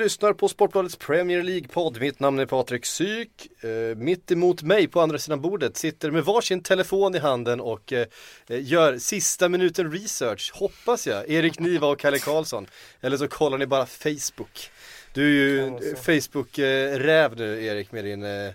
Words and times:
Lyssnar 0.00 0.32
på 0.32 0.48
Sportbladets 0.48 0.96
Premier 0.96 1.42
League-podd. 1.42 2.00
Mitt 2.00 2.20
namn 2.20 2.38
är 2.38 2.46
Patrik 2.46 2.86
Syk. 2.86 3.64
Eh, 3.64 3.96
mitt 3.96 4.30
emot 4.30 4.62
mig 4.62 4.88
på 4.88 5.00
andra 5.00 5.18
sidan 5.18 5.40
bordet 5.40 5.76
sitter 5.76 6.10
med 6.10 6.24
varsin 6.24 6.62
telefon 6.62 7.14
i 7.14 7.18
handen 7.18 7.60
och 7.60 7.92
eh, 7.92 8.06
eh 8.48 8.68
gör 8.70 8.98
sista 8.98 9.48
minuten 9.48 9.92
research, 9.92 10.52
hoppas 10.54 11.06
jag. 11.06 11.30
Erik 11.30 11.58
Niva 11.58 11.86
och 11.86 11.98
Kalle 11.98 12.18
Karlsson. 12.18 12.66
Eller 13.00 13.16
så 13.16 13.28
kollar 13.28 13.58
ni 13.58 13.66
bara 13.66 13.86
Facebook. 13.86 14.70
Du 15.12 15.22
är 15.24 15.30
ju 15.30 15.66
eh, 15.66 15.96
Facebook-räv 15.96 17.36
nu 17.36 17.64
Erik 17.64 17.92
med 17.92 18.04
din 18.04 18.24
eh, 18.24 18.52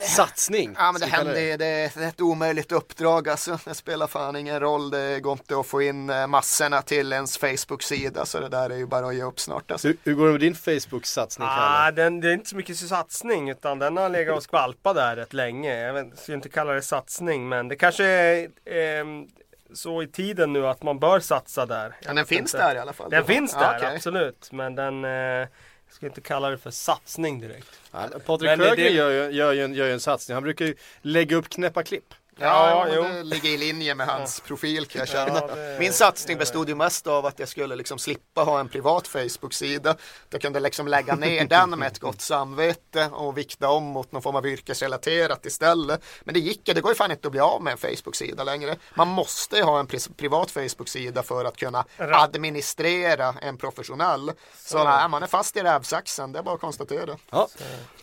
satsning. 0.00 0.74
Ja 0.78 0.92
men 0.92 1.00
det 1.00 1.06
händer, 1.06 1.58
det 1.58 1.66
är 1.66 2.08
ett 2.08 2.20
omöjligt 2.20 2.72
uppdrag 2.72 3.28
alltså. 3.28 3.58
Det 3.64 3.74
spelar 3.74 4.06
fan 4.06 4.36
ingen 4.36 4.60
roll. 4.60 4.90
Det 4.90 5.20
går 5.20 5.32
inte 5.32 5.60
att 5.60 5.66
få 5.66 5.82
in 5.82 6.10
eh, 6.10 6.26
massorna 6.26 6.82
till 6.82 7.12
ens 7.12 7.38
Facebook-sida 7.38 8.26
så 8.26 8.40
det 8.40 8.48
där 8.48 8.70
är 8.70 8.76
ju 8.76 8.86
bara 8.86 9.06
att 9.06 9.14
ge 9.14 9.22
upp 9.22 9.40
snart 9.40 9.70
alltså. 9.70 9.88
Hur, 9.88 9.96
hur 10.04 10.14
går 10.14 10.26
det 10.26 10.32
med 10.32 10.40
din 10.40 10.54
Facebook-satsning? 10.54 11.48
Ah, 11.50 11.90
den, 11.90 12.20
det 12.20 12.28
är 12.28 12.32
inte 12.32 12.48
så 12.48 12.56
mycket 12.56 12.76
satsning 12.76 13.50
utan 13.50 13.78
den 13.78 13.96
har 13.96 14.08
legat 14.08 14.36
och 14.36 14.42
skvalpat 14.42 14.96
där 14.96 15.16
rätt 15.16 15.32
länge. 15.32 15.80
Jag 15.80 15.92
vet, 15.92 16.18
skulle 16.18 16.36
inte 16.36 16.48
kalla 16.48 16.72
det 16.72 16.82
satsning 16.82 17.48
men 17.48 17.68
det 17.68 17.76
kanske 17.76 18.04
är 18.04 18.48
ehm, 18.64 19.26
så 19.74 20.02
i 20.02 20.06
tiden 20.06 20.52
nu 20.52 20.66
att 20.66 20.82
man 20.82 20.98
bör 20.98 21.20
satsa 21.20 21.66
där. 21.66 21.96
Men 22.06 22.16
den 22.16 22.26
finns 22.26 22.54
inte. 22.54 22.66
där 22.66 22.74
i 22.74 22.78
alla 22.78 22.92
fall. 22.92 23.10
Den 23.10 23.24
finns 23.24 23.52
Ja, 23.54 23.60
där 23.60 23.78
okej. 23.78 23.94
absolut 23.96 24.48
men 24.52 24.74
den 24.74 25.04
eh, 25.04 25.48
jag 25.88 25.94
skulle 25.94 26.08
inte 26.08 26.20
kalla 26.20 26.50
det 26.50 26.58
för 26.58 26.70
satsning 26.70 27.40
direkt. 27.40 27.80
Ja, 27.92 28.08
Patrik 28.26 28.50
Sjögren 28.50 28.76
det- 28.76 28.90
gör, 28.90 29.10
ju- 29.10 29.36
gör, 29.36 29.52
ju 29.52 29.64
en, 29.64 29.74
gör 29.74 29.86
ju 29.86 29.92
en 29.92 30.00
satsning. 30.00 30.34
Han 30.34 30.42
brukar 30.42 30.64
ju 30.64 30.74
lägga 31.02 31.36
upp 31.36 31.48
knäppa 31.48 31.82
klipp. 31.82 32.14
Ja, 32.40 32.88
Ja, 32.88 33.02
det 33.02 33.22
ligger 33.22 33.48
i 33.48 33.56
linje 33.56 33.94
med 33.94 34.06
hans 34.06 34.40
profil 34.40 34.86
kan 34.86 34.98
jag 34.98 35.08
känna. 35.08 35.40
Ja, 35.48 35.54
det- 35.54 35.76
Min 35.78 35.92
satsning 35.92 36.38
bestod 36.38 36.68
ju 36.68 36.74
mest 36.74 37.06
av 37.06 37.26
att 37.26 37.38
jag 37.38 37.48
skulle 37.48 37.76
liksom 37.76 37.98
slippa 37.98 38.42
ha 38.42 38.60
en 38.60 38.68
privat 38.68 39.08
Facebook-sida. 39.08 39.96
Jag 40.30 40.40
kunde 40.40 40.60
liksom 40.60 40.88
lägga 40.88 41.14
ner 41.14 41.44
den 41.48 41.70
med 41.70 41.86
ett 41.88 41.98
gott 41.98 42.20
samvete 42.20 43.10
och 43.12 43.38
vikta 43.38 43.68
om 43.70 43.84
mot 43.84 44.12
någon 44.12 44.22
form 44.22 44.36
av 44.36 44.46
yrkesrelaterat 44.46 45.46
istället. 45.46 46.04
Men 46.24 46.34
det 46.34 46.40
gick 46.40 46.68
ju, 46.68 46.74
det 46.74 46.80
går 46.80 46.90
ju 46.90 46.94
fan 46.96 47.10
inte 47.10 47.28
att 47.28 47.32
bli 47.32 47.40
av 47.40 47.62
med 47.62 47.70
en 47.72 47.78
Facebook-sida 47.78 48.44
längre. 48.44 48.76
Man 48.94 49.08
måste 49.08 49.56
ju 49.56 49.62
ha 49.62 49.80
en 49.80 49.86
pri- 49.88 50.14
privat 50.16 50.50
Facebook-sida 50.50 51.22
för 51.22 51.44
att 51.44 51.56
kunna 51.56 51.84
administrera 51.98 53.34
en 53.42 53.56
professionell. 53.56 54.32
Så 54.56 54.84
nej, 54.84 55.08
man 55.08 55.22
är 55.22 55.26
fast 55.26 55.56
i 55.56 55.60
rävsaxen, 55.62 56.32
det 56.32 56.38
är 56.38 56.42
bara 56.42 56.54
att 56.54 56.60
konstatera. 56.60 57.16
Ja. 57.30 57.48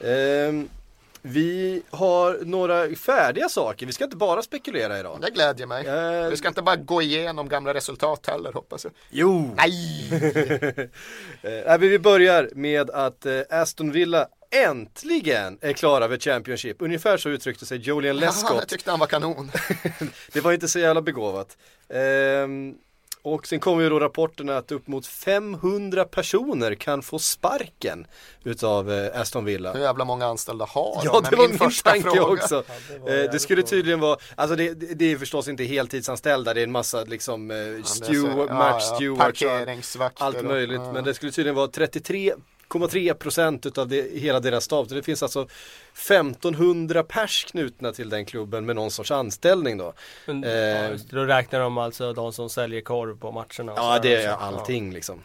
Ehm, 0.02 0.69
vi 1.28 1.81
har 1.90 2.40
några 2.45 2.95
färdiga 2.95 3.50
saker. 3.50 3.86
Vi 3.86 3.94
ska 3.94 4.04
inte 4.04 4.16
bara 4.18 4.42
spekulera 4.42 5.00
idag. 5.00 5.20
Det 5.22 5.30
glädjer 5.31 5.68
mig. 5.68 5.88
Eh, 5.88 6.30
Vi 6.30 6.38
ska 6.38 6.48
inte 6.48 6.62
bara 6.62 6.76
gå 6.76 7.02
igenom 7.02 7.50
gamla 7.50 7.73
resultat 7.73 8.28
heller 8.28 8.54
hoppas 8.54 8.84
jag. 8.84 8.94
Jo! 9.09 9.56
Nej! 9.58 10.90
Eh, 11.42 11.78
vi 11.78 12.00
börjar 12.00 12.50
med 12.56 12.90
att 12.90 13.26
eh, 13.26 13.40
Aston 13.50 13.92
Villa 13.92 14.28
äntligen 14.52 15.58
är 15.62 15.73
klara 15.73 16.06
över 16.06 16.18
Championship. 16.18 16.81
Ungefär 16.81 17.18
så 17.18 17.30
uttryckte 17.30 17.66
sig 17.66 17.78
Julian 17.78 18.16
Haha, 18.18 18.25
jag 18.25 18.34
Lescott. 18.34 18.68
tyckte 18.68 18.91
han 18.91 19.00
var 19.00 19.08
kanon. 19.08 19.52
Det 20.34 20.41
var 20.41 20.53
inte 20.53 20.68
så 20.68 20.80
jävla 20.80 21.02
begåvat. 21.02 21.58
Ehm, 21.90 22.74
och 23.25 23.47
sen 23.47 23.59
kommer 23.59 23.84
ju 23.84 23.90
då 23.90 24.00
rapporterna 24.00 24.58
att 24.58 24.72
upp 24.72 24.88
mot 24.88 25.08
500 25.08 26.06
personer 26.06 26.75
kan 26.75 27.02
få 27.02 27.19
sparken 27.19 28.08
utav 28.44 28.91
eh, 28.91 29.22
Aston 29.22 29.46
Villa. 29.46 29.74
Hur 29.74 29.80
jävla 29.80 30.06
många 30.06 30.25
anställda 30.25 30.66
har 30.66 31.02
Ja, 31.03 31.22
de? 31.24 31.30
det 31.30 31.35
var 31.35 31.47
min 31.47 31.58
första 31.58 31.90
tanke 31.90 32.09
fråga. 32.09 32.24
också. 32.44 32.64
det 32.90 33.00
var 33.00 33.09
Eh, 33.24 33.31
det 33.31 33.40
skulle 33.40 33.64
tydligen 33.64 34.00
vara, 34.00 34.18
alltså 34.35 34.56
det, 34.56 34.74
det 34.74 34.94
det 34.94 35.12
är 35.12 35.18
förstås 35.18 35.47
inte 35.47 35.64
heltidsanställda, 35.64 36.53
det 36.53 36.59
är 36.59 36.64
en 36.64 36.72
massa 36.72 37.03
liksom 37.03 37.52
eh, 37.52 37.58
Ja, 37.58 37.64
det 37.78 37.84
steward, 37.85 38.50
ja, 38.50 38.53
match 38.53 38.84
ja, 39.00 39.16
Parkeringsvakter 39.16 40.25
allt 40.25 40.38
och- 40.38 40.46
möjligt. 40.46 40.81
ja. 40.84 40.91
Men 40.94 41.03
det 41.03 41.14
skulle 41.14 41.31
tydligen 41.31 41.56
vara 41.56 41.68
33,3 42.70 43.14
procent 43.14 43.66
utav 43.66 43.88
det, 43.88 44.20
hela 44.20 44.40
deras 44.40 44.64
stab. 44.64 44.90
Så 44.90 44.96
det 44.96 45.03
finns 45.03 45.24
alltså 45.24 45.48
1500 45.94 47.03
pers 47.03 47.46
knutna 47.46 47.92
till 47.92 48.09
den 48.09 48.26
klubben 48.26 48.66
med 48.66 48.76
någon 48.76 48.92
sorts 48.92 49.12
anställning 49.12 49.78
då. 49.78 49.94
Men, 50.26 50.44
Eh, 50.44 50.52
ja, 50.52 50.90
just 50.90 51.09
då 51.09 51.24
räknar 51.24 51.59
de 51.59 51.78
alltså 51.78 52.14
de 52.14 52.34
som 52.34 52.50
säljer 52.50 52.81
korv 52.81 53.20
på 53.20 53.31
matcherna. 53.31 53.74
Ja 53.76 54.00
det 54.02 54.16
är 54.16 54.34
allting 54.34 54.94
liksom. 54.94 55.24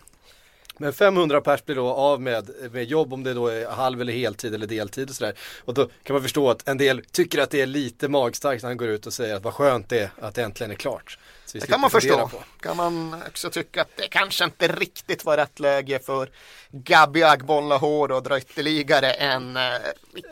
Men 0.78 0.93
500 0.93 1.41
pers 1.41 1.65
blir 1.65 1.77
då 1.77 1.89
av 1.89 2.21
med, 2.21 2.51
med 2.73 2.84
jobb 2.84 3.12
om 3.12 3.25
det 3.25 3.34
då 3.34 3.47
är 3.47 3.67
halv 3.67 4.01
eller 4.01 4.12
heltid 4.12 4.55
eller 4.55 4.67
deltid 4.67 5.09
och 5.09 5.15
sådär. 5.15 5.34
Och 5.65 5.75
då 5.75 5.89
kan 6.03 6.15
man 6.15 6.22
förstå 6.22 6.51
att 6.51 6.69
en 6.69 6.78
del 6.78 7.05
tycker 7.12 7.39
att 7.39 7.51
det 7.51 7.61
är 7.61 7.67
lite 7.67 8.09
magstarkt 8.09 8.62
när 8.62 8.71
han 8.71 8.77
går 8.77 8.89
ut 8.89 9.07
och 9.07 9.12
säger 9.12 9.34
att 9.34 9.43
vad 9.43 9.55
skönt 9.55 9.89
det 9.89 9.99
är 9.99 10.11
att 10.21 10.34
det 10.34 10.43
äntligen 10.43 10.71
är 10.71 10.75
klart. 10.75 11.19
Det 11.53 11.66
kan 11.66 11.81
man 11.81 11.91
förstå. 11.91 12.28
på. 12.28 12.43
Kan 12.61 12.77
man 12.77 13.22
också 13.28 13.50
tycka 13.50 13.83
att 13.83 13.97
det 13.97 14.09
kanske 14.09 14.44
inte 14.44 14.69
riktigt 14.69 15.25
var 15.25 15.37
rätt 15.37 15.61
läge 15.61 15.99
för 15.99 16.31
Gabi 16.71 17.22
Agbollahor 17.22 18.12
och 18.12 18.22
dra 18.22 18.38
ytterligare 18.38 19.12
en, 19.12 19.56
eh, 19.56 19.62
En, 19.62 19.72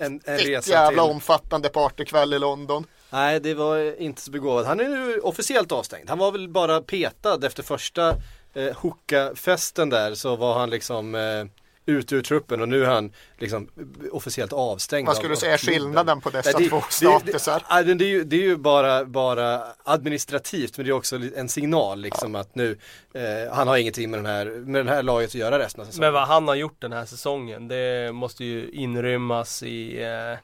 en 0.01 0.21
riktigt 0.37 0.57
resa 0.57 0.71
jävla 0.71 1.03
till. 1.05 1.11
omfattande 1.11 1.69
partykväll 1.69 2.35
i 2.35 2.39
London. 2.39 2.87
Nej 3.11 3.41
det 3.41 3.55
var 3.55 4.01
inte 4.01 4.23
så 4.23 4.31
begåvat. 4.31 4.67
Han 4.67 4.81
är 4.81 4.89
nu 4.89 5.19
officiellt 5.21 5.73
avstängd. 5.73 6.09
Han 6.09 6.19
var 6.19 6.33
väl 6.33 6.49
bara 6.49 6.81
petad 6.81 7.47
efter 7.47 7.63
första 7.63 8.09
eh, 8.55 8.75
hookah-festen 8.77 9.91
där 9.91 10.15
så 10.15 10.37
var 10.37 10.59
han 10.59 10.71
liksom 10.71 11.15
eh, 11.15 11.45
ute 11.89 12.15
ur 12.17 12.23
truppen 12.23 12.61
och 12.61 12.69
nu 12.69 12.83
är 12.85 12.89
han 12.89 13.13
liksom 13.39 13.69
officiellt 14.13 14.53
avstängd. 14.53 15.07
Vad 15.07 15.17
skulle 15.17 15.33
du 15.33 15.37
säga 15.37 15.53
är 15.53 15.59
skillnaden 15.59 16.21
på 16.21 16.31
dessa 16.31 16.51
Nej, 16.59 16.63
det- 16.65 16.69
två 16.71 16.77
det- 16.89 16.93
statusar? 16.93 17.55
Det, 17.59 17.65
ja, 17.69 17.83
det, 17.83 17.95
det, 17.95 18.05
är 18.05 18.09
ju, 18.09 18.25
det 18.25 18.37
är 18.37 18.41
ju 18.41 18.57
bara, 18.57 19.05
bara 19.05 19.63
administrativt 19.85 20.77
men 20.77 20.87
det 20.87 20.91
är 20.93 20.97
också 20.97 21.21
en 21.37 21.49
signal 21.49 22.01
liksom 22.01 22.35
att 22.35 22.55
nu 22.55 22.79
eh, 23.15 23.53
han 23.55 23.69
har 23.69 23.77
ingenting 23.77 24.11
med 24.11 24.19
den, 24.19 24.27
här, 24.27 24.45
med 24.47 24.81
den 24.81 24.89
här 24.89 25.03
laget 25.03 25.29
att 25.31 25.35
göra 25.35 25.59
resten 25.59 25.81
av 25.81 25.85
säsongen. 25.87 26.07
Men 26.07 26.13
vad 26.13 26.29
han 26.29 26.49
har 26.49 26.55
gjort 26.55 26.81
den 26.81 26.93
här 26.93 27.05
säsongen 27.05 27.69
det 27.69 28.13
måste 28.15 28.45
ju 28.45 28.71
inrymmas 28.71 29.63
i 29.63 30.03
eh, 30.03 30.39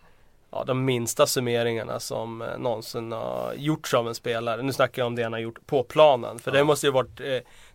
ja, 0.50 0.64
de 0.66 0.84
minsta 0.84 1.26
summeringarna 1.26 2.00
som 2.00 2.42
eh, 2.42 2.48
någonsin 2.58 3.12
har 3.12 3.54
gjorts 3.56 3.94
av 3.94 4.08
en 4.08 4.14
spelare. 4.14 4.62
Nu 4.62 4.72
snackar 4.72 5.02
jag 5.02 5.06
om 5.06 5.14
det 5.16 5.22
han 5.22 5.32
har 5.32 5.40
gjort 5.40 5.66
på 5.66 5.82
planen. 5.82 6.38
För 6.38 6.50
det 6.52 6.64
måste 6.64 6.86
ju 6.86 6.92
varit 6.92 7.20
eh, 7.20 7.26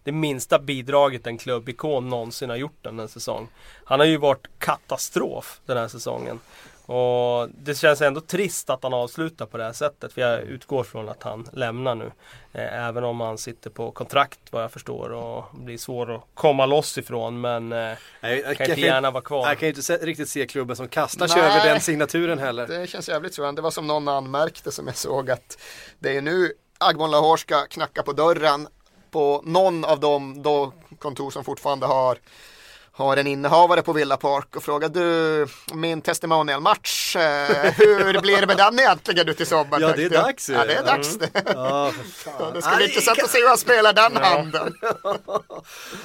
det 0.04 0.12
minsta 0.12 0.60
bidraget 0.60 1.28
en 1.28 1.38
klubbikon 1.38 2.10
någonsin 2.10 2.50
har 2.50 2.58
gjort 2.58 2.78
den 2.82 3.00
här 3.00 3.08
säsong. 3.08 3.48
Han 3.84 4.00
har 4.00 4.08
ju 4.08 4.18
varit 4.18 4.48
katastrof 4.60 5.62
den 5.66 5.78
här 5.78 5.88
säsongen. 5.88 6.40
Och 6.92 7.50
det 7.50 7.76
känns 7.76 8.02
ändå 8.02 8.22
trist 8.22 8.70
att 8.70 8.84
han 8.84 8.94
avslutar 8.94 9.46
på 9.46 9.58
det 9.58 9.64
här 9.64 9.74
sättet. 9.74 10.14
För 10.14 10.22
jag 10.22 10.42
utgår 10.42 10.84
från 10.84 11.09
att 11.09 11.24
han 11.24 11.48
lämnar 11.54 11.96
nu. 11.96 12.12
Eh, 12.54 12.88
även 12.88 13.04
om 13.04 13.22
han 13.22 13.38
sitter 13.38 13.70
på 13.70 13.92
kontrakt 13.92 14.40
vad 14.52 14.64
jag 14.64 14.72
förstår 14.72 15.09
och 15.12 15.46
blir 15.52 15.78
svår 15.78 16.16
att 16.16 16.24
komma 16.34 16.66
loss 16.66 16.98
ifrån. 16.98 17.42
Men 17.42 17.72
eh, 17.72 17.78
Nej, 17.78 17.98
jag, 18.22 18.40
jag, 18.40 18.58
kan 18.58 18.70
inte 18.70 18.82
gärna 18.82 19.12
vara 19.12 19.24
kvar. 19.24 19.48
Jag 19.48 19.59
kan 19.59 19.68
ju 19.68 19.70
inte 19.70 19.82
se, 19.82 19.98
riktigt 19.98 20.30
se 20.30 20.48
klubben 20.48 20.76
som 20.76 20.88
kastar 20.88 21.28
sig 21.28 21.42
Nej. 21.42 21.52
över 21.52 21.70
den 21.70 21.82
signaturen 21.82 22.40
heller. 22.40 22.68
Det 22.68 22.88
känns 22.88 23.09
jävligt 23.09 23.38
jag. 23.38 23.56
Det 23.56 23.62
var 23.62 23.72
som 23.72 23.88
någon 23.88 24.08
anmärkte 24.08 24.72
som 24.72 24.88
jag 24.88 24.96
såg 24.96 25.32
att 25.32 25.58
det 26.00 26.18
är 26.18 26.22
nu 26.22 26.54
Agbon 26.78 27.12
Lahore 27.12 27.38
ska 27.38 27.66
knacka 27.66 28.04
på 28.04 28.14
dörren 28.14 28.68
på 29.12 29.42
någon 29.46 29.86
av 29.86 30.00
de 30.00 30.42
då 30.42 30.72
kontor 31.00 31.32
som 31.32 31.44
fortfarande 31.44 31.85
har 31.85 32.17
har 32.99 33.17
en 33.17 33.28
innehavare 33.28 33.81
på 33.81 33.93
Villa 33.93 34.17
Park 34.17 34.55
och 34.55 34.63
frågar 34.63 34.90
du 34.90 35.47
min 35.73 36.01
testimonial-match, 36.01 37.16
eh, 37.16 37.72
hur 37.72 38.22
blir 38.22 38.41
det 38.41 38.47
med 38.47 38.57
den 38.57 38.79
egentligen 38.79 39.28
nu 39.28 39.34
till 39.34 39.46
sommaren? 39.46 39.81
Ja, 39.81 39.93
det 39.96 40.03
är 40.03 40.09
dags 40.09 40.49
ju. 40.49 40.53
Ja, 40.53 40.66
det 40.66 40.73
är 40.73 40.84
dags 40.84 41.17
det. 41.17 41.29
Ja, 41.46 41.91
för 41.91 42.03
fan. 42.03 42.53
Det 42.53 42.61
ska 42.61 42.75
bli 42.75 42.85
intressant 42.85 43.23
att 43.23 43.29
se 43.29 43.40
hur 43.40 43.47
han 43.47 43.57
spelar 43.57 43.93
den 43.93 44.17
handen. 44.17 44.73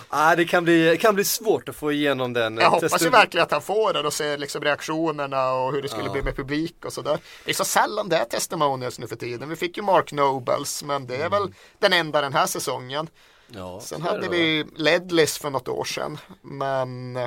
Ah, 0.08 0.36
det 0.36 0.44
kan 0.44 0.64
bli, 0.64 0.98
kan 1.00 1.14
bli 1.14 1.24
svårt 1.24 1.68
att 1.68 1.76
få 1.76 1.92
igenom 1.92 2.32
den. 2.32 2.56
Jag 2.56 2.70
hoppas 2.70 3.02
ju 3.02 3.08
verkligen 3.10 3.44
att 3.44 3.50
han 3.50 3.62
får 3.62 3.92
den 3.92 4.06
och 4.06 4.12
ser 4.12 4.38
liksom 4.38 4.62
reaktionerna 4.64 5.52
och 5.52 5.72
hur 5.72 5.82
det 5.82 5.88
skulle 5.88 6.10
bli 6.10 6.22
med 6.22 6.36
publik 6.36 6.84
och 6.84 6.92
sådär. 6.92 7.18
Det 7.44 7.50
är 7.50 7.54
så 7.54 7.64
sällan 7.64 8.08
det 8.08 8.16
är 8.16 8.24
testimonials 8.24 8.98
nu 8.98 9.06
för 9.06 9.16
tiden. 9.16 9.48
Vi 9.48 9.56
fick 9.56 9.76
ju 9.76 9.82
Mark 9.82 10.12
Nobles, 10.12 10.82
men 10.82 11.06
det 11.06 11.16
är 11.16 11.30
väl 11.30 11.54
den 11.78 11.92
enda 11.92 12.20
den 12.20 12.32
här 12.32 12.46
säsongen. 12.46 13.08
Ja, 13.56 13.80
Sen 13.80 14.02
hade 14.02 14.28
vi 14.28 14.64
Ledlis 14.76 15.38
för 15.38 15.50
något 15.50 15.68
år 15.68 15.84
sedan, 15.84 16.18
men 16.42 17.18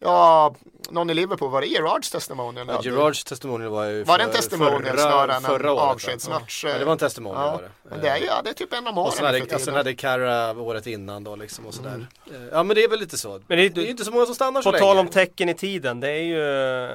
Ja, 0.00 0.54
någon 0.90 1.10
i 1.10 1.14
Liverpool, 1.14 1.50
var 1.50 1.60
det 1.60 1.66
Gerards 1.66 2.10
testimonial? 2.10 2.66
Ja, 2.68 2.80
Gerards 2.84 3.24
testimonial 3.24 3.70
var 3.70 3.84
ju 3.84 4.04
Var 4.04 4.18
det 4.18 4.24
en 4.24 4.30
för- 4.30 4.36
testimonial 4.36 4.82
förra- 4.84 4.96
snarare 4.96 5.34
än 5.36 5.42
förra 5.42 5.68
en 5.68 5.68
året, 5.74 5.82
avskedsmatch? 5.82 6.64
Ja, 6.64 6.78
det 6.78 6.84
var 6.84 6.92
en 6.92 6.98
testimonial 6.98 7.44
Ja, 7.46 7.52
var 7.52 7.62
det. 7.62 7.70
men 7.90 8.00
det 8.00 8.08
är 8.08 8.16
ja, 8.26 8.40
det 8.44 8.50
är 8.50 8.54
typ 8.54 8.72
en 8.72 8.86
om 8.86 8.98
åren 8.98 9.06
Och 9.08 9.12
sen 9.14 9.26
hade, 9.26 9.38
för 9.38 9.44
och 9.44 9.50
sen 9.50 9.58
tiden. 9.60 9.74
hade 9.74 9.94
Kara 9.94 10.60
året 10.60 10.86
innan 10.86 11.24
då 11.24 11.36
liksom 11.36 11.66
och 11.66 11.74
sådär. 11.74 11.90
Mm. 11.94 12.06
Eh, 12.42 12.48
Ja 12.52 12.62
men 12.62 12.74
det 12.76 12.84
är 12.84 12.88
väl 12.88 12.98
lite 13.00 13.18
så. 13.18 13.40
Men 13.46 13.58
det 13.58 13.64
är- 13.64 13.70
det 13.70 13.80
är 13.82 13.90
inte 13.90 14.04
så 14.04 14.10
många 14.10 14.26
som 14.26 14.34
stannar 14.34 14.62
så 14.62 14.72
På 14.72 14.78
tal 14.78 14.96
länge. 14.96 15.00
om 15.00 15.12
tecken 15.12 15.48
i 15.48 15.54
tiden, 15.54 16.00
det 16.00 16.08
är 16.10 16.22
ju 16.22 16.42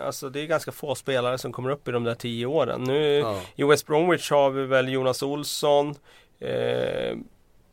alltså, 0.05 0.29
det 0.29 0.41
är 0.41 0.45
ganska 0.45 0.71
få 0.71 0.95
spelare 0.95 1.37
som 1.37 1.51
kommer 1.53 1.69
upp 1.69 1.87
i 1.87 1.91
de 1.91 2.03
där 2.03 2.15
tio 2.15 2.45
åren. 2.45 2.83
Nu 2.83 3.03
Ja. 3.19 3.39
i 3.55 3.63
West 3.63 3.87
Bromwich 3.87 4.31
har 4.31 4.49
vi 4.49 4.65
väl 4.65 4.89
Jonas 4.89 5.23
Olsson 5.23 5.95
eh, 6.39 7.17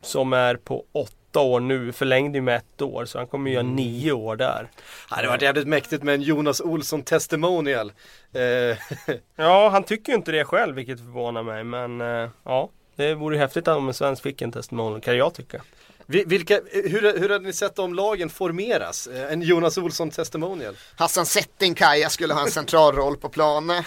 som 0.03 0.33
är 0.33 0.55
på 0.57 0.85
åtta 0.93 1.41
år 1.41 1.61
nu, 1.61 1.93
förlängde 1.93 2.39
ju 2.39 2.43
med 2.43 2.57
ett 2.57 2.83
år 2.83 3.05
så 3.05 3.19
han 3.19 3.27
kommer 3.27 3.51
ju 3.51 3.55
göra 3.55 3.67
nio 3.67 4.13
år 4.13 4.37
där. 4.37 4.71
Ja, 4.77 4.77
det 5.09 5.15
hade 5.17 5.29
varit 5.29 5.43
jävligt 5.43 5.67
mäktigt 5.69 6.03
med 6.03 6.15
en 6.15 6.23
Jonas 6.23 6.61
Olsson 6.61 7.03
testimonial. 7.03 7.93
Eh, 8.33 8.79
Ja, 9.37 9.69
han 9.69 9.85
tycker 9.85 10.13
ju 10.13 10.17
inte 10.19 10.33
det 10.33 10.45
själv 10.45 10.75
vilket 10.77 10.99
förvånar 10.99 11.43
mig 11.43 11.65
men 11.65 12.01
eh, 12.01 12.29
ja. 12.45 12.71
Det 12.97 13.15
vore 13.15 13.37
ju 13.37 13.41
häftigt 13.43 13.69
om 13.69 13.89
en 13.89 13.95
svensk 13.95 14.23
fick 14.23 14.43
en 14.43 14.53
testimonial 14.53 15.01
kan 15.01 15.17
jag 15.17 15.35
tycka. 15.35 15.63
vi- 16.07 16.25
vilka, 16.25 16.61
hur, 16.73 17.19
hur 17.19 17.29
hade 17.29 17.45
ni 17.45 17.53
sett 17.53 17.79
om 17.79 17.95
lagen 17.95 18.31
formeras? 18.31 19.07
Eh, 19.07 19.33
En 19.33 19.43
Jonas 19.43 19.79
Olsson 19.79 20.11
testimonial? 20.11 20.77
Hassan 20.97 21.27
Settinkaja 21.27 22.09
skulle 22.11 22.35
ha 22.35 22.43
en 22.43 22.51
central 22.51 22.95
roll 22.95 23.17
på 23.17 23.29
planen. 23.29 23.83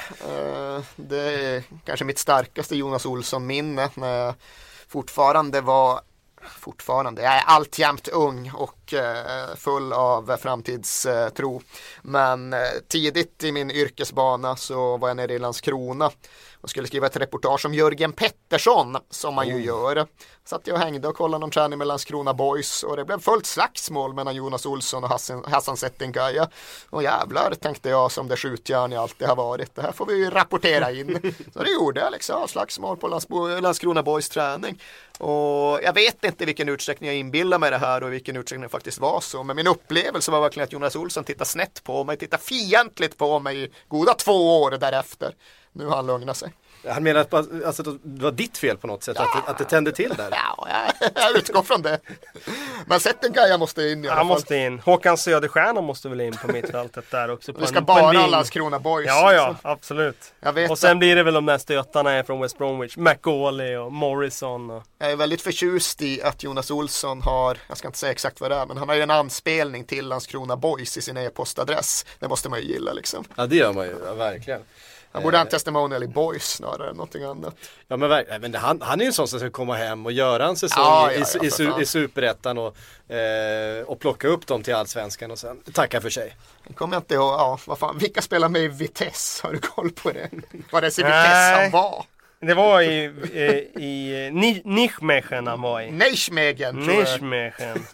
Det 0.96 1.18
är 1.20 1.64
kanske 1.86 2.06
mitt 2.06 2.20
starkaste 2.20 2.76
Jonas 2.76 3.06
Olsson-minne 3.06 3.90
när 3.96 4.18
jag 4.18 4.34
fortfarande 4.94 5.62
var 5.62 6.02
Fortfarande, 6.60 7.22
jag 7.22 7.34
är 7.34 7.44
alltjämt 7.46 8.08
ung 8.08 8.52
och 8.56 8.94
eh, 8.94 9.56
full 9.56 9.94
av 9.94 10.38
framtidstro. 10.38 11.62
Men 12.02 12.54
eh, 12.54 12.60
tidigt 12.88 13.44
i 13.44 13.52
min 13.52 13.72
yrkesbana 13.72 14.56
så 14.56 14.98
var 14.98 15.08
jag 15.08 15.18
nere 15.18 15.34
i 15.34 15.40
Landskrona 15.40 16.12
och 16.64 16.70
skulle 16.70 16.88
skriva 16.88 17.08
ett 17.08 17.18
reportage 17.18 17.66
om 17.66 17.74
Jörgen 17.74 18.14
Pettersson 18.14 18.98
som 19.10 19.34
man 19.34 19.48
ju 19.48 19.64
gör. 19.66 20.08
Satt 20.46 20.68
jag 20.68 20.76
och 20.76 20.80
hängde 20.82 21.08
och 21.08 21.16
kollade 21.16 21.42
någon 21.42 21.52
träning 21.52 21.78
med 21.78 21.88
Landskrona 21.88 22.34
Boys 22.34 22.84
och 22.84 22.98
det 22.98 23.06
blev 23.06 23.20
fullt 23.20 23.46
slagsmål 23.46 24.14
mellan 24.14 24.36
Jonas 24.36 24.66
Olsson 24.66 25.04
och 25.04 25.10
Hassan, 25.10 25.46
Hassan 25.48 25.78
Settinkaja. 25.78 26.50
Och 26.90 27.04
jävlar 27.04 27.54
tänkte 27.54 27.90
jag 27.90 28.12
som 28.12 28.28
det 28.28 28.38
skjutjärn 28.38 28.92
jag 28.92 29.02
alltid 29.02 29.28
har 29.28 29.36
varit. 29.36 29.76
Det 29.76 29.82
här 29.82 29.92
får 29.92 30.06
vi 30.06 30.14
ju 30.14 30.30
rapportera 30.30 30.92
in. 30.92 31.34
Så 31.54 31.64
det 31.64 31.72
gjorde 31.72 32.00
jag 32.00 32.12
liksom, 32.12 32.48
slagsmål 32.48 32.98
på 32.98 33.08
Landsbo- 33.08 33.62
Landskrona 33.62 34.04
Boys 34.04 34.30
träning. 34.30 34.82
Och 35.20 35.80
jag 35.84 35.94
vet 35.94 36.24
inte 36.24 36.44
i 36.44 36.46
vilken 36.46 36.70
utsträckning 36.70 37.08
jag 37.08 37.18
inbillar 37.18 37.60
mig 37.60 37.72
det 37.72 37.78
här 37.78 38.04
och 38.04 38.10
i 38.10 38.12
vilken 38.12 38.38
utsträckning 38.38 38.64
det 38.64 38.70
faktiskt 38.70 39.00
var 39.00 39.22
så. 39.22 39.44
Men 39.44 39.56
min 39.56 39.68
upplevelse 39.68 40.32
var 40.32 40.42
verkligen 40.42 40.64
att 40.64 40.74
Jonas 40.74 40.96
Olsson 40.96 41.24
tittade 41.24 41.46
snett 41.46 41.84
på 41.84 42.04
mig, 42.04 42.18
tittade 42.18 42.44
fientligt 42.44 43.18
på 43.18 43.40
mig 43.40 43.64
i 43.64 43.72
goda 43.88 44.14
två 44.14 44.62
år 44.62 44.72
därefter. 44.72 45.36
Nu 45.74 45.86
har 45.86 45.96
han 45.96 46.08
lugnat 46.08 46.38
sig. 46.38 46.54
Han 46.88 47.04
menar 47.04 47.22
att 47.22 47.34
alltså, 47.34 47.84
det 47.84 48.24
var 48.24 48.32
ditt 48.32 48.58
fel 48.58 48.78
på 48.78 48.88
något 48.88 49.04
sätt, 49.04 49.18
att, 49.18 49.28
det, 49.34 49.52
att 49.52 49.58
det 49.58 49.64
tände 49.66 49.92
till 49.92 50.14
där. 50.18 50.28
Ja, 50.32 50.68
jag, 51.00 51.10
jag 51.16 51.38
utgår 51.38 51.62
från 51.62 51.82
det. 51.82 52.00
Men 52.86 53.00
Settinkaja 53.00 53.58
måste 53.58 53.84
in 53.84 54.06
i 54.06 54.08
alla 54.08 54.18
Han 54.18 54.28
fall. 54.28 54.36
måste 54.36 54.56
in. 54.56 54.80
Håkan 54.80 55.18
Söderstjärna 55.18 55.82
måste 55.82 56.10
väl 56.10 56.22
in 56.22 56.34
på 56.38 56.48
mittfältet 56.52 57.06
där 57.12 57.30
också. 57.32 57.54
På 57.54 57.60
Vi 57.60 57.68
ska 57.68 57.78
en, 57.78 57.86
bara 57.86 58.18
ha 58.18 58.28
Landskrona 58.28 58.80
Boys. 58.80 59.08
Ja, 59.08 59.34
ja, 59.34 59.50
liksom. 59.50 59.72
absolut. 59.72 60.34
Jag 60.40 60.54
vet 60.54 60.72
Och 60.72 60.80
sen 60.80 61.00
blir 61.00 61.16
det 61.16 61.24
väl 61.24 61.34
de 61.34 61.46
där 61.46 61.58
stötarna 61.58 62.12
är 62.12 62.24
från 62.24 62.42
West 62.42 62.58
Bromwich. 62.58 62.98
McAuley 62.98 63.76
och 63.76 63.92
Morrison 63.92 64.70
och... 64.72 64.84
Jag 64.98 65.12
är 65.12 65.16
väldigt 65.16 65.42
förtjust 65.42 66.02
i 66.02 66.22
att 66.24 66.44
Jonas 66.44 66.72
Olsson 66.72 67.22
har, 67.22 67.58
jag 67.68 67.78
ska 67.78 67.88
inte 67.88 68.00
säga 68.00 68.12
exakt 68.12 68.42
vad 68.42 68.52
det 68.52 68.56
är, 68.56 68.66
men 68.66 68.78
han 68.78 68.90
har 68.90 68.96
ju 68.96 69.02
en 69.02 69.12
anspelning 69.12 69.84
till 69.84 70.08
Landskrona 70.08 70.56
Boys 70.58 70.98
i 70.98 71.02
sin 71.02 71.18
e-postadress. 71.18 72.06
Det 72.20 72.28
måste 72.28 72.50
man 72.50 72.60
ju 72.60 72.66
gilla 72.66 72.94
liksom. 72.94 73.24
Ja 73.36 73.46
det 73.46 73.56
gör 73.56 73.74
man 73.74 73.86
ju, 73.86 73.96
ja, 74.06 74.14
verkligen. 74.14 74.62
Han 75.14 75.24
borde 75.24 75.38
ha 75.38 75.42
en 75.46 75.50
testimonial 75.50 76.04
i 76.04 76.08
Boys 76.08 76.44
snarare 76.44 76.90
än 76.90 76.96
någonting 76.96 77.24
annat. 77.24 77.56
Ja 77.88 77.98
men, 77.98 78.26
men 78.42 78.52
det- 78.52 78.58
han, 78.60 78.82
han 78.82 79.00
är 79.00 79.04
ju 79.04 79.08
en 79.08 79.14
sån 79.14 79.28
som 79.28 79.40
ska 79.40 79.50
komma 79.50 79.76
hem 79.76 80.06
och 80.06 80.12
göra 80.12 80.46
en 80.46 80.56
säsong 80.56 80.84
Ja, 80.84 81.12
i, 81.12 81.20
ja, 81.20 81.26
ja, 81.34 81.40
i, 81.44 81.80
i, 81.80 81.82
i 81.82 81.86
Superettan 81.86 82.58
och, 82.58 82.78
eh, 83.16 83.84
och 83.86 84.00
plocka 84.00 84.28
upp 84.28 84.48
dem 84.48 84.64
till 84.64 84.76
Allsvenskan 84.76 85.32
och 85.32 85.40
sen 85.40 85.62
tacka 85.74 86.02
för 86.02 86.10
sig. 86.10 86.36
Kommer 86.76 86.96
jag 86.96 87.02
inte 87.02 87.14
ihåg, 87.14 87.34
ja, 87.34 87.60
vad 87.66 87.78
fan, 87.80 87.98
vilka 87.98 88.22
spelar 88.22 88.50
med 88.50 88.62
i 88.62 88.68
Vitesse? 88.68 89.40
Har 89.48 89.54
du 89.54 89.60
koll 89.60 89.92
på 89.92 90.12
det? 90.12 90.30
Var 90.72 90.82
det 90.82 90.88
i 91.00 91.04
Vitesse 91.04 91.62
han 91.62 91.72
var? 91.72 92.06
Det 92.40 92.54
var 92.54 92.82
i, 92.82 93.04
i, 93.34 93.84
i 93.84 94.30
Ni- 94.34 94.62
Nijmegen 94.66 95.48
han 95.48 95.62
var 95.62 95.82
i. 95.82 95.92
Jag. 95.92 95.94
Nijmegen. 96.76 97.86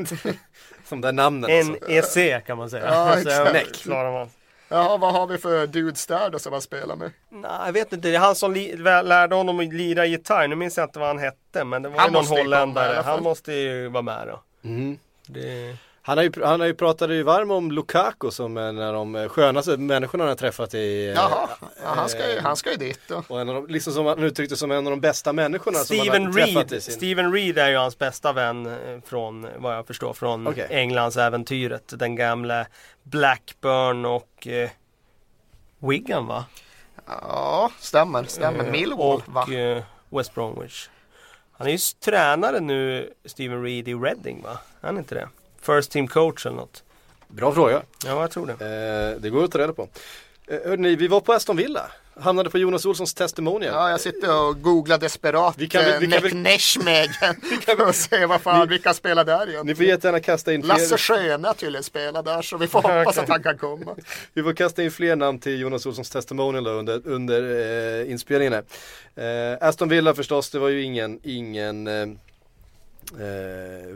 De 0.89 1.01
där 1.01 1.11
namnen 1.11 1.69
alltså. 1.69 2.17
NEC 2.17 2.43
kan 2.47 2.57
man 2.57 2.69
säga. 2.69 2.85
Ja, 2.85 3.13
Så 3.13 3.19
exakt. 3.29 3.85
man. 3.85 4.29
Jaha, 4.71 4.97
vad 4.97 5.13
har 5.13 5.27
vi 5.27 5.37
för 5.37 5.67
dudes 5.67 6.05
där 6.07 6.29
då 6.29 6.39
som 6.39 6.53
han 6.53 6.61
spelar 6.61 6.95
med? 6.95 7.11
Nej, 7.29 7.51
jag 7.65 7.73
vet 7.73 7.93
inte. 7.93 8.09
Det 8.09 8.15
är 8.15 8.19
han 8.19 8.35
som 8.35 8.53
lärde 9.03 9.35
honom 9.35 9.59
att 9.59 9.73
lira 9.73 10.05
gitarr. 10.05 10.47
Nu 10.47 10.55
minns 10.55 10.77
jag 10.77 10.85
inte 10.85 10.99
vad 10.99 11.07
han 11.07 11.19
hette. 11.19 11.63
Men 11.63 11.81
det 11.81 11.89
var 11.89 11.97
Han 11.97 12.07
ju 12.09 12.13
någon 12.13 12.25
holländare. 12.25 13.01
Han 13.01 13.23
måste 13.23 13.53
ju 13.53 13.87
vara 13.87 14.01
med 14.01 14.27
då. 14.27 14.43
Mm. 14.69 14.97
Det... 15.27 15.77
Han 16.09 16.17
har 16.17 16.23
ju, 16.23 16.31
han 16.43 16.59
har 16.59 16.67
ju 16.67 16.73
pratat 16.73 17.09
ju 17.09 17.23
varm 17.23 17.51
om 17.51 17.71
Lukaku 17.71 18.31
som 18.31 18.57
en 18.57 18.81
av 18.81 18.93
de 18.93 19.15
eh, 19.15 19.29
skönaste 19.29 19.77
människorna 19.77 20.23
han 20.23 20.29
har 20.29 20.35
träffat 20.35 20.73
i 20.73 21.07
eh, 21.07 21.13
Jaha, 21.13 21.49
ja, 21.59 21.89
han, 21.95 22.09
ska 22.09 22.33
ju, 22.33 22.39
han 22.39 22.55
ska 22.55 22.71
ju 22.71 22.77
dit 22.77 22.99
då. 23.07 23.23
Och 23.27 23.41
en 23.41 23.49
av 23.49 23.55
de, 23.55 23.67
liksom 23.67 23.93
som 23.93 24.05
han 24.05 24.23
uttryckte 24.23 24.57
som 24.57 24.71
en 24.71 24.87
av 24.87 24.91
de 24.91 24.99
bästa 24.99 25.33
människorna 25.33 25.77
som 25.77 25.97
Steven 25.97 26.23
han 26.23 26.25
har 26.25 26.33
träffat 26.33 26.71
i 26.71 26.75
Reed. 26.75 26.83
sin... 26.83 26.93
Steven 26.93 27.33
Reed 27.33 27.57
är 27.57 27.69
ju 27.69 27.77
hans 27.77 27.97
bästa 27.97 28.33
vän 28.33 28.65
eh, 28.65 29.01
från 29.05 29.47
vad 29.57 29.75
jag 29.75 29.87
förstår 29.87 30.13
från 30.13 30.47
Okej. 30.47 30.67
Englands 30.69 31.17
äventyret. 31.17 31.93
Den 31.99 32.15
gamla 32.15 32.65
Blackburn 33.03 34.05
och 34.05 34.47
eh, 34.47 34.69
Wigan 35.79 36.27
va? 36.27 36.45
Ja, 37.05 37.71
stämmer, 37.79 38.23
stämmer. 38.23 38.65
Eh, 38.65 38.71
Millwall 38.71 39.23
va? 39.25 39.43
och 39.43 39.53
eh, 39.53 39.83
West 40.09 40.35
Bromwich. 40.35 40.89
Han 41.51 41.67
är 41.67 41.71
ju 41.71 41.77
tränare 42.05 42.59
nu, 42.59 43.13
Steven 43.25 43.63
Reed 43.63 43.87
i 43.87 43.93
Reading 43.93 44.41
va? 44.41 44.59
Är 44.81 44.87
han 44.87 44.97
inte 44.97 45.15
det? 45.15 45.29
First 45.61 45.91
team 45.91 46.07
coach 46.07 46.45
eller 46.45 46.55
något. 46.57 46.83
Bra 47.27 47.53
fråga. 47.53 47.81
Ja, 48.05 48.21
jag 48.21 48.31
tror 48.31 48.47
det. 48.47 48.53
Eh, 49.15 49.21
det 49.21 49.29
går 49.29 49.43
att 49.43 49.51
ta 49.51 49.57
reda 49.59 49.73
på. 49.73 49.89
Eh, 50.47 50.57
hörni, 50.65 50.95
vi 50.95 51.07
var 51.07 51.19
på 51.19 51.33
Aston 51.33 51.57
Villa. 51.57 51.91
Hamnade 52.21 52.49
på 52.49 52.57
Jonas 52.57 52.85
Olssons 52.85 53.13
testimonial. 53.13 53.73
Ja, 53.73 53.89
jag 53.89 54.01
sitter 54.01 54.41
och 54.47 54.61
googlar 54.61 54.97
desperat 54.97 55.53
Vi 55.57 55.67
kan 55.67 55.83
väl- 55.85 55.99
vi 55.99 56.07
kan 56.11 56.21
väl- 56.23 56.35
Nekneshmegen 56.35 57.35
och 57.87 57.95
se 57.95 58.25
vad 58.25 58.41
fan, 58.41 58.67
vilka 58.69 58.93
spelar 58.93 59.23
där 59.25 59.45
Ni 59.45 59.51
egentligen. 59.51 59.75
får 59.75 59.85
jättegärna 59.85 60.19
kasta 60.19 60.53
in 60.53 60.61
Lasse 60.61 60.97
fler, 60.97 61.17
Sköne 61.17 61.53
tydligen 61.53 61.83
spelar 61.83 62.23
där 62.23 62.41
så 62.41 62.57
vi 62.57 62.67
får 62.67 62.81
hoppas 62.97 63.17
att 63.17 63.29
han 63.29 63.43
kan 63.43 63.57
komma. 63.57 63.95
vi 64.33 64.43
får 64.43 64.53
kasta 64.53 64.83
in 64.83 64.91
fler 64.91 65.15
namn 65.15 65.39
till 65.39 65.59
Jonas 65.59 65.85
Olssons 65.85 66.09
testimonial 66.09 66.63
då 66.63 66.71
under, 66.71 67.01
under 67.07 67.41
eh, 68.01 68.11
inspelningen 68.11 68.53
här. 68.53 69.51
Eh, 69.51 69.67
Aston 69.67 69.89
Villa 69.89 70.13
förstås, 70.15 70.49
det 70.49 70.59
var 70.59 70.69
ju 70.69 70.81
ingen, 70.83 71.19
ingen 71.23 71.87
eh, 71.87 72.01
eh, 73.19 73.95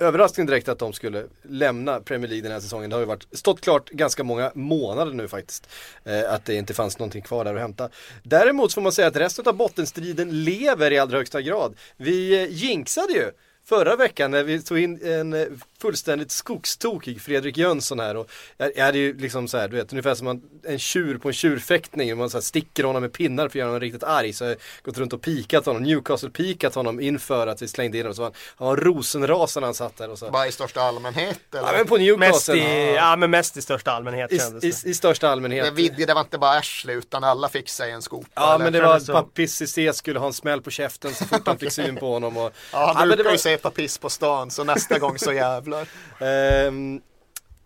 överraskning 0.00 0.46
direkt 0.46 0.68
att 0.68 0.78
de 0.78 0.92
skulle 0.92 1.26
lämna 1.42 2.00
Premier 2.00 2.28
League 2.28 2.42
den 2.42 2.52
här 2.52 2.60
säsongen. 2.60 2.90
Det 2.90 2.96
har 2.96 3.00
ju 3.00 3.06
varit, 3.06 3.26
stått 3.32 3.60
klart 3.60 3.90
ganska 3.90 4.24
många 4.24 4.52
månader 4.54 5.12
nu 5.12 5.28
faktiskt. 5.28 5.68
Eh, 6.04 6.32
att 6.32 6.44
det 6.44 6.54
inte 6.54 6.74
fanns 6.74 6.98
någonting 6.98 7.22
kvar 7.22 7.44
där 7.44 7.54
att 7.54 7.60
hämta. 7.60 7.88
Däremot 8.22 8.74
får 8.74 8.80
man 8.80 8.92
säga 8.92 9.08
att 9.08 9.16
resten 9.16 9.48
av 9.48 9.56
bottenstriden 9.56 10.44
lever 10.44 10.90
i 10.90 10.98
allra 10.98 11.18
högsta 11.18 11.42
grad. 11.42 11.76
Vi 11.96 12.42
eh, 12.42 12.50
jinxade 12.50 13.12
ju 13.12 13.30
förra 13.64 13.96
veckan 13.96 14.30
när 14.30 14.44
vi 14.44 14.62
tog 14.62 14.78
in 14.78 15.06
en 15.06 15.32
eh, 15.32 15.46
fullständigt 15.80 16.30
skogstokig 16.30 17.20
Fredrik 17.22 17.56
Jönsson 17.56 18.00
här 18.00 18.16
och 18.16 18.30
jag, 18.56 18.72
jag 18.76 18.84
hade 18.84 18.98
ju 18.98 19.18
liksom 19.18 19.48
så 19.48 19.58
här, 19.58 19.68
du 19.68 19.76
vet 19.76 19.92
ungefär 19.92 20.14
som 20.14 20.24
man, 20.24 20.42
en 20.64 20.78
tjur 20.78 21.18
på 21.18 21.28
en 21.28 21.34
tjurfäktning, 21.34 22.16
man 22.18 22.30
så 22.30 22.36
här 22.36 22.42
sticker 22.42 22.84
honom 22.84 23.02
med 23.02 23.12
pinnar 23.12 23.42
för 23.44 23.48
att 23.48 23.54
göra 23.54 23.68
honom 23.68 23.80
riktigt 23.80 24.04
arg 24.04 24.32
så 24.32 24.44
jag 24.44 24.48
har 24.50 24.56
gått 24.82 24.98
runt 24.98 25.12
och 25.12 25.22
pikat 25.22 25.66
honom, 25.66 25.82
Newcastle-pikat 25.82 26.74
honom 26.74 27.00
inför 27.00 27.46
att 27.46 27.62
vi 27.62 27.68
slängde 27.68 27.98
in 27.98 28.04
honom 28.04 28.14
så 28.16 28.22
han, 28.22 28.32
han 28.56 28.68
var 28.68 28.76
rosenrasande 28.76 29.66
han 29.66 29.74
satt 29.74 29.96
där 29.96 30.10
och 30.10 30.18
så. 30.18 30.30
Bara 30.30 30.46
i 30.46 30.52
största 30.52 30.80
allmänhet 30.80 31.38
eller? 31.54 31.62
Ja 31.62 31.72
men 31.72 31.86
på 31.86 31.94
Mest 31.98 32.48
Newcastle, 32.48 32.54
i, 32.56 32.94
ja 32.94 33.16
men 33.16 33.30
mest 33.30 33.56
i 33.56 33.62
största 33.62 33.90
allmänhet 33.90 34.32
i, 34.32 34.38
kändes 34.38 34.64
i, 34.64 34.70
det. 34.84 34.90
i 34.90 34.94
största 34.94 35.28
allmänhet. 35.28 35.64
Det, 35.64 35.70
vidde, 35.70 36.04
det 36.06 36.14
var 36.14 36.20
inte 36.20 36.38
bara 36.38 36.50
Ashley 36.58 36.96
utan 36.96 37.24
alla 37.24 37.48
fick 37.48 37.68
sig 37.68 37.90
en 37.90 38.02
skopa. 38.02 38.28
Ja 38.34 38.54
eller? 38.54 38.64
men 38.64 38.72
det 38.72 38.80
var 38.82 38.98
så. 38.98 39.12
Papis 39.12 39.54
Cissé 39.56 39.92
skulle 39.92 40.18
ha 40.18 40.26
en 40.26 40.32
smäll 40.32 40.62
på 40.62 40.70
käften 40.70 41.14
så 41.14 41.24
fort 41.24 41.46
han 41.46 41.58
fick 41.58 41.72
syn 41.72 41.96
på 41.96 42.12
honom 42.12 42.36
och, 42.36 42.52
Ja, 42.72 42.86
han 42.86 42.96
men 42.96 43.08
brukar 43.08 43.16
det 43.16 43.22
var- 43.24 43.32
ju 43.32 43.38
se 43.38 43.56
Papis 43.58 43.98
på 43.98 44.10
stan 44.10 44.50
så 44.50 44.64
nästa 44.64 44.98
gång 44.98 45.18
så 45.18 45.32
jävlar. 45.72 46.66
Ehm, 46.66 47.00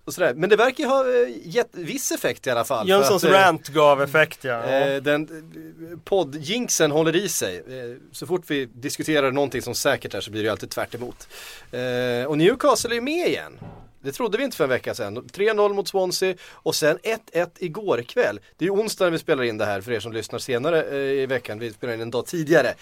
och 0.04 0.14
sådär. 0.14 0.34
Men 0.34 0.50
det 0.50 0.56
verkar 0.56 0.84
ju 0.84 0.90
ha 0.90 1.00
eh, 1.00 1.28
gett 1.42 1.68
viss 1.73 2.12
effekt 2.12 2.46
i 2.46 2.50
alla 2.50 2.64
fall. 2.64 2.88
Jönssons 2.88 3.25
att, 3.25 3.30
eh, 3.30 3.34
rant 3.34 3.68
gav 3.68 4.02
effekt 4.02 4.44
ja. 4.44 4.62
Eh, 4.64 5.02
den 5.02 5.23
eh, 5.23 5.99
poddjinxen 6.04 6.90
håller 6.90 7.16
i 7.16 7.28
sig. 7.28 7.56
Eh, 7.56 7.96
så 8.12 8.26
fort 8.26 8.42
vi 8.46 8.66
diskuterar 8.66 9.32
någonting 9.32 9.62
som 9.62 9.75
säkert 9.75 10.14
är 10.14 10.20
så 10.20 10.30
blir 10.30 10.42
det 10.42 10.46
ju 10.46 10.50
alltid 10.50 10.70
tvärt 10.70 10.94
emot. 10.94 11.28
Eh, 11.73 12.26
och 12.26 12.38
Newcastle 12.38 12.90
är 12.90 12.94
ju 12.94 13.00
med 13.00 13.28
igen. 13.28 13.58
Det 14.02 14.12
trodde 14.12 14.38
vi 14.38 14.44
inte 14.44 14.56
för 14.56 14.64
en 14.64 14.70
vecka 14.70 14.94
sedan. 14.94 15.28
3-0 15.32 15.75
mot 15.75 15.88
Swansea 15.88 16.34
och 16.52 16.75
sen 16.75 16.99
1-1 17.32 17.50
igår 17.58 18.02
kväll. 18.02 18.40
Det 18.56 18.64
är 18.64 18.66
ju 18.66 18.73
onsdag 18.73 19.04
när 19.04 19.11
vi 19.11 19.18
spelar 19.18 19.42
in 19.42 19.58
det 19.58 19.64
här 19.64 19.80
för 19.80 19.92
er 19.92 20.00
som 20.00 20.12
lyssnar 20.12 20.38
senare 20.38 20.96
i 21.12 21.26
veckan. 21.26 21.58
Vi 21.58 21.73
spelar 21.73 21.94
in 21.94 22.00
en 22.00 22.11
dag 22.11 22.26
tidigare. 22.26 22.75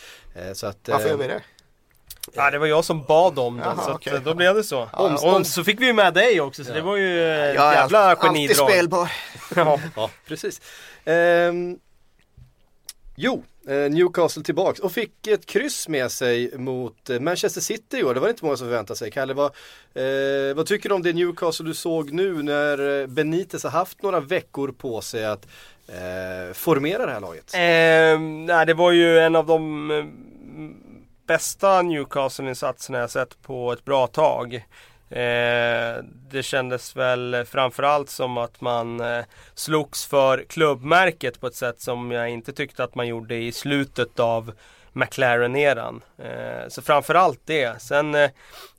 Så 0.54 0.66
att, 0.66 0.88
Varför 0.88 1.08
gör 1.08 1.16
vi 1.16 1.26
det? 1.26 1.40
Ja, 2.34 2.50
det 2.50 2.58
var 2.58 2.66
jag 2.66 2.84
som 2.84 3.02
bad 3.04 3.38
om 3.38 3.56
det, 3.56 3.62
Jaha, 3.64 3.84
så 3.84 3.92
okej. 3.92 4.20
då 4.24 4.34
blev 4.34 4.54
det 4.54 4.64
så. 4.64 4.88
Om- 4.92 5.14
och 5.14 5.46
så 5.46 5.64
fick 5.64 5.80
vi 5.80 5.86
ju 5.86 5.92
med 5.92 6.14
dig 6.14 6.40
också, 6.40 6.64
så 6.64 6.72
det 6.72 6.80
var 6.80 6.96
ju 6.96 7.32
ett 7.32 7.54
Jag 7.54 7.68
är 7.68 7.72
jävla 7.74 7.98
alltid 7.98 8.22
genidrag. 8.30 8.70
spelbar. 8.70 9.12
Ja. 9.56 9.78
Ja, 9.96 10.10
precis. 10.28 10.60
Ehm, 11.04 11.78
jo, 13.16 13.44
eh, 13.68 13.74
Newcastle 13.90 14.42
tillbaks 14.42 14.80
och 14.80 14.92
fick 14.92 15.26
ett 15.26 15.46
kryss 15.46 15.88
med 15.88 16.10
sig 16.12 16.58
mot 16.58 17.10
eh, 17.10 17.20
Manchester 17.20 17.60
City 17.60 17.96
i 17.98 18.04
år. 18.04 18.14
Det 18.14 18.20
var 18.20 18.28
inte 18.28 18.44
många 18.44 18.56
som 18.56 18.66
förväntade 18.66 18.98
sig. 18.98 19.10
Kalle, 19.10 19.34
vad, 19.34 19.46
eh, 19.94 20.54
vad 20.56 20.66
tycker 20.66 20.88
du 20.88 20.94
om 20.94 21.02
det 21.02 21.12
Newcastle 21.12 21.66
du 21.66 21.74
såg 21.74 22.12
nu 22.12 22.42
när 22.42 23.00
eh, 23.00 23.06
Benitez 23.06 23.64
har 23.64 23.70
haft 23.70 24.02
några 24.02 24.20
veckor 24.20 24.68
på 24.72 25.00
sig 25.00 25.24
att 25.26 25.46
eh, 25.88 26.54
formera 26.54 27.06
det 27.06 27.12
här 27.12 27.20
laget? 27.20 27.50
Ehm, 27.54 28.46
nej, 28.46 28.66
det 28.66 28.74
var 28.74 28.90
ju 28.92 29.18
en 29.18 29.36
av 29.36 29.46
de 29.46 29.90
eh, 29.90 30.04
bästa 31.32 31.82
Newcastle-insatserna 31.82 32.98
jag 32.98 33.10
sett 33.10 33.42
på 33.42 33.72
ett 33.72 33.84
bra 33.84 34.06
tag. 34.06 34.54
Eh, 35.10 36.04
det 36.30 36.42
kändes 36.42 36.96
väl 36.96 37.44
framförallt 37.44 38.10
som 38.10 38.38
att 38.38 38.60
man 38.60 39.00
eh, 39.00 39.24
slogs 39.54 40.06
för 40.06 40.44
klubbmärket 40.48 41.40
på 41.40 41.46
ett 41.46 41.54
sätt 41.54 41.80
som 41.80 42.10
jag 42.10 42.30
inte 42.30 42.52
tyckte 42.52 42.84
att 42.84 42.94
man 42.94 43.06
gjorde 43.06 43.36
i 43.36 43.52
slutet 43.52 44.20
av 44.20 44.52
McLaren-eran. 44.92 46.02
Eh, 46.18 46.68
så 46.68 46.82
framförallt 46.82 47.40
det. 47.44 47.82
Sen 47.82 48.14
eh, 48.14 48.30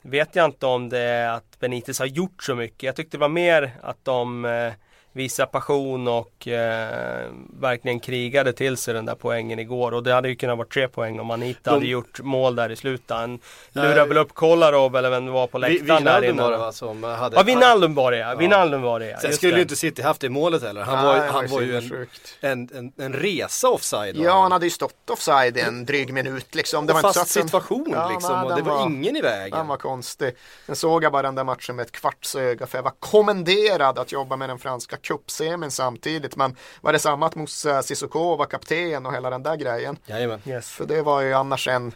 vet 0.01 0.35
jag 0.35 0.45
inte 0.45 0.65
om 0.65 0.89
det 0.89 0.99
är 0.99 1.29
att 1.29 1.59
Benitez 1.59 1.99
har 1.99 2.05
gjort 2.05 2.43
så 2.43 2.55
mycket. 2.55 2.83
Jag 2.83 2.95
tyckte 2.95 3.17
det 3.17 3.21
var 3.21 3.29
mer 3.29 3.71
att 3.81 4.05
de 4.05 4.45
eh, 4.45 4.73
visade 5.13 5.47
passion 5.51 6.07
och 6.07 6.47
eh, 6.47 7.27
verkligen 7.59 7.99
krigade 7.99 8.53
till 8.53 8.77
sig 8.77 8.93
den 8.93 9.05
där 9.05 9.15
poängen 9.15 9.59
igår. 9.59 9.93
Och 9.93 10.03
det 10.03 10.13
hade 10.13 10.29
ju 10.29 10.35
kunnat 10.35 10.57
vara 10.57 10.67
tre 10.67 10.87
poäng 10.87 11.19
om 11.19 11.27
man 11.27 11.43
inte 11.43 11.59
De- 11.63 11.69
hade 11.73 11.85
gjort 11.85 12.19
mål 12.21 12.55
där 12.55 12.69
i 12.69 12.75
slutet. 12.75 13.11
Han 13.11 13.39
lurade 13.71 14.05
väl 14.05 14.17
upp 14.17 14.33
Kolarov 14.33 14.95
eller 14.95 15.09
vem 15.09 15.25
det 15.25 15.31
var 15.31 15.47
på 15.47 15.59
Vi- 15.59 15.79
läktaren 15.79 16.03
där 16.03 16.23
inne. 16.29 16.41
var 16.43 16.51
det 16.51 16.57
va 16.57 16.71
som 16.71 17.03
hade... 17.03 17.35
Ja, 17.35 17.43
Wijnaldum 17.43 17.95
var 17.95 18.11
det 18.11 18.17
ja. 18.17 18.35
Wijnaldum 18.35 18.81
var 18.81 18.99
det 18.99 19.09
ja. 19.09 19.19
Sen 19.19 19.33
skulle 19.33 19.55
ju 19.55 19.61
inte 19.61 19.75
City 19.75 20.01
haft 20.01 20.21
det 20.21 20.29
målet 20.29 20.63
heller. 20.63 20.81
Han 20.81 20.95
Nej, 20.95 21.05
var, 21.05 21.15
det 21.15 21.31
han 21.31 21.47
var 21.47 21.51
var 21.57 21.61
ju 21.61 21.77
en, 21.77 22.07
en, 22.41 22.69
en, 22.75 22.91
en 22.97 23.13
resa 23.13 23.69
offside. 23.69 24.15
Ja, 24.17 24.41
han 24.41 24.51
hade 24.51 24.65
ju 24.65 24.69
stått 24.69 25.09
offside 25.09 25.57
en 25.57 25.85
dryg 25.85 26.13
minut 26.13 26.55
liksom. 26.55 26.85
Det 26.85 26.93
och 26.93 27.01
var 27.01 27.09
inte 27.09 27.19
fast 27.19 27.31
så 27.31 27.39
att 27.39 27.43
den- 27.43 27.49
situation 27.49 27.87
Ja, 27.91 28.09
liksom. 28.09 28.33
nej, 28.33 28.43
och 28.43 28.49
det 28.49 28.55
den 28.55 28.65
var, 28.65 28.85
ingen 28.85 29.15
i 29.15 29.21
vägen. 29.21 29.57
Den 29.57 29.67
var 29.67 29.77
konstig. 29.77 30.35
Sen 30.65 30.75
såg 30.75 31.03
jag 31.03 31.11
bara 31.11 31.21
den 31.21 31.35
där 31.35 31.43
matchen 31.43 31.75
med 31.75 31.83
ett 31.85 31.91
kvarts 31.91 32.35
öga 32.35 32.67
för 32.67 32.77
jag 32.77 32.83
var 32.83 32.93
kommenderad 32.99 33.99
att 33.99 34.11
jobba 34.11 34.35
med 34.35 34.49
den 34.49 34.59
franska 34.59 34.97
cupsemin 35.03 35.71
samtidigt. 35.71 36.35
Men 36.35 36.55
var 36.81 36.93
det 36.93 36.99
samma 36.99 37.25
att 37.25 37.35
Moussa 37.35 37.83
Sissoko 37.83 38.35
var 38.35 38.45
kapten 38.45 39.05
och 39.05 39.13
hela 39.13 39.29
den 39.29 39.43
där 39.43 39.55
grejen? 39.55 39.97
Jajamän. 40.05 40.41
Yes. 40.45 40.69
För 40.69 40.85
det 40.85 41.01
var 41.01 41.21
ju 41.21 41.33
annars 41.33 41.67
en 41.67 41.91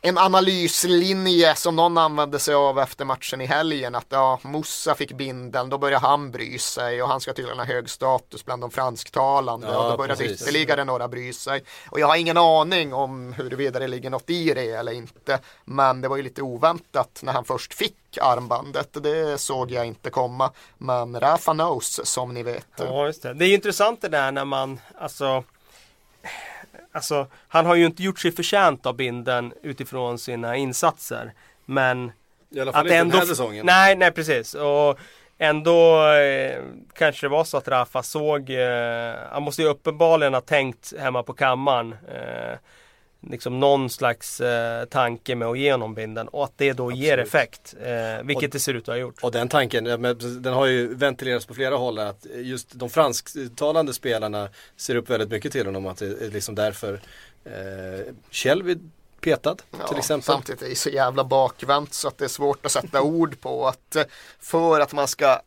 en 0.00 0.18
analyslinje 0.18 1.54
som 1.54 1.76
någon 1.76 1.98
använde 1.98 2.38
sig 2.38 2.54
av 2.54 2.78
efter 2.78 3.04
matchen 3.04 3.40
i 3.40 3.46
helgen 3.46 3.94
att 3.94 4.06
ja, 4.08 4.38
Moussa 4.42 4.94
fick 4.94 5.12
bindeln, 5.12 5.68
då 5.68 5.78
började 5.78 6.06
han 6.06 6.30
bry 6.30 6.58
sig 6.58 7.02
och 7.02 7.08
han 7.08 7.20
ska 7.20 7.32
tydligen 7.32 7.58
ha 7.58 7.66
hög 7.66 7.90
status 7.90 8.44
bland 8.44 8.62
de 8.62 8.70
fransktalande 8.70 9.66
Ja, 9.66 9.78
och 9.84 9.90
då 9.90 9.96
började 9.96 10.22
precis. 10.22 10.42
ytterligare 10.42 10.84
några 10.84 11.08
bry 11.08 11.32
sig. 11.32 11.62
Och 11.90 12.00
jag 12.00 12.06
har 12.06 12.16
ingen 12.16 12.36
aning 12.36 12.94
om 12.94 13.32
huruvida 13.32 13.78
det 13.78 13.88
ligger 13.88 14.10
något 14.10 14.30
i 14.30 14.54
det 14.54 14.70
eller 14.70 14.92
inte, 14.92 15.38
men 15.64 16.00
det 16.00 16.08
var 16.08 16.16
ju 16.16 16.22
lite 16.22 16.42
oväntat 16.42 17.20
när 17.22 17.32
han 17.32 17.44
först 17.44 17.74
fick 17.74 17.94
armbandet, 18.20 19.02
det 19.02 19.38
såg 19.40 19.70
jag 19.70 19.86
inte 19.86 20.10
komma. 20.10 20.50
Men 20.78 21.20
Rafa 21.20 21.52
knows 21.52 22.00
som 22.04 22.34
ni 22.34 22.42
vet. 22.42 22.66
Ja, 22.76 23.06
just 23.06 23.22
det. 23.22 23.34
Det 23.34 23.44
är 23.46 23.54
intressant 23.54 24.00
det 24.00 24.08
där 24.08 24.32
när 24.32 24.44
man, 24.44 24.80
alltså 24.98 25.44
Alltså, 26.98 27.26
han 27.48 27.66
har 27.66 27.74
ju 27.74 27.86
inte 27.86 28.02
gjort 28.02 28.18
sig 28.18 28.32
förtjänt 28.32 28.86
av 28.86 28.96
binden 28.96 29.52
utifrån 29.62 30.18
sina 30.18 30.56
insatser. 30.56 31.32
Men 31.64 32.12
I 32.50 32.60
alla 32.60 32.72
fall 32.72 32.80
att 32.80 32.86
inte 32.86 32.96
ändå... 32.96 33.10
den 33.10 33.20
här 33.20 33.26
säsongen. 33.26 33.66
Nej, 33.66 33.96
nej 33.96 34.10
precis. 34.12 34.54
Och 34.54 34.98
ändå 35.38 36.06
eh, 36.12 36.62
kanske 36.94 37.26
det 37.26 37.30
var 37.30 37.44
så 37.44 37.56
att 37.56 37.68
Rafa 37.68 38.02
såg, 38.02 38.50
eh, 38.50 39.14
han 39.30 39.42
måste 39.42 39.62
ju 39.62 39.68
uppenbarligen 39.68 40.34
ha 40.34 40.40
tänkt 40.40 40.92
hemma 40.98 41.22
på 41.22 41.32
kammaren. 41.32 41.92
Eh, 41.92 42.58
liksom 43.20 43.60
någon 43.60 43.90
slags 43.90 44.40
eh, 44.40 44.84
tanke 44.84 45.34
med 45.34 45.48
att 45.48 45.58
ge 45.58 45.72
honom 45.72 45.94
binden 45.94 46.28
och 46.28 46.44
att 46.44 46.52
det 46.56 46.72
då 46.72 46.92
ger 46.92 47.18
Absolut. 47.18 47.26
effekt. 47.28 47.74
Eh, 47.82 48.26
vilket 48.26 48.44
Och- 48.44 48.50
det 48.52 48.60
ser 48.60 48.74
ut 48.74 48.82
att 48.82 48.94
ha 48.94 48.96
gjort. 48.96 49.22
Och 49.22 49.32
den 49.32 49.48
tanken, 49.48 49.86
ja, 49.86 49.96
den 50.14 50.52
har 50.54 50.66
ju 50.66 50.94
ventilerats 50.94 51.46
på 51.46 51.54
flera 51.54 51.76
håll 51.76 51.98
att 51.98 52.26
just 52.34 52.68
de 52.72 52.90
fransktalande 52.90 53.92
spelarna 53.94 54.48
ser 54.76 54.96
upp 54.96 55.10
väldigt 55.10 55.30
mycket 55.30 55.52
till 55.52 55.66
honom 55.66 55.86
att 55.86 55.96
det 55.98 56.06
är 56.06 56.30
liksom 56.30 56.54
därför 56.54 57.00
eh, 57.44 58.14
Kjell 58.30 58.70
är 58.70 58.78
petad 59.20 59.56
till 59.88 59.98
exempel. 59.98 60.24
Samtidigt 60.24 60.62
är 60.62 60.68
det 60.68 60.74
så 60.74 60.88
jävla 60.90 61.24
bakvänt 61.24 61.94
så 61.94 62.08
att 62.08 62.18
det 62.18 62.24
är 62.24 62.28
svårt 62.28 62.66
att 62.66 62.72
sätta 62.72 63.02
ord 63.02 63.40
på 63.40 63.66
att 63.68 63.96
eh, 63.96 64.02
för 64.40 64.80
att 64.80 64.92
man 64.92 65.08
ska 65.08 65.40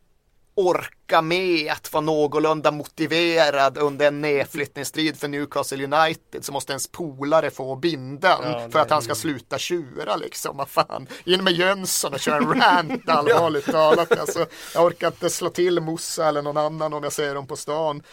orka 0.55 1.21
med 1.21 1.71
att 1.71 1.93
vara 1.93 2.01
någorlunda 2.01 2.71
motiverad 2.71 3.77
under 3.77 4.07
en 4.07 4.21
nedflyttningsstrid 4.21 5.19
för 5.19 5.27
Newcastle 5.27 5.83
United 5.83 6.45
så 6.45 6.51
måste 6.51 6.71
ens 6.71 6.91
polare 6.91 7.51
få 7.51 7.75
binden 7.75 8.39
Ja, 8.43 8.67
för 8.71 8.79
att 8.79 8.89
han 8.89 9.01
ska 9.01 9.15
sluta 9.15 9.57
tjura 9.57 10.15
liksom. 10.15 10.57
Vad 10.57 10.69
fan, 10.69 11.07
in 11.25 11.43
med 11.43 11.53
Jönsson 11.53 12.13
och 12.13 12.19
köra 12.19 12.37
en 12.37 12.61
rant 12.61 13.01
allvarligt 13.09 13.65
talat. 13.65 14.17
Alltså, 14.19 14.45
jag 14.73 14.85
orkar 14.85 15.07
inte 15.07 15.29
slå 15.29 15.49
till 15.49 15.79
Mossa 15.79 16.27
eller 16.27 16.41
någon 16.41 16.57
annan 16.57 16.93
om 16.93 17.03
jag 17.03 17.13
ser 17.13 17.35
dem 17.35 17.47
på 17.47 17.55
stan. 17.55 18.03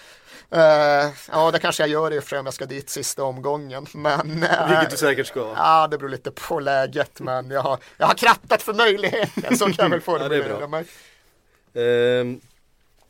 Eh, 0.51 1.11
ja, 1.33 1.51
det 1.53 1.59
kanske 1.59 1.83
jag 1.83 1.91
gör 1.91 2.13
i 2.13 2.19
om 2.39 2.45
jag 2.47 2.55
ska 2.55 2.67
dit 2.67 2.91
sista 2.91 3.23
omgången. 3.25 3.87
Men, 3.95 4.43
eh, 4.43 4.69
Vilket 4.69 4.91
du 4.91 4.97
säkert 4.97 5.27
ska. 5.27 5.55
Ja, 5.57 5.89
det 5.91 5.99
beror 5.99 6.09
lite 6.09 6.31
på 6.31 6.61
läget, 6.61 7.21
men 7.21 7.51
jag 7.51 7.61
har, 7.61 7.79
jag 7.97 8.07
har 8.07 8.15
krattat 8.15 8.63
för 8.63 8.75
möjligheten, 8.75 9.59
så 9.59 9.65
kan 9.65 9.75
jag 9.77 9.89
väl 9.89 10.01
formulera 10.01 10.59
bra. 10.59 10.69
mig. 10.69 10.85
Ehm, 11.75 12.41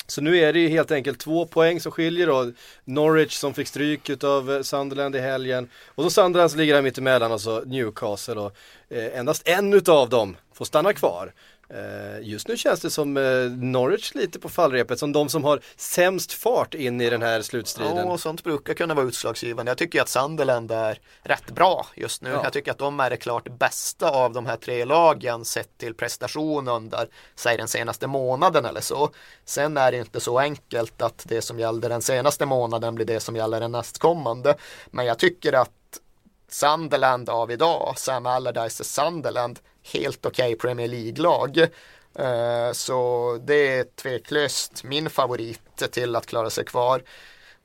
så 0.07 0.21
nu 0.21 0.39
är 0.39 0.53
det 0.53 0.59
ju 0.59 0.69
helt 0.69 0.91
enkelt 0.91 1.19
två 1.19 1.47
poäng 1.47 1.81
som 1.81 1.93
skiljer 1.93 2.27
då. 2.27 2.53
Norwich 2.85 3.33
som 3.33 3.55
fick 3.55 3.69
stryk 3.69 4.25
av 4.25 4.53
eh, 4.53 4.63
Sunderland 4.63 5.17
i 5.17 5.21
helgen. 5.21 5.69
Och 5.87 6.05
så 6.05 6.11
Sunderland 6.11 6.51
som 6.51 6.61
ligger 6.61 6.75
här 6.75 6.83
mittemellan 6.83 7.33
och 7.33 7.41
så 7.41 7.61
Newcastle 7.61 8.35
och 8.35 8.53
eh, 8.89 9.19
endast 9.19 9.49
en 9.49 9.75
utav 9.75 10.09
dem 10.09 10.37
får 10.53 10.65
stanna 10.65 10.93
kvar. 10.93 11.33
Eh, 11.71 12.21
just 12.23 12.49
nu 12.49 12.57
känns 12.57 12.81
det 12.81 12.91
som 12.91 13.17
eh, 13.17 13.51
Norwich 13.51 14.15
lite 14.15 14.39
på 14.39 14.49
fallrepet, 14.49 14.99
som 14.99 15.13
de 15.13 15.29
som 15.29 15.45
har 15.45 15.61
sämst 15.77 16.33
fart 16.33 16.75
in 16.75 17.01
i 17.01 17.11
den 17.11 17.23
här 17.23 17.43
slutstriden. 17.43 17.97
Ja, 17.97 18.05
och 18.05 18.21
sånt 18.21 18.45
brukar 18.45 18.75
kunna 18.75 18.95
vara 18.95 19.07
utslagsgivande. 19.07 19.71
Jag 19.71 19.79
tycker 19.79 20.03
att 20.03 20.09
Sunderland 20.09 20.71
är 20.71 21.01
rätt 21.23 21.51
bra 21.51 21.87
just 21.95 22.23
nu. 22.23 22.31
Ja. 22.31 22.41
Jag 22.45 22.53
tycker 22.53 22.71
att 22.71 22.79
de 22.79 23.01
är 23.01 23.11
det 23.11 23.17
klart 23.17 23.59
bästa 23.59 24.11
av 24.11 24.33
de 24.33 24.47
här 24.47 24.57
tre 24.57 24.85
lagen 24.85 25.45
sett 25.45 25.79
till 25.79 25.95
prestation 25.95 26.69
under, 26.69 27.09
säg 27.35 27.57
den 27.57 27.69
senaste 27.69 28.07
månaden 28.07 28.65
eller 28.65 28.81
så. 28.81 29.11
Sen 29.45 29.77
är 29.77 29.93
det 29.93 29.99
inte 29.99 30.21
så 30.21 30.39
enkelt 30.39 31.03
att 31.03 31.25
det 31.29 31.43
som 31.43 31.59
gällde 31.59 31.89
den 31.89 32.03
senaste 32.03 32.47
månaden 32.47 32.95
blir 32.95 33.07
det 33.07 33.21
som 33.21 33.37
gäller 33.37 33.61
den 33.61 33.73
nästkommande. 33.73 34.55
Men 34.91 35.07
jag 35.07 35.19
tycker 35.19 35.53
att 35.53 35.71
Sunderland 36.51 37.29
av 37.29 37.51
idag, 37.51 37.95
Sam 37.97 38.27
Allardyce 38.27 38.85
Sunderland, 38.85 39.59
helt 39.93 40.27
okej 40.27 40.57
Premier 40.57 40.89
League-lag. 40.89 41.59
Eh, 42.19 42.73
Så 42.73 43.39
det 43.45 43.79
är 43.79 43.85
tveklöst 43.85 44.85
min 44.85 45.11
favorit 45.11 45.91
till 45.91 46.17
att 46.17 46.27
klara 46.27 46.51
sig 46.51 46.65
kvar. 46.65 47.03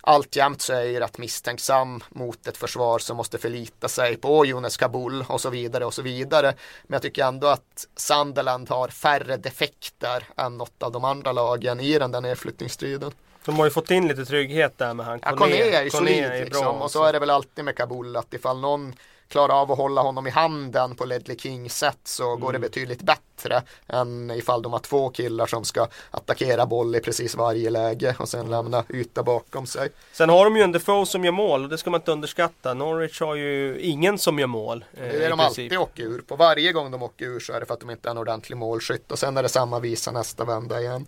Alltjämt 0.05 0.61
så 0.61 0.73
är 0.73 0.81
jag 0.83 1.01
rätt 1.01 1.17
misstänksam 1.17 2.03
mot 2.09 2.47
ett 2.47 2.57
försvar 2.57 2.99
som 2.99 3.17
måste 3.17 3.37
förlita 3.37 3.87
sig 3.87 4.17
på 4.17 4.45
Jonas 4.45 4.77
Kabul 4.77 5.25
och 5.29 5.41
så 5.41 5.49
vidare 5.49 5.85
och 5.85 5.93
så 5.93 6.01
vidare. 6.01 6.53
Men 6.83 6.93
jag 6.95 7.01
tycker 7.01 7.25
ändå 7.25 7.47
att 7.47 7.87
Sunderland 7.95 8.69
har 8.69 8.87
färre 8.87 9.37
defekter 9.37 10.23
än 10.37 10.57
något 10.57 10.83
av 10.83 10.91
de 10.91 11.03
andra 11.03 11.31
lagen 11.31 11.79
i 11.79 11.99
den 11.99 12.11
där 12.11 12.21
nedflyttningsstriden. 12.21 13.11
De 13.45 13.55
har 13.57 13.65
ju 13.65 13.71
fått 13.71 13.91
in 13.91 14.07
lite 14.07 14.25
trygghet 14.25 14.77
där 14.77 14.93
med 14.93 15.05
han 15.05 15.19
Ja, 15.23 15.35
Kone 15.35 15.55
är 15.55 15.83
ju 15.83 15.89
solid 15.89 16.29
liksom. 16.31 16.81
och 16.81 16.91
så 16.91 17.03
är 17.03 17.13
det 17.13 17.19
väl 17.19 17.29
alltid 17.29 17.65
med 17.65 17.77
Kabul 17.77 18.15
att 18.17 18.33
ifall 18.33 18.59
någon 18.59 18.95
klarar 19.33 19.61
av 19.61 19.71
att 19.71 19.77
hålla 19.77 20.01
honom 20.01 20.27
i 20.27 20.29
handen 20.29 20.95
på 20.95 21.05
Ledley 21.05 21.37
Kings 21.37 21.77
sätt 21.77 21.97
så 22.03 22.35
går 22.35 22.51
det 22.51 22.57
Mm. 22.57 22.61
betydligt 22.61 23.01
bättre 23.01 23.61
än 23.87 24.31
ifall 24.31 24.61
de 24.61 24.71
har 24.71 24.79
två 24.79 25.09
killar 25.09 25.45
som 25.47 25.63
ska 25.63 25.87
attackera 26.11 26.65
boll 26.65 26.95
i 26.95 26.99
precis 26.99 27.35
varje 27.35 27.69
läge 27.69 28.15
och 28.19 28.29
sen 28.29 28.49
lämna 28.49 28.83
yta 28.89 29.23
bakom 29.23 29.65
sig. 29.65 29.89
Sen 30.11 30.29
har 30.29 30.43
de 30.45 30.55
ju 30.57 30.61
en 30.63 30.71
Defoe 30.71 31.05
som 31.05 31.25
gör 31.25 31.31
mål 31.31 31.63
och 31.63 31.69
det 31.69 31.77
ska 31.77 31.89
man 31.89 31.99
inte 32.01 32.11
underskatta. 32.11 32.73
Norwich 32.73 33.21
har 33.21 33.35
ju 33.35 33.79
ingen 33.79 34.17
som 34.17 34.39
gör 34.39 34.47
mål. 34.47 34.85
eh, 34.93 35.01
Det 35.03 35.25
är 35.25 35.29
de 35.29 35.39
princip. 35.39 35.63
alltid 35.71 35.77
åker 35.77 36.03
ur. 36.03 36.21
På 36.21 36.35
varje 36.35 36.71
gång 36.71 36.91
de 36.91 37.03
åker 37.03 37.25
ur 37.25 37.39
så 37.39 37.53
är 37.53 37.59
det 37.59 37.65
för 37.65 37.73
att 37.73 37.79
de 37.79 37.89
inte 37.89 38.09
är 38.09 38.11
en 38.11 38.17
ordentlig 38.17 38.57
målskytt 38.57 39.11
och 39.11 39.19
sen 39.19 39.37
är 39.37 39.43
det 39.43 39.49
samma 39.49 39.79
visa 39.79 40.11
nästa 40.11 40.45
vända 40.45 40.81
igen. 40.81 41.05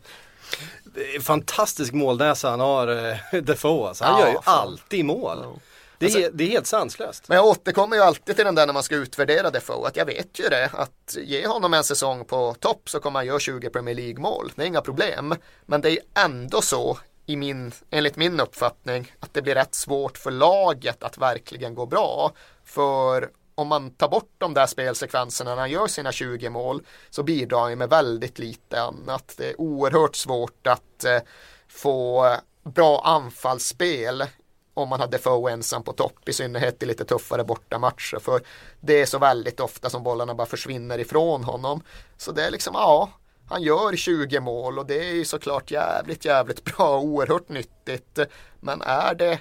Det 0.84 1.16
är 1.16 1.20
fantastisk 1.20 1.94
målnäsa 1.94 2.50
han 2.50 2.60
har, 2.60 2.88
eh, 3.34 3.40
Defoe 3.44 3.88
alltså. 3.88 4.04
Han 4.04 4.20
Ja, 4.20 4.28
gör 4.28 4.34
ju 4.34 4.42
fan. 4.42 4.60
alltid 4.68 5.06
mål. 5.06 5.38
Det, 6.00 6.06
Alltså- 6.06 6.20
är, 6.20 6.32
det 6.34 6.44
är 6.44 6.48
helt 6.48 6.68
sanslöst. 6.68 7.28
Men 7.28 7.36
jag 7.36 7.46
återkommer 7.46 7.96
ju 7.96 8.02
alltid 8.02 8.36
till 8.36 8.46
den 8.46 8.56
där 8.56 8.66
när 8.66 8.74
man 8.74 8.84
ska 8.84 8.96
utvärdera 8.96 9.50
Defoe, 9.50 9.88
att 9.88 9.96
jag 9.98 10.06
vet 10.06 10.40
ju 10.40 10.50
det, 10.50 10.70
att 10.74 11.18
ge 11.20 11.48
honom 11.48 11.74
en 11.74 11.84
säsong 11.84 12.26
på 12.26 12.56
topp 12.60 12.90
så 12.90 13.00
kommer 13.00 13.20
han 13.20 13.26
göra 13.28 13.40
20 13.40 13.70
Premier 13.70 13.96
League-mål, 13.96 14.52
det 14.56 14.64
är 14.64 14.68
inga 14.68 14.82
problem. 14.82 15.36
Men 15.66 15.82
det 15.82 15.90
är 15.90 15.92
ju 15.92 16.00
ändå 16.26 16.62
så, 16.62 16.98
i 17.26 17.36
min, 17.36 17.72
enligt 17.90 18.16
min 18.16 18.40
uppfattning, 18.40 19.14
att 19.20 19.34
det 19.34 19.42
blir 19.42 19.56
rätt 19.56 19.76
svårt 19.76 20.18
för 20.18 20.32
laget 20.32 21.04
att 21.04 21.18
verkligen 21.18 21.76
gå 21.76 21.86
bra. 21.86 22.32
För 22.66 23.30
om 23.56 23.68
man 23.68 23.92
tar 23.92 24.10
bort 24.10 24.32
de 24.38 24.54
där 24.54 24.66
spelsekvenserna 24.68 25.50
när 25.50 25.62
han 25.62 25.72
gör 25.72 25.88
sina 25.88 26.12
20 26.12 26.50
mål 26.50 26.82
så 27.10 27.24
bidrar 27.24 27.60
han 27.60 27.78
med 27.78 27.90
väldigt 27.90 28.40
lite 28.40 28.82
annat. 28.82 29.34
Det 29.38 29.50
är 29.50 29.62
oerhört 29.62 30.16
svårt 30.16 30.68
att 30.68 31.04
eh, 31.06 31.20
få 31.68 32.30
bra 32.64 33.02
anfallsspel 33.06 34.24
om 34.76 34.90
man 34.90 35.00
hade 35.00 35.18
Foe 35.18 35.52
ensam 35.52 35.84
på 35.84 35.94
topp, 35.94 36.30
i 36.30 36.34
synnerhet 36.34 36.84
i 36.84 36.86
lite 36.86 37.06
tuffare 37.06 37.44
bortamatcher. 37.44 38.20
För 38.20 38.42
det 38.82 39.02
är 39.02 39.06
så 39.06 39.18
väldigt 39.20 39.60
ofta 39.60 39.90
som 39.90 40.04
bollarna 40.04 40.36
bara 40.36 40.48
försvinner 40.48 41.00
ifrån 41.00 41.44
honom. 41.44 41.84
Så 42.18 42.32
det 42.32 42.44
är 42.44 42.52
liksom, 42.52 42.74
ja, 42.74 43.10
han 43.50 43.62
gör 43.62 43.96
20 43.96 44.40
mål 44.40 44.80
och 44.80 44.86
det 44.86 45.10
är 45.10 45.14
ju 45.14 45.26
såklart 45.26 45.72
jävligt, 45.72 46.26
jävligt 46.26 46.64
bra, 46.78 47.00
oerhört 47.00 47.50
nyttigt. 47.50 48.20
Men 48.60 48.82
är 48.82 49.16
det 49.16 49.40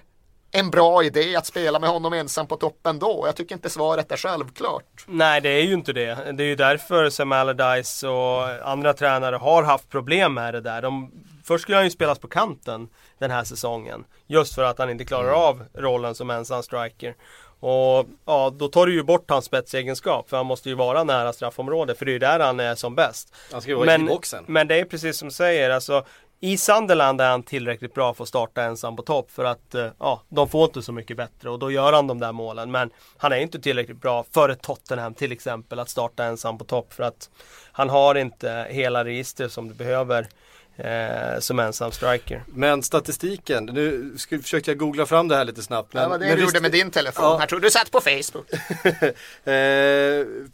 en 0.50 0.70
bra 0.70 1.04
idé 1.04 1.36
att 1.36 1.46
spela 1.46 1.78
med 1.78 1.90
honom 1.90 2.12
ensam 2.12 2.46
på 2.46 2.56
toppen 2.56 2.98
då? 2.98 3.22
Jag 3.26 3.36
tycker 3.36 3.54
inte 3.54 3.70
svaret 3.70 4.12
är 4.12 4.16
självklart. 4.16 5.04
Nej, 5.06 5.40
det 5.40 5.48
är 5.48 5.62
ju 5.62 5.72
inte 5.72 5.92
det. 5.92 6.32
Det 6.32 6.42
är 6.42 6.48
ju 6.48 6.56
därför 6.56 7.10
Sam 7.10 7.32
Allardyce 7.32 8.08
och 8.08 8.68
andra 8.70 8.92
tränare 8.92 9.36
har 9.36 9.62
haft 9.62 9.88
problem 9.88 10.34
med 10.34 10.54
det 10.54 10.60
där. 10.60 10.82
De, 10.82 11.10
först 11.44 11.62
skulle 11.62 11.76
han 11.76 11.84
ju 11.84 11.90
spelas 11.90 12.18
på 12.18 12.28
kanten 12.28 12.88
den 13.18 13.30
här 13.30 13.44
säsongen. 13.44 14.04
Just 14.26 14.54
för 14.54 14.62
att 14.62 14.78
han 14.78 14.90
inte 14.90 15.04
klarar 15.04 15.48
av 15.48 15.64
rollen 15.74 16.14
som 16.14 16.30
ensam 16.30 16.62
striker. 16.62 17.14
Och 17.60 18.06
ja, 18.24 18.52
då 18.58 18.68
tar 18.68 18.86
du 18.86 18.94
ju 18.94 19.02
bort 19.02 19.30
hans 19.30 19.44
spetsegenskap 19.44 20.28
för 20.28 20.36
han 20.36 20.46
måste 20.46 20.68
ju 20.68 20.74
vara 20.74 21.04
nära 21.04 21.32
straffområdet 21.32 21.98
för 21.98 22.04
det 22.04 22.10
är 22.10 22.12
ju 22.12 22.18
där 22.18 22.40
han 22.40 22.60
är 22.60 22.74
som 22.74 22.94
bäst. 22.94 23.34
Han 23.52 23.60
ska 23.60 23.70
ju 23.70 23.76
vara 23.76 23.86
Men, 23.86 24.02
i 24.02 24.08
boxen. 24.08 24.44
men 24.46 24.68
det 24.68 24.80
är 24.80 24.84
precis 24.84 25.16
som 25.16 25.28
du 25.28 25.34
säger, 25.34 25.70
alltså 25.70 26.04
i 26.40 26.56
Sunderland 26.56 27.20
är 27.20 27.30
han 27.30 27.42
tillräckligt 27.42 27.94
bra 27.94 28.14
för 28.14 28.22
att 28.22 28.28
starta 28.28 28.62
ensam 28.62 28.96
på 28.96 29.02
topp 29.02 29.30
för 29.30 29.44
att 29.44 29.74
eh, 29.74 29.86
ja, 29.98 30.22
de 30.28 30.48
får 30.48 30.64
inte 30.64 30.82
så 30.82 30.92
mycket 30.92 31.16
bättre 31.16 31.50
och 31.50 31.58
då 31.58 31.70
gör 31.70 31.92
han 31.92 32.06
de 32.06 32.18
där 32.18 32.32
målen. 32.32 32.70
Men 32.70 32.90
han 33.16 33.32
är 33.32 33.36
inte 33.36 33.60
tillräckligt 33.60 34.00
bra 34.00 34.24
för 34.32 34.48
ett 34.48 34.62
Tottenham 34.62 35.14
till 35.14 35.32
exempel 35.32 35.78
att 35.78 35.88
starta 35.88 36.24
ensam 36.24 36.58
på 36.58 36.64
topp 36.64 36.92
för 36.92 37.02
att 37.02 37.30
han 37.72 37.90
har 37.90 38.14
inte 38.14 38.66
hela 38.70 39.04
registret 39.04 39.52
som 39.52 39.68
du 39.68 39.74
behöver 39.74 40.28
eh, 40.76 41.38
som 41.40 41.58
ensam 41.58 41.92
striker. 41.92 42.42
Men 42.46 42.82
statistiken, 42.82 43.64
nu 43.64 44.14
skulle, 44.18 44.42
försökte 44.42 44.70
jag 44.70 44.78
googla 44.78 45.06
fram 45.06 45.28
det 45.28 45.36
här 45.36 45.44
lite 45.44 45.62
snabbt. 45.62 45.94
Men, 45.94 46.02
Det 46.02 46.08
var 46.08 46.18
det 46.18 46.26
men 46.26 46.36
du 46.36 46.42
visst- 46.42 46.54
gjorde 46.54 46.62
med 46.62 46.72
din 46.72 46.90
telefon. 46.90 47.24
Ja. 47.24 47.36
Jag 47.40 47.48
tror 47.48 47.60
du 47.60 47.70
satt 47.70 47.90
på 47.90 48.00
Facebook. 48.00 48.46
eh, 48.52 49.12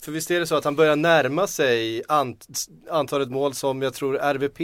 för 0.01 0.11
visst 0.11 0.31
är 0.31 0.39
det 0.39 0.47
så 0.47 0.55
att 0.55 0.63
han 0.63 0.75
börjar 0.75 0.95
närma 0.95 1.47
sig 1.47 2.03
ant, 2.07 2.45
antalet 2.89 3.29
mål 3.29 3.53
som 3.53 3.81
jag 3.81 3.93
tror 3.93 4.17
RVP 4.17 4.59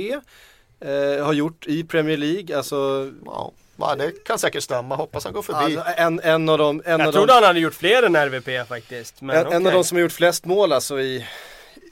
eh, 0.80 1.26
har 1.26 1.34
gjort 1.34 1.68
i 1.68 1.84
Premier 1.84 2.18
League. 2.18 2.58
Alltså, 2.58 3.12
Ja, 3.26 3.52
va, 3.76 3.96
det 3.96 4.24
kan 4.26 4.40
säkert 4.40 4.64
stämma. 4.64 4.96
Hoppas 4.96 5.24
han 5.24 5.34
går 5.34 5.42
förbi. 5.42 5.78
alltså 5.78 5.94
en, 5.98 6.20
en 6.20 6.50
av 6.50 6.58
dem, 6.58 6.82
en 6.86 7.00
Jag 7.00 7.08
av 7.08 7.12
trodde 7.12 7.28
dem, 7.28 7.34
han 7.36 7.44
hade 7.44 7.60
gjort 7.60 7.74
fler 7.74 8.04
än 8.04 8.16
RVP 8.16 8.68
faktiskt. 8.68 9.22
Men 9.22 9.36
en, 9.48 9.54
en 9.54 9.68
av 9.68 9.74
de 9.74 9.84
som 9.84 9.96
har 9.98 10.02
gjort 10.02 10.12
flest 10.12 10.46
mål 10.46 10.74
alltså 10.74 11.00
i 11.00 11.26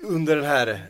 under 0.06 0.36
den 0.36 0.46
här 0.46 0.88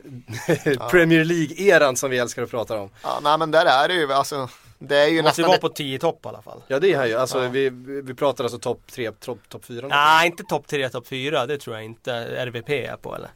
Premier 0.89 1.24
League-eran 1.24 1.95
som 1.95 2.10
vi 2.10 2.17
älskar 2.17 2.43
att 2.43 2.51
prata 2.51 2.79
om. 2.79 2.89
Ja, 3.03 3.19
nej 3.24 3.38
men 3.38 3.51
där 3.51 3.65
är 3.65 3.88
det 3.88 3.93
ju 3.93 4.13
alltså. 4.13 4.50
Det 4.79 4.98
är 4.98 5.07
ju 5.07 5.22
Måste 5.22 5.41
nästan 5.41 5.45
vara 5.45 5.55
ett, 5.55 5.62
på 5.62 5.69
10 5.69 6.00
topp 6.00 6.25
i 6.25 6.27
alla 6.27 6.41
fall. 6.41 6.62
Ja 6.67 6.79
det 6.79 6.93
är 6.93 6.98
han 6.98 7.07
ju, 7.07 7.15
alltså 7.15 7.48
vi, 7.48 7.69
vi 8.03 8.13
pratar 8.13 8.43
alltså 8.43 8.60
topp 8.60 8.81
3, 8.91 9.12
topp 9.12 9.39
top 9.50 9.65
4. 9.65 9.88
Nej, 9.88 10.27
inte 10.27 10.43
topp 10.43 10.67
3, 10.67 10.89
topp 10.89 11.07
4. 11.07 11.45
Det 11.45 11.57
tror 11.57 11.75
jag 11.75 11.86
inte 11.86 12.13
RVP 12.45 12.69
är 12.69 12.95
på 12.95 13.15
eller? 13.15 13.29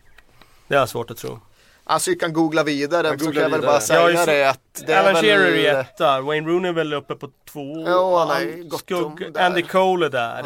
Det 0.68 0.76
har 0.76 0.82
jag 0.82 0.90
svårt 0.90 1.12
att 1.12 1.18
tro. 1.18 1.40
Alltså 1.84 2.10
vi 2.10 2.16
kan 2.16 2.34
googla 2.34 2.64
vidare. 2.64 3.08
Jag 3.08 3.20
så 3.20 3.26
googlar 3.26 3.42
kan 3.42 3.52
jag 3.52 3.58
väl 3.58 3.68
bara 3.68 3.80
säga 3.80 4.12
Ja, 4.12 4.26
det 4.26 4.50
att 4.50 4.84
det 4.88 4.94
är 4.94 5.00
Alan 5.00 5.14
väl... 5.14 5.24
Shearer 5.24 5.52
är 5.52 5.80
etta, 5.80 6.22
Wayne 6.22 6.48
Rooney 6.48 6.70
är 6.70 6.74
väl 6.74 6.94
uppe 6.94 7.16
på 7.16 7.30
två. 7.50 7.86
Jo, 7.88 8.16
han 8.16 8.28
har. 8.28 9.42
Andy 9.42 9.62
Cole 9.62 10.06
är 10.06 10.10
där. 10.10 10.46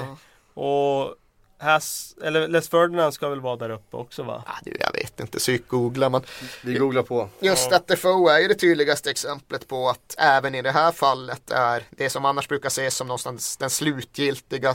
Och 0.54 1.16
Hass, 1.63 2.15
eller 2.24 2.48
Les 2.48 2.70
Ferdinand 2.70 3.13
ska 3.13 3.29
väl 3.29 3.41
vara 3.41 3.55
där 3.55 3.70
uppe 3.70 3.98
också 3.98 4.24
va? 4.24 4.43
Ah, 4.48 4.58
du, 4.63 4.77
jag 4.79 4.93
vet 4.93 5.20
inte, 5.20 5.38
psykgoogla 5.39 6.10
men 6.10 6.22
Vi 6.63 6.74
googlar 6.74 7.03
på. 7.03 7.29
just 7.39 7.72
att 7.72 7.88
Defoe 7.88 8.34
är 8.36 8.39
ju 8.39 8.48
det 8.48 8.55
tydligaste 8.55 9.10
exemplet 9.12 9.67
på 9.67 9.89
att 9.89 10.15
även 10.17 10.55
i 10.55 10.62
det 10.62 10.72
här 10.72 10.91
fallet 10.91 11.51
är 11.51 11.84
det 11.91 12.10
som 12.10 12.25
annars 12.25 12.48
brukar 12.48 12.67
ses 12.67 12.96
som 12.96 13.08
någonstans 13.08 13.58
den 13.58 13.70
slutgiltiga 13.70 14.74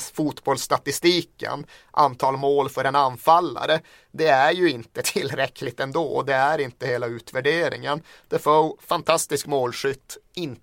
fotbollsstatistiken, 0.69 1.67
antal 1.91 2.37
mål 2.37 2.69
för 2.71 2.85
en 2.85 2.95
anfallare, 2.97 3.81
det 4.13 4.29
är 4.29 4.53
ju 4.53 4.71
inte 4.71 5.03
tillräckligt 5.05 5.81
ändå 5.81 6.05
och 6.05 6.25
det 6.25 6.35
är 6.35 6.59
inte 6.59 6.87
hela 6.87 7.07
utvärderingen. 7.07 8.03
Defoe, 8.29 8.73
fantastisk 8.87 9.47
målskytt, 9.47 10.17
inte 10.35 10.61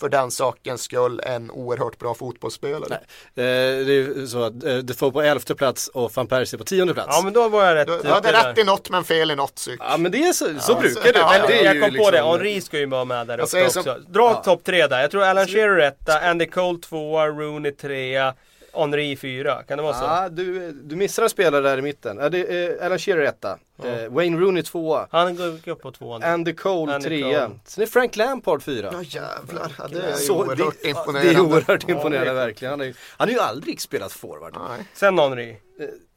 för 0.00 0.08
den 0.08 0.30
sakens 0.30 0.82
skull 0.82 1.20
en 1.24 1.50
oerhört 1.50 1.98
bra 1.98 2.14
fotbollsspelare. 2.14 2.94
Eh, 2.94 3.00
det 3.34 3.42
är 3.42 3.84
ju 3.84 4.26
så 4.26 4.42
att 4.42 4.64
eh, 4.64 4.76
Defoe 4.76 5.10
på 5.12 5.22
elfte 5.22 5.54
plats 5.54 5.88
och 5.88 6.12
van 6.14 6.26
Persie 6.26 6.58
på 6.58 6.64
tionde 6.64 6.94
plats. 6.94 7.08
Ja 7.10 7.22
men 7.24 7.32
då 7.32 7.48
var 7.48 7.64
jag 7.64 7.74
rätt 7.74 8.02
Du 8.02 8.08
hade 8.08 8.32
rätt 8.32 8.58
i 8.58 8.64
något 8.64 8.90
men 8.90 9.04
fel 9.04 9.30
i 9.30 9.36
något 9.36 9.54
psyk. 9.54 9.80
Ja 9.80 9.96
men 9.96 10.12
det 10.12 10.18
är 10.22 10.32
så, 10.32 10.44
så 10.60 10.72
Ja, 10.72 10.80
brukar 10.80 10.94
så- 10.94 11.12
det. 11.12 11.18
ja, 11.18 11.46
det 11.46 11.60
är 11.60 11.64
jag 11.64 11.74
ju 11.74 11.80
kom 11.80 11.88
på 11.90 11.94
liksom- 11.94 12.12
det, 12.12 12.22
Henri 12.22 12.60
ska 12.60 12.78
ju 12.78 12.86
vara 12.86 13.04
med 13.04 13.26
där 13.26 13.38
Jag 13.38 13.48
uppe 13.48 13.66
också. 13.66 13.82
som- 13.82 14.04
Dra 14.12 14.30
ja. 14.30 14.34
topp 14.34 14.64
tre 14.64 14.86
där. 14.86 15.00
Jag 15.00 15.10
tror 15.10 15.22
Alan 15.24 15.46
Shearer 15.46 15.78
etta, 15.78 16.20
Andy 16.20 16.46
Cole 16.46 16.78
tvåa, 16.78 17.26
Rooney 17.26 17.72
trea, 17.72 18.34
Henri 18.74 19.16
fyra. 19.16 19.62
Kan 19.62 19.76
det 19.78 19.82
vara 19.82 19.94
så? 19.94 20.04
Ja, 20.04 20.28
du, 20.28 20.72
du 20.72 20.96
missar 20.96 21.22
en 21.22 21.28
spelare 21.30 21.62
där 21.62 21.78
i 21.78 21.82
mitten. 21.82 22.18
Ja, 22.20 22.28
det 22.28 22.38
är 22.64 22.84
Alan 22.86 22.98
Shearer 22.98 23.22
etta. 23.22 23.58
Eh, 23.84 24.08
Wayne 24.12 24.38
Rooney 24.40 24.62
tvåa. 24.62 25.08
Han 25.10 25.36
går 25.36 25.68
upp 25.70 25.82
på 25.82 25.90
tvåan. 25.92 26.22
Andy 26.22 26.52
Cole 26.54 26.94
Andy 26.94 27.08
trea. 27.08 27.46
Cole. 27.46 27.58
Sen 27.64 27.82
är 27.82 27.86
Frank 27.86 28.16
Lampard 28.16 28.62
fyra. 28.62 28.90
Ja 28.92 29.02
jävlar, 29.02 29.72
ja, 29.78 29.88
det 29.88 30.00
är 30.02 30.12
Så- 30.12 30.38
oerhört 30.38 30.74
det, 30.82 30.88
imponerande. 30.88 31.30
Det 31.32 31.36
är 31.36 31.40
oerhört 31.40 31.88
imponerande 31.88 32.26
Ja, 32.26 32.32
är- 32.32 32.46
verkligen. 32.46 32.70
Han 32.70 32.80
har, 32.80 32.86
ju, 32.86 32.94
han 33.16 33.28
har 33.28 33.32
ju 33.34 33.40
aldrig 33.40 33.80
spelat 33.80 34.12
forward. 34.12 34.56
Nej. 34.68 34.86
Sen 34.94 35.18
Henri. 35.18 35.56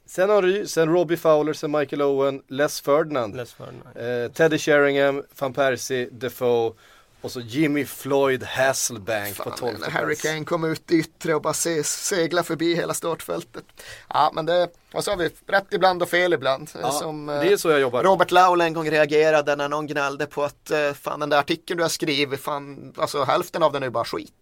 Sen 0.07 0.29
har 0.29 0.41
du 0.41 0.67
sen 0.67 0.89
Robbie 0.93 1.17
Fowler, 1.17 1.53
sen 1.53 1.71
Michael 1.71 2.01
Owen, 2.01 2.41
Les 2.47 2.81
Ferdinand, 2.81 3.35
Les 3.35 3.53
Ferdinand. 3.53 4.25
eh, 4.25 4.31
Teddy 4.31 4.57
Sheringham, 4.57 5.23
Van 5.39 5.53
Persie, 5.53 6.09
Defoe 6.11 6.73
och 7.25 7.31
så 7.31 7.39
Jimmy 7.41 7.85
Floyd 7.85 8.43
Hasselbank 8.43 9.37
på 9.37 9.51
Fan, 9.51 9.75
när 9.79 9.89
Harry 9.89 10.05
plats. 10.15 10.21
Kane 10.21 10.45
kom 10.45 10.63
ut 10.63 10.91
i 10.91 10.95
yttre 10.95 11.35
och 11.35 11.41
bara 11.41 11.53
se, 11.53 11.83
segla 11.83 12.43
förbi 12.43 12.75
hela 12.75 12.93
startfältet. 12.93 13.63
Ja 14.09 14.31
men 14.35 14.45
det, 14.45 14.67
vad 14.91 15.03
sa 15.03 15.15
vi, 15.15 15.29
rätt 15.47 15.67
ibland 15.73 16.01
och 16.01 16.09
fel 16.09 16.33
ibland. 16.33 16.69
Ja, 16.81 16.91
Som, 16.91 17.29
eh, 17.29 17.39
det 17.39 17.53
är 17.53 17.57
så 17.57 17.69
jag 17.69 17.79
jobbar. 17.79 18.03
Robert 18.03 18.31
Laul 18.31 18.61
en 18.61 18.73
gång 18.73 18.91
reagerade 18.91 19.55
när 19.55 19.69
någon 19.69 19.87
gnällde 19.87 20.25
på 20.25 20.43
att 20.43 20.71
eh, 20.71 20.93
fan 20.93 21.19
den 21.19 21.29
där 21.29 21.39
artikeln 21.39 21.77
du 21.77 21.83
har 21.83 21.89
skrivit, 21.89 22.41
fan, 22.41 22.93
alltså 22.97 23.23
hälften 23.23 23.63
av 23.63 23.71
den 23.71 23.83
är 23.83 23.87
ju 23.87 23.91
bara 23.91 24.05
skit. 24.05 24.33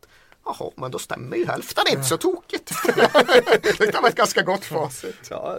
Jaha, 0.46 0.72
men 0.76 0.92
då 0.92 1.00
stämmer 1.00 1.38
ju 1.38 1.46
hälften 1.46 1.84
inte 1.92 2.04
så 2.04 2.18
tokigt. 2.18 2.72
det 3.78 3.92
kan 3.92 4.02
vara 4.02 4.10
ett 4.10 4.16
ganska 4.16 4.42
gott 4.42 4.66
facit. 4.66 5.28
Ja, 5.30 5.58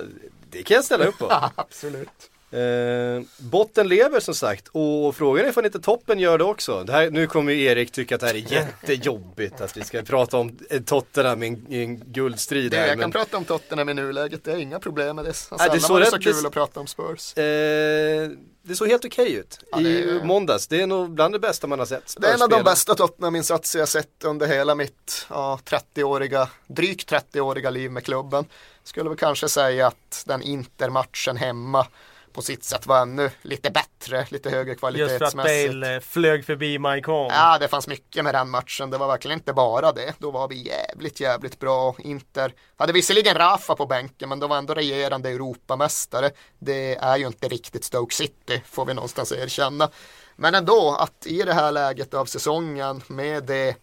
det 0.50 0.62
kan 0.62 0.74
jag 0.74 0.84
ställa 0.84 1.04
upp 1.04 1.18
på. 1.18 1.26
Ja, 1.30 1.50
absolut. 1.54 2.30
Eh, 2.54 3.22
botten 3.38 3.88
lever 3.88 4.20
som 4.20 4.34
sagt 4.34 4.68
och 4.72 5.16
frågan 5.16 5.44
är 5.44 5.48
ifall 5.50 5.66
inte 5.66 5.80
toppen 5.80 6.18
gör 6.18 6.38
det 6.38 6.44
också. 6.44 6.84
Det 6.84 6.92
här, 6.92 7.10
nu 7.10 7.26
kommer 7.26 7.52
ju 7.52 7.62
Erik 7.64 7.92
tycka 7.92 8.14
att 8.14 8.20
det 8.20 8.26
här 8.26 8.34
är 8.34 8.38
jättejobbigt 8.52 9.60
att 9.60 9.76
vi 9.76 9.80
ska 9.84 10.02
prata 10.02 10.36
om 10.36 10.58
eh, 10.70 10.80
Tottenham 10.82 11.42
i 11.42 11.46
en, 11.48 11.66
i 11.72 11.82
en 11.82 11.96
guldstrid 12.12 12.70
Det, 12.70 12.76
här. 12.76 12.86
jag 12.86 12.98
men, 12.98 13.02
kan 13.02 13.12
prata 13.12 13.36
om 13.36 13.44
Tottenham 13.44 13.88
i 13.88 13.94
nuläget, 13.94 14.44
det 14.44 14.52
är 14.52 14.56
inga 14.56 14.78
problem 14.80 15.16
med 15.16 15.24
det. 15.24 15.28
Alltså, 15.28 15.56
Nej, 15.58 15.68
det 15.70 15.76
är 15.76 15.78
sällan 15.78 15.80
så 15.80 15.92
var 15.92 16.00
det 16.00 16.06
så 16.06 16.16
det- 16.16 16.24
kul 16.24 16.46
att 16.46 16.52
prata 16.52 16.80
om 16.80 16.86
Spurs. 16.86 17.36
eh, 17.38 18.30
det 18.66 18.74
såg 18.76 18.88
helt 18.88 19.04
okej 19.04 19.32
ut 19.32 19.58
Ja, 19.72 19.80
i 19.80 19.82
det 19.82 20.02
är- 20.10 20.24
måndags. 20.24 20.66
Det 20.66 20.80
är 20.82 20.86
nog 20.86 21.10
bland 21.10 21.34
det 21.34 21.38
bästa 21.38 21.66
man 21.66 21.78
har 21.78 21.86
sett. 21.86 22.14
Det 22.18 22.26
är 22.28 22.34
en 22.34 22.42
av 22.42 22.48
de 22.48 22.62
bästa 22.62 22.94
Tottenham-insatser 22.94 23.78
jag 23.78 23.88
sett 23.88 24.24
under 24.24 24.46
hela 24.46 24.74
mitt 24.74 25.26
ja, 25.30 25.58
30-åriga, 25.64 26.48
drygt 26.66 27.10
30-åriga 27.12 27.70
liv 27.70 27.90
med 27.90 28.04
klubben. 28.04 28.44
Skulle 28.84 29.08
väl 29.08 29.18
kanske 29.18 29.48
säga 29.48 29.86
att 29.86 30.22
den 30.26 30.42
Inter-matchen 30.42 31.36
hemma 31.36 31.86
på 32.34 32.42
sitt 32.42 32.64
sätt 32.64 32.86
var 32.86 33.02
ännu 33.02 33.30
lite 33.42 33.70
bättre, 33.70 34.26
lite 34.28 34.50
högre 34.50 34.70
Just 34.70 34.80
för 34.80 34.86
att 34.86 34.98
kvalitetsmässigt. 35.08 35.72
Bale 35.72 35.94
eh, 35.94 36.00
flög 36.00 36.44
förbi 36.44 36.78
Mike 36.78 37.10
Holm. 37.10 37.30
Ja, 37.34 37.58
det 37.58 37.68
fanns 37.68 37.88
mycket 37.88 38.24
med 38.24 38.34
den 38.34 38.50
matchen. 38.50 38.90
Det 38.90 38.98
var 38.98 39.06
verkligen 39.06 39.38
inte 39.38 39.52
bara 39.52 39.92
det. 39.92 40.14
Då 40.18 40.30
var 40.30 40.48
vi 40.48 40.68
jävligt, 40.68 41.20
jävligt 41.20 41.58
bra. 41.58 41.96
Inter 41.98 42.52
hade 42.76 42.92
visserligen 42.92 43.34
Rafa 43.34 43.74
på 43.74 43.86
bänken, 43.86 44.28
men 44.28 44.40
de 44.40 44.50
var 44.50 44.58
ändå 44.58 44.74
regerande 44.74 45.30
Europamästare. 45.30 46.30
Det 46.58 46.94
är 46.94 47.16
ju 47.16 47.26
inte 47.26 47.48
riktigt 47.48 47.84
Stoke 47.84 48.14
City, 48.14 48.62
får 48.66 48.86
vi 48.86 48.94
någonstans 48.94 49.32
erkänna. 49.32 49.90
Men 50.36 50.54
ändå, 50.54 50.96
att 51.00 51.26
i 51.26 51.42
det 51.42 51.54
här 51.54 51.72
läget 51.72 52.14
av 52.14 52.24
säsongen 52.24 53.02
med 53.06 53.44
det 53.44 53.76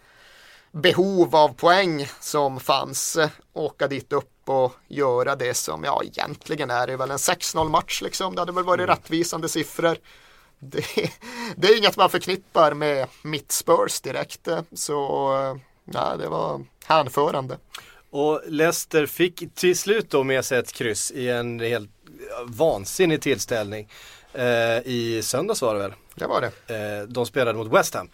behov 0.71 1.35
av 1.35 1.53
poäng 1.53 2.07
som 2.19 2.59
fanns, 2.59 3.17
åka 3.53 3.87
dit 3.87 4.13
upp 4.13 4.27
och 4.45 4.73
göra 4.87 5.35
det 5.35 5.53
som, 5.53 5.83
ja 5.83 6.01
egentligen 6.03 6.69
är 6.69 6.87
det 6.87 6.97
väl 6.97 7.11
en 7.11 7.17
6-0 7.17 7.69
match 7.69 8.01
liksom. 8.01 8.35
Det 8.35 8.41
hade 8.41 8.51
väl 8.51 8.63
varit 8.63 8.89
rättvisande 8.89 9.49
siffror. 9.49 9.97
Det, 10.63 10.85
det 11.55 11.67
är 11.67 11.77
inget 11.77 11.97
man 11.97 12.09
förknippar 12.09 12.73
med 12.73 13.07
mitt 13.23 13.51
Spurs 13.51 14.01
direkt. 14.01 14.47
Så 14.73 14.95
ja, 15.85 16.15
det 16.17 16.27
var 16.27 16.65
hänförande. 16.85 17.57
Och 18.09 18.41
Leicester 18.47 19.05
fick 19.05 19.55
till 19.55 19.77
slut 19.77 20.09
då 20.09 20.23
med 20.23 20.45
sig 20.45 20.59
ett 20.59 20.71
kryss 20.71 21.11
i 21.11 21.29
en 21.29 21.59
helt 21.59 21.89
vansinnig 22.45 23.21
tillställning. 23.21 23.89
Eh, 24.33 24.77
I 24.85 25.21
söndags 25.23 25.61
var 25.61 25.73
det 25.73 25.79
väl. 25.79 25.93
Det 26.15 26.27
var 26.27 26.41
det. 26.41 26.75
Eh, 26.75 27.07
de 27.07 27.25
spelade 27.25 27.57
mot 27.57 27.73
West 27.73 27.93
Ham. 27.93 28.09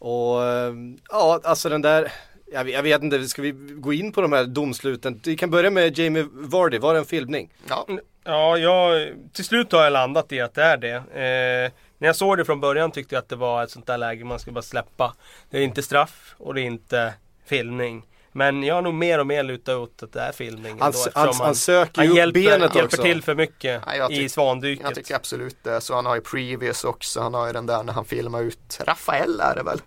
Och 0.00 0.44
eh, 0.44 0.74
ja, 1.10 1.40
alltså 1.44 1.68
den 1.68 1.82
där 1.82 2.12
Jag, 2.52 2.70
jag 2.70 2.82
vet 2.82 3.02
inte, 3.02 3.28
ska 3.28 3.42
vi 3.42 3.50
gå 3.70 3.92
in 3.92 4.12
på 4.12 4.20
de 4.20 4.32
här 4.32 4.44
domsluten? 4.44 5.20
Vi 5.24 5.36
kan 5.36 5.50
börja 5.50 5.70
med 5.70 5.98
Jamie 5.98 6.26
Vardy, 6.32 6.78
var 6.78 6.92
det 6.92 6.98
en 6.98 7.06
filmning? 7.06 7.52
Ja, 7.68 7.86
Ja, 8.24 8.58
jag, 8.58 9.08
till 9.32 9.44
slut 9.44 9.72
har 9.72 9.84
jag 9.84 9.92
landat 9.92 10.32
i 10.32 10.40
att 10.40 10.54
det 10.54 10.62
är 10.62 10.76
det. 10.76 10.94
Eh, 10.94 11.72
när 11.98 12.08
jag 12.08 12.16
såg 12.16 12.36
det 12.36 12.44
från 12.44 12.60
början 12.60 12.90
tyckte 12.90 13.14
jag 13.14 13.22
att 13.22 13.28
det 13.28 13.36
var 13.36 13.62
ett 13.64 13.70
sånt 13.70 13.86
där 13.86 13.98
läge 13.98 14.24
man 14.24 14.38
ska 14.38 14.50
bara 14.50 14.62
släppa. 14.62 15.14
Det 15.50 15.58
är 15.58 15.62
inte 15.62 15.82
straff 15.82 16.34
och 16.38 16.54
det 16.54 16.60
är 16.60 16.64
inte 16.64 17.14
filmning. 17.46 18.06
Men 18.32 18.62
jag 18.62 18.74
har 18.74 18.82
nog 18.82 18.94
mer 18.94 19.18
och 19.18 19.26
mer 19.26 19.42
lutat 19.42 19.76
åt 19.76 20.02
att 20.02 20.12
det 20.12 20.20
är 20.20 20.32
filmning. 20.32 20.80
Han, 20.80 20.92
han, 21.14 21.34
han, 21.34 21.54
söker 21.54 22.02
ju 22.02 22.14
hjälper, 22.14 22.40
benet 22.40 22.60
hjälper 22.60 22.84
också. 22.84 23.02
till 23.02 23.22
för 23.22 23.34
mycket 23.34 23.82
Ja, 23.86 24.10
i 24.10 24.28
svandyket. 24.28 24.84
jag 24.84 24.94
tycker 24.94 25.14
absolut 25.14 25.56
det. 25.62 25.80
Så 25.80 25.94
han 25.94 26.06
har 26.06 26.14
ju 26.14 26.20
previous 26.20 26.84
också. 26.84 27.20
Han 27.20 27.34
har 27.34 27.46
ju 27.46 27.52
den 27.52 27.66
där 27.66 27.82
när 27.82 27.92
han 27.92 28.04
filmar 28.04 28.42
ut 28.42 28.80
Rafael 28.86 29.40
är 29.40 29.54
det 29.54 29.62
väl? 29.62 29.80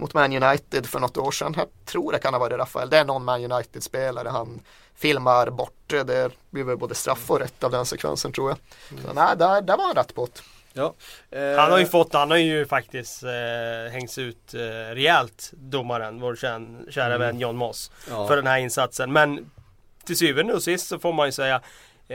Mot 0.00 0.14
Man 0.14 0.42
United 0.42 0.86
för 0.86 1.00
något 1.00 1.16
år 1.16 1.30
sedan. 1.30 1.54
Jag 1.56 1.66
tror 1.84 2.12
det 2.12 2.18
kan 2.18 2.34
ha 2.34 2.38
varit 2.40 2.58
Rafael. 2.58 2.90
Det 2.90 2.98
är 2.98 3.04
någon 3.04 3.24
Man 3.24 3.52
United-spelare 3.52 4.28
han 4.28 4.60
filmar 4.94 5.50
bort. 5.50 5.74
Det 5.86 6.32
blir 6.50 6.64
väl 6.64 6.76
både 6.76 6.94
straff 6.94 7.30
och 7.30 7.38
rätt 7.40 7.64
av 7.64 7.70
den 7.70 7.86
sekvensen 7.86 8.32
tror 8.32 8.50
jag. 8.50 8.58
Så, 9.02 9.12
nej, 9.12 9.36
där, 9.36 9.62
där 9.62 9.76
var 9.76 9.84
han 9.86 9.94
rätt 9.94 10.14
på 10.14 10.26
det. 10.26 10.40
Ja. 10.72 10.94
Eh, 11.30 11.56
Han 11.60 11.70
har 11.70 11.78
ju 11.78 11.86
fått, 11.86 12.12
han 12.12 12.30
har 12.30 12.38
ju 12.38 12.66
faktiskt 12.66 13.22
eh, 13.22 13.92
hängts 13.92 14.18
ut 14.18 14.54
eh, 14.54 14.58
rejält 14.94 15.50
domaren, 15.52 16.20
vår 16.20 16.36
kära, 16.36 16.60
kära 16.90 17.18
vän 17.18 17.38
John 17.40 17.56
Moss. 17.56 17.90
ja. 18.10 18.26
För 18.26 18.36
den 18.36 18.46
här 18.46 18.58
insatsen. 18.58 19.12
Men 19.12 19.50
till 20.04 20.16
syvende 20.16 20.54
och 20.54 20.62
sist 20.62 20.88
så 20.88 20.98
får 20.98 21.12
man 21.12 21.26
ju 21.26 21.32
säga 21.32 21.60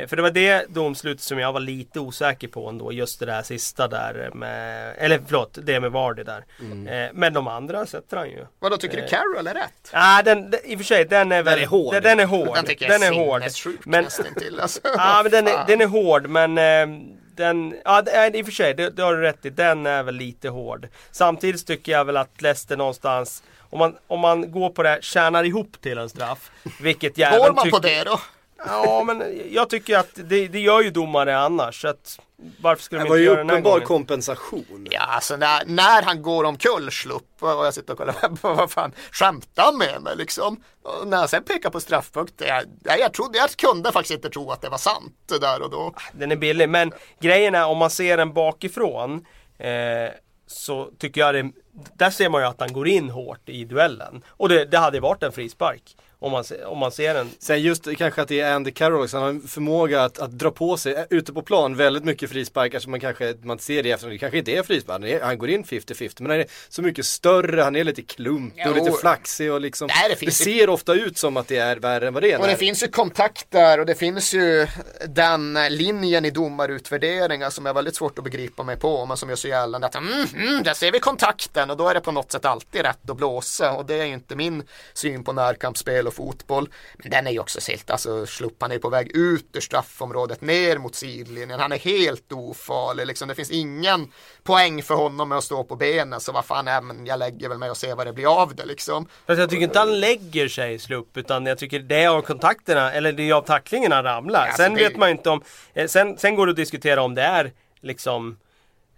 för 0.07 0.15
det 0.15 0.21
var 0.21 0.31
det 0.31 0.65
domslutet 0.69 1.23
som 1.23 1.39
jag 1.39 1.53
var 1.53 1.59
lite 1.59 1.99
osäker 1.99 2.47
på 2.47 2.69
ändå. 2.69 2.91
Just 2.91 3.19
det 3.19 3.25
där 3.25 3.41
sista 3.41 3.87
där 3.87 4.31
med, 4.33 4.95
eller 4.97 5.21
förlåt, 5.25 5.57
det 5.61 5.79
med 5.79 5.91
Vardy 5.91 6.23
där. 6.23 6.45
Mm. 6.59 6.87
Eh, 6.87 7.09
men 7.13 7.33
de 7.33 7.47
andra 7.47 7.85
sätter 7.85 8.17
han 8.17 8.29
ju. 8.29 8.45
Vadå, 8.59 8.77
tycker 8.77 9.01
du 9.01 9.07
Carroll 9.07 9.47
är 9.47 9.53
rätt? 9.53 9.89
Ah, 9.91 10.21
den, 10.21 10.51
den, 10.51 10.59
I 10.63 10.75
och 10.75 10.79
för 10.79 10.85
sig, 10.85 11.05
den 11.05 11.31
är 11.31 11.43
väl... 11.43 11.59
är 11.59 11.65
hård. 11.65 11.93
Den, 11.93 12.03
den 12.03 12.19
är 12.19 12.25
hård. 12.25 12.55
Den 12.55 12.65
tycker 12.65 12.85
jag 12.85 13.01
Den 13.01 13.13
är 13.13 13.21
är 13.21 13.25
hård. 13.25 13.43
Men, 13.83 14.03
nästintill. 14.03 14.59
Alltså, 14.59 14.79
ja, 14.83 15.19
men 15.23 15.31
den, 15.31 15.47
är, 15.47 15.65
den 15.67 15.81
är 15.81 15.87
hård 15.87 16.27
men 16.29 16.57
eh, 16.57 17.01
den, 17.35 17.75
ja 17.85 18.01
är, 18.01 18.35
i 18.35 18.41
och 18.41 18.45
för 18.45 18.53
sig, 18.53 18.73
det, 18.73 18.89
det 18.89 19.03
har 19.03 19.13
du 19.13 19.21
rätt 19.21 19.45
i. 19.45 19.49
Den 19.49 19.85
är 19.85 20.03
väl 20.03 20.15
lite 20.15 20.49
hård. 20.49 20.87
Samtidigt 21.11 21.67
tycker 21.67 21.91
jag 21.91 22.05
väl 22.05 22.17
att 22.17 22.41
Leicester 22.41 22.77
någonstans 22.77 23.43
om 23.69 23.79
man, 23.79 23.95
om 24.07 24.19
man 24.19 24.51
går 24.51 24.69
på 24.69 24.83
det, 24.83 24.99
tjänar 25.01 25.43
ihop 25.43 25.81
till 25.81 25.97
en 25.97 26.09
straff. 26.09 26.51
Vilket 26.79 27.17
jag 27.17 27.39
Går 27.39 27.53
man 27.53 27.63
tycker... 27.63 27.77
på 27.77 27.87
det 27.87 28.03
då? 28.03 28.19
Ja 28.57 29.03
men 29.03 29.41
jag 29.51 29.69
tycker 29.69 29.97
att 29.97 30.09
det, 30.15 30.47
det 30.47 30.59
gör 30.59 30.81
ju 30.81 30.91
domare 30.91 31.37
annars. 31.37 31.81
Så 31.81 31.87
att, 31.87 32.19
varför 32.61 32.83
skulle 32.83 33.01
Det 33.01 33.05
de 33.05 33.09
var 33.09 33.15
inte 33.15 33.21
ju 33.23 33.25
göra 33.25 33.37
den 33.37 33.49
här 33.49 33.55
uppenbar 33.55 33.71
gången? 33.71 33.87
kompensation. 33.87 34.87
Ja, 34.91 35.01
alltså 35.01 35.35
när, 35.35 35.65
när 35.65 36.01
han 36.01 36.21
går 36.21 36.43
omkull 36.43 36.91
slupp 36.91 37.23
och 37.39 37.49
jag 37.49 37.73
sitter 37.73 37.93
och 37.93 37.97
kollar 37.99 38.35
på 38.35 38.53
vad 38.53 38.71
fan 38.71 38.91
skämtar 39.11 39.77
med 39.77 40.01
mig 40.01 40.15
liksom. 40.15 40.63
Och 40.83 41.07
när 41.07 41.17
han 41.17 41.27
sen 41.27 41.43
pekar 41.43 41.69
på 41.69 41.79
straffpunkter, 41.79 42.47
jag, 42.47 42.63
jag, 42.83 42.99
jag, 42.99 43.13
trodde, 43.13 43.37
jag 43.37 43.49
kunde 43.49 43.91
faktiskt 43.91 44.13
inte 44.13 44.29
tro 44.29 44.51
att 44.51 44.61
det 44.61 44.69
var 44.69 44.77
sant 44.77 45.13
det 45.29 45.39
där 45.39 45.61
och 45.61 45.69
då. 45.69 45.93
Den 46.11 46.31
är 46.31 46.35
billig. 46.35 46.69
Men 46.69 46.91
grejen 47.21 47.55
är 47.55 47.65
om 47.65 47.77
man 47.77 47.89
ser 47.89 48.17
den 48.17 48.33
bakifrån 48.33 49.25
eh, 49.57 50.11
så 50.47 50.89
tycker 50.99 51.21
jag 51.21 51.35
det, 51.35 51.51
där 51.95 52.09
ser 52.09 52.29
man 52.29 52.41
ju 52.41 52.47
att 52.47 52.59
han 52.59 52.73
går 52.73 52.87
in 52.87 53.09
hårt 53.09 53.49
i 53.49 53.65
duellen. 53.65 54.23
Och 54.27 54.49
det, 54.49 54.65
det 54.65 54.77
hade 54.77 54.99
varit 54.99 55.23
en 55.23 55.31
frispark. 55.31 55.95
Om 56.25 56.31
man, 56.31 56.43
om 56.65 56.77
man 56.77 56.91
ser 56.91 57.13
den. 57.13 57.29
Sen 57.39 57.61
just 57.61 57.97
kanske 57.97 58.21
att 58.21 58.27
det 58.27 58.39
är 58.39 58.53
Andy 58.53 58.71
Carroll 58.71 59.03
också, 59.03 59.17
han 59.17 59.23
har 59.23 59.29
en 59.29 59.47
förmåga 59.47 60.03
att, 60.03 60.19
att 60.19 60.31
dra 60.31 60.51
på 60.51 60.77
sig, 60.77 60.93
eh, 60.93 61.03
ute 61.09 61.33
på 61.33 61.41
plan, 61.41 61.75
väldigt 61.75 62.03
mycket 62.03 62.29
frisparkar 62.29 62.79
som 62.79 62.91
man 62.91 62.99
kanske, 62.99 63.35
man 63.43 63.59
ser 63.59 63.83
det 63.83 63.91
efter, 63.91 64.09
det 64.09 64.17
kanske 64.17 64.37
inte 64.37 64.51
är 64.51 64.63
frispark, 64.63 65.21
han, 65.21 65.37
går 65.37 65.49
in 65.49 65.63
50-50 65.63 66.15
men 66.19 66.31
han 66.31 66.39
är 66.39 66.45
så 66.69 66.81
mycket 66.81 67.05
större, 67.05 67.61
han 67.61 67.75
är 67.75 67.83
lite 67.83 68.01
klumpig 68.01 68.67
och 68.67 68.75
lite 68.75 68.91
flaxig 68.91 69.51
och 69.51 69.61
liksom, 69.61 69.87
Nej, 69.87 70.15
det 70.19 70.25
det, 70.25 70.31
ser 70.31 70.69
ofta 70.69 70.93
ut 70.93 71.17
som 71.17 71.37
att 71.37 71.47
det 71.47 71.57
är 71.57 71.75
värre 71.75 72.07
än 72.07 72.13
vad 72.13 72.23
det 72.23 72.31
är. 72.31 72.39
Och 72.39 72.47
det 72.47 72.55
finns 72.55 72.83
ju 72.83 72.87
kontakt 72.87 73.51
där 73.51 73.79
och 73.79 73.85
det 73.85 73.95
finns 73.95 74.33
ju 74.33 74.67
den 75.07 75.53
linjen 75.69 76.25
i 76.25 76.29
domarutvärderingar 76.29 77.49
som 77.49 77.65
är 77.65 77.73
väldigt 77.73 77.95
svårt 77.95 78.17
att 78.17 78.23
begripa 78.23 78.63
mig 78.63 78.77
på 78.77 79.05
men 79.05 79.17
som 79.17 79.29
gör 79.29 79.35
så 79.35 79.47
gällande 79.47 79.87
att 79.87 79.95
mm, 79.95 80.25
mm, 80.35 80.63
där 80.63 80.73
ser 80.73 80.91
vi 80.91 80.99
kontakten 80.99 81.69
och 81.69 81.77
då 81.77 81.87
är 81.87 81.93
det 81.93 82.01
på 82.01 82.11
något 82.11 82.31
sätt 82.31 82.45
alltid 82.45 82.81
rätt 82.81 83.09
att 83.09 83.17
blåsa 83.17 83.71
och 83.71 83.85
det 83.85 83.95
är 83.95 84.05
ju 84.05 84.13
inte 84.13 84.35
min 84.35 84.63
syn 84.93 85.23
på 85.23 85.33
närkampsspel 85.33 86.07
och 86.07 86.14
fotboll. 86.15 86.69
Men 86.97 87.11
den 87.11 87.27
är 87.27 87.31
ju 87.31 87.39
också 87.39 87.61
silt, 87.61 87.89
alltså 87.89 88.25
Slupp 88.25 88.55
han 88.59 88.71
är 88.71 88.79
på 88.79 88.89
väg 88.89 89.11
ut 89.15 89.45
ur 89.53 89.61
straffområdet 89.61 90.41
ner 90.41 90.77
mot 90.77 90.95
sidlinjen, 90.95 91.59
han 91.59 91.71
är 91.71 91.77
helt 91.77 92.31
ofarlig 92.31 93.07
liksom. 93.07 93.27
Det 93.27 93.35
finns 93.35 93.51
ingen 93.51 94.11
poäng 94.43 94.83
för 94.83 94.95
honom 94.95 95.29
med 95.29 95.37
att 95.37 95.43
stå 95.43 95.63
på 95.63 95.75
benen 95.75 96.19
så 96.21 96.31
vad 96.31 96.45
fan 96.45 96.67
är 96.67 96.81
men 96.81 97.05
jag 97.05 97.19
lägger 97.19 97.49
väl 97.49 97.57
mig 97.57 97.69
och 97.69 97.77
ser 97.77 97.95
vad 97.95 98.07
det 98.07 98.13
blir 98.13 98.41
av 98.41 98.55
det 98.55 98.65
liksom. 98.65 99.07
Fast 99.27 99.39
jag 99.39 99.49
tycker 99.49 99.63
inte 99.63 99.79
han 99.79 99.99
lägger 99.99 100.47
sig 100.47 100.79
slupp 100.79 101.17
utan 101.17 101.45
jag 101.45 101.57
tycker 101.57 101.79
det 101.79 102.03
är 102.03 102.09
av 102.09 102.21
kontakterna 102.21 102.91
eller 102.93 103.11
det 103.11 103.29
är 103.29 103.33
av 103.33 103.41
tacklingen 103.41 103.91
han 103.91 104.03
ramlar. 104.03 104.41
Alltså, 104.45 104.57
sen 104.63 104.73
det- 104.73 104.83
vet 104.83 104.97
man 104.97 105.09
inte 105.09 105.29
om, 105.29 105.41
eh, 105.73 105.87
sen, 105.87 106.17
sen 106.17 106.35
går 106.35 106.45
det 106.45 106.49
att 106.49 106.55
diskutera 106.55 107.01
om 107.01 107.15
det 107.15 107.21
är 107.21 107.51
liksom 107.81 108.37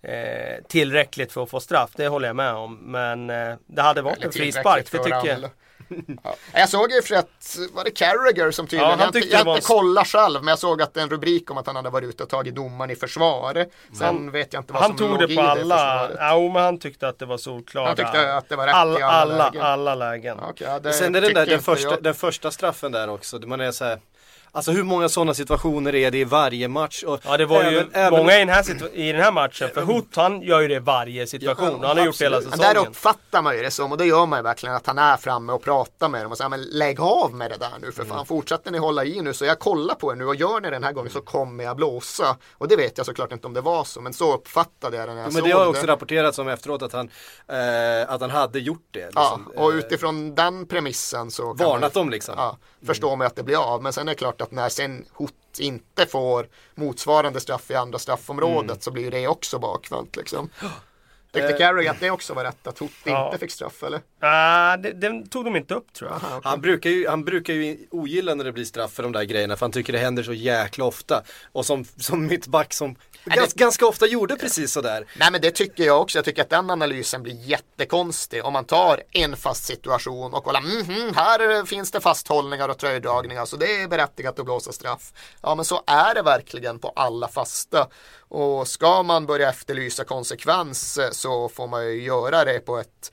eh, 0.02 0.64
tillräckligt 0.68 1.32
för 1.32 1.44
att 1.44 1.50
få 1.50 1.60
straff. 1.60 1.90
Det 1.96 2.08
håller 2.08 2.28
jag 2.28 2.36
med 2.36 2.54
om. 2.54 2.76
Men 2.76 3.30
eh, 3.30 3.56
det 3.68 3.82
hade 3.82 4.02
varit 4.02 4.24
en 4.24 4.32
frispark, 4.32 4.92
det 4.92 4.98
tycker 5.04 5.26
jag. 5.42 5.50
Ja. 6.24 6.36
Jag 6.54 6.70
såg 6.70 6.92
ju 6.92 7.02
för 7.02 7.16
att, 7.16 7.58
var 7.74 7.84
det 7.84 7.92
Carragher 7.92 8.52
som 8.52 8.68
tydligen, 8.68 8.90
Ja, 9.00 9.06
han 9.06 9.12
jag 9.14 9.24
jag 9.26 9.46
var 9.46 9.56
inte 9.56 9.68
kollat 9.68 10.08
själv, 10.08 10.40
men 10.44 10.48
jag 10.48 10.60
såg 10.60 10.82
att 10.82 10.98
en 10.98 11.10
rubrik 11.10 11.52
om 11.52 11.58
att 11.58 11.68
han 11.68 11.76
hade 11.76 11.90
varit 11.90 12.10
ute 12.10 12.24
och 12.24 12.30
tagit 12.30 12.56
domaren 12.56 12.92
i 12.92 12.96
försvar. 12.96 13.66
Sen 14.00 14.32
vet 14.32 14.54
jag 14.54 14.62
inte 14.62 14.74
vad 14.74 14.82
Han 14.82 14.90
som 14.92 14.98
tog 14.98 15.10
låg 15.10 15.20
det 15.20 15.34
i 15.34 15.36
på 15.36 15.42
alla, 15.42 15.76
försvaret. 15.76 16.16
ja, 16.20 16.40
men 16.54 16.64
han 16.64 16.80
tyckte 16.80 17.08
att 17.08 17.20
det 17.20 17.26
var 17.26 17.38
solklara. 17.38 17.88
Han 17.88 17.96
tyckte 17.96 18.34
att 18.34 18.50
det 18.50 18.56
var 18.56 18.66
rätt 18.68 18.76
alla, 18.76 19.00
i 19.00 19.04
alla 19.04 19.14
alla, 19.14 19.46
lägen. 19.46 19.62
alla 19.62 19.96
lägen. 19.96 20.38
Det 20.82 20.94
Sen 20.94 21.16
är 21.16 21.22
den 21.22 21.34
där, 21.34 21.46
den 21.46 21.62
första, 21.62 21.90
jag. 21.90 22.04
den 22.04 22.14
första 22.14 22.52
straffen 22.52 22.92
där 22.92 23.10
också, 23.10 23.40
man 23.40 23.62
är 23.62 23.72
så 23.72 23.86
här, 23.86 24.00
Alltså 24.58 24.72
hur 24.72 24.84
många 24.84 25.10
sådana 25.10 25.34
situationer 25.34 25.96
är 25.96 26.12
det 26.12 26.18
i 26.18 26.24
varje 26.24 26.68
match? 26.68 27.04
Och 27.04 27.20
Ja 27.26 27.38
det 27.38 27.46
var 27.46 27.64
ju 27.64 27.78
även- 27.78 27.90
även- 27.94 28.20
många 28.20 28.36
i 28.36 28.40
den, 28.40 28.50
här 28.50 28.64
situ- 28.64 28.90
i 28.94 29.12
den 29.12 29.22
här 29.22 29.32
matchen. 29.32 29.70
För 29.74 29.82
Hoot 29.82 30.16
han 30.16 30.42
gör 30.42 30.60
ju 30.62 30.68
det 30.68 30.76
i 30.76 30.80
varje 30.80 31.28
situation. 31.28 31.80
Ja, 31.82 31.88
han 31.88 31.98
har 31.98 32.06
gjort 32.06 32.18
det 32.18 32.26
hela 32.26 32.38
absolut. 32.38 32.52
Men 32.58 32.60
där 32.60 32.74
säsongen. 32.74 32.92
uppfattar 32.92 33.42
man 33.42 33.56
ju 33.56 33.62
det 33.64 33.72
som 33.72 33.92
och 33.92 33.98
det 33.98 34.06
gör 34.06 34.26
man 34.26 34.40
ju 34.40 34.44
verkligen 34.44 34.76
att 34.76 34.88
han 34.88 34.98
är 34.98 35.18
framme 35.18 35.54
och 35.54 35.64
pratar 35.64 36.10
med 36.10 36.22
dem 36.26 36.32
och 36.32 36.38
säger 36.38 36.50
men 36.50 36.62
lägg 36.62 37.00
av 37.02 37.34
med 37.34 37.52
det 37.52 37.58
där 37.58 37.72
nu 37.82 37.92
för 37.92 38.06
fan 38.06 38.26
fortsätter 38.26 38.72
ni 38.72 38.78
hålla 38.78 39.06
i 39.06 39.22
nu 39.22 39.34
så 39.34 39.46
jag 39.46 39.60
kollar 39.60 39.96
på 39.96 40.12
er 40.12 40.16
nu 40.16 40.26
och 40.26 40.36
gör 40.36 40.62
ni 40.62 40.70
den 40.70 40.84
här 40.84 40.92
gången 40.92 41.12
så 41.12 41.22
kommer 41.22 41.64
jag 41.64 41.76
blåsa 41.76 42.38
och 42.54 42.68
det 42.68 42.76
vet 42.76 42.98
jag 42.98 43.06
såklart 43.06 43.32
inte 43.32 43.48
om 43.48 43.54
det 43.54 43.62
var 43.62 43.84
så 43.84 44.02
men 44.02 44.14
så 44.14 44.34
uppfattade 44.34 44.98
jag 44.98 45.08
det 45.10 45.14
när 45.14 45.22
jag 45.22 45.28
Ja, 45.30 45.34
men 45.34 45.44
det 45.44 45.52
har 45.52 45.68
också 45.68 45.86
det. 45.86 45.92
rapporterats 45.92 46.40
om 46.40 46.48
efteråt 46.48 46.82
att 46.82 46.94
han, 46.94 47.10
eh, 47.48 48.14
att 48.14 48.22
han 48.22 48.30
hade 48.30 48.60
gjort 48.60 48.88
det. 48.92 49.00
Ja, 49.00 49.06
liksom. 49.38 49.48
och 49.64 49.72
Eh, 49.72 49.78
utifrån 49.78 50.36
den 50.36 50.66
premissen 50.68 51.32
så 51.32 51.54
Varnat 51.54 51.82
man, 51.82 51.90
dem 52.04 52.10
liksom. 52.10 52.36
Ja, 52.38 52.58
förstår 52.88 53.16
man 53.16 53.28
att 53.28 53.36
det 53.36 53.44
blir 53.44 53.74
av. 53.74 53.84
Men 53.84 53.94
sen 53.94 54.08
är 54.08 54.12
det 54.12 54.16
klart 54.18 54.42
att 54.42 54.52
när 54.52 54.70
sen 54.70 55.06
Hot 55.14 55.34
inte 55.60 56.06
får 56.06 56.48
motsvarande 56.76 57.40
straff 57.40 57.72
i 57.72 57.76
andra 57.76 58.00
straffområdet 58.00 58.70
Mm. 58.70 58.82
så 58.82 58.92
blir 58.92 59.12
det 59.12 59.28
också 59.28 59.60
bakvänt 59.60 60.16
liksom. 60.16 60.50
Tyckte 61.38 61.54
Eh. 61.54 61.58
Carey 61.58 61.88
att 61.88 62.00
det 62.00 62.12
också 62.12 62.34
var 62.34 62.44
rätt 62.44 62.68
att 62.68 62.80
Hot 62.80 62.92
Ja. 63.04 63.26
inte 63.26 63.38
fick 63.38 63.52
straff 63.52 63.84
eller? 63.84 64.02
Ah, 64.20 64.78
det, 64.78 64.92
den 64.94 65.30
tog 65.30 65.46
de 65.46 65.56
inte 65.56 65.74
upp 65.74 65.94
tror 65.94 66.10
jag. 66.10 66.16
Aha, 66.24 66.38
okej. 66.38 66.50
Han 66.50 66.62
brukar, 66.62 66.90
ju, 66.90 67.08
han 67.08 67.24
brukar 67.26 67.54
ju 67.54 67.78
ogilla 67.92 68.36
när 68.36 68.44
det 68.44 68.52
blir 68.52 68.66
straff 68.66 68.92
för 68.94 69.04
de 69.04 69.12
där 69.12 69.24
grejerna 69.24 69.56
för 69.56 69.66
han 69.66 69.72
tycker 69.72 69.94
det 69.94 70.00
händer 70.00 70.24
så 70.24 70.34
jäkla 70.34 70.86
ofta. 70.86 71.24
Och 71.52 71.66
som, 71.66 71.86
som 71.98 72.26
mittback 72.28 72.74
som 72.74 72.96
gans, 73.26 73.54
ganska 73.54 73.86
ofta 73.88 74.06
gjorde 74.08 74.36
precis 74.36 74.72
sådär. 74.72 75.06
Nej 75.20 75.32
men 75.32 75.42
det 75.42 75.52
tycker 75.52 75.84
jag 75.84 76.02
också. 76.02 76.18
Jag 76.18 76.26
tycker 76.26 76.42
att 76.42 76.50
den 76.50 76.70
analysen 76.70 77.24
blir 77.24 77.36
jättekonstig 77.36 78.46
om 78.46 78.54
man 78.54 78.66
tar 78.66 79.02
en 79.12 79.36
fast 79.38 79.64
situation 79.66 80.34
och 80.34 80.44
kollar 80.44 80.62
mhm, 80.62 81.14
här 81.16 81.66
finns 81.66 81.92
det 81.92 82.02
fasthållningar 82.02 82.70
och 82.70 82.78
tröjdragningar 82.78 83.46
så 83.46 83.58
det 83.58 83.82
är 83.82 83.88
berättigat 83.88 84.40
att 84.40 84.46
blåsa 84.46 84.72
straff. 84.72 85.14
Ja 85.42 85.56
men 85.56 85.66
så 85.66 85.84
är 85.88 86.16
det 86.16 86.22
verkligen 86.22 86.80
på 86.80 86.90
alla 86.96 87.28
fasta. 87.28 87.88
Och 88.30 88.68
ska 88.68 89.04
man 89.04 89.26
börja 89.26 89.50
efterlysa 89.50 90.04
konsekvens 90.04 90.98
eh, 90.98 91.12
så 91.28 91.50
får 91.50 91.68
man 91.68 91.86
ju 91.88 92.02
göra 92.04 92.46
det 92.46 92.60
på 92.60 92.78
ett 92.78 93.12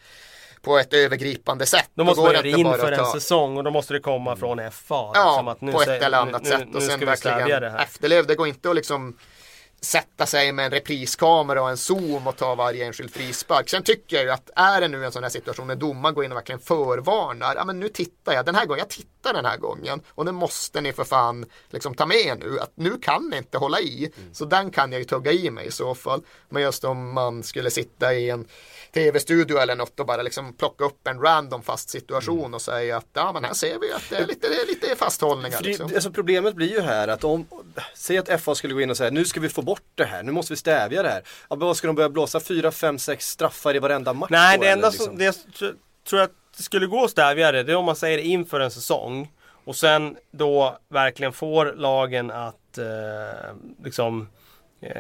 på 0.62 0.79
ett 0.79 0.92
övergripande 0.94 1.66
sätt. 1.66 1.90
Då 1.94 2.05
måste 2.05 2.22
man 2.22 2.33
göra 2.33 2.42
det 2.42 2.50
inför 2.50 2.92
en 2.92 2.98
ta- 2.98 3.12
säsong 3.12 3.57
och 3.57 3.64
då 3.64 3.70
måste 3.70 3.92
det 3.94 4.00
komma 4.00 4.37
från 4.37 4.70
FA. 4.70 5.11
Ja, 5.14 5.31
liksom 5.31 5.48
att 5.48 5.61
nu 5.61 5.72
på 5.72 5.83
ett 5.83 5.88
eller 6.03 6.18
annat 6.18 6.42
nu, 6.42 6.50
sätt. 6.50 6.64
Nu, 6.68 6.77
Och 6.77 6.83
sen 6.83 7.00
verkligen 7.00 7.61
det 7.61 7.70
här. 7.70 7.83
efterlev. 7.83 8.27
Det 8.27 8.35
går 8.35 8.48
inte 8.48 8.70
att 8.70 8.77
liksom 8.77 9.18
sätta 9.85 10.27
sig 10.27 10.53
med 10.53 10.64
en 10.64 10.70
repriskamera 10.70 11.62
och 11.62 11.70
en 11.70 11.77
zoom 11.77 12.27
och 12.27 12.37
ta 12.37 12.55
varje 12.55 12.87
enskild 12.87 13.11
frispark. 13.11 13.68
Sen 13.68 13.83
tycker 13.83 14.16
jag 14.16 14.25
ju 14.25 14.31
att 14.31 14.51
är 14.57 14.81
det 14.81 14.88
nu 14.88 15.05
en 15.05 15.12
sån 15.12 15.23
här 15.23 15.31
situation 15.31 15.66
när 15.66 15.77
domaren 15.77 16.14
går 16.14 16.25
in 16.25 16.33
och 16.33 16.37
verkligen 16.37 16.61
förvarnar. 16.61 17.55
Ja 17.57 17.64
men 17.64 17.81
nu 17.81 17.88
tittar 17.88 18.33
jag 18.33 18.47
den 18.47 18.55
här 18.55 18.66
gången. 18.66 18.79
Jag 18.79 18.88
tittar 18.88 19.33
den 19.33 19.44
här 19.44 19.57
gången. 19.57 20.01
Och 20.09 20.25
det 20.25 20.33
måste 20.33 20.81
ni 20.81 20.92
för 20.92 21.05
fan 21.05 21.47
liksom 21.70 21.94
ta 21.94 22.07
med 22.07 22.38
nu. 22.38 22.61
Att 22.61 22.73
nu 22.75 22.99
kan 22.99 23.29
ni 23.31 23.37
inte 23.37 23.59
hålla 23.59 23.81
i. 23.81 24.12
Så 24.33 24.44
den 24.44 24.70
kan 24.70 24.92
jag 24.92 24.99
ju 24.99 25.05
tugga 25.05 25.33
i 25.33 25.51
mig 25.51 25.66
i 25.66 25.70
så 25.70 25.94
fall. 25.94 26.23
Men 26.49 26.62
just 26.62 26.85
om 26.85 27.14
man 27.14 27.42
skulle 27.42 27.70
sitta 27.70 28.14
i 28.14 28.31
en 28.31 28.47
tv-studio 28.94 29.59
eller 29.59 29.76
något 29.76 30.00
och 30.00 30.07
bara 30.07 30.22
liksom 30.22 30.52
plocka 30.52 30.85
upp 30.85 31.09
en 31.09 31.20
random 31.20 31.62
fast 31.62 31.90
situation 31.90 32.54
och 32.54 32.62
säga 32.62 32.96
att 32.96 33.07
ja 33.12 33.33
men 33.33 33.44
här 33.44 33.54
ser 33.54 33.78
vi 33.78 33.92
att 33.92 34.11
det 34.11 34.16
är 34.16 34.26
lite, 34.26 34.48
det 34.48 34.54
är 34.54 34.66
lite 34.66 34.96
fasthållningar. 34.96 35.59
Det, 35.62 35.68
Liksom. 35.68 35.90
alltså 35.94 36.11
problemet 36.11 36.54
blir 36.54 36.70
ju 36.70 36.80
här 36.80 37.09
att 37.09 37.24
om, 37.24 37.46
säg 37.94 38.18
att 38.18 38.42
FA 38.42 38.54
skulle 38.54 38.74
gå 38.74 38.80
in 38.80 38.90
och 38.90 38.96
säga 38.96 39.11
nu 39.11 39.24
ska 39.24 39.40
vi 39.40 39.48
få 39.48 39.62
bort 39.62 39.83
det 39.94 40.04
här, 40.04 40.22
nu 40.22 40.33
måste 40.33 40.52
vi 40.52 40.57
stävja 40.57 41.02
det 41.02 41.09
här. 41.09 41.22
Ja, 41.50 41.57
men 41.57 41.66
vad 41.66 41.76
ska 41.76 41.87
de 41.87 41.96
börja 41.96 42.09
blåsa 42.09 42.40
4, 42.40 42.70
5, 42.70 42.98
6 42.98 43.28
straffar 43.28 43.76
i 43.76 43.78
varenda 43.78 44.12
match 44.12 44.30
Nej, 44.30 44.59
det 44.59 44.68
enda 44.68 44.88
eller 44.88 44.98
som, 44.98 45.18
liksom? 45.18 45.46
det 45.59 45.74
tror 46.09 46.20
jag 46.20 46.30
det 46.57 46.62
skulle 46.62 46.87
gå 46.87 47.04
att 47.04 47.11
stävja 47.11 47.52
det, 47.52 47.62
det 47.62 47.72
är 47.72 47.76
om 47.76 47.85
man 47.85 47.96
säger 47.96 48.16
det 48.18 48.24
inför 48.24 48.61
en 48.61 48.70
säsong. 48.70 49.33
Och 49.64 49.76
sen 49.76 50.16
då 50.30 50.78
verkligen 50.88 51.33
får 51.33 51.74
lagen 51.76 52.30
att 52.30 52.78
eh, 52.78 53.54
liksom 53.85 54.28
eh, 54.80 54.90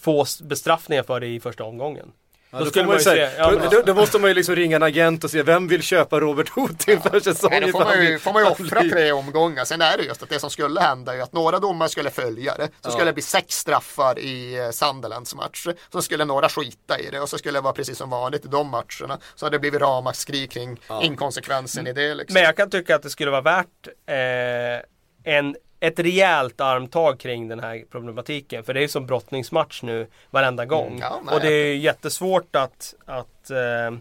få 0.00 0.26
bestraffningar 0.42 1.02
för 1.02 1.20
det 1.20 1.26
i 1.26 1.40
första 1.40 1.64
omgången. 1.64 2.12
Ja, 2.52 2.58
Då 2.58 2.64
då, 2.64 2.70
skulle 2.70 2.86
man 2.86 2.96
ju 2.96 3.02
säga, 3.02 3.36
ja, 3.38 3.50
då, 3.50 3.68
då, 3.70 3.82
då 3.86 3.94
måste 3.94 4.18
man 4.18 4.30
ju 4.30 4.34
liksom 4.34 4.56
ringa 4.56 4.76
en 4.76 4.82
agent 4.82 5.24
och 5.24 5.30
se 5.30 5.42
vem 5.42 5.68
vill 5.68 5.82
köpa 5.82 6.20
Robert 6.20 6.48
Hoth 6.48 6.90
inför 6.90 7.20
säsongen. 7.20 7.62
Nej, 7.62 7.72
då 7.72 7.78
får 7.78 7.84
man, 7.84 8.06
ju, 8.06 8.18
får 8.18 8.32
man 8.32 8.42
ju 8.42 8.48
offra 8.50 8.80
tre 8.80 9.12
omgångar. 9.12 9.64
Sen 9.64 9.82
är 9.82 9.96
det 9.96 10.02
just 10.02 10.22
att 10.22 10.28
det 10.28 10.38
som 10.38 10.50
skulle 10.50 10.80
hända 10.80 11.16
är 11.16 11.20
att 11.20 11.32
några 11.32 11.58
domare 11.58 11.88
skulle 11.88 12.10
följa 12.10 12.54
det. 12.54 12.68
Så 12.80 12.90
skulle 12.90 13.04
det 13.04 13.12
bli 13.12 13.22
sex 13.22 13.54
straffar 13.54 14.18
i 14.18 14.58
eh, 14.58 14.70
Sunderlands 14.70 15.34
match. 15.34 15.66
Så 15.92 16.02
skulle 16.02 16.24
några 16.24 16.48
skita 16.48 16.98
i 16.98 17.10
det 17.10 17.20
och 17.20 17.28
så 17.28 17.38
skulle 17.38 17.58
det 17.58 17.62
vara 17.62 17.72
precis 17.72 17.98
som 17.98 18.10
vanligt 18.10 18.44
i 18.44 18.48
de 18.48 18.68
matcherna. 18.68 19.18
Så 19.34 19.46
hade 19.46 19.56
det 19.56 19.60
blivit 19.60 19.80
ramaskri 19.80 20.46
kring 20.46 20.80
inkonsekvensen 21.02 21.86
i 21.86 21.92
det. 21.92 22.14
Liksom. 22.14 22.34
Men 22.34 22.42
jag 22.42 22.56
kan 22.56 22.70
tycka 22.70 22.96
att 22.96 23.02
det 23.02 23.10
skulle 23.10 23.30
vara 23.30 23.40
värt 23.40 23.88
eh, 24.06 25.34
en, 25.34 25.56
ett 25.80 25.98
rejält 25.98 26.60
armtag 26.60 27.20
kring 27.20 27.48
den 27.48 27.60
här 27.60 27.84
problematiken. 27.90 28.64
För 28.64 28.74
det 28.74 28.80
är 28.80 28.82
ju 28.82 28.88
som 28.88 29.06
brottningsmatch 29.06 29.82
nu 29.82 30.06
varenda 30.30 30.64
gång. 30.64 30.86
Mm, 30.86 31.00
ja, 31.00 31.20
nej. 31.24 31.34
och 31.34 31.40
det 31.40 31.48
är 31.48 31.66
ju 31.66 31.76
jättesvårt 31.76 32.56
att, 32.56 32.94
att, 33.06 33.50
eh, 33.50 33.98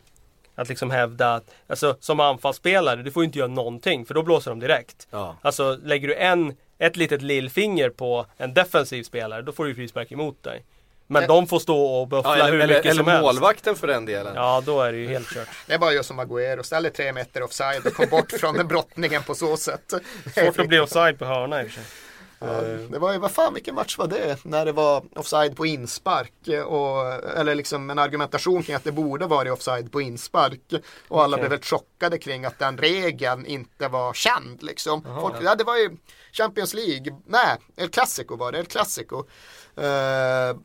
att 0.56 0.70
liksom 0.70 0.92
hävda 0.92 1.34
att, 1.34 1.52
alltså 1.68 1.98
som 2.00 2.20
anfallsspelare, 2.20 3.04
du 3.04 3.12
får 3.12 3.24
ju 3.24 3.26
inte 3.26 3.40
göra 3.40 3.48
någonting 3.48 4.06
för 4.06 4.14
då 4.14 4.24
blåser 4.24 4.52
de 4.52 4.60
direkt. 4.60 5.08
Ja. 5.12 5.36
Alltså 5.42 5.78
lägger 5.84 6.08
du 6.08 6.16
en, 6.16 6.56
ett 6.78 6.96
litet 6.98 7.22
lillfinger 7.22 7.90
på 7.90 8.26
en 8.38 8.54
defensiv 8.54 9.04
spelare, 9.04 9.42
då 9.42 9.52
får 9.52 9.66
du 9.66 9.76
frispark 9.76 10.12
emot 10.12 10.44
dig. 10.44 10.64
Men 11.12 11.22
Ja. 11.22 11.28
de 11.28 11.48
får 11.48 11.60
stå 11.60 11.78
och 11.86 12.08
buffla 12.08 12.38
Ja, 12.38 12.44
eller 12.44 12.52
hur 12.54 12.62
eller, 12.62 12.68
mycket 12.76 12.92
eller 12.92 13.04
som 13.04 13.08
helst. 13.08 13.24
målvakten 13.24 13.76
för 13.76 13.88
den 13.88 14.06
delen. 14.06 14.36
Ja, 14.36 14.64
då 14.66 14.82
är 14.82 14.92
det 14.92 14.98
ju 14.98 15.08
helt 15.08 15.28
kört. 15.34 15.48
Det 15.68 15.74
är 15.74 15.78
bara 15.80 15.92
just 15.94 16.08
som 16.08 16.20
Agüero, 16.20 16.64
ställer 16.64 16.90
tre 16.90 17.14
meter 17.14 17.44
offside 17.44 17.86
och 17.88 17.94
kom 17.94 18.10
bort 18.10 18.32
från 18.32 18.56
den 18.56 18.68
brottningen 18.68 19.24
på 19.24 19.36
så 19.36 19.58
sätt. 19.58 19.94
Svårt 20.36 20.60
att 20.60 20.68
bli 20.68 20.80
offside 20.80 21.20
på 21.20 21.26
hörna 21.26 21.62
i 21.64 21.66
och 21.66 21.70
för 21.72 21.76
sig. 21.76 21.84
Ja, 22.42 22.48
det 22.92 23.00
var 23.00 23.12
ju, 23.14 23.18
vad 23.20 23.32
fan 23.32 23.54
vilken 23.54 23.76
match 23.76 23.98
var 23.98 24.08
det? 24.08 24.38
När 24.46 24.66
det 24.66 24.72
var 24.72 25.04
offside 25.16 25.56
på 25.56 25.66
inspark 25.66 26.34
och, 26.66 27.14
eller 27.38 27.56
liksom 27.56 27.90
en 27.90 28.00
argumentation 28.00 28.64
kring 28.64 28.76
att 28.76 28.84
det 28.84 28.92
borde 28.92 29.26
varit 29.26 29.52
offside 29.52 29.92
på 29.92 30.02
inspark. 30.02 30.62
Och 31.08 31.24
alla 31.24 31.36
Okej. 31.36 31.42
blev 31.42 31.50
väldigt 31.52 31.66
chockade 31.70 32.18
kring 32.18 32.46
att 32.46 32.60
den 32.60 32.78
regeln 32.78 33.46
inte 33.46 33.88
var 33.88 34.14
känd 34.14 34.64
liksom. 34.64 35.04
Folk, 35.22 35.36
ja, 35.42 35.56
det 35.56 35.64
var 35.64 35.76
ju 35.78 35.90
Champions 36.34 36.74
League, 36.74 37.16
nej, 37.28 37.58
El 37.78 37.90
Clasico 37.90 38.36
var 38.36 38.52
det, 38.52 38.60
El 38.60 38.66
Clasico. 38.66 39.24
Eh, 39.78 40.58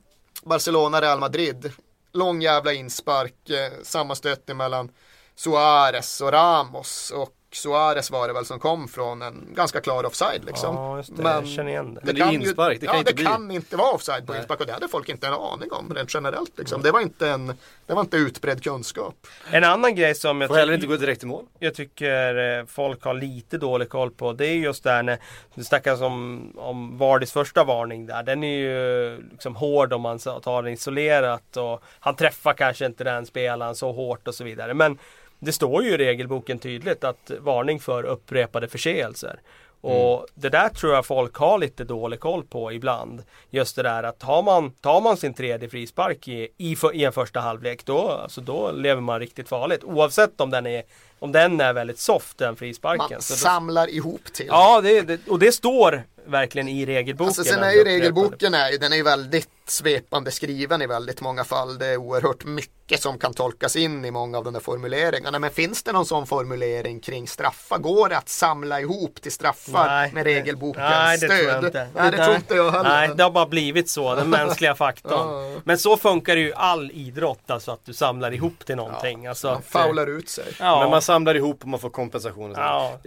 Barcelona, 0.45 1.01
Real 1.01 1.21
Madrid. 1.21 1.73
Lång 2.13 2.43
jävla 2.43 2.73
inspark, 2.73 3.51
eh, 3.51 3.73
sammanstötning 3.83 4.57
mellan 4.57 4.91
Suarez 5.35 6.21
och 6.21 6.33
Ramos. 6.33 7.11
Och 7.11 7.37
Suarez 7.57 8.11
var 8.11 8.29
det 8.29 8.35
väl 8.35 8.45
som 8.45 8.59
kom 8.59 8.89
från 8.89 9.23
en 9.23 9.49
ganska 9.55 9.81
klar 9.81 10.07
offside 10.07 10.45
liksom. 10.45 10.75
Ja, 10.75 10.97
just 10.97 11.17
det. 11.17 11.63
Igen 11.71 11.95
det. 11.95 12.01
Men 12.05 12.15
det 12.15 12.21
är 12.21 12.33
inspark, 12.33 12.81
det 12.81 12.87
kan 12.87 12.95
ja, 12.95 12.99
inte 12.99 13.11
det 13.11 13.17
bli. 13.17 13.25
kan 13.25 13.51
inte 13.51 13.77
vara 13.77 13.93
offside 13.93 14.27
på 14.27 14.33
Nej. 14.33 14.41
inspark 14.41 14.61
och 14.61 14.67
det 14.67 14.73
hade 14.73 14.89
folk 14.89 15.09
inte 15.09 15.27
en 15.27 15.33
aning 15.33 15.73
om 15.73 15.95
rent 15.95 16.15
generellt. 16.15 16.59
Liksom. 16.59 16.83
Det, 16.83 16.91
var 16.91 17.01
inte 17.01 17.29
en, 17.29 17.47
det 17.87 17.95
var 17.95 18.01
inte 18.01 18.17
utbredd 18.17 18.63
kunskap. 18.65 19.15
En 19.51 19.65
annan 19.65 19.95
grej 19.95 20.15
som 20.15 20.41
jag, 20.41 20.49
Får 20.49 20.57
heller 20.57 20.73
inte 20.73 20.87
gå 20.87 20.97
direkt 20.97 21.23
i 21.23 21.27
mål. 21.27 21.45
jag 21.59 21.75
tycker 21.75 22.59
eh, 22.59 22.67
folk 22.67 23.05
har 23.05 23.15
lite 23.15 23.59
dålig 23.59 23.89
koll 23.89 24.11
på. 24.11 24.33
Det 24.33 24.47
är 24.47 24.55
just 24.55 24.85
där 24.85 25.03
när 25.03 25.19
det 25.55 25.65
snackas 25.65 26.01
om, 26.01 26.53
om 26.57 26.99
Vardis 26.99 27.33
första 27.33 27.65
varning 27.65 28.07
där. 28.07 28.23
Den 28.23 28.45
är 28.45 28.59
ju 28.59 29.17
liksom 29.31 29.57
hård 29.57 29.93
om 29.93 30.01
man 30.01 30.19
tar 30.19 30.63
den 30.63 30.73
isolerat 30.73 31.57
och 31.57 31.83
han 32.01 32.17
träffar 32.17 32.53
kanske 32.53 32.87
inte 32.87 33.05
den 33.05 33.27
spelaren 33.27 33.75
så 33.75 33.93
hårt 33.93 34.29
och 34.29 34.35
så 34.35 34.45
vidare. 34.45 34.75
Men 34.75 34.99
det 35.45 35.53
står 35.53 35.85
ju 35.85 35.91
i 35.91 35.99
regelboken 35.99 36.59
tydligt 36.59 37.05
att 37.05 37.31
varning 37.41 37.81
för 37.81 38.05
upprepade 38.05 38.69
förseelser. 38.69 39.41
Och 39.81 40.27
det 40.35 40.49
där 40.49 40.69
tror 40.69 40.95
jag 40.95 41.07
folk 41.07 41.37
har 41.37 41.59
lite 41.59 41.85
dålig 41.85 42.21
koll 42.21 42.45
på 42.45 42.73
ibland. 42.73 43.23
Just 43.51 43.77
det 43.77 43.83
där 43.83 44.03
att 44.03 44.19
tar 44.19 44.43
man, 44.43 44.71
tar 44.71 45.01
man 45.01 45.17
sin 45.17 45.35
tredje 45.35 45.69
frispark 45.69 46.29
i, 46.29 46.49
i, 46.57 46.77
för, 46.77 46.95
i 46.95 47.05
en 47.05 47.13
första 47.13 47.41
halvlek 47.41 47.85
då, 47.85 48.09
alltså 48.09 48.41
då 48.41 48.73
lever 48.73 49.01
man 49.01 49.21
riktigt 49.21 49.49
farligt. 49.49 49.85
Oavsett 49.85 50.41
om 50.41 50.51
den 50.51 50.67
är, 50.67 50.83
om 51.19 51.33
den 51.33 51.61
är 51.61 51.73
väldigt 51.73 51.99
soft 51.99 52.39
den 52.39 52.57
frisparken. 52.57 53.07
Man 53.11 53.23
Så 53.23 53.33
då, 53.33 53.39
samlar 53.39 53.91
ihop 53.91 54.25
till. 54.33 54.47
ja, 54.49 54.81
det, 54.81 55.03
det, 55.03 55.21
och 55.29 55.39
det 55.39 55.53
står 55.53 56.03
verkligen 56.27 56.69
i 56.69 56.87
regelboken. 56.87 57.29
Alltså, 57.29 57.45
sen 57.45 57.63
är 57.63 57.73
ju 57.73 57.85
regelboken 57.85 58.55
är 58.55 58.79
den 58.79 58.93
är 58.93 58.97
ju 58.97 59.03
väldigt 59.03 59.49
svepande 59.69 60.31
skriven 60.31 60.83
i 60.83 60.87
väldigt 60.87 61.21
många 61.21 61.45
fall. 61.45 61.79
Det 61.79 61.87
är 61.87 61.97
oerhört 61.97 62.45
mycket 62.45 63.03
som 63.03 63.19
kan 63.19 63.35
tolkas 63.35 63.77
in 63.77 64.05
i 64.05 64.11
många 64.11 64.39
av 64.39 64.45
de 64.45 64.53
där 64.53 64.61
formuleringarna. 64.61 65.39
Men 65.39 65.51
finns 65.51 65.83
det 65.83 65.93
någon 65.93 66.07
sån 66.07 66.27
formulering 66.27 67.01
kring 67.01 67.29
straffar? 67.29 67.79
Går 67.79 68.09
det 68.09 68.17
att 68.17 68.29
samla 68.29 68.81
ihop 68.81 69.23
till 69.23 69.33
straffar 69.33 69.87
Nej, 69.87 70.13
med 70.13 70.25
regelbokens 70.25 70.85
Nej, 70.91 71.19
det 71.19 71.27
stöd? 71.27 71.39
tror 71.39 71.51
jag 71.51 71.65
inte. 71.65 71.89
Nej, 71.95 72.11
det 72.11 72.25
tror 72.25 72.37
inte 72.37 72.55
jag 72.55 72.71
heller. 72.71 72.91
Nej, 72.91 73.11
det 73.17 73.23
har 73.23 73.31
bara 73.31 73.47
blivit 73.47 73.91
så, 73.91 74.15
den 74.15 74.31
mänskliga 74.31 74.75
faktorn. 74.85 75.53
Ja. 75.55 75.61
Men 75.65 75.79
så 75.79 75.97
funkar 75.97 76.37
ju 76.37 76.53
all 76.53 76.91
idrott, 76.91 77.51
alltså 77.51 77.71
att 77.73 77.85
du 77.85 77.95
samlar 77.95 78.33
ihop 78.35 78.67
till 78.67 78.77
någonting. 78.77 79.27
Alltså 79.27 79.49
Man 79.49 79.63
faular 79.63 80.07
ut 80.07 80.29
sig. 80.29 80.57
Ja. 80.59 80.81
Men 80.81 80.91
man 80.91 81.03
samlar 81.03 81.35
ihop 81.35 81.63
och 81.63 81.69
man 81.69 81.81
får 81.81 81.91
kompensation. 81.91 82.51
Och. 82.51 82.59
Ja. 82.59 82.99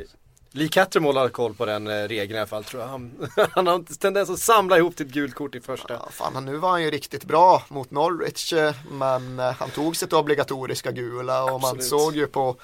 Lee 0.58 0.68
Cattermole 0.70 1.20
har 1.20 1.30
koll 1.30 1.54
på 1.54 1.66
den 1.66 1.88
eh, 1.88 2.08
regeln 2.08 2.36
i 2.36 2.40
alla 2.40 2.48
fall 2.48 2.64
tror 2.64 2.82
jag. 2.82 2.90
Han, 2.90 3.30
han 3.52 3.68
har 3.68 3.74
en 3.76 3.86
tendens 3.86 4.30
att 4.30 4.40
samla 4.40 4.78
ihop 4.78 4.96
till 4.96 5.06
ett 5.06 5.12
gult 5.12 5.36
kort 5.36 5.56
i 5.56 5.60
första. 5.62 5.94
Ja, 5.94 6.08
fan, 6.12 6.46
nu 6.46 6.56
var 6.58 6.70
han 6.70 6.84
ju 6.84 6.92
riktigt 6.92 7.24
bra 7.26 7.64
mot 7.68 7.92
Norwich 7.92 8.54
eh, 8.54 8.74
men 8.92 9.40
eh, 9.40 9.52
han 9.60 9.70
tog 9.70 9.96
sitt 9.96 10.14
obligatoriska 10.14 10.92
gula 10.92 11.44
och 11.44 11.62
man 11.62 11.64
Absolut. 11.78 11.86
såg 11.86 12.16
ju 12.16 12.28
på 12.28 12.56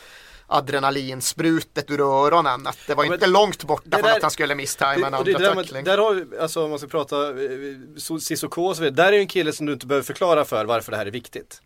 adrenalinsprutet 0.47 1.91
ur 1.91 2.01
öronen 2.01 2.67
att 2.67 2.77
det 2.88 2.93
var 2.95 3.06
Ja, 3.06 3.13
inte 3.13 3.27
långt 3.27 3.63
borta 3.63 3.84
det 3.86 3.97
från 3.97 4.08
där- 4.08 4.15
att 4.15 4.21
han 4.21 4.32
skulle 4.32 4.56
misstajma 4.56 5.08
en 5.08 5.13
andra 5.13 5.39
där, 5.39 5.56
man, 5.56 5.63
tackling. 5.63 5.84
där 5.84 5.97
har 5.97 6.13
vi, 6.13 6.38
alltså 6.38 6.63
om 6.63 6.69
man 6.69 6.79
ska 6.79 6.88
prata 6.88 7.15
so- 7.15 8.19
Sissoko 8.19 8.63
och 8.65 8.75
så 8.75 8.82
vidare, 8.84 8.95
där 9.06 9.13
är 9.13 9.17
ju 9.17 9.19
en 9.21 9.27
kille 9.27 9.53
som 9.53 9.65
du 9.65 9.73
inte 9.73 9.86
behöver 9.88 10.06
förklara 10.06 10.45
för 10.45 10.65
varför 10.65 10.91
det 10.91 10.97
här 10.97 11.06
är 11.06 11.12
viktigt. 11.12 11.62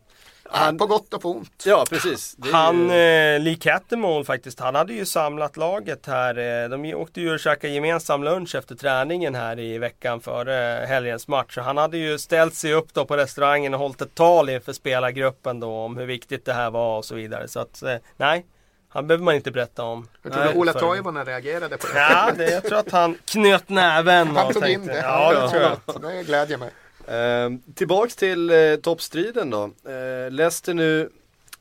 Ja, 0.51 0.73
på 0.79 0.85
gott 0.85 1.13
och 1.13 1.21
på 1.21 1.31
ont. 1.31 1.63
Ja, 1.65 1.85
precis. 1.89 2.35
Det 2.37 2.51
Han, 2.51 2.89
ju, 2.89 3.35
eh, 3.35 3.39
Lee 3.39 3.55
Cattermole 3.55 4.25
faktiskt, 4.25 4.59
han 4.59 4.75
hade 4.75 4.93
ju 4.93 5.05
samlat 5.05 5.57
laget 5.57 6.05
här. 6.05 6.63
Eh, 6.63 6.69
de 6.69 6.93
åkte 6.95 7.21
ju 7.21 7.33
och 7.33 7.39
käkade 7.39 7.73
gemensam 7.73 8.23
lunch 8.23 8.55
efter 8.55 8.75
träningen 8.75 9.35
här 9.35 9.59
i 9.59 9.77
veckan 9.77 10.21
före 10.21 10.85
helgens 10.87 11.27
match. 11.27 11.55
Så 11.55 11.61
han 11.61 11.77
hade 11.77 11.97
ju 11.97 12.17
ställt 12.17 12.55
sig 12.55 12.73
upp 12.73 12.93
då 12.93 13.05
på 13.05 13.17
restaurangen 13.17 13.73
och 13.73 13.79
hållit 13.79 14.01
ett 14.01 14.15
tal 14.15 14.49
inför 14.49 14.73
spelargruppen 14.73 15.59
då 15.59 15.69
om 15.71 15.97
hur 15.97 16.05
viktigt 16.05 16.45
det 16.45 16.53
här 16.53 16.71
var 16.71 16.97
och 16.97 17.05
så 17.05 17.15
vidare. 17.15 17.47
Så 17.47 17.59
att, 17.59 17.83
eh, 17.83 17.95
nej, 18.17 18.45
han 18.89 19.07
behöver 19.07 19.25
man 19.25 19.35
inte 19.35 19.51
berätta 19.51 19.83
om. 19.83 20.07
Hur 20.23 20.31
tror 20.31 20.43
Nej, 20.43 20.53
du 20.53 20.59
Ola 20.59 20.73
Toivonen 20.73 21.25
reagerade 21.25 21.77
på 21.77 21.87
det? 21.87 21.99
Ja, 21.99 22.31
det, 22.37 22.51
jag 22.51 22.63
tror 22.63 22.77
att 22.79 22.91
han 22.91 23.17
knöt 23.25 23.69
näven 23.69 24.27
Han 24.27 24.47
och 24.47 24.53
tog 24.53 24.67
in 24.67 24.79
tänkte, 24.79 24.93
det. 24.93 24.99
Ja, 24.99 25.33
det 25.33 25.49
tror 25.49 25.61
jag. 25.61 25.77
jag. 25.85 26.01
Det 26.01 26.23
glädjer 26.23 26.57
mig. 26.57 26.69
Eh, 27.07 27.49
tillbaks 27.75 28.15
till 28.15 28.49
eh, 28.49 28.75
toppstriden 28.75 29.49
då. 29.49 29.63
Eh, 29.63 30.31
Leicester 30.31 30.73
nu 30.73 31.09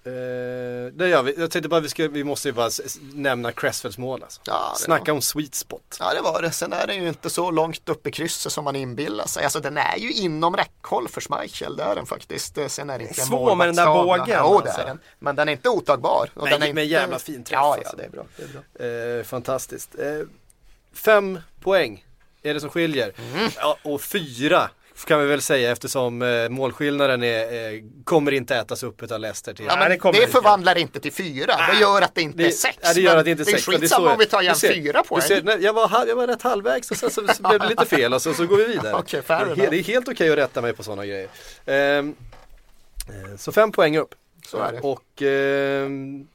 Eh, 0.06 0.92
det 0.92 1.08
gör 1.08 1.22
vi. 1.22 1.34
Jag 1.40 1.50
tänkte 1.50 1.68
bara 1.68 1.80
vi, 1.80 1.88
ska, 1.88 2.08
vi 2.08 2.24
måste 2.24 2.48
ju 2.48 2.52
bara 2.52 2.70
nämna 3.14 3.52
Cressfelds 3.52 3.98
mål 3.98 4.22
alltså. 4.22 4.40
Ja, 4.44 4.72
det 4.78 4.82
Snacka 4.84 5.04
var- 5.12 5.16
om 5.16 5.22
sweet 5.22 5.54
spot. 5.54 5.96
Ja 6.00 6.14
det 6.14 6.20
var 6.20 6.42
det. 6.42 6.50
Sen 6.50 6.72
är 6.72 6.86
den 6.86 7.02
ju 7.02 7.08
inte 7.08 7.30
så 7.30 7.50
långt 7.50 7.88
upp 7.88 8.06
i 8.06 8.10
krysset 8.10 8.52
som 8.52 8.64
man 8.64 8.76
inbillar 8.76 9.26
sig. 9.26 9.44
Alltså 9.44 9.60
den 9.60 9.76
är 9.78 9.96
ju 9.96 10.12
inom 10.12 10.56
räckhåll 10.56 11.08
för 11.08 11.20
Schmeichel. 11.20 11.76
Det 11.76 11.82
är 11.82 11.94
den 11.94 12.06
faktiskt. 12.06 12.58
Eh, 12.58 12.66
Sen 12.66 12.90
är 12.90 12.98
det 12.98 13.04
inte 13.04 13.20
Svår 13.20 13.54
med 13.54 13.68
den 13.68 13.76
där 13.76 13.86
bågen, 13.86 14.24
Jo 14.28 14.60
det 14.64 14.68
alltså. 14.68 14.80
är 14.80 14.86
den. 14.86 14.98
Men 15.18 15.36
den 15.36 15.48
är 15.48 15.52
inte 15.52 15.68
otagbar. 15.68 16.30
Och 16.34 16.42
Men- 16.42 16.52
den 16.52 16.54
är 16.54 16.58
men 16.60 16.68
inte... 16.68 16.82
jävla 16.82 17.18
fin 17.18 17.44
träff, 17.44 17.52
Ja, 17.56 17.74
alltså. 17.74 17.96
ja 17.96 17.96
det 17.96 18.04
är 18.04 18.10
bra. 18.10 18.24
Det 18.36 18.42
är 18.42 19.08
bra. 19.12 19.18
Eh, 19.18 19.24
fantastiskt. 19.24 19.94
Eh, 19.98 20.26
fem 20.94 21.38
poäng 21.60 22.04
är 22.42 22.54
det 22.54 22.60
som 22.60 22.70
skiljer. 22.70 23.12
Mm. 23.34 23.50
Ja, 23.56 23.76
och 23.82 24.00
fyra 24.02 24.70
kan 25.04 25.20
vi 25.20 25.26
väl 25.26 25.42
säga 25.42 25.72
eftersom 25.72 26.22
eh, 26.22 26.48
målskillnaden 26.48 27.22
är, 27.22 27.74
eh, 27.74 27.82
kommer 28.04 28.32
inte 28.32 28.56
ätas 28.56 28.82
upp 28.82 29.02
utav 29.02 29.20
Leicester 29.20 29.54
till. 29.54 29.64
Ja, 29.68 29.88
det 29.88 30.12
det, 30.12 30.26
förvandlar 30.26 30.78
inte 30.78 31.00
till 31.00 31.12
fyra. 31.12 31.54
Det 31.72 31.80
gör 31.80 32.02
att 32.02 32.14
det 32.14 32.22
inte 32.22 32.38
Det, 32.38 32.46
är 32.46 32.50
sex. 32.50 32.78
ja, 32.82 32.92
det 32.94 33.00
gör 33.00 33.16
att 33.16 33.24
det 33.24 33.30
inte 33.30 33.42
är 33.42 33.44
sex. 33.44 33.66
Det 33.66 33.72
är 33.74 33.78
skitsamma 33.78 34.12
om 34.12 34.18
vi 34.18 34.26
tar 34.26 34.42
igen 34.42 34.56
ser- 34.56 34.72
fyra 34.72 35.02
poäng. 35.02 35.20
Du 35.20 35.26
ser, 35.26 35.42
nej, 35.42 35.58
jag, 35.60 35.72
var, 35.72 36.04
jag 36.08 36.16
var 36.16 36.26
rätt 36.26 36.42
halvvägs 36.42 36.90
och 36.90 36.96
sen 36.96 37.10
så, 37.10 37.26
så 37.28 37.42
blev 37.42 37.60
det 37.60 37.68
lite 37.68 37.86
fel 37.86 38.14
och 38.14 38.22
så, 38.22 38.34
så 38.34 38.46
går 38.46 38.56
vi 38.56 38.64
vidare. 38.64 39.22
Fair 39.22 39.54
det, 39.56 39.64
är, 39.66 39.70
det 39.70 39.78
är 39.78 39.82
helt 39.82 40.08
okej 40.08 40.30
att 40.30 40.38
rätta 40.38 40.62
mig 40.62 40.72
på 40.72 40.82
sådana 40.82 41.06
grejer. 41.06 41.28
Ehm, 41.66 42.14
eh, 43.08 43.36
så 43.36 43.52
fem 43.52 43.72
poäng 43.72 43.96
upp. 43.96 44.14
Så 44.46 44.58
är 44.58 44.72
det. 44.72 44.80
Och 44.80 45.22
ehm, 45.22 46.26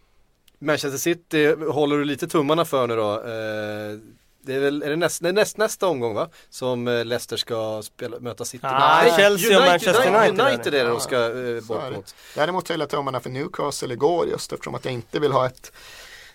Manchester 0.59 0.97
City 0.97 1.55
håller 1.69 1.97
du 1.97 2.05
lite 2.05 2.27
tummarna 2.27 2.65
för 2.65 2.87
nu 2.87 2.95
då. 2.95 3.23
Det 4.43 4.53
är 4.55 4.59
väl 4.59 4.83
är 4.83 4.89
det 4.89 4.95
näst, 4.95 5.21
nej, 5.21 5.33
näst, 5.33 5.57
nästa 5.57 5.87
omgång 5.87 6.13
va? 6.13 6.29
Som 6.49 6.87
eh, 6.87 7.05
Leicester 7.05 7.37
ska 7.37 7.81
spela, 7.83 8.19
möta 8.19 8.45
City. 8.45 8.65
Ah, 8.67 9.01
Nej, 9.01 9.13
Chelsea 9.17 9.57
och 9.57 9.65
Manchester 9.65 10.07
United. 10.07 10.47
United 10.47 10.73
är 10.73 10.83
det 10.83 10.89
de 10.89 10.99
ska 10.99 11.15
eh, 11.15 11.61
bort 11.63 11.95
mot. 11.95 12.15
Däremot 12.35 12.69
höll 12.69 12.79
jag 12.79 12.89
tummarna 12.89 13.19
för 13.19 13.29
Newcastle 13.29 13.93
igår 13.93 14.27
just 14.27 14.53
eftersom 14.53 14.75
att 14.75 14.85
jag 14.85 14.93
inte 14.93 15.19
vill 15.19 15.31
ha 15.31 15.45
ett 15.45 15.71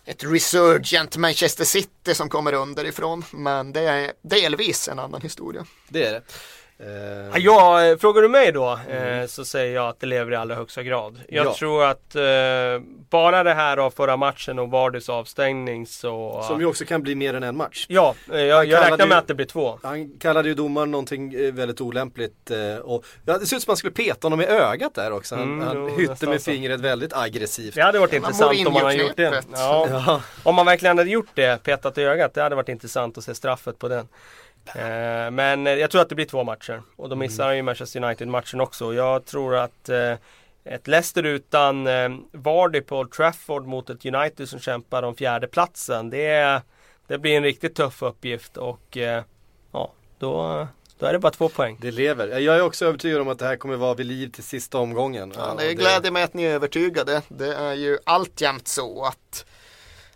ett 0.06 0.24
resurgent 0.24 1.16
Manchester 1.16 1.64
City 1.64 2.14
som 2.14 2.28
kommer 2.28 2.52
underifrån. 2.52 3.24
Men 3.30 3.72
det 3.72 3.80
är 3.80 4.12
delvis 4.22 4.88
en 4.88 4.98
annan 4.98 5.20
historia. 5.20 5.66
Det 5.88 6.04
är 6.04 6.12
det. 6.12 6.22
Eh, 6.78 7.38
Ja, 7.38 7.84
eh, 7.84 7.96
frågar 7.96 8.22
du 8.22 8.28
mig 8.28 8.52
då 8.52 8.78
Mm. 8.90 9.20
eh, 9.20 9.26
så 9.26 9.44
säger 9.44 9.74
jag 9.74 9.88
att 9.88 10.00
det 10.00 10.06
lever 10.06 10.32
i 10.32 10.36
allra 10.36 10.54
högsta 10.54 10.82
grad. 10.82 11.20
Jag 11.28 11.46
Ja. 11.46 11.54
tror 11.54 11.84
att 11.84 12.14
eh, 12.14 12.22
bara 13.10 13.42
det 13.42 13.54
här 13.54 13.76
av 13.76 13.90
förra 13.90 14.16
matchen 14.16 14.58
och 14.58 14.70
Vardys 14.70 15.08
avstängning 15.08 15.86
så... 15.86 16.44
Som 16.48 16.60
ju 16.60 16.66
också 16.66 16.84
kan 16.84 17.02
bli 17.02 17.14
mer 17.14 17.34
än 17.34 17.42
en 17.42 17.56
match. 17.56 17.86
Ja, 17.88 18.14
eh, 18.32 18.40
jag, 18.40 18.66
jag 18.66 18.80
räknar 18.80 18.96
med 18.98 19.08
ju- 19.08 19.14
att 19.14 19.26
det 19.28 19.34
blir 19.34 19.46
två. 19.46 19.78
Han 19.82 20.18
kallade 20.18 20.48
ju 20.48 20.54
domaren 20.54 20.90
någonting 20.90 21.34
eh, 21.34 21.52
väldigt 21.52 21.80
olämpligt 21.80 22.50
eh, 22.50 22.76
och 22.76 23.04
ja, 23.26 23.38
det 23.38 23.46
ser 23.46 23.56
ut 23.56 23.62
som 23.62 23.68
att 23.68 23.68
han 23.68 23.76
skulle 23.76 23.92
peta 23.94 24.26
honom 24.26 24.40
i 24.40 24.46
ögat 24.46 24.94
där 24.94 25.12
också. 25.12 25.34
Han, 25.34 25.44
Mm, 25.52 25.66
han 25.66 25.76
jo, 25.76 25.96
hytte 25.98 26.26
med 26.26 26.40
så. 26.42 26.50
fingret 26.50 26.80
väldigt 26.80 27.12
aggressivt. 27.12 27.74
Det 27.74 27.82
hade 27.82 27.98
varit 27.98 28.12
Ja, 28.12 28.16
intressant 28.16 28.66
om 28.66 28.72
man 28.72 28.82
hade 28.82 28.94
gjort 28.94 29.16
det. 29.16 29.42
Ja. 29.52 30.20
Om 30.42 30.54
man 30.54 30.66
verkligen 30.66 30.98
hade 30.98 31.10
gjort 31.10 31.28
det, 31.34 31.62
petat 31.62 31.98
i 31.98 32.02
ögat, 32.02 32.34
det 32.34 32.42
hade 32.42 32.56
varit 32.56 32.68
intressant 32.68 33.18
att 33.18 33.24
se 33.24 33.34
straffet 33.34 33.78
på 33.78 33.88
den. 33.88 34.08
Eh, 34.74 35.30
men 35.30 35.66
eh, 35.66 35.72
jag 35.72 35.90
tror 35.90 36.02
att 36.02 36.08
det 36.08 36.14
blir 36.14 36.26
två 36.26 36.44
matcher. 36.44 36.82
Och 36.96 37.08
då 37.08 37.16
missar 37.16 37.46
han 37.46 37.56
ju 37.56 37.62
Manchester 37.62 38.04
United-matchen 38.04 38.60
också. 38.60 38.94
Jag 38.94 39.24
tror 39.24 39.56
att 39.56 39.88
eh, 39.88 40.14
ett 40.66 40.86
Leicester 40.86 41.22
utan 41.22 41.86
eh, 41.86 42.08
Vardy 42.32 42.80
på 42.80 42.98
Old 42.98 43.12
Trafford 43.12 43.66
mot 43.66 43.90
ett 43.90 44.06
United 44.06 44.48
som 44.48 44.58
kämpar 44.58 45.02
om 45.02 45.16
fjärde 45.16 45.46
platsen 45.46 46.10
det, 46.10 46.62
det 47.06 47.18
blir 47.18 47.36
en 47.36 47.42
riktigt 47.42 47.74
tuff 47.74 48.02
uppgift 48.02 48.56
och 48.56 48.96
eh, 48.96 49.22
ja, 49.72 49.92
då, 50.18 50.66
då 50.98 51.06
är 51.06 51.12
det 51.12 51.18
bara 51.18 51.32
två 51.32 51.48
poäng. 51.48 51.78
Det 51.80 51.90
lever. 51.90 52.38
Jag 52.38 52.56
är 52.56 52.62
också 52.62 52.86
övertygad 52.86 53.20
om 53.20 53.28
att 53.28 53.38
det 53.38 53.46
här 53.46 53.56
kommer 53.56 53.76
vara 53.76 53.94
vid 53.94 54.06
liv 54.06 54.28
till 54.28 54.44
sista 54.44 54.78
omgången. 54.78 55.32
Ja, 55.36 55.54
det 55.58 55.74
gläder 55.74 56.10
mig 56.10 56.22
att 56.22 56.34
ni 56.34 56.42
är 56.44 56.54
övertygade. 56.54 57.22
Det 57.28 57.54
är 57.54 57.74
ju 57.74 57.98
alltjämt 58.04 58.68
så 58.68 59.04
att, 59.04 59.46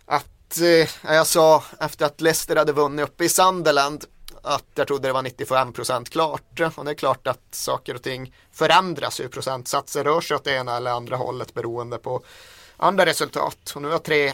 att 0.05 0.59
eh, 0.61 1.13
jag 1.15 1.27
sa 1.27 1.63
efter 1.79 2.05
att 2.05 2.21
Leicester 2.21 2.55
hade 2.55 2.73
vunnit 2.73 3.05
uppe 3.05 3.23
i 3.23 3.29
Sunderland 3.29 4.05
att 4.41 4.65
jag 4.75 4.87
trodde 4.87 5.07
det 5.07 5.13
var 5.13 5.23
95% 5.23 6.09
klart. 6.09 6.59
Och 6.75 6.85
det 6.85 6.91
är 6.91 6.95
klart 6.95 7.27
att 7.27 7.41
saker 7.51 7.95
och 7.95 8.01
ting 8.01 8.33
förändras 8.51 9.19
hur 9.19 9.27
procentsatser 9.27 10.03
rör 10.03 10.21
sig 10.21 10.35
åt 10.35 10.43
det 10.43 10.51
ena 10.51 10.77
eller 10.77 10.91
andra 10.91 11.15
hållet 11.15 11.53
beroende 11.53 11.97
på 11.97 12.23
andra 12.77 13.05
resultat. 13.05 13.71
Och 13.75 13.81
nu 13.81 13.89
har 13.89 13.99
tre 13.99 14.33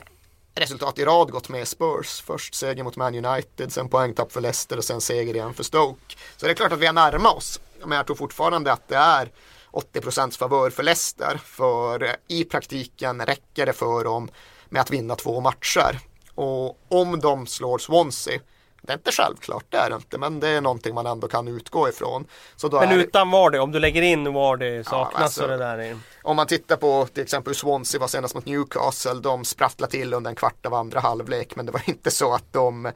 resultat 0.55 0.99
i 0.99 1.05
rad 1.05 1.31
gått 1.31 1.49
med 1.49 1.67
Spurs. 1.67 2.21
Först 2.21 2.55
seger 2.55 2.83
mot 2.83 2.95
Man 2.95 3.25
United, 3.25 3.73
sen 3.73 3.89
poängtapp 3.89 4.31
för 4.31 4.41
Leicester 4.41 4.77
och 4.77 4.83
sen 4.83 5.01
seger 5.01 5.35
igen 5.35 5.53
för 5.53 5.63
Stoke. 5.63 6.15
Så 6.37 6.45
det 6.45 6.51
är 6.51 6.55
klart 6.55 6.71
att 6.71 6.79
vi 6.79 6.85
har 6.85 6.93
närmat 6.93 7.35
oss. 7.35 7.59
Men 7.85 7.97
jag 7.97 8.05
tror 8.05 8.15
fortfarande 8.15 8.71
att 8.71 8.87
det 8.87 8.95
är 8.95 9.31
80% 9.71 10.37
favör 10.37 10.69
för 10.69 10.83
Leicester. 10.83 11.41
För 11.43 12.03
eh, 12.03 12.11
i 12.27 12.43
praktiken 12.43 13.25
räcker 13.25 13.65
det 13.65 13.73
för 13.73 14.03
dem 14.03 14.29
med 14.69 14.81
att 14.81 14.91
vinna 14.91 15.15
två 15.15 15.41
matcher. 15.41 15.99
Och 16.35 16.77
om 16.87 17.19
de 17.19 17.47
slår 17.47 17.77
Swansea, 17.77 18.39
det 18.81 18.93
är 18.93 18.97
inte 18.97 19.11
självklart, 19.11 19.65
det 19.69 19.77
är 19.77 19.89
det 19.89 19.95
inte, 19.95 20.17
men 20.17 20.39
det 20.39 20.47
är 20.47 20.61
någonting 20.61 20.95
man 20.95 21.05
ändå 21.05 21.27
kan 21.27 21.47
utgå 21.47 21.89
ifrån. 21.89 22.27
Men 22.71 22.91
utan 22.91 23.31
Vardy, 23.31 23.57
om 23.57 23.71
du 23.71 23.79
lägger 23.79 24.01
in 24.01 24.33
Vardy 24.33 24.83
saknas 24.83 25.21
alltså- 25.21 25.41
så 25.41 25.47
det 25.47 25.57
där 25.57 25.77
är... 25.77 25.97
om 26.23 26.35
man 26.35 26.47
tittar 26.47 26.75
på 26.75 27.07
till 27.13 27.23
exempel 27.23 27.49
hur 27.49 27.55
Swansea 27.55 27.99
var 27.99 28.07
senast 28.07 28.35
mot 28.35 28.45
Newcastle. 28.45 29.13
De 29.13 29.45
sprattlade 29.45 29.91
till 29.91 30.13
under 30.13 30.29
en 30.29 30.35
kvart 30.35 30.65
av 30.65 30.73
andra 30.73 30.99
halvlek. 30.99 31.55
Men 31.55 31.65
det 31.65 31.71
var 31.71 31.81
inte 31.85 32.11
så 32.11 32.33
att 32.33 32.53
de 32.53 32.91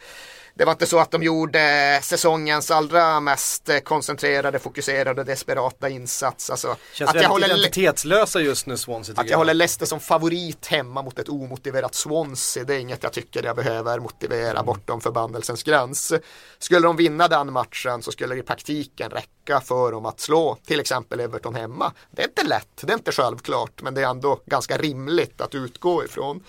det 0.54 0.66
var 0.66 0.72
inte 0.72 0.86
så 0.86 1.00
att 1.00 1.12
de 1.12 1.24
gjorde 1.24 2.00
säsongens 2.04 2.72
allra 2.72 3.20
mest 3.20 3.70
koncentrerade, 3.84 4.60
fokuserade, 4.60 5.24
desperata 5.24 5.90
insats. 5.90 6.50
Alltså, 6.50 6.76
Känns 6.94 7.10
att, 7.10 7.22
jag 7.22 7.30
håller, 7.30 7.48
identitetslösa 7.48 8.40
just 8.40 8.66
nu 8.66 8.78
Swansea 8.78 9.16
att 9.18 9.30
jag 9.30 9.38
håller 9.38 9.54
Leicester 9.54 9.86
som 9.86 10.00
favorit 10.00 10.68
hemma 10.68 11.02
mot 11.02 11.20
ett 11.20 11.30
omotiverat 11.30 11.96
Swansea. 11.96 12.64
Det 12.64 12.76
är 12.76 12.80
inget 12.80 13.04
jag 13.04 13.14
tycker 13.14 13.44
jag 13.44 13.56
behöver 13.56 14.00
motivera 14.00 14.64
bortom 14.64 15.02
förbannelsens 15.02 15.64
gräns. 15.64 16.14
Skulle 16.60 16.88
de 16.88 16.96
vinna 16.98 17.28
den 17.28 17.54
matchen 17.54 18.02
så 18.02 18.12
skulle 18.12 18.36
det 18.36 18.40
i 18.40 18.44
praktiken 18.44 19.10
räcka 19.10 19.62
för 19.62 19.92
dem 19.92 20.06
att 20.06 20.20
slå 20.20 20.58
till 20.66 20.80
exempel 20.80 21.20
Everton 21.20 21.56
hemma. 21.56 21.94
Det 22.12 22.22
är 22.22 22.28
inte 22.28 22.44
lätt, 22.44 22.82
det 22.82 22.94
är 22.94 22.98
inte 22.98 23.12
självklart, 23.12 23.82
men 23.82 23.94
det 23.94 24.02
är 24.02 24.08
ändå 24.08 24.40
ganska 24.46 24.78
rimligt 24.78 25.42
att 25.42 25.56
utgå 25.56 26.06
ifrån. 26.06 26.44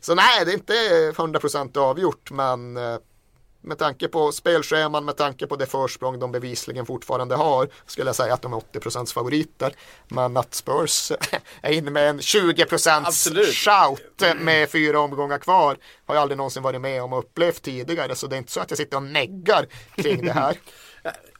Så 0.00 0.14
nej, 0.14 0.44
det 0.44 0.50
är 0.50 0.54
inte 0.54 0.72
100% 1.12 1.78
avgjort, 1.78 2.30
men 2.30 2.76
eh, 2.76 2.98
med 3.62 3.78
tanke 3.78 4.08
på 4.08 4.32
spelscheman, 4.32 5.04
med 5.04 5.16
tanke 5.16 5.46
på 5.46 5.56
det 5.56 5.66
försprång 5.66 6.18
de 6.18 6.32
bevisligen 6.32 6.86
fortfarande 6.86 7.34
har, 7.34 7.68
skulle 7.86 8.08
jag 8.08 8.16
säga 8.16 8.34
att 8.34 8.42
de 8.42 8.52
är 8.52 8.56
80% 8.56 9.14
favoriter. 9.14 9.72
Men 10.08 10.36
att 10.36 10.54
Spurs 10.54 11.12
är 11.62 11.72
inne 11.72 11.90
med 11.90 12.08
en 12.08 12.18
20% 12.18 13.02
Absolut. 13.06 13.54
shout 13.54 14.22
med 14.36 14.70
fyra 14.70 15.00
omgångar 15.00 15.38
kvar 15.38 15.76
har 16.06 16.14
jag 16.14 16.22
aldrig 16.22 16.38
någonsin 16.38 16.62
varit 16.62 16.80
med 16.80 17.02
om 17.02 17.12
och 17.12 17.18
upplevt 17.18 17.62
tidigare. 17.62 18.14
Så 18.14 18.26
det 18.26 18.36
är 18.36 18.38
inte 18.38 18.52
så 18.52 18.60
att 18.60 18.70
jag 18.70 18.78
sitter 18.78 18.96
och 18.96 19.02
neggar 19.02 19.66
kring 19.96 20.26
det 20.26 20.32
här. 20.32 20.56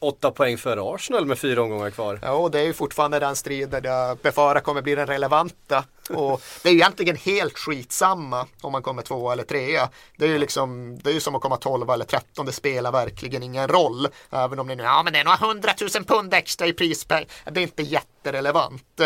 Åtta 0.01 0.31
poäng 0.31 0.59
före 0.59 0.95
Arsenal 0.95 1.27
med 1.27 1.39
fyra 1.39 1.63
omgångar 1.63 1.91
kvar. 1.91 2.19
Ja, 2.23 2.33
och 2.33 2.51
det 2.51 2.61
är 2.61 2.65
ju 2.65 2.73
fortfarande 2.73 3.19
den 3.19 3.37
striden 3.37 3.81
jag 3.85 4.19
befarar 4.19 4.61
kommer 4.61 4.83
bli 4.83 4.95
den 4.95 5.07
relevanta. 5.07 5.85
Och 6.11 6.43
det 6.63 6.69
är 6.69 6.73
ju 6.73 6.79
egentligen 6.79 7.17
helt 7.17 7.59
skitsamma 7.59 8.47
om 8.61 8.73
man 8.73 8.83
kommer 8.83 9.03
tvåa 9.03 9.33
eller 9.33 9.45
trea. 9.45 9.89
Det 10.17 10.25
är 10.25 10.29
ju 10.29 10.39
liksom, 10.39 10.99
det 11.03 11.11
är 11.11 11.15
ju 11.15 11.21
som 11.21 11.35
att 11.35 11.43
komma 11.43 11.57
12 11.57 11.91
eller 11.91 12.05
13, 12.05 12.47
det 12.47 12.53
spelar 12.53 12.93
verkligen 12.93 13.43
ingen 13.43 13.69
roll. 13.69 14.09
Även 14.31 14.59
om 14.59 14.67
ni 14.67 14.77
nu, 14.77 14.83
ja 14.83 15.03
men 15.03 15.13
det 15.13 15.19
är 15.19 15.25
några 15.25 15.37
hundratusen 15.37 16.05
pund 16.05 16.35
extra 16.35 16.67
i 16.67 16.73
prispeng. 16.73 17.27
Det 17.51 17.61
är 17.61 17.63
inte 17.63 17.83
jätterelevant. 18.29 19.01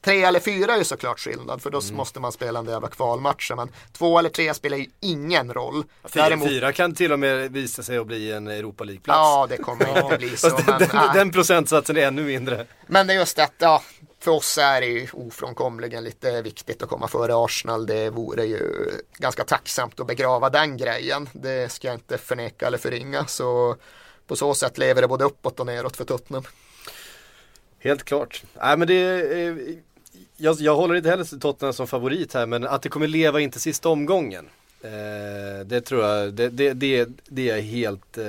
Tre 0.00 0.22
eller 0.22 0.40
fyra 0.40 0.74
är 0.74 0.78
ju 0.78 0.84
såklart 0.84 1.20
skillnad, 1.20 1.62
för 1.62 1.70
då 1.70 1.80
måste 1.92 2.20
man 2.20 2.32
spela 2.32 2.58
en 2.58 2.66
jävla 2.66 2.88
kvalmatcher. 2.88 3.54
Men 3.54 3.68
två 3.92 4.18
eller 4.18 4.30
tre 4.30 4.54
spelar 4.54 4.76
ju 4.76 4.86
ingen 5.00 5.54
roll. 5.54 5.84
Fyra, 6.04 6.24
Däremot- 6.24 6.48
fyra 6.48 6.72
kan 6.72 6.94
till 6.94 7.12
och 7.12 7.18
med 7.18 7.52
visa 7.52 7.82
sig 7.82 7.98
att 7.98 8.06
bli 8.06 8.32
en 8.32 8.48
Europa 8.48 8.84
League-plats. 8.84 9.18
Ja, 9.18 9.46
det 9.48 9.56
kommer 9.56 10.02
inte 10.02 10.18
bli 10.18 10.36
så. 10.36 10.48
Men, 10.48 10.64
den, 10.66 10.88
den, 10.88 10.96
äh. 10.96 11.14
den 11.14 11.32
procentsatsen 11.32 11.96
är 11.96 12.06
ännu 12.06 12.22
mindre. 12.22 12.66
Men 12.86 13.06
det 13.06 13.12
är 13.12 13.18
just 13.18 13.38
att, 13.38 13.54
ja, 13.58 13.82
för 14.20 14.30
oss 14.30 14.58
är 14.58 14.80
det 14.80 14.86
ju 14.86 15.08
ofrånkomligen 15.12 16.04
lite 16.04 16.42
viktigt 16.42 16.82
att 16.82 16.88
komma 16.88 17.08
före 17.08 17.32
Arsenal. 17.36 17.86
Det 17.86 18.10
vore 18.10 18.44
ju 18.44 18.90
ganska 19.18 19.44
tacksamt 19.44 20.00
att 20.00 20.06
begrava 20.06 20.50
den 20.50 20.76
grejen. 20.76 21.28
Det 21.32 21.72
ska 21.72 21.88
jag 21.88 21.96
inte 21.96 22.18
förneka 22.18 22.66
eller 22.66 22.78
förringa. 22.78 23.26
Så 23.26 23.76
på 24.26 24.36
så 24.36 24.54
sätt 24.54 24.78
lever 24.78 25.02
det 25.02 25.08
både 25.08 25.24
uppåt 25.24 25.60
och 25.60 25.66
neråt 25.66 25.96
för 25.96 26.04
Tottenham. 26.04 26.44
Helt 27.78 28.04
klart. 28.04 28.42
Nej 28.60 28.76
men 28.76 28.88
det 28.88 28.94
är, 28.94 29.76
jag, 30.36 30.56
jag 30.60 30.76
håller 30.76 30.94
inte 30.94 31.08
heller 31.10 31.38
Tottenham 31.40 31.72
som 31.72 31.86
favorit 31.86 32.34
här 32.34 32.46
men 32.46 32.66
att 32.66 32.82
det 32.82 32.88
kommer 32.88 33.06
leva 33.06 33.40
inte 33.40 33.60
sista 33.60 33.88
omgången. 33.88 34.48
Eh, 34.82 35.66
det 35.66 35.80
tror 35.80 36.04
jag, 36.04 36.34
det, 36.34 36.48
det, 36.48 36.72
det, 36.72 37.08
det 37.28 37.50
är 37.50 37.60
helt... 37.60 38.18
Eh, 38.18 38.24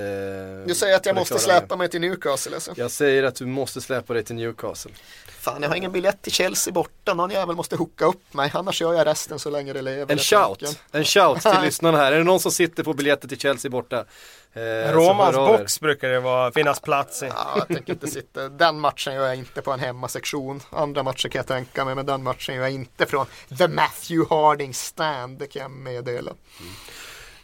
Du 0.67 0.75
säger 0.75 0.95
att 0.95 1.05
jag 1.05 1.15
måste 1.15 1.39
släpa 1.39 1.75
mig 1.75 1.89
till 1.89 2.01
Newcastle 2.01 2.55
alltså. 2.55 2.73
Jag 2.77 2.91
säger 2.91 3.23
att 3.23 3.35
du 3.35 3.45
måste 3.45 3.81
släppa 3.81 4.13
dig 4.13 4.23
till 4.23 4.35
Newcastle. 4.35 4.91
Fan, 5.39 5.61
jag 5.61 5.69
har 5.69 5.75
ingen 5.75 5.91
biljett 5.91 6.21
till 6.21 6.31
Chelsea 6.31 6.73
borta. 6.73 7.13
Någon 7.13 7.29
jävel 7.29 7.55
måste 7.55 7.75
hooka 7.75 8.05
upp 8.05 8.33
mig. 8.33 8.51
Annars 8.53 8.81
gör 8.81 8.93
jag 8.93 9.07
resten 9.07 9.39
så 9.39 9.49
länge 9.49 9.73
det 9.73 9.81
lever. 9.81 10.11
En 10.13 10.17
shout, 10.19 10.77
en 10.91 11.05
shout 11.05 11.41
till 11.41 11.51
lyssnarna 11.63 11.97
här. 11.97 12.11
Är 12.11 12.17
det 12.17 12.23
någon 12.23 12.39
som 12.39 12.51
sitter 12.51 12.83
på 12.83 12.93
biljetter 12.93 13.27
till 13.27 13.39
Chelsea 13.39 13.71
borta? 13.71 14.05
Eh, 14.53 14.61
er. 14.61 15.33
box 15.33 15.79
brukar 15.79 16.09
det 16.09 16.19
vara, 16.19 16.51
finnas 16.51 16.79
plats 16.79 17.23
i. 17.23 17.25
Ja, 17.25 17.53
jag 17.55 17.67
tänker 17.67 17.93
inte 17.93 18.07
sitta. 18.07 18.49
Den 18.49 18.79
matchen 18.79 19.13
gör 19.13 19.27
jag 19.27 19.35
inte 19.35 19.61
på 19.61 19.71
en 19.71 19.79
hemmasektion. 19.79 20.61
Andra 20.69 21.03
matcher 21.03 21.29
kan 21.29 21.39
jag 21.39 21.47
tänka 21.47 21.85
mig, 21.85 21.95
men 21.95 22.05
den 22.05 22.23
matchen 22.23 22.55
gör 22.55 22.61
jag 22.61 22.71
inte 22.71 23.05
från 23.05 23.25
The 23.57 23.67
Matthew 23.67 24.35
Harding 24.35 24.73
Stand. 24.73 25.39
Det 25.39 25.47
kan 25.47 25.61
jag 25.61 25.71
meddela. 25.71 26.31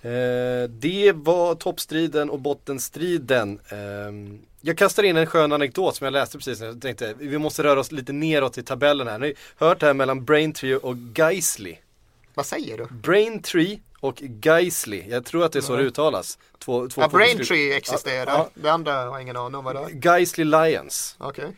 Eh, 0.02 0.70
det 0.70 1.12
var 1.16 1.56
toppstriden 1.56 2.30
och 2.30 2.40
bottenstriden. 2.40 3.60
Eh, 3.70 4.38
jag 4.62 4.78
kastar 4.78 5.04
in 5.04 5.18
en 5.18 5.26
skön 5.26 5.52
anekdot 5.52 5.96
som 5.96 6.06
jag 6.06 6.12
läste 6.12 6.38
precis. 6.38 6.62
Jag 6.62 6.82
tänkte 6.82 7.14
vi 7.18 7.38
måste 7.38 7.64
röra 7.64 7.80
oss 7.80 7.92
lite 7.92 8.14
neråt 8.14 8.58
i 8.58 8.64
tabellen 8.64 9.08
här. 9.08 9.20
Ni 9.20 9.34
har 9.56 9.68
hört 9.68 9.80
det 9.80 9.86
här 9.86 9.94
mellan 9.94 10.26
Braintree 10.26 10.76
och 10.76 10.96
Geisley. 11.16 11.76
Vad 12.34 12.46
säger 12.46 12.78
du? 12.78 12.88
Braintree 12.92 13.80
och 14.08 14.22
Geisley. 14.42 15.10
Jag 15.10 15.26
tror 15.26 15.46
att 15.46 15.52
det 15.52 15.60
är 15.60 15.62
så 15.62 15.76
det 15.76 15.84
uttalas. 15.84 16.38
Två, 16.60 16.88
två 16.88 17.02
Ja, 17.02 17.08
Braintree 17.08 17.78
existerar. 17.78 18.32
Ja, 18.32 18.50
Det 18.54 18.70
andra 18.70 18.94
har 18.94 19.06
jag 19.06 19.22
ingen 19.22 19.38
aning 19.38 19.56
om 19.56 19.64
vad 19.64 19.76
det 19.76 19.82
är. 19.82 19.90
Geisley 19.90 20.46
Lions. 20.46 21.16
Okej. 21.20 21.56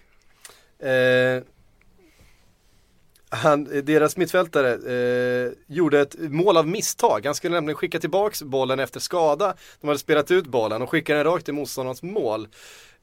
Eh, 0.79 1.43
han, 3.29 3.63
deras 3.83 4.17
mittfältare 4.17 4.73
eh, 4.93 5.51
gjorde 5.67 5.99
ett 5.99 6.15
mål 6.19 6.57
av 6.57 6.67
misstag. 6.67 7.25
Han 7.25 7.35
skulle 7.35 7.55
nämligen 7.55 7.75
skicka 7.75 7.99
tillbaks 7.99 8.43
bollen 8.43 8.79
efter 8.79 8.99
skada. 8.99 9.53
De 9.81 9.87
hade 9.87 9.99
spelat 9.99 10.31
ut 10.31 10.47
bollen 10.47 10.81
och 10.81 10.89
skickade 10.89 11.19
den 11.19 11.33
rakt 11.33 11.49
i 11.49 11.51
motståndarens 11.51 12.03
mål. 12.03 12.47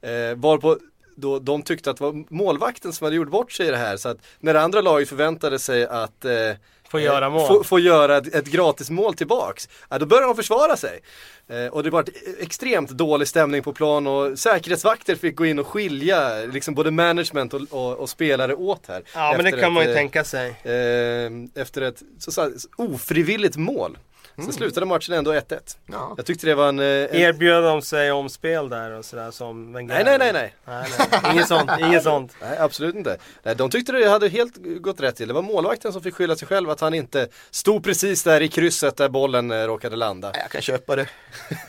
Eh, 0.01 0.35
varpå 0.35 0.77
då 1.15 1.39
de 1.39 1.61
tyckte 1.61 1.89
att 1.91 1.97
det 1.97 2.03
var 2.03 2.23
målvakten 2.29 2.93
som 2.93 3.05
hade 3.05 3.15
gjort 3.15 3.29
bort 3.29 3.51
sig 3.51 3.67
i 3.67 3.71
det 3.71 3.77
här. 3.77 3.97
Så 3.97 4.09
att 4.09 4.17
när 4.39 4.53
det 4.53 4.61
andra 4.61 4.81
laget 4.81 5.09
förväntade 5.09 5.59
sig 5.59 5.85
att 5.85 6.25
eh, 6.25 6.51
Få 6.89 6.99
göra 6.99 7.25
eh, 7.25 7.31
mål. 7.31 7.47
Få, 7.47 7.63
få 7.63 7.79
göra 7.79 8.17
ett, 8.17 8.35
ett 8.35 8.47
gratis 8.47 8.89
mål 8.89 9.13
tillbaks. 9.13 9.69
Ja, 9.89 9.99
då 9.99 10.05
började 10.05 10.27
de 10.27 10.35
försvara 10.35 10.77
sig. 10.77 10.99
Eh, 11.47 11.67
och 11.67 11.83
det 11.83 11.89
var 11.89 12.05
extremt 12.39 12.89
dålig 12.89 13.27
stämning 13.27 13.63
på 13.63 13.73
plan 13.73 14.07
och 14.07 14.39
säkerhetsvakter 14.39 15.15
fick 15.15 15.35
gå 15.35 15.45
in 15.45 15.59
och 15.59 15.67
skilja 15.67 16.45
liksom 16.45 16.73
både 16.73 16.91
management 16.91 17.53
och, 17.53 17.61
och, 17.69 17.97
och 17.97 18.09
spelare 18.09 18.55
åt 18.55 18.87
här. 18.87 19.03
Ja 19.13 19.33
men 19.35 19.45
det 19.45 19.51
kan 19.51 19.73
man 19.73 19.83
ett, 19.83 19.89
ju 19.89 19.91
eh, 19.91 19.97
tänka 19.97 20.23
sig. 20.23 20.49
Eh, 20.49 21.61
efter 21.61 21.81
ett 21.81 22.03
så, 22.19 22.31
så 22.31 22.41
här, 22.41 22.51
ofrivilligt 22.75 23.55
mål. 23.55 23.97
Sen 24.35 24.53
slutade 24.53 24.85
matchen 24.85 25.13
ändå 25.15 25.33
1-1. 25.33 25.59
Ja. 25.85 26.13
Jag 26.17 26.25
tyckte 26.25 26.47
det 26.47 26.55
var 26.55 26.69
en... 26.69 26.79
eh, 26.79 26.85
en 26.85 27.15
Erbjöd 27.15 27.63
de 27.63 27.81
sig 27.81 28.11
omspel 28.11 28.69
där 28.69 28.91
och 28.91 29.05
sådär 29.05 29.31
som 29.31 29.73
Wenger? 29.73 29.93
nej, 29.93 30.03
nej, 30.03 30.17
nej, 30.17 30.33
nej. 30.33 30.53
nej, 30.65 30.89
nej. 31.11 31.31
Inget 31.33 31.47
sånt, 31.47 31.71
inget 31.79 32.03
sånt. 32.03 32.35
Nej, 32.41 32.57
absolut 32.57 32.95
inte. 32.95 33.17
Nej, 33.43 33.55
de 33.55 33.69
tyckte 33.69 33.91
det 33.91 34.09
hade 34.09 34.27
helt 34.29 34.55
gått 34.81 35.01
rätt 35.01 35.15
till. 35.15 35.27
Det 35.27 35.33
var 35.33 35.41
målvakten 35.41 35.93
som 35.93 36.01
fick 36.03 36.15
skylla 36.15 36.35
sig 36.35 36.47
själv 36.47 36.69
att 36.69 36.81
han 36.81 36.93
inte 36.93 37.27
stod 37.51 37.83
precis 37.83 38.23
där 38.23 38.41
i 38.41 38.47
krysset 38.47 38.97
där 38.97 39.09
bollen 39.09 39.51
eh, 39.51 39.63
råkade 39.63 39.95
landa. 39.95 40.31
Jag 40.33 40.51
kan 40.51 40.61
köpa 40.61 40.95
det. 40.95 41.07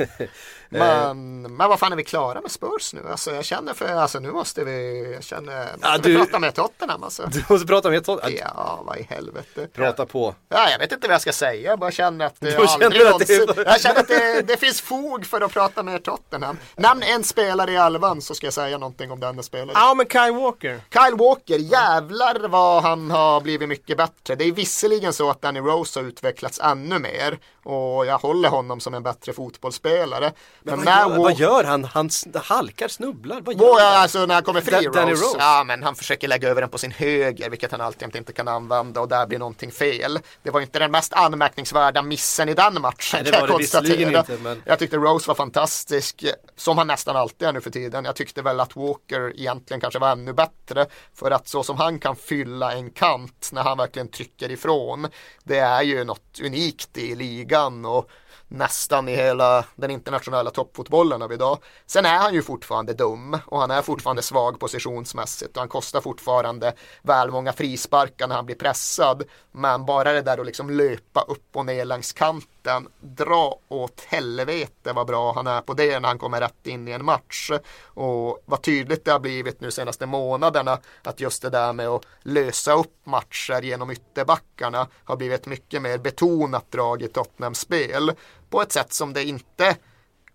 men, 0.69 1.43
men 1.43 1.69
vad 1.69 1.79
fan 1.79 1.93
är 1.93 1.97
vi 1.97 2.05
klara 2.05 2.41
med 2.41 2.51
Spurs 2.51 2.93
nu? 2.95 3.01
Alltså 3.11 3.31
jag 3.35 3.45
känner 3.45 3.75
för, 3.75 3.89
alltså 3.89 4.19
nu 4.21 4.33
måste 4.33 4.65
vi, 4.65 5.11
jag 5.15 5.25
känner, 5.25 5.69
måste 5.77 5.99
du- 6.03 6.11
vi 6.13 6.17
prata 6.19 6.39
med 6.39 6.55
Tottenham 6.55 7.03
alltså. 7.03 7.27
Du 7.33 7.45
måste 7.49 7.67
prata 7.67 7.91
med 7.91 7.99
ett 7.99 8.07
Ja, 8.41 8.83
vad 8.87 8.99
i 8.99 9.03
helvete. 9.11 9.69
Prata 9.75 10.07
på. 10.07 10.35
Ja, 10.49 10.71
jag 10.71 10.79
vet 10.79 10.93
inte 10.93 11.09
vad 11.09 11.15
jag 11.15 11.21
ska 11.21 11.33
säga, 11.33 11.71
jag 11.71 11.79
bara 11.79 11.91
känner 11.91 12.27
att 12.27 12.35
det 12.41 12.47
Du 12.51 12.67
känner 12.69 12.85
aldrig 12.85 13.03
att 13.07 13.19
det 13.27 13.39
någonsin, 13.39 13.65
jag 13.67 13.81
känner 13.81 14.01
att 14.01 14.09
det, 14.09 14.43
det 14.43 14.57
finns 14.57 14.81
fog 14.81 15.27
för 15.27 15.41
att 15.41 15.53
prata 15.53 15.83
med 15.83 16.05
Tottenham. 16.05 16.59
Namn 16.77 17.03
en 17.03 17.25
spelare 17.25 17.73
i 17.73 17.77
elvan 17.77 18.23
så 18.23 18.35
ska 18.35 18.47
jag 18.47 18.55
säga 18.55 18.79
någonting 18.79 19.11
om 19.11 19.21
denna 19.21 19.43
spelare. 19.43 19.73
Ja 19.75 19.95
men 19.95 20.07
Kyle 20.09 20.33
Walker. 20.43 20.81
Kyle 20.93 21.17
Walker, 21.19 21.59
jävlar 21.59 22.49
vad 22.49 22.83
han 22.83 23.11
har 23.11 23.41
blivit 23.41 23.69
mycket 23.69 23.97
bättre. 23.97 24.35
Det 24.35 24.45
är 24.45 24.53
visserligen 24.53 25.13
så 25.13 25.31
att 25.31 25.43
Danny 25.43 25.61
Rose 25.61 26.01
har 26.01 26.05
utvecklats 26.07 26.61
ännu 26.61 26.99
mer 26.99 27.39
och 27.65 28.07
jag 28.07 28.19
håller 28.19 28.49
honom 28.49 28.81
som 28.81 28.95
en 28.95 29.03
bättre 29.03 29.33
fotbollsspelare. 29.33 30.33
Men, 30.67 30.85
Vad 30.85 30.87
gör, 31.11 31.19
vad 31.19 31.35
gör 31.39 31.65
han? 31.65 31.85
Han 31.85 32.11
halkar, 32.35 32.89
snubblar. 32.89 33.41
Vad 33.41 33.55
gör 33.61 33.81
han? 33.81 34.03
alltså 34.03 34.27
när 34.27 34.35
han 34.35 34.43
kommer 34.43 34.61
fri 34.61 34.85
Da- 34.85 34.91
Danny 34.93 35.13
Rose. 35.13 35.25
Rose. 35.25 35.37
Ja 35.39 35.65
men 35.67 35.83
han 35.83 35.95
försöker 35.97 36.29
lägga 36.29 36.49
över 36.49 36.61
den 36.61 36.71
på 36.71 36.79
sin 36.79 36.91
höger 36.91 37.51
vilket 37.51 37.73
han 37.73 37.81
alltid 37.81 38.17
inte 38.17 38.33
kan 38.33 38.49
använda 38.49 39.01
och 39.01 39.09
där 39.09 39.27
blir 39.27 39.39
någonting 39.39 39.73
fel. 39.73 40.19
Det 40.43 40.51
var 40.51 40.61
inte 40.61 40.79
den 40.79 40.91
mest 40.91 41.13
anmärkningsvärda 41.13 42.03
missen 42.03 42.49
i 42.49 42.55
den 42.55 42.81
matchen 42.81 43.21
Nej, 43.23 43.33
det 43.33 43.41
var 43.41 43.49
jag 43.49 43.49
det 43.49 43.63
visserligen 43.63 44.17
inte, 44.17 44.37
men- 44.43 44.63
Jag 44.67 44.79
tyckte 44.79 44.97
Rose 44.97 45.29
var 45.29 45.35
fantastisk 45.35 46.25
som 46.57 46.79
han 46.79 46.87
nästan 46.87 47.17
alltid 47.17 47.49
är 47.49 47.53
nu 47.53 47.61
för 47.61 47.71
tiden. 47.71 48.05
Jag 48.05 48.17
tyckte 48.17 48.43
väl 48.43 48.61
att 48.61 48.77
Walker 48.77 49.33
egentligen 49.41 49.81
kanske 49.81 49.99
var 49.99 50.11
ännu 50.13 50.33
bättre 50.33 50.87
för 51.15 51.31
att 51.31 51.49
så 51.49 51.63
som 51.63 51.77
han 51.77 51.99
kan 51.99 52.17
fylla 52.17 52.73
en 52.73 52.91
kant 52.91 53.51
när 53.53 53.63
han 53.63 53.79
verkligen 53.79 54.09
trycker 54.09 54.51
ifrån 54.51 55.09
det 55.45 55.59
är 55.59 55.83
ju 55.83 56.05
något 56.05 56.41
unikt 56.45 56.99
i 56.99 57.15
ligan 57.15 57.85
och 57.85 58.11
nästan 58.49 59.09
i 59.09 59.17
hela 59.17 59.65
den 59.77 59.91
internationella 59.91 60.51
toppfotbollen 60.51 61.23
av 61.23 61.33
idag. 61.33 61.59
Sen 61.87 62.07
är 62.07 62.19
han 62.19 62.35
ju 62.35 62.43
fortfarande 62.43 62.95
dum 62.95 63.39
och 63.47 63.61
han 63.61 63.71
är 63.71 63.83
fortfarande 63.83 64.23
svag 64.23 64.61
positionsmässigt 64.61 65.57
och 65.57 65.61
han 65.61 65.69
kostar 65.69 66.01
fortfarande 66.01 66.75
väl 67.03 67.31
många 67.31 67.53
frisparkar 67.53 68.29
när 68.29 68.35
han 68.35 68.47
blir 68.47 68.57
pressad. 68.57 69.23
Men 69.53 69.87
bara 69.87 70.13
det 70.13 70.23
där 70.23 70.39
att 70.39 70.47
liksom 70.47 70.71
löpa 70.71 71.21
upp 71.21 71.57
och 71.57 71.67
ner 71.67 71.85
längs 71.85 72.13
kanten, 72.13 72.51
dra 73.01 73.59
åt 73.69 74.01
helvete 74.01 74.93
vad 74.93 75.07
bra 75.07 75.33
han 75.33 75.47
är 75.47 75.61
på 75.61 75.75
det 75.75 76.01
när 76.01 76.09
han 76.09 76.19
kommer 76.19 76.41
rätt 76.41 76.67
in 76.67 76.89
i 76.89 76.91
en 76.91 77.05
match. 77.05 77.51
Och 77.85 78.43
vad 78.45 78.63
tydligt 78.63 79.05
det 79.05 79.13
har 79.13 79.19
blivit 79.19 79.61
nu 79.61 79.71
senaste 79.71 80.07
månaderna 80.07 80.79
att 81.03 81.21
just 81.21 81.43
det 81.43 81.51
där 81.51 81.73
med 81.73 81.89
att 81.89 82.05
lösa 82.23 82.73
upp 82.73 82.97
matcher 83.05 83.63
genom 83.63 83.91
ytterbackarna 83.91 84.89
har 85.05 85.17
blivit 85.17 85.47
mycket 85.47 85.83
mer 85.83 85.99
betonat 85.99 86.71
drag 86.71 87.03
i 87.03 87.09
Tottenhams 87.09 87.59
spel 87.59 88.13
på 88.51 88.63
ett 88.63 88.73
sätt 88.73 88.93
som 88.93 89.13
det 89.13 89.25
inte 89.25 89.77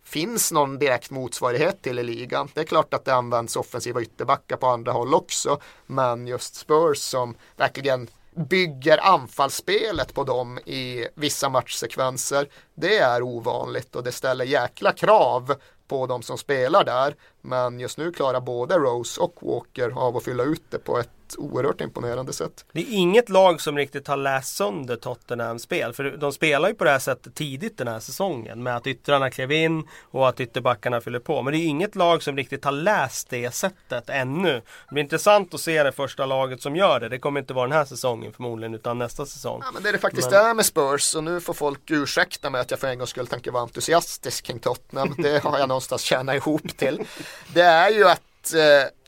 finns 0.03 0.51
någon 0.51 0.79
direkt 0.79 1.11
motsvarighet 1.11 1.82
till 1.82 1.99
i 1.99 2.03
ligan. 2.03 2.49
Det 2.53 2.61
är 2.61 2.65
klart 2.65 2.93
att 2.93 3.05
det 3.05 3.13
används 3.13 3.55
offensiva 3.55 4.01
ytterbackar 4.01 4.57
på 4.57 4.67
andra 4.67 4.91
håll 4.91 5.13
också, 5.13 5.59
men 5.86 6.27
just 6.27 6.55
Spurs 6.55 6.97
som 6.97 7.36
verkligen 7.57 8.07
bygger 8.36 8.97
anfallsspelet 8.97 10.13
på 10.13 10.23
dem 10.23 10.59
i 10.65 11.07
vissa 11.15 11.49
matchsekvenser. 11.49 12.47
Det 12.75 12.97
är 12.97 13.21
ovanligt 13.21 13.95
och 13.95 14.03
det 14.03 14.11
ställer 14.11 14.45
jäkla 14.45 14.91
krav 14.91 15.55
på 15.88 16.07
de 16.07 16.21
som 16.21 16.38
spelar 16.38 16.84
där. 16.84 17.15
Men 17.41 17.79
just 17.79 17.97
nu 17.97 18.11
klarar 18.11 18.41
både 18.41 18.77
Rose 18.77 19.21
och 19.21 19.36
Walker 19.41 19.89
av 19.89 20.17
att 20.17 20.23
fylla 20.23 20.43
ut 20.43 20.63
det 20.69 20.77
på 20.77 20.99
ett 20.99 21.09
oerhört 21.38 21.82
imponerande 21.82 22.34
sätt. 22.34 22.65
Det 22.71 22.79
är 22.82 22.86
inget 22.89 23.29
lag 23.29 23.61
som 23.61 23.77
riktigt 23.77 24.07
har 24.07 24.17
läst 24.17 24.55
sönder 24.55 24.95
Tottenhams 24.95 25.63
spel. 25.63 25.93
För 25.93 26.03
de 26.03 26.32
spelar 26.32 26.69
ju 26.69 26.75
på 26.75 26.84
det 26.84 26.89
här 26.89 26.99
sättet 26.99 27.36
tidigt 27.36 27.77
den 27.77 27.88
här 27.88 27.99
säsongen. 27.99 28.63
Med 28.63 28.75
att 28.75 28.88
yttrarna 28.88 29.32
klev 29.32 29.51
in 29.51 29.88
och 30.11 30.29
att 30.29 30.39
ytterbackarna 30.39 31.01
fyller 31.01 31.19
på. 31.19 31.41
Men 31.41 31.53
det 31.53 31.59
är 31.59 31.65
inget 31.67 31.95
lag 31.95 32.23
som 32.23 32.38
riktigt 32.38 32.65
har 32.65 32.71
läst 32.71 33.29
det 33.29 33.51
sättet 33.53 34.09
ännu. 34.09 34.51
Det 34.89 34.93
blir 34.93 35.03
intressant 35.03 35.53
att 35.53 35.61
se 35.61 35.84
det 35.84 35.91
första 35.91 36.25
laget 36.25 36.61
som 36.61 36.75
gör 36.75 36.99
det. 36.99 37.09
Det 37.09 37.19
kommer 37.19 37.39
inte 37.39 37.53
vara 37.53 37.67
den 37.67 37.77
här 37.77 37.86
säsongen 37.86 38.34
förmodligen 38.34 38.73
utan 38.73 38.97
nästa 38.97 39.25
säsong. 39.25 39.61
Ja, 39.65 39.71
men 39.73 39.84
det 39.84 39.89
är 39.89 39.93
det 39.93 39.99
faktiskt 39.99 40.32
Men- 40.32 40.45
är 40.45 40.53
med 40.53 40.65
Spurs 40.65 41.15
och 41.15 41.23
nu 41.23 41.41
får 41.41 41.53
folk 41.53 41.91
ursäkta 41.91 42.49
mig 42.49 42.61
att 42.61 42.71
jag 42.71 42.79
för 42.79 42.88
en 42.88 42.97
gångs 42.97 43.09
skull 43.09 43.27
tänker 43.27 43.51
vara 43.51 43.63
entusiastisk 43.63 44.45
kring 44.45 44.59
Tottenham. 44.59 45.15
Det 45.17 45.43
har 45.43 45.59
jag 45.59 45.67
någonstans 45.67 46.01
tjänat 46.01 46.36
ihop 46.36 46.77
till. 46.77 47.01
Det 47.53 47.61
är 47.61 47.89
ju 47.89 48.07
att 48.07 48.53
eh, 48.53 48.61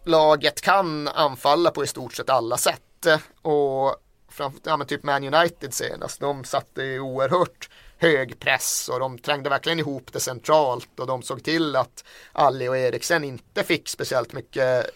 laget 0.04 0.62
kan 0.62 1.08
anfalla 1.08 1.72
på 1.72 1.84
i 1.84 1.88
stort 1.88 2.14
sett 2.14 2.30
alla 2.30 2.58
sätt. 2.58 3.06
Och 3.42 3.96
framför, 4.30 4.62
ja, 4.64 4.78
men 4.78 4.88
typ 4.88 5.04
Man 5.04 5.34
United 5.34 5.74
senast, 5.74 6.20
de 6.20 6.44
satte 6.44 6.84
ju 6.84 7.00
oerhört 7.00 7.70
hög 7.98 8.40
press 8.40 8.90
och 8.90 9.00
de 9.00 9.18
trängde 9.18 9.50
verkligen 9.50 9.80
ihop 9.80 10.14
det 10.14 10.20
centralt 10.20 11.00
och 11.00 11.08
de 11.08 11.24
såg 11.24 11.44
till 11.44 11.76
att 11.76 12.04
Alli 12.32 12.68
och 12.68 12.78
Eriksen 12.78 13.24
inte 13.24 13.64
fick 13.64 13.90
speciellt 13.90 14.34
mycket 14.34 14.90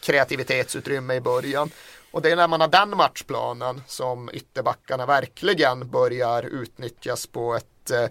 kreativitetsutrymme 0.00 1.14
i 1.14 1.20
början. 1.20 1.70
Och 2.10 2.22
det 2.22 2.30
är 2.30 2.36
när 2.36 2.48
man 2.48 2.60
har 2.60 2.68
den 2.68 2.96
matchplanen 2.96 3.82
som 3.86 4.30
ytterbackarna 4.32 5.06
verkligen 5.06 5.90
börjar 5.90 6.42
utnyttjas 6.42 7.26
på 7.26 7.54
ett, 7.54 7.90
eh, 7.90 8.06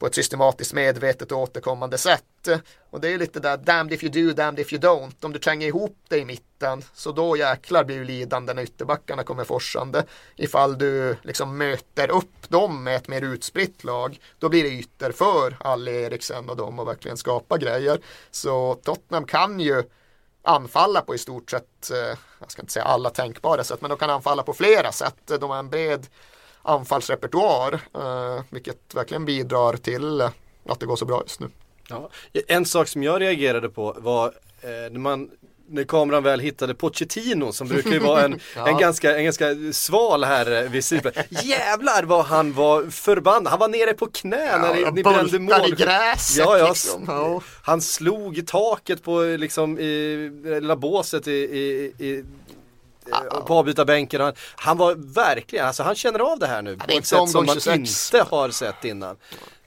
på 0.00 0.06
ett 0.06 0.14
systematiskt 0.14 0.72
medvetet 0.72 1.32
och 1.32 1.38
återkommande 1.38 1.98
sätt. 1.98 2.48
Och 2.90 3.00
det 3.00 3.08
är 3.08 3.18
lite 3.18 3.40
där 3.40 3.56
damned 3.56 3.92
if 3.92 4.04
you 4.04 4.12
do, 4.12 4.34
damned 4.34 4.60
if 4.60 4.72
you 4.72 4.82
don't. 4.82 5.24
Om 5.24 5.32
du 5.32 5.38
tränger 5.38 5.66
ihop 5.66 5.96
det 6.08 6.18
i 6.18 6.24
mitten 6.24 6.84
så 6.94 7.12
då 7.12 7.36
jäklar 7.36 7.84
blir 7.84 7.98
du 7.98 8.04
lidande 8.04 8.54
när 8.54 8.62
ytterbackarna 8.62 9.22
kommer 9.22 9.44
forsande. 9.44 10.04
Ifall 10.36 10.78
du 10.78 11.16
liksom 11.22 11.58
möter 11.58 12.10
upp 12.10 12.48
dem 12.48 12.84
med 12.84 12.96
ett 12.96 13.08
mer 13.08 13.22
utspritt 13.22 13.84
lag 13.84 14.20
då 14.38 14.48
blir 14.48 14.62
det 14.62 14.70
ytter 14.70 15.12
för 15.12 15.56
Ali 15.60 16.02
Eriksen 16.02 16.50
och 16.50 16.56
dem 16.56 16.78
och 16.78 16.88
verkligen 16.88 17.16
skapa 17.16 17.58
grejer. 17.58 18.00
Så 18.30 18.74
Tottenham 18.74 19.24
kan 19.24 19.60
ju 19.60 19.82
anfalla 20.42 21.00
på 21.00 21.14
i 21.14 21.18
stort 21.18 21.50
sett, 21.50 21.90
eh, 21.90 22.18
jag 22.38 22.50
ska 22.50 22.62
inte 22.62 22.72
säga 22.72 22.84
alla 22.84 23.10
tänkbara 23.10 23.64
sätt, 23.64 23.80
men 23.80 23.88
de 23.88 23.98
kan 23.98 24.10
anfalla 24.10 24.42
på 24.42 24.52
flera 24.52 24.92
sätt. 24.92 25.32
De 25.40 25.50
har 25.50 25.58
en 25.58 25.70
bred 25.70 26.06
anfallsrepertoar, 26.62 27.72
eh, 27.94 28.42
vilket 28.50 28.94
verkligen 28.94 29.24
bidrar 29.24 29.76
till 29.76 30.20
eh, 30.20 30.30
att 30.68 30.80
det 30.80 30.86
går 30.86 30.96
så 30.96 31.04
bra 31.04 31.22
just 31.22 31.40
nu. 31.40 31.48
Ja. 31.88 32.10
En 32.48 32.66
sak 32.66 32.88
som 32.88 33.02
jag 33.02 33.20
reagerade 33.20 33.68
på 33.68 33.96
var 33.98 34.26
eh, 34.60 34.68
när 34.68 34.98
man 34.98 35.30
när 35.72 35.84
kameran 35.84 36.22
väl 36.22 36.40
hittade 36.40 36.74
Pochettino 36.74 37.52
som 37.52 37.68
brukar 37.68 37.90
ju 37.90 37.98
vara 37.98 38.24
en, 38.24 38.40
Ja. 38.56 38.68
en, 38.68 38.78
ganska, 38.78 39.16
en 39.16 39.24
ganska 39.24 39.46
sval 39.72 40.24
här 40.24 40.68
vid 40.68 40.84
sidplan. 40.84 41.12
Jävlar 41.28 42.02
vad 42.02 42.24
han 42.24 42.52
var 42.52 42.84
förbannad. 42.90 43.46
Han 43.46 43.58
var 43.58 43.68
nere 43.68 43.94
på 43.94 44.06
knä 44.06 44.58
när 44.58 44.74
ni, 44.74 44.90
ni 44.92 45.02
brände 45.02 45.38
bultar 45.38 45.58
i 45.58 45.60
mål. 45.68 45.74
gräset 45.74 46.36
Ja, 46.46 46.58
ja. 46.58 46.68
liksom. 46.68 47.04
Ja. 47.06 47.42
Han 47.62 47.80
slog 47.80 48.38
i 48.38 48.42
taket 48.42 49.02
på 49.02 49.20
liksom 49.22 49.78
i 49.78 50.16
lilla 50.44 50.76
båset 50.76 51.28
i, 51.28 51.32
i, 51.32 51.92
i 51.98 52.18
eh, 52.18 52.24
på 53.46 53.54
avbytarbänken. 53.54 54.20
Han, 54.20 54.32
han 54.56 54.76
var 54.78 54.94
verkligen, 54.94 55.66
alltså 55.66 55.82
han 55.82 55.94
känner 55.94 56.18
av 56.18 56.38
det 56.38 56.46
här 56.46 56.62
nu 56.62 56.76
det 56.76 56.84
på 56.86 56.92
ett 56.98 57.06
sätt 57.06 57.30
som 57.30 57.46
man 57.46 57.54
26. 57.60 58.12
inte 58.14 58.26
har 58.30 58.50
sett 58.50 58.84
innan. 58.84 59.16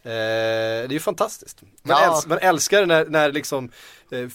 Eh, 0.06 0.10
det 0.12 0.86
är 0.86 0.92
ju 0.92 1.00
fantastiskt. 1.00 1.62
Man, 1.62 1.98
Ja. 2.02 2.10
äls- 2.12 2.28
man 2.30 2.38
älskar 2.38 2.86
när, 2.86 3.06
när 3.06 3.32
liksom, 3.32 3.72
eh, 4.12 4.28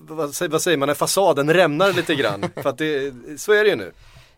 vad, 0.00 0.34
säger, 0.34 0.50
vad 0.52 0.62
säger 0.62 0.76
man, 0.78 0.86
när 0.88 0.94
fasaden 0.94 1.54
rämnar 1.54 1.92
lite 1.92 2.14
grann. 2.14 2.44
För 2.62 2.68
att 2.70 2.78
det, 2.78 3.12
så 3.40 3.52
är 3.52 3.64
det 3.64 3.70
ju 3.70 3.76
nu. 3.76 3.92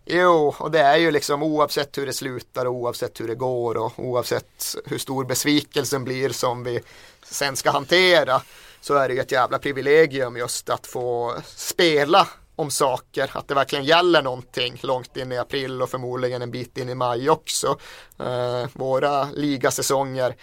Jo, 0.08 0.54
och 0.58 0.70
det 0.70 0.80
är 0.80 0.96
ju 0.96 1.10
liksom 1.10 1.42
oavsett 1.42 1.98
hur 1.98 2.06
det 2.06 2.12
slutar 2.12 2.66
och 2.66 2.72
oavsett 2.74 3.20
hur 3.20 3.28
det 3.28 3.34
går 3.34 3.76
och 3.76 3.92
oavsett 3.96 4.76
hur 4.84 4.98
stor 4.98 5.24
besvikelsen 5.24 6.04
blir 6.04 6.28
som 6.30 6.64
vi 6.64 6.80
sen 7.22 7.56
ska 7.56 7.70
hantera 7.70 8.42
så 8.80 8.94
är 8.94 9.08
det 9.08 9.14
ju 9.14 9.20
ett 9.20 9.32
jävla 9.32 9.58
privilegium 9.58 10.36
just 10.36 10.70
att 10.70 10.86
få 10.86 11.34
spela 11.46 12.28
om 12.56 12.70
saker, 12.70 13.30
att 13.32 13.48
det 13.48 13.54
verkligen 13.54 13.84
gäller 13.84 14.22
någonting 14.22 14.78
långt 14.82 15.16
in 15.16 15.32
i 15.32 15.38
april 15.38 15.82
och 15.82 15.90
förmodligen 15.90 16.42
en 16.42 16.50
bit 16.50 16.78
in 16.78 16.88
i 16.88 16.94
maj 16.94 17.30
också. 17.30 17.78
Eh, 18.18 18.66
våra 18.72 19.24
ligasäsonger 19.24 20.36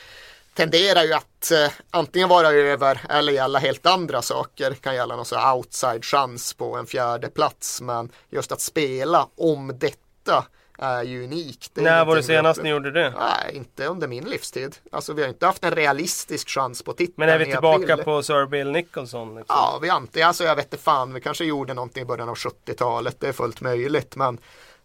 tenderar 0.54 1.04
ju 1.04 1.14
att 1.14 1.52
eh, 1.52 1.72
antingen 1.92 2.30
vara 2.30 2.48
över 2.48 3.02
eller 3.10 3.34
gälla 3.34 3.60
helt 3.60 3.86
andra 3.86 4.22
saker. 4.22 4.70
Det 4.70 4.76
kan 4.76 4.96
gälla 4.96 5.16
någon 5.16 5.26
sån 5.26 5.40
här 5.40 5.56
outside 5.56 6.06
chans 6.06 6.54
på 6.54 6.76
en 6.76 6.86
fjärde 6.86 7.30
plats 7.30 7.82
men 7.82 8.12
just 8.30 8.52
att 8.52 8.62
spela 8.62 9.28
om 9.38 9.80
detta 9.80 10.46
är 10.78 11.04
ju 11.04 11.24
unikt. 11.24 11.72
Det 11.74 11.82
är 11.82 11.86
När 11.86 12.06
var 12.06 12.16
det 12.16 12.24
senast 12.24 12.64
ni 12.64 12.70
gjorde 12.70 12.92
det? 12.92 13.14
Nej, 13.20 13.56
inte 13.56 13.86
under 13.86 14.08
min 14.08 14.24
livstid. 14.24 14.76
Alltså 14.92 15.14
vi 15.14 15.22
har 15.22 15.30
inte 15.30 15.46
haft 15.46 15.64
en 15.64 15.72
realistisk 15.72 16.50
chans 16.50 16.82
på 16.82 16.94
titeln 16.94 17.14
Men 17.18 17.30
är 17.30 17.40
vi 17.40 17.46
tillbaka 17.46 17.94
april. 17.94 18.06
på 18.06 18.24
Sir 18.24 18.46
Bill 18.46 18.72
Nicholson? 18.72 19.36
Liksom? 19.36 19.46
Ja, 19.48 19.80
vi 19.82 19.90
antingen, 19.90 20.28
alltså 20.28 20.44
jag 20.44 20.56
vet 20.56 20.66
inte 20.66 20.78
fan, 20.78 21.14
vi 21.14 21.22
kanske 21.22 21.46
gjorde 21.46 21.74
någonting 21.74 22.04
i 22.04 22.06
början 22.06 22.30
av 22.30 22.36
70-talet, 22.36 23.20
det 23.20 23.28
är 23.28 23.34
fullt 23.34 23.62
möjligt, 23.62 24.16
men 24.16 24.38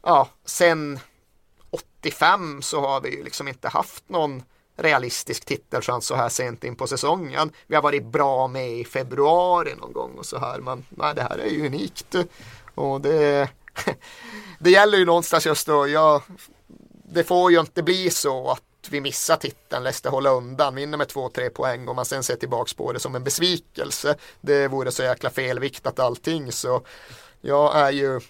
ja, 0.03 0.29
sen 0.45 0.99
85 1.71 2.63
så 2.63 2.81
har 2.81 3.01
vi 3.01 3.17
ju 3.17 3.25
liksom 3.25 3.49
inte 3.49 3.69
haft 3.69 4.09
någon 4.09 4.43
realistisk 4.77 5.45
titelchans 5.45 6.07
så 6.07 6.15
här 6.15 6.29
sent 6.29 6.65
in 6.65 6.77
på 6.77 6.87
säsongen. 6.87 7.51
Vi 7.67 7.75
har 7.75 7.83
varit 7.83 8.05
bra 8.05 8.49
med 8.49 8.71
i 8.71 8.85
februari 8.85 9.75
någon 9.81 9.93
gång 9.93 10.19
och 10.19 10.27
så 10.27 10.39
här. 10.39 10.59
Men 10.59 10.85
nej, 10.91 11.15
det 11.15 11.23
här 11.23 11.39
är 11.39 11.47
ju 11.51 11.67
unikt. 11.67 12.15
Och 12.75 13.01
det, 13.01 13.49
det 14.59 14.71
gäller 14.71 14.99
ju 14.99 15.05
någonstans 15.05 15.47
just 15.47 15.67
då. 15.67 15.89
Jag, 15.89 16.23
det 17.05 17.25
får 17.25 17.53
ju 17.53 17.61
inte 17.61 17.83
bli 17.83 18.11
så 18.11 18.51
att 18.51 18.63
vi 18.91 19.01
missar 19.01 19.37
titeln, 19.37 19.85
Leicester 19.85 20.11
håller 20.11 20.35
undan, 20.35 20.75
vinner 20.75 20.99
med 20.99 21.07
2-3 21.07 21.49
poäng 21.51 21.89
och 21.89 21.97
man 21.97 22.05
sen 22.05 22.23
ser 22.23 22.37
tillbaks 22.37 22.75
på 22.75 22.93
det 22.93 23.01
som 23.01 23.15
en 23.15 23.25
besvikelse. 23.25 24.17
Det 24.41 24.69
vore 24.69 24.91
så 24.91 25.03
jäkla 25.03 25.31
felviktat 25.31 25.99
allting 25.99 26.53
så 26.53 26.83
jag 27.41 27.77
är 27.77 27.91
ju 27.91 28.21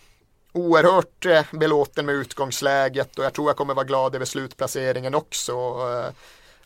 oerhört 0.52 1.26
eh, 1.26 1.44
belåten 1.52 2.06
med 2.06 2.14
utgångsläget 2.14 3.18
och 3.18 3.24
jag 3.24 3.32
tror 3.32 3.48
jag 3.48 3.56
kommer 3.56 3.74
vara 3.74 3.86
glad 3.86 4.14
över 4.14 4.24
slutplaceringen 4.24 5.14
också. 5.14 5.52
Eh, 5.52 6.14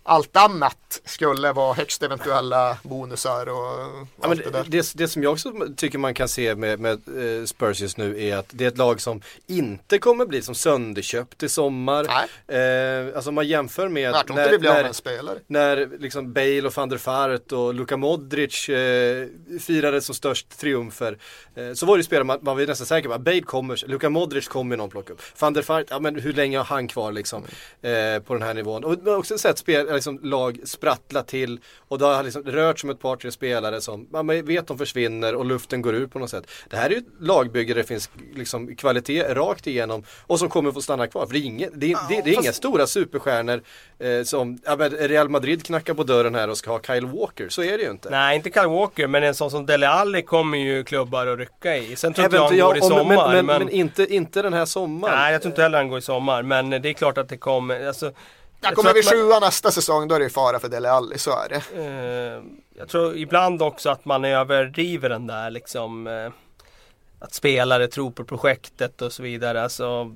allt 0.05 0.36
annat 0.36 1.00
skulle 1.05 1.53
vara 1.53 1.74
högst 1.74 2.03
eventuella 2.03 2.76
bonusar 2.82 3.48
och 3.48 4.07
ja, 4.20 4.28
allt 4.28 4.44
det 4.44 4.50
där. 4.50 4.64
Det, 4.68 4.92
det 4.94 5.09
som 5.09 5.22
jag 5.22 5.32
också 5.32 5.53
tycker 5.76 5.98
man 5.98 6.14
kan 6.14 6.28
se 6.28 6.55
med, 6.55 6.80
med 6.80 6.92
eh, 6.92 7.44
Spurs 7.44 7.80
just 7.80 7.96
nu 7.96 8.22
är 8.22 8.36
att 8.36 8.46
det 8.50 8.64
är 8.64 8.68
ett 8.68 8.78
lag 8.78 9.00
som 9.00 9.20
inte 9.46 9.98
kommer 9.98 10.26
bli 10.26 10.42
som 10.42 10.55
sönderköpt 10.55 11.42
i 11.42 11.48
sommar. 11.48 12.05
Eh, 12.48 13.16
alltså 13.16 13.32
man 13.32 13.46
jämför 13.46 13.88
med 13.88 14.03
med 14.34 14.86
en 14.86 14.94
spelare. 14.94 15.38
när 15.46 15.98
liksom 15.98 16.32
Bale 16.32 16.62
och 16.62 16.76
van 16.76 16.88
der 16.88 16.98
Fart 16.98 17.53
och 17.53 17.74
Luka 17.74 17.96
Modric 17.96 18.68
eh, 18.68 19.26
firade 19.61 20.00
som 20.00 20.14
störst 20.14 20.59
triumfer. 20.59 21.18
Eh, 21.55 21.72
så 21.72 21.86
var 21.86 21.98
det 21.98 22.05
spelare 22.05 22.24
man, 22.24 22.38
man 22.42 22.57
var 22.57 22.66
nästan 22.66 22.86
säker 22.86 23.09
på 23.09 23.14
att 23.14 23.20
Bale 23.20 23.40
kommer, 23.40 23.88
Luka 23.88 24.11
Modric 24.11 24.48
kommer 24.48 24.76
någon 24.76 24.90
plocka 24.90 25.12
upp. 25.12 25.22
Van 25.40 25.53
der 25.53 25.62
Fart, 25.62 25.86
ja 25.90 25.98
men 25.98 26.20
hur 26.20 26.32
länge 26.32 26.59
har 26.59 26.64
han 26.64 26.88
kvar 26.88 27.12
liksom 27.12 27.42
eh, 27.82 28.22
på 28.22 28.34
den 28.34 28.42
här 28.42 28.55
nivån? 28.55 28.84
Och 28.84 28.90
man 28.90 29.12
har 29.12 29.16
också 29.16 29.38
sett 29.38 29.59
spel, 29.59 29.88
liksom, 29.95 30.20
lag 30.22 30.59
sprattla 30.64 31.22
till 31.22 31.61
och 31.88 31.99
det 31.99 32.05
har 32.05 32.22
liksom 32.22 32.43
rört 32.43 32.78
som 32.78 32.90
ett 32.90 33.01
par 33.01 33.16
tre 33.16 33.30
spelare 33.30 33.80
som 33.80 34.09
man 34.11 34.26
vet 34.26 34.66
de 34.66 34.78
försvinner 34.78 35.34
och 35.34 35.45
luften 35.45 35.82
går 35.82 35.95
ur 35.95 36.07
på 36.07 36.18
något 36.18 36.30
sätt. 36.30 36.51
Det 36.70 36.76
här 36.76 36.86
är 36.86 36.90
ju 36.90 36.97
ett 36.97 37.07
lagbygge 37.20 37.74
där 37.74 37.80
det 37.80 37.86
finns 37.86 38.11
liksom 38.34 38.76
kvalitet 38.76 39.34
rakt 39.34 39.66
igenom 39.66 40.05
och 40.26 40.38
som 40.38 40.49
kommer 40.49 40.72
få 40.72 40.82
stanna 40.82 41.07
kvar. 41.07 41.26
För 41.26 41.32
det 41.32 41.38
är, 41.38 41.45
inga, 41.45 41.68
det, 41.74 41.93
är, 41.93 41.99
det, 42.09 42.22
det 42.24 42.30
är 42.30 42.43
inga 42.43 42.53
stora 42.53 42.86
superstjärnor 42.86 43.62
eh, 43.99 44.22
som, 44.22 44.59
ja, 44.64 44.76
Real 44.90 45.28
Madrid 45.28 45.66
knackar 45.66 45.95
på 45.95 46.05
dörren 46.05 46.34
här 46.34 46.51
och 46.51 46.59
ska 46.59 46.70
ha 46.70 46.80
Kyle 46.82 47.07
Walker, 47.07 47.49
så 47.49 47.62
är 47.62 47.78
det 47.78 47.84
ju 47.84 47.90
inte. 47.90 48.11
Nej, 48.11 48.36
inte 48.36 48.51
Kyle 48.51 48.68
Walker, 48.68 49.07
men 49.07 49.22
en 49.22 49.34
sån 49.34 49.51
som 49.51 49.66
Dele 49.66 49.88
Alli 49.88 50.22
kommer 50.22 50.59
ju 50.59 50.84
klubbar 50.84 51.26
att 51.26 51.38
rycka 51.38 51.76
i. 51.76 51.97
Sen 51.97 52.14
tror 52.14 52.24
inte 52.24 52.36
jag 52.36 52.49
han 52.49 52.59
går 52.59 52.76
i 52.76 52.80
sommar. 52.80 53.05
men, 53.05 53.16
men, 53.16 53.47
men, 53.47 53.59
men, 53.59 53.68
inte, 53.68 54.14
inte 54.14 54.43
den 54.43 54.53
här 54.53 54.64
sommaren. 54.64 55.18
Nej, 55.18 55.32
jag 55.32 55.43
tror 55.43 55.51
inte 55.51 55.62
heller 55.62 55.78
han 55.78 55.88
går 55.88 55.99
i 55.99 56.03
sommar. 56.03 56.43
Men 56.43 56.70
det 56.70 56.88
är 56.88 56.93
klart 56.93 57.18
att 57.18 57.28
det 57.28 57.36
kommer. 57.36 57.86
Alltså, 57.86 58.12
jag 58.63 58.75
kommer 58.75 58.95
vi 58.95 59.01
att 59.01 59.05
man- 59.07 59.15
sjua 59.15 59.39
nästa 59.41 59.71
säsong 59.71 60.09
då 60.09 60.15
är 60.15 60.19
det 60.19 60.25
ju 60.25 60.31
fara 60.31 60.59
för 60.61 60.69
Dele 60.69 60.91
Alli, 60.91 61.19
så 61.19 61.31
är 61.31 61.49
det. 61.49 61.63
Eh, 62.37 62.43
jag 62.79 62.89
tror 62.89 63.17
ibland 63.17 63.63
också 63.63 63.91
att 63.91 64.05
man 64.05 64.25
överdriver 64.25 65.09
den 65.09 65.27
där 65.27 65.51
liksom 65.51 66.07
eh, 66.07 66.31
Att 67.19 67.35
spelare 67.35 67.89
tror 67.89 68.11
på 68.11 68.25
projektet 68.25 69.03
och 69.03 69.13
så 69.13 69.23
vidare. 69.23 69.63
Alltså, 69.63 70.15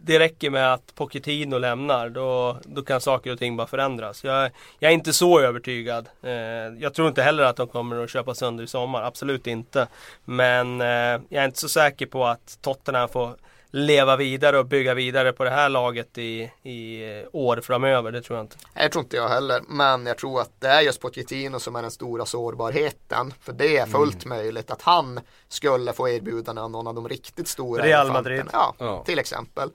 det 0.00 0.18
räcker 0.18 0.50
med 0.50 0.72
att 0.74 0.94
Pochettino 0.94 1.58
lämnar 1.58 2.08
då, 2.08 2.56
då 2.64 2.82
kan 2.82 3.00
saker 3.00 3.32
och 3.32 3.38
ting 3.38 3.56
bara 3.56 3.66
förändras. 3.66 4.24
Jag, 4.24 4.50
jag 4.78 4.88
är 4.90 4.94
inte 4.94 5.12
så 5.12 5.40
övertygad. 5.40 6.08
Eh, 6.22 6.32
jag 6.78 6.94
tror 6.94 7.08
inte 7.08 7.22
heller 7.22 7.42
att 7.42 7.56
de 7.56 7.68
kommer 7.68 8.04
att 8.04 8.10
köpa 8.10 8.34
sönder 8.34 8.64
i 8.64 8.66
sommar, 8.66 9.02
absolut 9.02 9.46
inte. 9.46 9.86
Men 10.24 10.80
eh, 10.80 10.86
jag 11.28 11.42
är 11.42 11.44
inte 11.44 11.58
så 11.60 11.68
säker 11.68 12.06
på 12.06 12.26
att 12.26 12.58
Tottenham 12.62 13.08
får 13.08 13.36
leva 13.74 14.16
vidare 14.16 14.58
och 14.58 14.66
bygga 14.66 14.94
vidare 14.94 15.32
på 15.32 15.44
det 15.44 15.50
här 15.50 15.68
laget 15.68 16.18
i, 16.18 16.50
i 16.62 17.02
eh, 17.20 17.26
år 17.32 17.60
framöver. 17.62 18.12
Det 18.12 18.22
tror 18.22 18.36
jag 18.38 18.44
inte. 18.44 18.56
Jag 18.74 18.92
tror 18.92 19.04
inte 19.04 19.16
jag 19.16 19.28
heller, 19.28 19.62
men 19.68 20.06
jag 20.06 20.18
tror 20.18 20.40
att 20.40 20.60
det 20.60 20.68
är 20.68 20.80
just 20.80 21.00
Pochettino 21.00 21.58
som 21.60 21.76
är 21.76 21.82
den 21.82 21.90
stora 21.90 22.26
sårbarheten. 22.26 23.34
För 23.40 23.52
det 23.52 23.76
är 23.76 23.86
fullt 23.86 24.24
möjligt 24.24 24.70
att 24.70 24.82
han 24.82 25.20
skulle 25.48 25.92
få 25.92 26.08
erbjudanden 26.08 26.64
av 26.64 26.70
någon 26.70 26.86
av 26.86 26.94
de 26.94 27.08
riktigt 27.08 27.48
stora 27.48 27.84
Real 27.84 28.06
elefanterna. 28.06 28.36
Madrid. 28.36 28.50
Ja, 28.52 28.74
Ja. 28.78 29.02
till 29.04 29.18
exempel. 29.18 29.70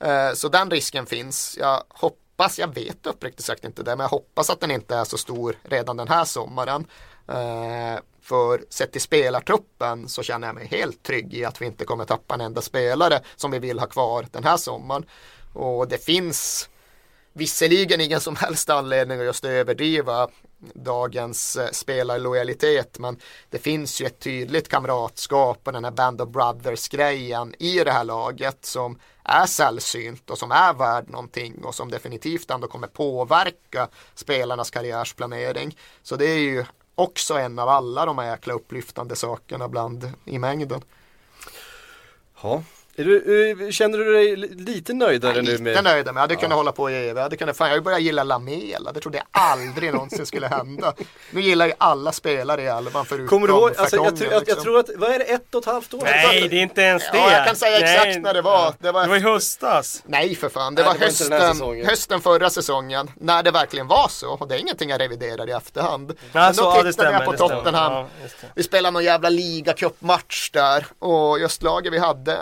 Eh, 0.00 0.32
Så 0.34 0.48
den 0.48 0.70
risken 0.70 1.06
finns. 1.06 1.56
Jag 1.60 1.82
hoppas, 1.88 2.58
jag 2.58 2.74
vet 2.74 3.06
uppriktigt 3.06 3.44
sagt 3.46 3.64
inte 3.64 3.82
det, 3.82 3.90
men 3.96 4.04
jag 4.04 4.08
hoppas 4.08 4.50
att 4.50 4.60
den 4.60 4.70
inte 4.70 4.96
är 4.96 5.04
så 5.04 5.18
stor 5.18 5.56
redan 5.62 5.96
den 5.96 6.08
här 6.08 6.24
sommaren. 6.24 6.86
För 8.26 8.64
sett 8.68 8.92
till 8.92 9.00
spelartruppen 9.00 10.08
så 10.08 10.22
känner 10.22 10.48
jag 10.48 10.54
mig 10.54 10.66
helt 10.66 11.02
trygg 11.02 11.34
i 11.34 11.44
att 11.44 11.62
vi 11.62 11.66
inte 11.66 11.84
kommer 11.84 12.04
tappa 12.04 12.34
en 12.34 12.40
enda 12.40 12.60
spelare 12.60 13.20
som 13.36 13.50
vi 13.50 13.58
vill 13.58 13.78
ha 13.78 13.86
kvar 13.86 14.26
den 14.32 14.44
här 14.44 14.56
sommaren. 14.56 15.04
Och 15.52 15.88
det 15.88 16.04
finns 16.04 16.68
visserligen 17.32 18.00
ingen 18.00 18.20
som 18.20 18.36
helst 18.36 18.70
anledning 18.70 19.18
att 19.18 19.24
just 19.24 19.44
överdriva 19.44 20.28
dagens 20.74 21.56
eh, 21.56 21.70
spelarlojalitet 21.70 22.98
men 22.98 23.16
det 23.50 23.58
finns 23.58 24.00
ju 24.00 24.06
ett 24.06 24.18
tydligt 24.18 24.68
kamratskap 24.68 25.60
och 25.64 25.72
den 25.72 25.84
här 25.84 25.90
Band 25.90 26.20
of 26.20 26.28
Brothers 26.28 26.88
grejen 26.88 27.54
i 27.58 27.84
det 27.84 27.92
här 27.92 28.04
laget 28.04 28.64
som 28.64 28.98
är 29.22 29.46
sällsynt 29.46 30.30
och 30.30 30.38
som 30.38 30.52
är 30.52 30.74
värd 30.74 31.10
någonting 31.10 31.64
och 31.64 31.74
som 31.74 31.90
definitivt 31.90 32.50
ändå 32.50 32.68
kommer 32.68 32.86
påverka 32.86 33.88
spelarnas 34.14 34.70
karriärsplanering. 34.70 35.76
Så 36.02 36.16
det 36.16 36.26
är 36.26 36.38
ju 36.38 36.64
också 36.96 37.34
en 37.34 37.58
av 37.58 37.68
alla 37.68 38.06
de 38.06 38.18
här 38.18 38.30
jäkla 38.30 38.54
upplyftande 38.54 39.16
sakerna 39.16 39.68
bland 39.68 40.12
i 40.24 40.38
mängden. 40.38 40.82
Ja. 42.42 42.62
Är 42.98 43.04
du, 43.04 43.16
eh, 43.66 43.70
känner 43.70 43.98
du 43.98 44.12
dig 44.12 44.36
li- 44.36 44.54
lite 44.54 44.92
nöjdare 44.94 45.32
Nej, 45.32 45.42
nu 45.42 45.50
lite 45.50 45.62
med? 45.62 45.84
nöjd 45.84 46.06
med. 46.06 46.14
Jag 46.14 46.20
hade 46.20 46.36
kunnat 46.36 46.56
hålla 46.58 46.72
på 46.72 46.90
i 46.90 46.94
evigt. 46.96 47.16
Jag 47.16 47.22
hade 47.22 47.36
kunnat, 47.36 47.56
fan, 47.56 47.70
jag 47.70 47.82
började 47.84 48.02
gilla 48.02 48.22
Lamela. 48.24 48.92
Det 48.92 49.00
trodde 49.00 49.18
jag 49.18 49.26
aldrig 49.30 49.92
någonsin 49.92 50.26
skulle 50.26 50.46
hända. 50.46 50.92
Nu 51.30 51.40
gillar 51.40 51.66
ju 51.66 51.72
alla 51.78 52.12
spelare 52.12 52.62
i 52.62 52.66
elvan 52.66 53.04
förutom 53.06 53.28
Kommer 53.28 53.46
du 53.46 53.52
ihåg? 53.52 53.70
Alltså, 53.76 53.96
jag, 53.96 54.16
tror- 54.16 54.24
jag, 54.32 54.32
jag 54.40 54.46
liksom. 54.46 54.62
tror 54.64 54.78
att, 54.78 54.90
vad 54.96 55.10
är 55.10 55.18
det, 55.18 55.24
ett 55.24 55.54
och 55.54 55.60
ett 55.62 55.66
halvt 55.66 55.94
år? 55.94 56.00
Nej, 56.04 56.48
det 56.48 56.56
är 56.56 56.62
inte 56.62 56.80
ens 56.82 57.02
det. 57.02 57.18
Ja, 57.18 57.32
jag 57.32 57.46
kan 57.46 57.56
säga 57.56 57.78
exakt 57.78 58.06
Nej. 58.06 58.20
när 58.20 58.34
det 58.34 58.42
var. 58.42 58.74
Det 58.78 58.92
var 58.92 59.02
Det 59.02 59.08
var 59.08 59.16
i 59.16 59.20
höstas. 59.20 60.02
Nej 60.06 60.34
för 60.34 60.48
fan, 60.48 60.74
det 60.74 60.82
Nej, 60.82 60.86
var, 60.88 60.94
det 60.94 61.30
var 61.30 61.38
hösten, 61.40 61.86
hösten 61.86 62.20
förra 62.20 62.50
säsongen 62.50 63.10
när 63.16 63.42
det 63.42 63.50
verkligen 63.50 63.86
var 63.86 64.08
så 64.08 64.28
och 64.30 64.48
det 64.48 64.54
är 64.54 64.58
ingenting 64.58 64.90
jag 64.90 65.00
reviderar 65.00 65.48
i 65.48 65.52
efterhand. 65.52 66.12
Men 66.32 66.42
Alltså, 66.42 66.62
då 66.62 66.68
ja, 66.68 66.72
tittade 66.72 66.88
jag 66.88 66.94
stämmer, 66.94 67.24
på 67.26 67.32
det 67.32 67.38
stämmer. 67.38 67.54
Tottenham, 67.56 67.92
Ja, 67.92 68.08
vi 68.54 68.62
spelade 68.62 68.90
någon 68.92 69.04
jävla 69.04 69.28
ligacupmatch 69.28 70.50
där 70.50 70.86
och 70.98 71.40
just 71.40 71.62
laget 71.62 71.92
vi 71.92 71.98
hade, 71.98 72.32
äh, 72.32 72.38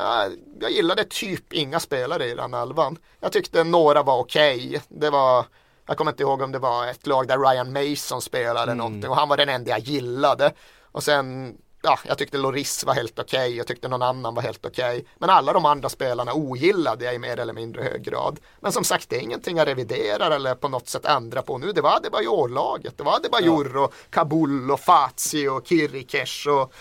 jag 0.61 0.71
gillade 0.71 1.05
typ 1.05 1.53
inga 1.53 1.81
spelare 1.81 2.27
i 2.27 2.35
den 2.35 2.55
elvan. 2.55 2.99
Jag 3.21 3.33
tyckte 3.33 3.65
några 3.65 4.03
var 4.03 4.19
okej, 4.19 4.83
det 4.89 5.11
var 5.11 5.47
jag 5.87 5.97
kommer 5.97 6.11
inte 6.11 6.23
ihåg 6.23 6.43
om 6.43 6.53
det 6.53 6.59
var 6.59 6.87
ett 6.87 7.07
lag 7.07 7.29
där 7.29 7.39
Ryan 7.39 7.73
Mason 7.73 8.23
spelade 8.23 8.61
eller 8.61 8.75
någonting 8.75 9.11
och 9.11 9.17
han 9.17 9.29
var 9.29 9.37
den 9.37 9.49
enda 9.49 9.71
jag 9.71 9.81
gillade. 9.81 10.53
Och 10.93 11.03
sen 11.03 11.57
ja, 11.85 11.99
jag 12.07 12.19
tyckte 12.19 12.39
Loris 12.39 12.85
var 12.85 12.95
helt 12.95 13.19
okej, 13.19 13.57
jag 13.57 13.67
tyckte 13.67 13.89
någon 13.89 14.03
annan 14.03 14.35
var 14.35 14.43
helt 14.43 14.67
okej. 14.67 15.07
Men 15.19 15.31
alla 15.31 15.53
de 15.53 15.65
andra 15.65 15.89
spelarna 15.89 16.35
ogillade 16.35 17.05
jag 17.05 17.15
i 17.15 17.19
mer 17.19 17.41
eller 17.41 17.53
mindre 17.53 17.83
hög 17.83 18.03
grad. 18.03 18.41
Men 18.61 18.73
som 18.73 18.85
sagt, 18.85 19.11
det 19.11 19.17
är 19.17 19.21
ingenting 19.21 19.57
jag 19.57 19.69
reviderar 19.69 20.31
eller 20.31 20.55
på 20.55 20.69
något 20.69 20.89
sätt 20.89 21.05
ändrar 21.05 21.43
på 21.43 21.59
nu. 21.59 21.73
Det 21.73 21.81
var 21.81 22.01
det 22.03 22.11
var 22.11 22.21
ju 22.21 22.29
årlaget. 22.29 22.99
Det 22.99 23.05
var 23.05 23.21
det 23.23 23.29
var 23.29 23.41
Jur 23.41 23.77
och 23.77 23.95
Kabul 24.11 24.71
och 24.71 24.81
Fazi 24.81 25.49
och 25.49 25.67
Kirikesh 25.67 26.49
och 26.49 26.73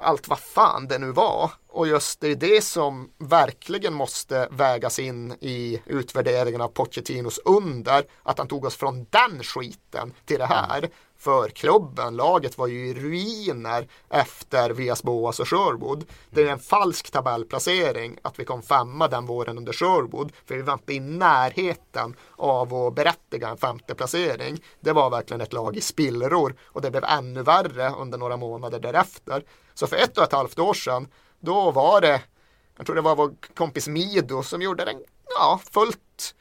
allt 0.00 0.28
vad 0.28 0.38
fan 0.38 0.88
det 0.88 0.98
nu 0.98 1.12
var. 1.12 1.50
Och 1.76 1.86
just 1.86 2.20
det 2.20 2.28
är 2.28 2.34
det 2.34 2.64
som 2.64 3.10
verkligen 3.18 3.94
måste 3.94 4.48
vägas 4.50 4.98
in 4.98 5.32
i 5.40 5.82
utvärderingen 5.86 6.60
av 6.60 6.68
Pochettinos 6.68 7.40
under. 7.44 8.04
Att 8.22 8.38
han 8.38 8.48
tog 8.48 8.64
oss 8.64 8.76
från 8.76 9.06
den 9.10 9.42
skiten 9.42 10.12
till 10.24 10.38
det 10.38 10.46
här. 10.46 10.88
För 11.18 11.48
klubben, 11.48 12.16
laget 12.16 12.58
var 12.58 12.66
ju 12.66 12.88
i 12.88 12.94
ruiner 12.94 13.88
efter 14.10 14.70
Vias 14.70 15.02
Boas 15.02 15.40
och 15.40 15.48
Sherwood. 15.48 16.04
Det 16.30 16.42
är 16.42 16.52
en 16.52 16.58
falsk 16.58 17.10
tabellplacering 17.10 18.18
att 18.22 18.38
vi 18.38 18.44
kom 18.44 18.62
femma 18.62 19.08
den 19.08 19.26
våren 19.26 19.58
under 19.58 19.72
Sherwood. 19.72 20.32
För 20.46 20.54
vi 20.54 20.62
var 20.62 20.74
inte 20.74 20.94
i 20.94 21.00
närheten 21.00 22.16
av 22.36 22.74
att 22.74 22.94
berättiga 22.94 23.48
en 23.48 23.56
femte 23.56 23.94
placering. 23.94 24.62
Det 24.80 24.92
var 24.92 25.10
verkligen 25.10 25.40
ett 25.40 25.52
lag 25.52 25.76
i 25.76 25.80
spillror 25.80 26.56
och 26.62 26.82
det 26.82 26.90
blev 26.90 27.04
ännu 27.04 27.42
värre 27.42 27.90
under 27.98 28.18
några 28.18 28.36
månader 28.36 28.80
därefter. 28.80 29.44
Så 29.74 29.86
för 29.86 29.96
ett 29.96 30.18
och 30.18 30.24
ett 30.24 30.32
halvt 30.32 30.58
år 30.58 30.74
sedan, 30.74 31.08
då 31.40 31.70
var 31.70 32.00
det, 32.00 32.22
jag 32.76 32.86
tror 32.86 32.96
det 32.96 33.02
var 33.02 33.16
vår 33.16 33.34
kompis 33.54 33.88
Mido 33.88 34.42
som 34.42 34.62
gjorde 34.62 34.84
den, 34.84 35.02
ja, 35.38 35.60
fullt 35.70 36.34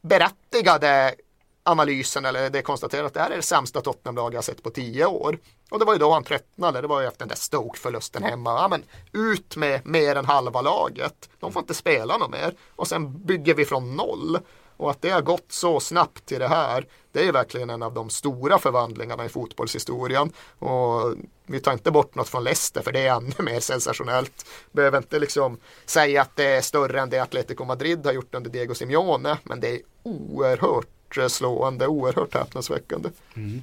berättigade 0.00 1.14
analysen 1.62 2.24
eller 2.24 2.50
det 2.50 2.62
konstaterat 2.62 3.06
att 3.06 3.14
det 3.14 3.20
här 3.20 3.30
är 3.30 3.36
det 3.36 3.42
sämsta 3.42 3.80
Tottenham-lag 3.80 4.34
jag 4.34 4.44
sett 4.44 4.62
på 4.62 4.70
tio 4.70 5.06
år. 5.06 5.38
Och 5.70 5.78
det 5.78 5.84
var 5.84 5.92
ju 5.92 5.98
då 5.98 6.12
han 6.12 6.24
tröttnade, 6.24 6.80
det 6.80 6.86
var 6.86 7.00
ju 7.00 7.06
efter 7.06 7.18
den 7.18 7.28
där 7.28 7.36
Stoke-förlusten 7.36 8.22
hemma. 8.22 8.50
Ja, 8.50 8.68
men 8.68 8.84
ut 9.12 9.56
med 9.56 9.86
mer 9.86 10.16
än 10.16 10.24
halva 10.24 10.60
laget. 10.60 11.30
De 11.40 11.52
får 11.52 11.60
inte 11.60 11.74
spela 11.74 12.16
något 12.16 12.30
mer. 12.30 12.54
Och 12.76 12.88
sen 12.88 13.26
bygger 13.26 13.54
vi 13.54 13.64
från 13.64 13.96
noll. 13.96 14.38
Och 14.82 14.90
att 14.90 15.02
det 15.02 15.10
har 15.10 15.22
gått 15.22 15.52
så 15.52 15.80
snabbt 15.80 16.26
till 16.26 16.40
det 16.40 16.48
här, 16.48 16.86
det 17.12 17.28
är 17.28 17.32
verkligen 17.32 17.70
en 17.70 17.82
av 17.82 17.94
de 17.94 18.10
stora 18.10 18.58
förvandlingarna 18.58 19.24
i 19.24 19.28
fotbollshistorien. 19.28 20.32
Och 20.58 21.14
vi 21.46 21.60
tar 21.60 21.72
inte 21.72 21.90
bort 21.90 22.14
något 22.14 22.28
från 22.28 22.44
Leicester 22.44 22.82
för 22.82 22.92
det 22.92 23.06
är 23.06 23.16
ännu 23.16 23.34
mer 23.38 23.60
sensationellt. 23.60 24.46
Behöver 24.72 24.98
inte 24.98 25.18
liksom 25.18 25.58
säga 25.86 26.22
att 26.22 26.36
det 26.36 26.44
är 26.44 26.60
större 26.60 27.00
än 27.00 27.10
det 27.10 27.18
Atletico 27.18 27.64
Madrid 27.64 28.06
har 28.06 28.12
gjort 28.12 28.34
under 28.34 28.50
Diego 28.50 28.74
Simeone, 28.74 29.38
men 29.42 29.60
det 29.60 29.68
är 29.68 29.80
oerhört 30.02 31.18
slående, 31.28 31.86
oerhört 31.86 32.34
häpnadsväckande. 32.34 33.08
Mm. 33.36 33.62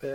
Eh, 0.00 0.10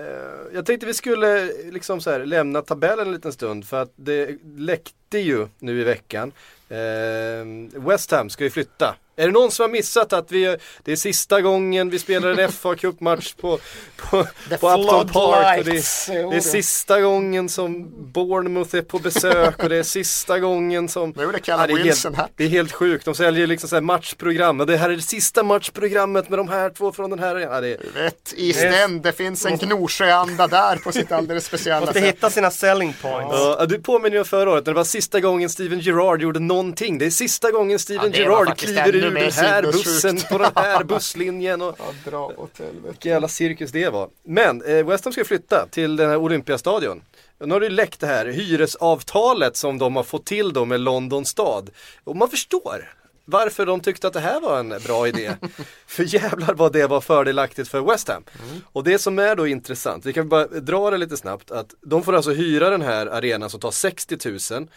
jag 0.54 0.66
tänkte 0.66 0.86
vi 0.86 0.94
skulle 0.94 1.52
liksom 1.72 2.02
så 2.02 2.12
här, 2.12 2.26
lämna 2.26 2.62
tabellen 2.62 3.08
en 3.08 3.14
liten 3.14 3.34
stund 3.34 3.68
för 3.68 3.82
att 3.82 3.92
det 3.96 4.38
läckte 4.58 5.20
ju 5.20 5.48
nu 5.60 5.82
i 5.82 5.84
veckan. 5.84 6.32
Eh, 6.70 7.82
West 7.82 8.12
Ham 8.12 8.30
ska 8.30 8.44
ju 8.44 8.50
flytta. 8.50 8.96
Är 9.16 9.26
det 9.26 9.32
någon 9.34 9.52
som 9.52 9.64
har 9.64 9.70
missat 9.70 10.14
att 10.14 10.32
vi, 10.32 10.58
det 10.84 10.92
är 10.92 10.96
sista 10.96 11.42
gången 11.42 11.90
vi 11.90 12.00
spelar 12.00 12.40
en 12.40 12.52
fa 12.52 12.76
Cup-match 12.76 13.34
på, 13.42 13.60
på, 13.98 14.26
på 14.60 14.70
Upton 14.72 15.08
Park 15.10 15.60
och 15.60 15.66
det, 15.66 15.72
är- 15.72 16.30
det 16.32 16.36
är 16.38 16.40
sista 16.42 17.02
gången 17.02 17.50
som 17.50 17.90
Bournemouth 18.12 18.76
är 18.76 18.82
på 18.82 19.00
besök 19.00 19.64
och 19.64 19.70
det 19.70 19.76
är 19.78 19.84
sista 19.84 20.40
gången 20.40 20.90
som 20.90 21.14
Nu 21.16 21.24
är 21.24 21.32
det 21.32 21.40
Callum 21.40 21.68
det, 21.76 21.82
är 21.82 21.84
Wilson 21.84 22.14
helt, 22.16 22.18
här. 22.28 22.34
det 22.36 22.44
är 22.44 22.48
helt 22.48 22.72
sjukt, 22.72 23.06
de 23.06 23.16
säljer 23.16 23.48
liksom 23.48 23.70
så 23.70 23.76
här 23.76 23.82
matchprogram 23.82 24.60
och 24.60 24.68
det 24.68 24.78
här 24.78 24.90
är 24.90 24.96
det 24.96 25.02
sista 25.02 25.44
matchprogrammet 25.44 26.30
med 26.30 26.40
de 26.40 26.50
här 26.50 26.70
två 26.70 26.92
från 26.92 27.10
den 27.10 27.20
här 27.20 27.36
ja, 27.36 27.62
det 27.62 27.68
är, 27.68 27.78
Vet, 28.04 28.34
East 28.38 28.64
End, 28.64 29.02
det 29.02 29.12
finns 29.12 29.46
en 29.46 29.58
Gnosjöanda 29.58 30.48
där 30.48 30.76
på 30.76 30.92
sitt 30.92 31.12
alldeles 31.12 31.46
speciella 31.46 31.80
Måste 31.80 31.94
sätt. 31.94 32.04
hitta 32.16 32.30
sina 32.30 32.52
selling 32.52 32.94
points. 33.02 33.34
Ja, 33.36 33.66
du 33.66 33.80
påminner 33.80 34.12
ju 34.16 34.20
om 34.20 34.26
förra 34.26 34.52
året 34.52 34.66
när 34.66 34.74
det 34.74 34.78
var 34.78 34.84
sista 34.84 35.20
gången 35.20 35.50
Steven 35.50 35.80
Gerrard 35.80 36.22
gjorde 36.22 36.40
någonting. 36.40 36.98
Det 36.98 37.06
är 37.06 37.10
sista 37.10 37.52
gången 37.52 37.80
Steven 37.80 38.12
var 38.12 38.18
Gerrard 38.18 38.58
kliver 38.58 38.82
ännu 38.94 39.01
ur 39.04 39.12
den 39.14 39.32
här 39.32 39.62
bussen 39.64 40.18
på 40.30 40.38
den 40.38 40.52
här 40.56 40.84
busslinjen. 40.94 41.62
Och, 41.62 41.76
Ja, 41.80 42.12
dra 42.12 42.26
åt 42.38 42.60
helvete. 42.60 42.88
vilken 42.88 43.12
jävla 43.12 43.28
cirkus 43.28 43.72
det 43.72 43.90
var. 43.90 44.10
Men 44.24 44.62
eh, 44.62 44.86
West 44.86 45.04
Ham 45.06 45.14
ska 45.14 45.26
flytta 45.26 45.68
till 45.72 45.96
den 45.96 46.10
här 46.10 46.18
Olympiastadion. 46.18 47.02
Nu 47.40 47.54
har 47.54 47.60
det 47.60 47.70
läckt 47.70 48.00
det 48.00 48.08
här 48.08 48.26
hyresavtalet 48.26 49.58
som 49.58 49.78
de 49.78 49.96
har 49.96 50.04
fått 50.04 50.26
till 50.26 50.54
då 50.54 50.66
med 50.66 50.80
London 50.80 51.26
stad. 51.26 51.70
Och 52.04 52.16
man 52.16 52.30
förstår 52.30 52.94
varför 53.26 53.66
de 53.66 53.80
tyckte 53.80 54.08
att 54.08 54.14
det 54.14 54.20
här 54.20 54.42
var 54.42 54.60
en 54.60 54.70
bra 54.70 55.08
idé. 55.08 55.32
för 55.88 56.04
jävlar 56.16 56.54
vad 56.54 56.74
det 56.74 56.88
var 56.88 57.02
fördelaktigt 57.02 57.70
för 57.70 57.82
West 57.82 58.08
Ham. 58.08 58.24
Och 58.64 58.84
det 58.84 59.00
som 59.00 59.20
är 59.20 59.36
då 59.36 59.48
intressant, 59.48 60.06
vi 60.06 60.14
kan 60.14 60.30
bara 60.30 60.46
dra 60.48 60.92
det 60.92 60.98
lite 60.98 61.18
snabbt, 61.18 61.52
att 61.52 61.74
de 61.82 62.04
får 62.04 62.16
alltså 62.16 62.32
hyra 62.32 62.70
den 62.70 62.82
här 62.82 63.08
arenan 63.08 63.50
som 63.50 63.60
tar 63.60 63.72
60 63.72 64.18
000 64.54 64.68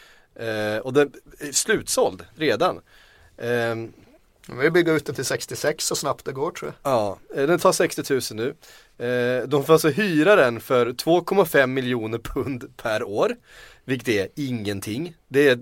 eh, 0.49 0.79
och 0.79 0.93
den 0.93 1.13
är 1.41 1.53
slutsåld 1.53 2.25
redan. 2.37 2.81
Vi 4.49 4.71
bygger 4.71 4.95
ut 4.95 5.07
det 5.07 5.13
till 5.13 5.25
66 5.25 5.85
så 5.87 5.97
snabbt 5.97 6.25
det 6.25 6.33
går 6.33 6.51
tror 6.51 6.73
jag. 6.83 6.93
Ja, 6.93 7.19
eh, 7.37 7.47
den 7.47 7.59
tar 7.59 7.73
60 7.73 8.13
000 8.13 8.21
nu. 8.31 8.55
Eh, 9.07 9.49
De 9.49 9.65
får 9.65 9.73
alltså 9.73 9.89
hyra 9.89 10.37
den 10.37 10.61
för 10.61 10.87
2,5 10.87 11.67
miljoner 11.67 12.19
pund 12.19 12.77
per 12.77 13.03
år. 13.03 13.37
Vilket 13.85 14.09
är 14.09 14.29
ingenting. 14.37 15.15
Det 15.29 15.49
är, 15.49 15.59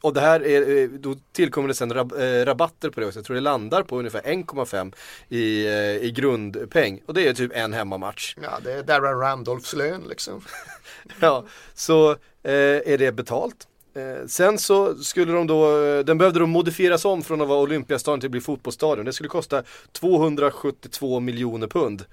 och 0.00 0.14
det 0.14 0.20
här 0.20 0.46
är, 0.46 0.82
eh, 0.82 0.88
då 0.88 1.16
tillkommer 1.32 1.68
det 1.68 1.74
sen 1.74 1.94
rab, 1.94 2.12
rabatter 2.44 2.90
på 2.90 3.00
det 3.00 3.06
också. 3.06 3.18
Jag 3.18 3.26
tror 3.26 3.34
det 3.34 3.40
landar 3.40 3.82
på 3.82 3.98
ungefär 3.98 4.22
1,5 4.22 4.92
i, 5.28 5.66
i 6.06 6.10
grundpeng. 6.10 7.02
Och 7.06 7.14
det 7.14 7.28
är 7.28 7.34
typ 7.34 7.52
en 7.54 7.72
hemmamatch. 7.72 8.34
Ja, 8.42 8.58
det 8.64 8.72
är 8.72 8.82
Darren 8.82 9.18
Randolphs 9.18 9.74
lön 9.74 10.04
liksom. 10.08 10.44
Ja, 11.20 11.44
så 11.74 12.16
är 12.42 12.98
det 12.98 13.12
betalt. 13.12 13.66
Eh, 13.94 14.26
sen 14.26 14.58
så 14.58 14.94
skulle 14.94 15.32
de 15.32 15.46
då, 15.46 15.84
eh, 15.84 15.98
den 15.98 16.18
behövde 16.18 16.38
då 16.40 16.46
modifieras 16.46 17.04
om 17.04 17.22
från 17.22 17.40
att 17.40 17.48
vara 17.48 17.60
Olympiastadion 17.60 18.20
till 18.20 18.26
att 18.26 18.30
bli 18.30 18.40
fotbollsstadion. 18.40 19.04
Det 19.04 19.12
skulle 19.12 19.28
kosta 19.28 19.62
272 19.92 21.20
miljoner 21.20 21.66
pund. 21.66 22.04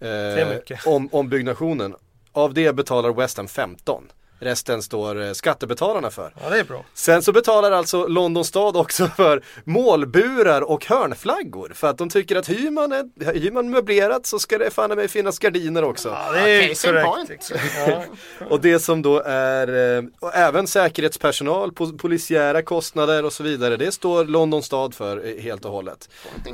Eh, 0.00 0.76
om, 0.86 1.08
ombyggnationen. 1.12 1.94
Av 2.32 2.54
det 2.54 2.74
betalar 2.74 3.12
West 3.12 3.36
Ham 3.36 3.48
15. 3.48 4.04
Resten 4.44 4.82
står 4.82 5.22
eh, 5.22 5.32
skattebetalarna 5.32 6.10
för. 6.10 6.32
Ja 6.42 6.50
det 6.50 6.58
är 6.58 6.64
bra. 6.64 6.84
Sen 6.94 7.22
så 7.22 7.32
betalar 7.32 7.72
alltså 7.72 8.06
London 8.06 8.44
stad 8.44 8.76
också 8.76 9.06
för 9.16 9.42
målburar 9.64 10.62
och 10.62 10.86
hörnflaggor. 10.86 11.72
För 11.74 11.88
att 11.90 11.98
de 11.98 12.08
tycker 12.10 12.36
att 12.36 12.48
hyr 12.48 12.70
man, 12.70 12.92
ett, 12.92 13.06
hyr 13.34 13.50
man 13.50 13.70
möblerat 13.70 14.26
så 14.26 14.38
ska 14.38 14.58
det 14.58 14.70
fan 14.70 14.90
mig 14.90 15.08
finnas 15.08 15.38
gardiner 15.38 15.84
också. 15.84 16.08
Ja 16.08 16.32
det 16.32 16.38
är 16.40 16.62
in 16.68 16.74
korrekt. 16.74 17.06
point. 17.06 17.52
Ja. 17.88 18.04
Och 18.50 18.60
det 18.60 18.78
som 18.78 19.02
då 19.02 19.20
är, 19.26 19.96
eh, 19.98 20.04
och 20.20 20.34
även 20.34 20.66
säkerhetspersonal, 20.66 21.70
po- 21.72 21.98
polisiära 21.98 22.62
kostnader 22.62 23.24
och 23.24 23.32
så 23.32 23.42
vidare. 23.42 23.76
Det 23.76 23.92
står 23.92 24.24
London 24.24 24.62
stad 24.62 24.94
för 24.94 25.26
eh, 25.26 25.42
helt 25.42 25.64
och 25.64 25.70
hållet. 25.72 26.08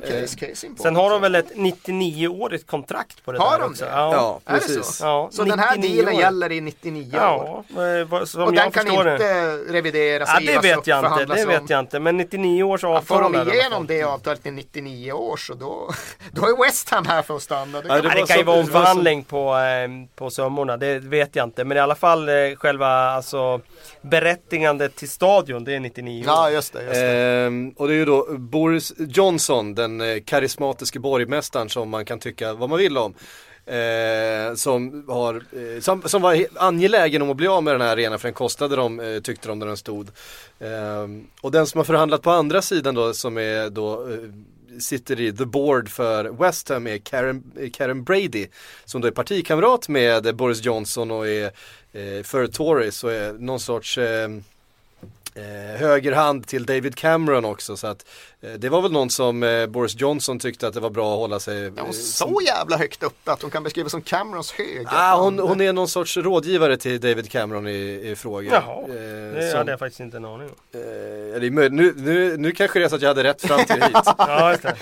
Case, 0.08 0.36
case. 0.46 0.66
Sen 0.78 0.96
har 0.96 1.10
de 1.10 1.20
väl 1.22 1.34
ett 1.34 1.54
99-årigt 1.54 2.66
kontrakt 2.66 3.24
på 3.24 3.32
det 3.32 3.38
Har 3.38 3.50
där 3.50 3.58
de 3.64 3.70
också. 3.70 3.84
det? 3.84 3.90
Ja. 3.90 4.12
Ja, 4.14 4.40
Är 4.44 4.54
det 4.54 4.60
precis. 4.60 4.86
så? 4.96 5.04
Ja, 5.04 5.28
Så 5.32 5.44
den 5.44 5.58
här 5.58 5.76
99 5.76 5.94
dealen 5.96 6.14
år. 6.14 6.20
gäller 6.20 6.52
i 6.52 6.60
99 6.60 7.16
år? 7.18 7.64
Ja, 7.80 8.18
eh, 8.18 8.24
som 8.24 8.42
Och 8.42 8.48
jag 8.48 8.54
den 8.54 8.70
kan 8.70 8.84
förstår 8.84 9.04
det. 9.04 9.12
inte 9.12 9.56
revideras, 9.72 10.28
Ja 10.34 10.40
det 10.40 10.46
vet 10.68 10.78
upp, 10.78 10.86
jag 10.86 10.98
inte, 10.98 11.24
det 11.34 11.42
om. 11.42 11.48
vet 11.48 11.70
jag 11.70 11.80
inte. 11.80 11.98
Men 12.00 12.16
99 12.16 12.62
års 12.62 12.82
Ja, 12.82 12.88
avtal 12.88 13.22
får 13.22 13.32
de 13.40 13.50
igenom 13.52 13.86
det 13.86 14.02
avtalet 14.02 14.46
i 14.46 14.50
99 14.50 15.12
år 15.12 15.36
så 15.36 15.54
då, 15.54 15.90
då 16.32 16.42
är 16.46 16.64
West 16.64 16.90
Ham 16.90 17.06
här 17.06 17.22
för 17.22 17.36
att 17.36 17.42
stanna. 17.42 17.80
Det 17.80 17.88
Ja, 17.88 17.94
kan 17.94 18.02
det 18.02 18.08
Ja, 18.08 18.14
det 18.20 18.26
kan 18.26 18.36
ju 18.38 18.44
vara 18.44 18.60
omförhandling 18.60 19.24
på, 19.24 19.56
eh, 19.56 19.88
på 20.16 20.30
summorna, 20.30 20.76
det 20.76 20.98
vet 20.98 21.36
jag 21.36 21.44
inte. 21.46 21.64
Men 21.64 21.76
i 21.76 21.80
alla 21.80 21.94
fall 21.94 22.28
eh, 22.28 22.34
själva 22.56 22.86
alltså, 22.88 23.60
berättigandet 24.02 24.96
till 24.96 25.08
stadion, 25.10 25.64
det 25.64 25.74
är 25.74 25.80
99 25.80 26.20
år. 26.22 26.26
Ja, 26.26 26.50
just 26.50 26.72
det. 26.72 26.82
Just 26.82 26.94
det. 26.94 27.10
Ehm, 27.46 27.70
och 27.76 27.88
det 27.88 27.94
är 27.94 27.96
ju 27.98 28.04
då 28.04 28.26
Boris 28.38 28.92
Johnson, 28.98 29.74
den 29.74 30.22
karismatiske 30.24 30.98
borgmästaren 31.00 31.68
som 31.68 31.88
man 31.90 32.04
kan 32.04 32.18
tycka 32.18 32.54
vad 32.54 32.68
man 32.70 32.78
vill 32.78 32.98
om. 32.98 33.14
Eh, 33.70 34.54
som, 34.54 35.04
har, 35.08 35.34
eh, 35.34 35.80
som, 35.80 36.02
som 36.02 36.22
var 36.22 36.46
angelägen 36.54 37.22
om 37.22 37.30
att 37.30 37.36
bli 37.36 37.46
av 37.46 37.62
med 37.62 37.74
den 37.74 37.80
här 37.80 37.92
arenan 37.92 38.18
för 38.18 38.28
den 38.28 38.34
kostade 38.34 38.76
dem, 38.76 39.00
eh, 39.00 39.20
tyckte 39.20 39.48
de 39.48 39.58
när 39.58 39.66
den 39.66 39.76
stod. 39.76 40.08
Eh, 40.58 41.06
och 41.40 41.50
den 41.50 41.66
som 41.66 41.78
har 41.78 41.84
förhandlat 41.84 42.22
på 42.22 42.30
andra 42.30 42.62
sidan 42.62 42.94
då 42.94 43.14
som 43.14 43.38
är 43.38 43.70
då 43.70 44.08
eh, 44.08 44.18
sitter 44.80 45.20
i 45.20 45.32
the 45.32 45.44
board 45.44 45.88
för 45.88 46.24
West 46.24 46.68
Ham 46.68 46.86
är 46.86 46.98
Karen, 46.98 47.52
eh, 47.60 47.70
Karen 47.70 48.04
Brady 48.04 48.46
som 48.84 49.00
då 49.00 49.08
är 49.08 49.12
partikamrat 49.12 49.88
med 49.88 50.36
Boris 50.36 50.64
Johnson 50.64 51.10
och 51.10 51.28
är 51.28 51.44
eh, 51.92 52.22
för 52.22 52.46
Tories 52.46 53.04
och 53.04 53.12
är 53.12 53.32
någon 53.32 53.60
sorts 53.60 53.98
eh, 53.98 54.28
eh, 55.34 55.70
eh, 55.74 55.80
högerhand 55.80 56.46
till 56.46 56.66
David 56.66 56.94
Cameron 56.96 57.44
också 57.44 57.76
så 57.76 57.86
att 57.86 58.04
eh, 58.40 58.50
det 58.52 58.68
var 58.68 58.82
väl 58.82 58.92
någon 58.92 59.10
som 59.10 59.42
eh, 59.42 59.66
Boris 59.66 59.94
Johnson 60.00 60.38
tyckte 60.38 60.68
att 60.68 60.74
det 60.74 60.80
var 60.80 60.90
bra 60.90 61.12
att 61.12 61.18
hålla 61.18 61.40
sig 61.40 61.64
Är 61.66 61.70
hon 61.70 61.78
eh, 61.86 61.90
så 61.92 62.40
jävla 62.46 62.76
högt 62.76 63.02
uppe 63.02 63.32
att 63.32 63.42
hon 63.42 63.50
kan 63.50 63.62
beskrivas 63.62 63.90
som 63.92 64.02
Camerons 64.02 64.52
höger? 64.52 64.86
Ah, 64.86 65.16
hon, 65.20 65.38
hon 65.38 65.60
är 65.60 65.72
någon 65.72 65.88
sorts 65.88 66.16
rådgivare 66.16 66.76
till 66.76 67.00
David 67.00 67.30
Cameron 67.30 67.66
i, 67.68 68.00
i 68.10 68.16
frågor. 68.16 68.52
Jaha, 68.52 68.80
Eh, 68.88 69.34
det 69.34 69.48
som- 69.50 69.58
hade 69.58 69.70
jag 69.72 69.78
faktiskt 69.78 70.00
inte 70.00 70.16
en 70.16 70.24
aning 70.24 70.48
om. 70.48 70.80
eh, 70.80 71.50
nu, 71.50 71.92
nu, 71.96 72.36
nu 72.36 72.52
kanske 72.52 72.78
det 72.78 72.84
är 72.84 72.88
så 72.88 72.94
att 72.96 73.02
jag 73.02 73.08
hade 73.08 73.24
rätt 73.24 73.42
fram 73.42 73.64
till 73.64 73.82
hit. 73.82 73.92
Ja, 74.18 74.50
just 74.50 74.62
det. 74.62 74.76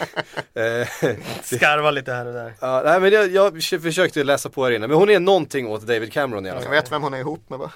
Eh, 1.03 1.17
Skarva 1.43 1.91
lite 1.91 2.13
här 2.13 2.27
och 2.27 2.33
där. 2.33 2.55
ja, 2.61 2.83
nej, 2.85 3.01
men 3.01 3.13
jag, 3.13 3.31
jag 3.31 3.63
försökte 3.83 4.25
läsa 4.25 4.49
på 4.49 4.65
här 4.65 4.71
inne, 4.73 4.87
men 4.87 4.97
hon 4.97 5.11
är 5.11 5.21
någonting 5.21 5.67
åt 5.69 5.83
David 5.83 6.13
Cameron 6.13 6.47
i 6.47 6.51
alla 6.51 6.57
Jag 6.59 6.65
fall. 6.65 6.73
vet 6.75 6.93
vem 6.93 7.03
hon 7.03 7.15
är 7.15 7.19
ihop 7.19 7.51
med 7.51 7.59
va? 7.59 7.71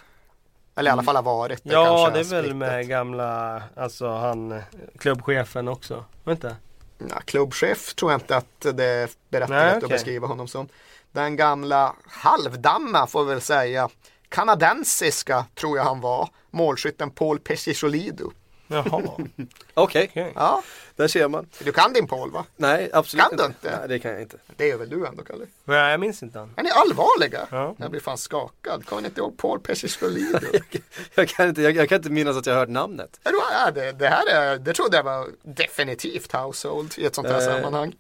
Eller 0.74 0.90
i 0.90 0.92
alla 0.92 1.02
fall 1.02 1.16
har 1.16 1.22
varit. 1.22 1.60
Ja, 1.62 1.84
kanske 1.84 2.10
det 2.18 2.36
är 2.36 2.42
väl 2.42 2.54
med 2.54 2.88
gamla, 2.88 3.62
alltså 3.76 4.08
han, 4.08 4.62
klubbchefen 4.98 5.68
också. 5.68 6.04
Vänta. 6.24 6.56
Ja, 6.98 7.20
klubbchef 7.24 7.94
tror 7.94 8.10
jag 8.10 8.20
inte 8.20 8.36
att 8.36 8.60
det 8.74 8.84
är 8.84 9.10
berättigat 9.30 9.48
Nej, 9.48 9.70
att 9.70 9.76
okej. 9.76 9.88
beskriva 9.88 10.26
honom 10.26 10.48
som. 10.48 10.68
Den 11.12 11.36
gamla 11.36 11.94
halvdamma 12.06 13.06
får 13.06 13.24
vi 13.24 13.30
väl 13.30 13.40
säga. 13.40 13.88
Kanadensiska 14.28 15.44
tror 15.54 15.76
jag 15.76 15.84
han 15.84 16.00
var. 16.00 16.28
Målskytten 16.50 17.10
Paul 17.10 17.38
Pescisolido. 17.38 18.32
Jaha. 18.72 19.02
Okej. 19.74 20.32
Ja, 20.34 20.62
där 20.96 21.08
ser 21.08 21.28
man. 21.28 21.46
du 21.64 21.72
kan 21.72 21.92
din 21.92 22.06
Paul 22.06 22.30
va? 22.30 22.44
Nej, 22.56 22.90
absolut 22.92 23.24
Kan 23.28 23.36
du 23.36 23.44
inte? 23.44 23.78
Nej, 23.78 23.88
det 23.88 23.98
kan 23.98 24.10
jag 24.10 24.22
inte. 24.22 24.36
Det 24.56 24.70
är 24.70 24.76
väl 24.78 24.88
du 24.88 25.06
ändå 25.06 25.24
Kalle? 25.24 25.46
Nej, 25.64 25.90
jag 25.90 26.00
minns 26.00 26.22
inte 26.22 26.38
han. 26.38 26.54
Är 26.56 26.62
ni 26.62 26.70
allvarliga? 26.70 27.46
Ja. 27.50 27.74
Jag 27.78 27.90
blir 27.90 28.00
fan 28.00 28.18
skakad. 28.18 28.86
Kommer 28.86 29.02
ni 29.02 29.08
inte 29.08 29.20
ihåg 29.20 29.36
Paul 29.38 29.60
Pescisolido? 29.60 30.38
Jag 31.14 31.28
kan 31.28 31.48
inte, 31.48 31.62
jag, 31.62 31.76
jag 31.76 31.88
kan 31.88 31.96
inte 31.96 32.10
minnas 32.10 32.36
att 32.36 32.46
jag 32.46 32.54
har 32.54 32.60
hört 32.60 32.68
namnet. 32.68 33.20
Ja, 33.22 33.30
då 33.30 33.42
är 33.52 33.72
det, 33.72 33.92
det 33.92 34.08
här 34.08 34.26
är, 34.26 34.58
det 34.58 34.72
trodde 34.74 34.96
jag 34.96 35.04
var 35.04 35.28
definitivt 35.42 36.32
household 36.32 36.94
i 36.98 37.04
ett 37.04 37.14
sånt 37.14 37.28
här 37.28 37.40
Eh, 37.40 37.54
sammanhang. 37.54 37.94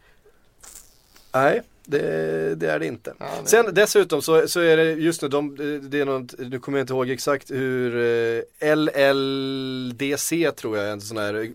Nej, 1.32 1.62
det, 1.84 2.54
det 2.54 2.70
är 2.70 2.78
det 2.78 2.86
inte. 2.86 3.14
Ja. 3.18 3.26
Sen 3.44 3.74
dessutom 3.74 4.22
så, 4.22 4.48
så 4.48 4.60
är 4.60 4.76
det 4.76 4.92
just 4.92 5.22
nu, 5.22 5.28
de, 5.28 5.56
det 5.82 6.00
är 6.00 6.04
något, 6.04 6.38
nu 6.38 6.58
kommer 6.58 6.78
jag 6.78 6.82
inte 6.82 6.92
ihåg 6.92 7.10
exakt 7.10 7.50
hur 7.50 7.96
eh, 8.60 8.76
LLDC 8.76 10.50
tror 10.52 10.78
jag, 10.78 10.90
en 10.90 11.00
sån 11.00 11.16
här 11.16 11.34
eh, 11.34 11.48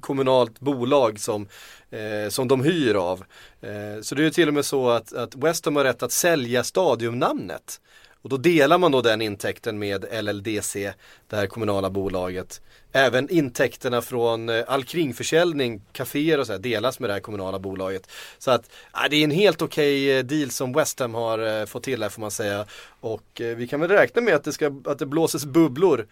kommunalt 0.00 0.60
bolag 0.60 1.20
som, 1.20 1.48
eh, 1.90 2.28
som 2.28 2.48
de 2.48 2.64
hyr 2.64 2.94
av. 2.94 3.24
Eh, 3.60 4.02
så 4.02 4.14
det 4.14 4.22
är 4.22 4.24
ju 4.24 4.30
till 4.30 4.48
och 4.48 4.54
med 4.54 4.64
så 4.64 4.90
att, 4.90 5.12
att 5.12 5.36
West 5.36 5.64
Ham 5.64 5.76
har 5.76 5.84
rätt 5.84 6.02
att 6.02 6.12
sälja 6.12 6.64
stadiumnamnet. 6.64 7.80
Och 8.22 8.28
då 8.28 8.36
delar 8.36 8.78
man 8.78 8.92
då 8.92 9.02
den 9.02 9.22
intäkten 9.22 9.78
med 9.78 10.24
LLDC, 10.24 10.92
det 11.28 11.36
här 11.36 11.46
kommunala 11.46 11.90
bolaget. 11.90 12.60
Även 12.92 13.28
intäkterna 13.28 14.02
från 14.02 14.48
eh, 14.48 14.64
all 14.66 14.84
kringförsäljning, 14.84 15.82
kaféer 15.92 16.38
och 16.38 16.46
så 16.46 16.52
här, 16.52 16.58
delas 16.58 17.00
med 17.00 17.10
det 17.10 17.14
här 17.14 17.20
kommunala 17.20 17.58
bolaget. 17.58 18.10
Så 18.38 18.50
att 18.50 18.70
ja, 18.92 19.08
det 19.10 19.16
är 19.16 19.24
en 19.24 19.30
helt 19.30 19.62
okej 19.62 20.20
okay 20.20 20.38
deal 20.38 20.50
som 20.50 20.72
West 20.72 21.00
Ham 21.00 21.14
har 21.14 21.60
eh, 21.60 21.66
fått 21.66 21.82
till 21.82 22.02
här 22.02 22.10
får 22.10 22.20
man 22.20 22.30
säga. 22.30 22.66
Och 23.00 23.40
vi 23.56 23.68
kan 23.68 23.80
väl 23.80 23.90
räkna 23.90 24.22
med 24.22 24.34
att 24.34 24.44
det, 24.44 24.52
ska, 24.52 24.72
att 24.84 24.98
det 24.98 25.06
blåses 25.06 25.44
bubblor 25.44 26.06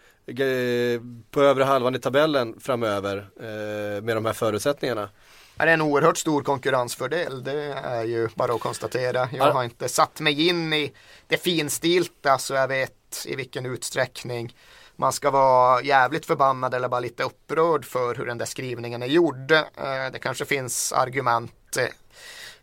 på 1.31 1.41
övre 1.41 1.63
halvan 1.63 1.95
i 1.95 1.99
tabellen 1.99 2.59
framöver 2.59 3.27
med 4.01 4.17
de 4.17 4.25
här 4.25 4.33
förutsättningarna 4.33 5.09
är 5.67 5.73
en 5.73 5.81
oerhört 5.81 6.17
stor 6.17 6.43
konkurrensfördel. 6.43 7.43
Det 7.43 7.73
är 7.73 8.03
ju 8.03 8.29
bara 8.35 8.53
att 8.53 8.61
konstatera. 8.61 9.29
Jag 9.31 9.51
har 9.51 9.63
inte 9.63 9.89
satt 9.89 10.19
mig 10.19 10.47
in 10.47 10.73
i 10.73 10.93
det 11.27 11.37
finstilta 11.37 12.37
så 12.37 12.53
jag 12.53 12.67
vet 12.67 13.25
i 13.25 13.35
vilken 13.35 13.65
utsträckning 13.65 14.53
man 14.95 15.13
ska 15.13 15.31
vara 15.31 15.81
jävligt 15.81 16.25
förbannad 16.25 16.73
eller 16.73 16.89
bara 16.89 16.99
lite 16.99 17.23
upprörd 17.23 17.85
för 17.85 18.15
hur 18.15 18.25
den 18.25 18.37
där 18.37 18.45
skrivningen 18.45 19.03
är 19.03 19.07
gjord. 19.07 19.51
Eh, 19.51 20.11
det 20.11 20.19
kanske 20.21 20.45
finns 20.45 20.93
argument 20.93 21.77
eh, 21.77 21.85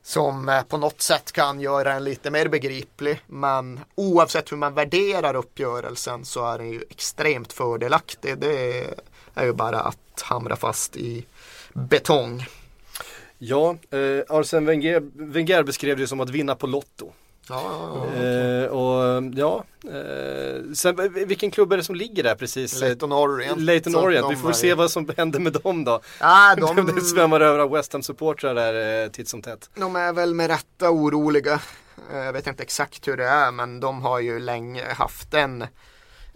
som 0.02 0.48
eh, 0.48 0.62
på 0.62 0.76
något 0.76 1.00
sätt 1.00 1.32
kan 1.32 1.60
göra 1.60 1.92
den 1.92 2.04
lite 2.04 2.30
mer 2.30 2.48
begriplig. 2.48 3.20
Men 3.26 3.80
oavsett 3.94 4.52
hur 4.52 4.56
man 4.56 4.74
värderar 4.74 5.34
uppgörelsen 5.34 6.24
så 6.24 6.46
är 6.46 6.58
den 6.58 6.70
ju 6.70 6.84
extremt 6.90 7.52
fördelaktig. 7.52 8.38
Det 8.38 8.84
är 9.34 9.44
ju 9.44 9.52
bara 9.52 9.80
att 9.80 10.22
hamra 10.22 10.56
fast 10.56 10.96
i 10.96 11.26
betong. 11.72 12.46
Ja, 13.38 13.76
eh, 13.90 14.36
Arsene 14.36 14.66
Wenger, 14.66 15.02
Wenger 15.14 15.62
beskrev 15.62 15.96
det 15.96 16.06
som 16.06 16.20
att 16.20 16.30
vinna 16.30 16.54
på 16.54 16.66
Lotto. 16.66 17.12
Ja, 17.48 17.62
ja, 17.64 18.06
ja. 18.16 18.22
Eh, 18.22 18.66
och 18.66 19.22
ja, 19.34 19.64
eh, 19.84 20.72
sen, 20.74 21.12
vilken 21.26 21.50
klubb 21.50 21.72
är 21.72 21.76
det 21.76 21.84
som 21.84 21.94
ligger 21.94 22.22
där 22.22 22.34
precis? 22.34 22.80
Leighton 22.80 23.12
Orient. 23.12 23.60
Leighton 23.60 23.96
Orient, 23.96 24.26
vi 24.30 24.36
får 24.36 24.52
se 24.52 24.74
vad 24.74 24.90
som 24.90 25.10
händer 25.16 25.40
med 25.40 25.52
dem 25.52 25.84
då. 25.84 26.00
Ja, 26.20 26.54
de... 26.76 26.86
det 26.94 27.00
svämmar 27.00 27.40
över 27.40 27.58
av 27.58 27.70
West 27.70 27.92
Ham-supportrar 27.92 28.54
där 28.54 29.04
eh, 29.04 29.10
titt 29.10 29.28
som 29.28 29.42
tätt. 29.42 29.70
De 29.74 29.96
är 29.96 30.12
väl 30.12 30.34
med 30.34 30.46
rätta 30.46 30.90
oroliga. 30.90 31.60
Eh, 32.12 32.18
jag 32.18 32.32
vet 32.32 32.46
inte 32.46 32.62
exakt 32.62 33.08
hur 33.08 33.16
det 33.16 33.26
är 33.26 33.52
men 33.52 33.80
de 33.80 34.02
har 34.02 34.20
ju 34.20 34.38
länge 34.38 34.92
haft 34.92 35.34
en 35.34 35.64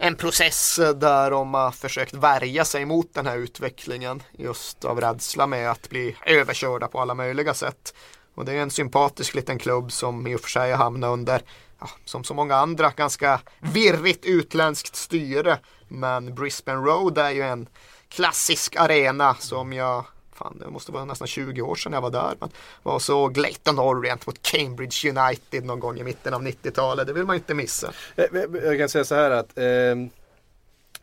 en 0.03 0.15
process 0.15 0.79
där 0.95 1.31
de 1.31 1.53
har 1.53 1.71
försökt 1.71 2.13
värja 2.13 2.65
sig 2.65 2.85
mot 2.85 3.13
den 3.13 3.25
här 3.25 3.37
utvecklingen 3.37 4.23
just 4.31 4.85
av 4.85 5.01
rädsla 5.01 5.47
med 5.47 5.71
att 5.71 5.89
bli 5.89 6.15
överkörda 6.25 6.87
på 6.87 6.99
alla 6.99 7.13
möjliga 7.13 7.53
sätt. 7.53 7.93
Och 8.35 8.45
det 8.45 8.53
är 8.53 8.61
en 8.61 8.71
sympatisk 8.71 9.35
liten 9.35 9.59
klubb 9.59 9.91
som 9.91 10.27
i 10.27 10.35
och 10.35 10.41
för 10.41 10.49
sig 10.49 10.73
hamnar 10.73 11.09
under, 11.09 11.41
ja, 11.79 11.89
som 12.05 12.23
så 12.23 12.33
många 12.33 12.55
andra, 12.55 12.89
ganska 12.89 13.41
virrigt 13.59 14.25
utländskt 14.25 14.95
styre. 14.95 15.59
Men 15.87 16.35
Brisbane 16.35 16.81
Road 16.81 17.17
är 17.17 17.29
ju 17.29 17.41
en 17.41 17.67
klassisk 18.09 18.75
arena 18.75 19.35
som 19.35 19.73
jag 19.73 20.05
fan, 20.43 20.57
det 20.59 20.69
måste 20.69 20.91
vara 20.91 21.05
nästan 21.05 21.27
20 21.27 21.61
år 21.61 21.75
sedan 21.75 21.93
jag 21.93 22.01
var 22.01 22.09
där. 22.09 22.35
Men 22.39 22.49
var 22.83 22.99
så 22.99 23.27
Glayton 23.27 23.79
Orient 23.79 24.27
mot 24.27 24.41
Cambridge 24.41 25.09
United 25.09 25.65
någon 25.65 25.79
gång 25.79 25.99
i 25.99 26.03
mitten 26.03 26.33
av 26.33 26.41
90-talet. 26.43 27.07
Det 27.07 27.13
vill 27.13 27.25
man 27.25 27.35
inte 27.35 27.53
missa. 27.53 27.93
Eh, 28.15 28.25
jag 28.63 28.77
kan 28.77 28.89
säga 28.89 29.03
så 29.03 29.15
här 29.15 29.31
att 29.31 29.57
eh, 29.57 29.63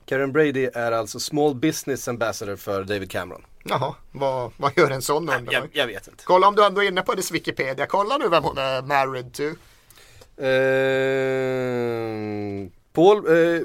Karen 0.05 0.33
Brady 0.33 0.71
är 0.75 0.93
alltså 0.93 1.21
Small 1.21 1.55
Business 1.55 2.09
Ambassador 2.09 2.57
för 2.57 2.85
David 2.85 3.11
Cameron. 3.11 3.43
Jaha, 3.65 3.95
vad, 4.13 4.53
vad 4.57 4.73
gör 4.77 4.91
en 4.91 5.03
sån 5.03 5.29
undrar 5.29 5.53
jag, 5.53 5.69
jag 5.73 5.87
vet 5.87 6.09
inte. 6.09 6.25
Kolla 6.25 6.49
om 6.49 6.55
du 6.55 6.65
ändå 6.65 6.83
är 6.83 6.89
inne 6.89 7.03
på 7.03 7.15
dess 7.15 7.31
Wikipedia. 7.31 7.87
Kolla 7.87 8.17
nu 8.19 8.29
vem 8.29 8.45
hon 8.45 8.59
är 8.59 8.83
married 8.83 9.33
to. 9.33 9.43
Eh, 10.43 10.59
Paul, 12.93 13.27
eh, 13.29 13.63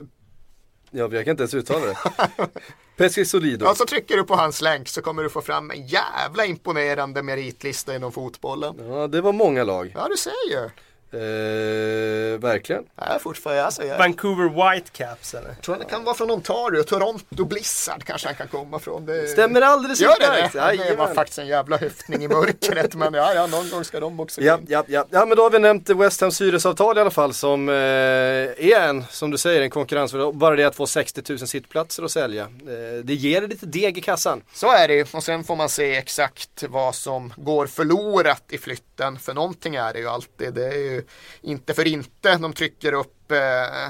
ja 0.92 1.10
jag 1.12 1.26
kan 1.26 1.32
inte 1.32 1.44
ens 1.44 1.54
uttala 1.54 1.86
det. 1.86 1.98
Pesci 2.98 3.26
Solido. 3.26 3.66
Ja, 3.66 3.76
så 3.76 3.86
trycker 3.86 4.18
du 4.18 4.24
på 4.24 4.36
hans 4.36 4.62
länk 4.62 4.88
så 4.88 5.02
kommer 5.02 5.24
du 5.24 5.30
få 5.30 5.42
fram 5.42 5.72
en 5.72 5.88
jävla 5.88 6.46
imponerande 6.46 7.24
meritlista 7.24 7.96
inom 7.96 8.12
fotbollen. 8.12 8.76
Ja, 8.90 9.08
det 9.08 9.22
var 9.22 9.32
många 9.32 9.64
lag. 9.64 9.92
Ja, 9.96 10.08
du 10.08 10.18
ser 10.18 10.50
ju. 10.52 10.70
Eh, 11.14 12.40
verkligen. 12.40 12.84
Ja, 12.96 13.20
fortfarande, 13.20 13.66
alltså, 13.66 13.84
jag... 13.84 13.98
Vancouver 13.98 14.74
Whitecaps 14.74 15.34
eller? 15.34 15.48
Jag 15.48 15.62
tror 15.62 15.76
det 15.76 15.86
kan 15.86 16.04
vara 16.04 16.16
från 16.16 16.32
Ontario, 16.32 16.84
Toronto 16.84 17.46
Blizzard 17.46 18.04
kanske 18.04 18.28
han 18.28 18.36
kan 18.36 18.48
komma 18.48 18.80
från. 18.80 19.06
Det... 19.06 19.28
Stämmer 19.28 19.62
alldeles 19.62 20.02
Gör 20.02 20.20
det 20.20 20.26
det? 20.26 20.76
Ja, 20.78 20.86
det 20.90 20.96
var 20.96 21.14
faktiskt 21.14 21.40
en 21.40 21.48
jävla 21.48 21.78
höftning 21.78 22.24
i 22.24 22.28
mörkret 22.28 22.96
men 22.96 23.14
ja, 23.14 23.34
ja, 23.34 23.48
någon 23.48 23.70
gång 23.70 23.84
ska 23.84 24.00
de 24.00 24.20
också 24.20 24.42
ja, 24.42 24.60
ja, 24.68 24.84
ja. 24.88 25.06
ja, 25.10 25.26
men 25.26 25.38
då 25.38 25.44
har 25.44 25.50
vi 25.50 25.60
nämnt 25.60 25.90
West 25.90 26.22
Hams 26.22 26.42
hyresavtal 26.42 26.98
i 26.98 27.02
alla 27.02 27.12
fall 27.12 27.34
som 27.34 27.70
eh, 27.70 27.76
är 27.76 28.80
en, 28.80 29.06
som 29.10 29.32
du 29.32 29.38
säger, 29.38 29.62
en 29.62 29.70
konkurrens. 29.70 30.14
Bara 30.34 30.56
det 30.56 30.64
att 30.64 30.76
få 30.76 30.88
60 30.88 31.22
000 31.30 31.40
sittplatser 31.40 32.04
att 32.04 32.12
sälja. 32.12 32.44
Eh, 32.44 33.04
det 33.04 33.14
ger 33.14 33.48
lite 33.48 33.66
deg 33.66 33.98
i 33.98 34.02
kassan. 34.02 34.42
Så 34.54 34.72
är 34.72 34.88
det 34.88 34.94
ju 34.94 35.06
och 35.12 35.24
sen 35.24 35.44
får 35.44 35.56
man 35.56 35.70
se 35.70 35.96
exakt 35.96 36.64
vad 36.70 36.96
som 36.96 37.34
går 37.38 37.68
förlorat 37.68 38.44
i 38.50 38.58
flytten. 38.58 39.20
För 39.20 39.34
någonting 39.34 39.76
är 39.76 39.94
det 39.94 40.00
ju 40.00 40.08
alltid. 40.08 40.54
Det 40.54 40.68
är 40.68 40.78
ju 40.78 41.03
inte 41.42 41.74
för 41.74 41.88
inte 41.88 42.38
de 42.38 42.54
trycker 42.54 42.94
upp 42.94 43.32
eh, 43.32 43.90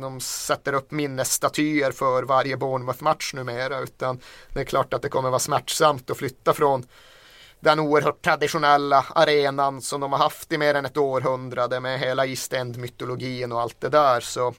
de 0.00 0.20
sätter 0.20 0.72
upp 0.72 0.90
minnesstatyer 0.90 1.92
för 1.92 2.22
varje 2.22 2.56
Bournemouth-match 2.56 3.34
numera 3.34 3.80
utan 3.80 4.20
det 4.52 4.60
är 4.60 4.64
klart 4.64 4.94
att 4.94 5.02
det 5.02 5.08
kommer 5.08 5.30
vara 5.30 5.38
smärtsamt 5.38 6.10
att 6.10 6.16
flytta 6.16 6.52
från 6.52 6.86
den 7.60 7.80
oerhört 7.80 8.22
traditionella 8.22 9.04
arenan 9.14 9.82
som 9.82 10.00
de 10.00 10.12
har 10.12 10.18
haft 10.18 10.52
i 10.52 10.58
mer 10.58 10.74
än 10.74 10.86
ett 10.86 10.96
århundrade 10.96 11.80
med 11.80 12.00
hela 12.00 12.26
East 12.26 12.52
End-mytologin 12.52 13.52
och 13.52 13.60
allt 13.60 13.80
det 13.80 13.88
där. 13.88 14.20
Så 14.20 14.54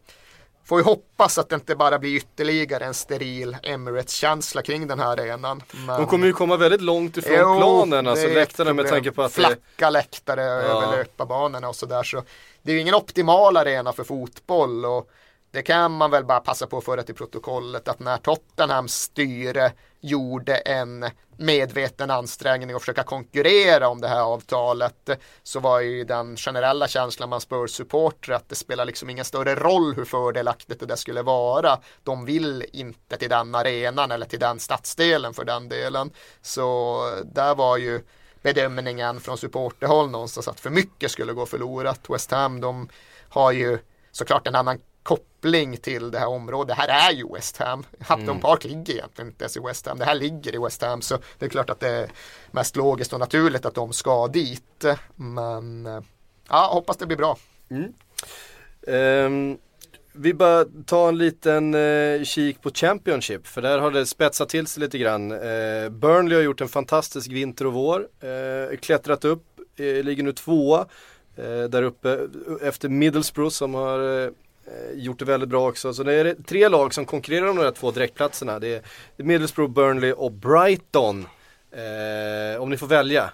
Får 0.66 0.80
ju 0.80 0.84
hoppas 0.84 1.38
att 1.38 1.49
det 1.49 1.55
inte 1.55 1.76
bara 1.76 1.99
blir 1.99 2.16
ytterligare 2.16 2.86
en 2.86 2.93
steril 2.93 3.57
Emirates-känsla 3.63 4.61
kring 4.61 4.88
den 4.88 4.99
här 4.99 5.07
arenan. 5.07 5.63
Men... 5.72 5.97
De 5.97 6.07
kommer 6.07 6.28
ju 6.28 6.34
komma 6.34 6.57
väldigt 6.57 6.82
långt 6.82 7.18
ifrån 7.18 7.36
jo, 7.39 7.57
planen, 7.57 8.07
alltså 8.07 8.28
läktarna 8.28 8.74
med 8.74 8.88
tanke 8.88 9.11
på 9.11 9.24
att 9.24 9.34
Flacka 9.34 9.59
det... 9.76 9.89
läktare 9.89 10.41
ja. 10.41 10.47
över 10.49 10.97
löparbanorna 10.97 11.70
och 11.70 11.76
sådär. 11.76 12.03
Så 12.03 12.24
det 12.61 12.72
är 12.72 12.76
ju 12.76 12.82
ingen 12.82 12.95
optimal 12.95 13.57
arena 13.57 13.93
för 13.93 14.03
fotboll. 14.03 14.86
Och 14.86 15.09
det 15.56 15.62
kan 15.62 15.91
man 15.91 16.12
väl 16.12 16.26
bara 16.26 16.39
passa 16.39 16.68
på 16.68 16.78
att 16.78 16.84
föra 16.84 17.03
till 17.03 17.16
protokollet 17.16 17.88
att 17.88 17.99
när 17.99 18.18
Tottenhams 18.18 18.93
styre 18.93 19.72
gjorde 20.01 20.56
en 20.56 21.06
medveten 21.38 22.12
ansträngning 22.12 22.76
att 22.76 22.82
försöka 22.82 23.03
konkurrera 23.03 23.88
om 23.88 24.01
det 24.01 24.08
här 24.08 24.22
avtalet 24.22 25.10
så 25.43 25.60
var 25.60 25.80
ju 25.80 26.03
den 26.03 26.38
generella 26.38 26.88
känslan 26.88 27.30
man 27.30 27.41
spör 27.41 27.68
supporter 27.68 28.34
att 28.34 28.49
det 28.49 28.56
spelar 28.56 28.86
liksom 28.86 29.10
ingen 29.10 29.26
större 29.26 29.56
roll 29.56 29.95
hur 29.95 30.06
fördelaktigt 30.06 30.80
det 30.80 30.86
där 30.86 30.95
skulle 30.95 31.22
vara. 31.22 31.80
De 32.03 32.26
vill 32.26 32.66
inte 32.74 33.18
till 33.18 33.30
den 33.30 33.56
arenan 33.56 34.12
eller 34.12 34.26
till 34.26 34.39
den 34.39 34.60
stadsdelen 34.60 35.34
för 35.34 35.45
den 35.45 35.70
delen. 35.70 36.12
Så 36.41 36.99
där 37.26 37.56
var 37.56 37.78
ju 37.78 38.01
bedömningen 38.41 39.20
från 39.20 39.38
supporterhåll 39.38 40.10
någonstans 40.10 40.47
att 40.47 40.60
för 40.60 40.70
mycket 40.70 41.12
skulle 41.12 41.34
gå 41.34 41.45
förlorat. 41.45 42.10
West 42.10 42.32
Ham 42.32 42.62
de 42.62 42.89
har 43.30 43.51
ju 43.51 43.80
såklart 44.12 44.47
en 44.47 44.56
annan 44.56 44.80
koppling 45.06 45.78
till 45.78 46.12
det 46.12 46.20
här 46.20 46.28
området. 46.28 46.68
Det 46.68 46.82
här 46.82 47.10
är 47.10 47.16
ju 47.16 47.34
West 47.34 47.58
Ham. 47.58 47.86
Hampton 47.99 48.30
mm. 48.30 48.41
Park 48.41 48.64
ligger 48.64 48.93
egentligen 48.93 49.28
inte 49.28 49.43
ens 49.43 49.58
i 49.58 49.60
West 49.60 49.88
Ham. 49.88 49.99
Det 49.99 50.06
här 50.06 50.16
ligger 50.16 50.56
i 50.56 50.58
West 50.58 50.82
Ham 50.82 51.01
så 51.01 51.18
det 51.39 51.45
är 51.45 51.49
klart 51.49 51.70
att 51.70 51.80
det 51.80 51.89
är 51.89 52.10
mest 52.51 52.76
logiskt 52.76 53.14
och 53.14 53.20
naturligt 53.20 53.66
att 53.66 53.76
de 53.76 53.93
ska 53.93 54.28
dit. 54.28 54.86
Men 55.16 55.86
ja, 56.49 56.70
hoppas 56.74 56.97
det 56.97 57.06
blir 57.06 57.18
bra. 57.18 57.38
Mm. 57.70 57.93
Um, 58.88 59.58
vi 60.14 60.34
bara 60.34 60.66
ta 60.86 61.08
en 61.08 61.18
liten 61.18 61.76
uh, 61.76 62.24
kik 62.24 62.62
på 62.62 62.72
Championship 62.72 63.47
för 63.47 63.62
där 63.62 63.80
har 63.80 63.91
det 63.91 64.06
spetsat 64.06 64.49
till 64.49 64.68
sig 64.68 64.82
lite 64.82 64.97
grann. 64.97 65.32
Uh, 65.32 65.89
Burnley 65.89 66.36
har 66.36 66.43
gjort 66.43 66.62
en 66.62 66.68
fantastisk 66.68 67.32
vinter 67.32 67.68
och 67.68 67.74
vår. 67.74 67.99
Uh, 67.99 68.78
klättrat 68.78 69.26
upp, 69.26 69.43
ligger 69.78 70.24
nu 70.24 70.32
tvåa 70.32 70.86
där 71.70 71.84
uppe 71.84 72.28
efter 72.62 72.89
Middlesbrough 72.89 73.51
som 73.51 73.74
har 73.74 74.32
gjort 74.93 75.20
det 75.20 75.26
väldigt 75.26 75.49
bra 75.49 75.70
också. 75.70 75.93
Så 75.93 76.03
det 76.03 76.13
är 76.13 76.36
tre 76.47 76.70
lag 76.70 76.93
som 76.93 77.05
konkurrerar 77.05 77.47
om 77.47 77.55
de 77.55 77.63
här 77.63 77.72
två 77.72 77.91
direktplatserna. 77.91 78.59
Det 78.59 78.76
är 78.76 78.82
Middlesbrough, 79.24 79.74
Burnley 79.74 80.11
och 80.11 80.32
Brighton. 80.32 81.28
Eh, 81.72 82.61
om 82.61 82.70
ni 82.70 82.78
får 82.78 82.88
välja. 82.88 83.32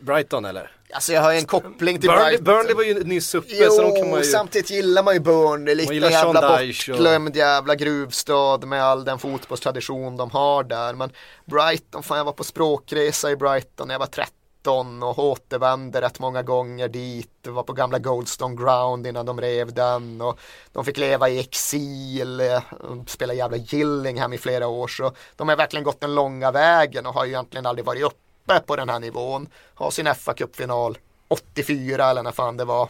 Brighton 0.00 0.44
eller? 0.44 0.70
Alltså 0.92 1.12
jag 1.12 1.22
har 1.22 1.32
en 1.32 1.44
koppling 1.44 2.00
till 2.00 2.10
Burnley, 2.10 2.24
Brighton. 2.24 2.44
Burnley 2.44 2.74
var 2.74 2.82
ju 2.82 3.04
nyss 3.04 3.34
uppe 3.34 3.48
jo, 3.50 3.70
så 3.70 3.82
de 3.82 3.96
kan 3.96 4.10
man 4.10 4.18
ju... 4.18 4.24
samtidigt 4.24 4.70
gillar 4.70 5.02
man 5.02 5.14
ju 5.14 5.20
Burnley. 5.20 5.74
Lite 5.74 5.94
jävla 5.94 6.58
bortglömd 6.58 7.28
och... 7.28 7.36
jävla 7.36 7.74
gruvstad 7.74 8.58
med 8.66 8.84
all 8.84 9.04
den 9.04 9.18
fotbollstradition 9.18 10.16
de 10.16 10.30
har 10.30 10.64
där. 10.64 10.94
Men 10.94 11.12
Brighton, 11.44 12.02
fan 12.02 12.16
jag 12.18 12.24
var 12.24 12.32
på 12.32 12.44
språkresa 12.44 13.30
i 13.30 13.36
Brighton 13.36 13.88
när 13.88 13.94
jag 13.94 13.98
var 13.98 14.06
13 14.06 14.39
19 14.60 15.02
och 15.02 15.18
återvände 15.18 16.00
rätt 16.00 16.18
många 16.18 16.42
gånger 16.42 16.88
dit. 16.88 17.46
Var 17.46 17.62
på 17.62 17.72
gamla 17.72 17.98
Goldstone 17.98 18.56
Ground 18.56 19.06
innan 19.06 19.26
de 19.26 19.40
rev 19.40 19.74
den 19.74 20.20
och 20.20 20.38
de 20.72 20.84
fick 20.84 20.98
leva 20.98 21.28
i 21.28 21.40
exil, 21.40 22.40
eh, 22.40 22.62
spela 23.06 23.34
jävla 23.34 23.56
Gillingham 23.56 24.32
i 24.32 24.38
flera 24.38 24.66
år. 24.66 24.88
Så 24.88 25.12
de 25.36 25.48
har 25.48 25.56
verkligen 25.56 25.84
gått 25.84 26.00
den 26.00 26.14
långa 26.14 26.50
vägen 26.50 27.06
och 27.06 27.14
har 27.14 27.24
ju 27.24 27.30
egentligen 27.30 27.66
aldrig 27.66 27.86
varit 27.86 28.04
uppe 28.04 28.60
på 28.66 28.76
den 28.76 28.88
här 28.88 29.00
nivån. 29.00 29.48
Har 29.74 29.90
sin 29.90 30.06
FA-cupfinal 30.06 30.96
84 31.28 32.10
eller 32.10 32.22
när 32.22 32.32
fan 32.32 32.56
det 32.56 32.64
var 32.64 32.88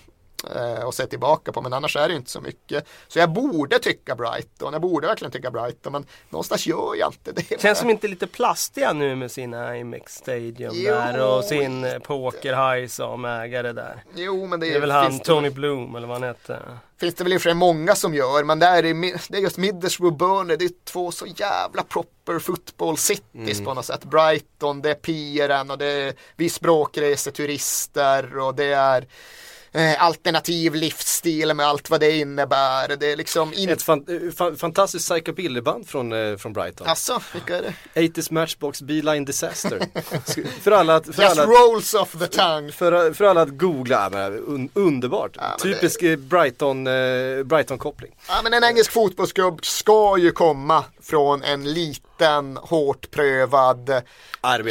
eh, 0.56 0.84
och 0.84 0.94
se 0.94 1.06
tillbaka 1.06 1.52
på 1.52 1.62
men 1.62 1.72
annars 1.72 1.96
är 1.96 2.08
det 2.08 2.14
inte 2.14 2.30
så 2.30 2.40
mycket. 2.40 2.86
Så 3.08 3.18
jag 3.18 3.32
borde 3.32 3.78
tycka 3.78 4.14
Brighton, 4.14 4.72
jag 4.72 4.82
borde 4.82 5.06
verkligen 5.06 5.32
tycka 5.32 5.50
Brighton 5.50 5.92
men 5.92 6.06
någonstans 6.28 6.66
gör 6.66 6.94
jag 6.98 7.12
inte 7.12 7.32
det. 7.32 7.60
Känns 7.60 7.78
som 7.78 7.90
inte 7.90 8.08
lite 8.08 8.26
plastiga 8.26 8.92
nu 8.92 9.16
med 9.16 9.30
sina 9.30 9.76
Imex 9.76 10.14
Stadium 10.14 10.72
Jo, 10.74 10.90
där 10.94 11.36
och 11.36 11.44
sin 11.44 11.86
pokerhaj 12.04 12.88
som 12.88 13.24
ägare 13.24 13.72
där. 13.72 14.04
Jo 14.14 14.46
men 14.46 14.60
det 14.60 14.66
Det 14.70 14.74
är 14.76 14.80
väl 14.80 14.90
han 14.90 15.20
Tony 15.20 15.50
Bloom 15.50 15.96
eller 15.96 16.06
vad 16.06 16.16
han 16.16 16.28
hette. 16.28 16.58
finns 17.00 17.14
det 17.14 17.24
väl 17.24 17.32
i 17.32 17.36
och 17.36 17.42
för 17.42 17.50
sig 17.50 17.54
många 17.54 17.94
som 17.94 18.14
gör 18.14 18.44
men 18.44 18.58
det 18.58 18.66
är, 18.66 18.82
det 19.32 19.38
är 19.38 19.42
just 19.42 19.56
Middlesbrough 19.58 20.16
Burnley, 20.16 20.56
det 20.56 20.64
är 20.64 20.70
två 20.84 21.10
så 21.12 21.26
jävla 21.26 21.82
proper 21.82 22.38
football 22.38 22.96
cities 22.96 23.64
på 23.64 23.74
något 23.74 23.84
sätt. 23.84 24.04
Brighton, 24.04 24.82
det 24.82 24.90
är 24.90 24.94
piren 24.94 25.70
och 25.70 25.78
det 25.78 25.86
är 25.86 26.14
vi 26.36 26.48
språkreseturister 26.48 28.38
och 28.38 28.54
det 28.54 28.72
är 28.72 29.06
eh, 29.72 30.02
alternativ 30.02 30.74
livsstil 30.74 31.54
med 31.54 31.66
allt 31.66 31.90
vad 31.90 32.00
det 32.00 32.16
innebär. 32.16 32.96
Det 32.96 33.12
är 33.12 33.16
liksom 33.16 33.52
inte 33.54 33.72
Ett 33.72 33.82
fan, 33.82 34.04
eh, 34.08 34.12
fa- 34.12 34.56
fantastiskt 34.56 35.08
psykobillyband 35.10 35.88
från, 35.88 36.12
eh, 36.12 36.36
från 36.36 36.52
Brighton. 36.52 36.86
Alltså, 36.86 37.20
vilka 37.32 37.56
är 37.58 37.62
det? 37.94 38.00
80s 38.00 38.32
Matchbox 38.32 38.82
Beeline 38.82 39.24
Disaster. 39.24 39.80
För 40.62 40.70
alla 40.70 40.94
att, 40.96 41.14
för 41.14 41.22
Just 41.22 41.38
alla, 41.38 41.46
rolls 41.52 41.94
off 41.94 42.12
the 42.18 42.26
tongue. 42.26 42.72
för, 42.72 43.12
för 43.12 43.24
alla 43.24 43.42
att 43.42 43.58
googla, 43.58 44.10
men, 44.10 44.32
un, 44.38 44.68
underbart. 44.74 45.30
Ja, 45.36 45.56
Typisk 45.62 46.02
eh, 46.02 46.16
Brighton, 46.16 46.86
eh, 46.86 46.92
Brighton-koppling. 47.44 48.10
Ja, 48.28 48.40
men 48.42 48.54
en 48.54 48.64
engelsk 48.64 48.92
fotbollsklubb 48.92 49.66
ska 49.66 50.18
ju 50.18 50.30
komma 50.32 50.84
från 51.10 51.42
en 51.42 51.72
liten, 51.72 52.56
hårt 52.56 53.10
prövad 53.10 54.02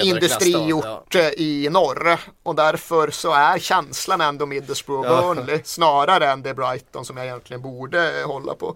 industriort 0.03 1.15
i 1.37 1.69
norr. 1.71 2.19
Och 2.43 2.55
därför 2.55 3.09
så 3.11 3.31
är 3.33 3.59
känslan 3.59 4.21
ändå 4.21 4.45
Middlesbrough 4.45 5.09
Ja. 5.09 5.21
Burnley 5.21 5.61
snarare 5.63 6.31
än 6.31 6.41
det 6.41 6.53
Brighton 6.53 7.05
som 7.05 7.17
jag 7.17 7.25
egentligen 7.25 7.61
borde 7.61 8.23
hålla 8.25 8.53
på. 8.55 8.75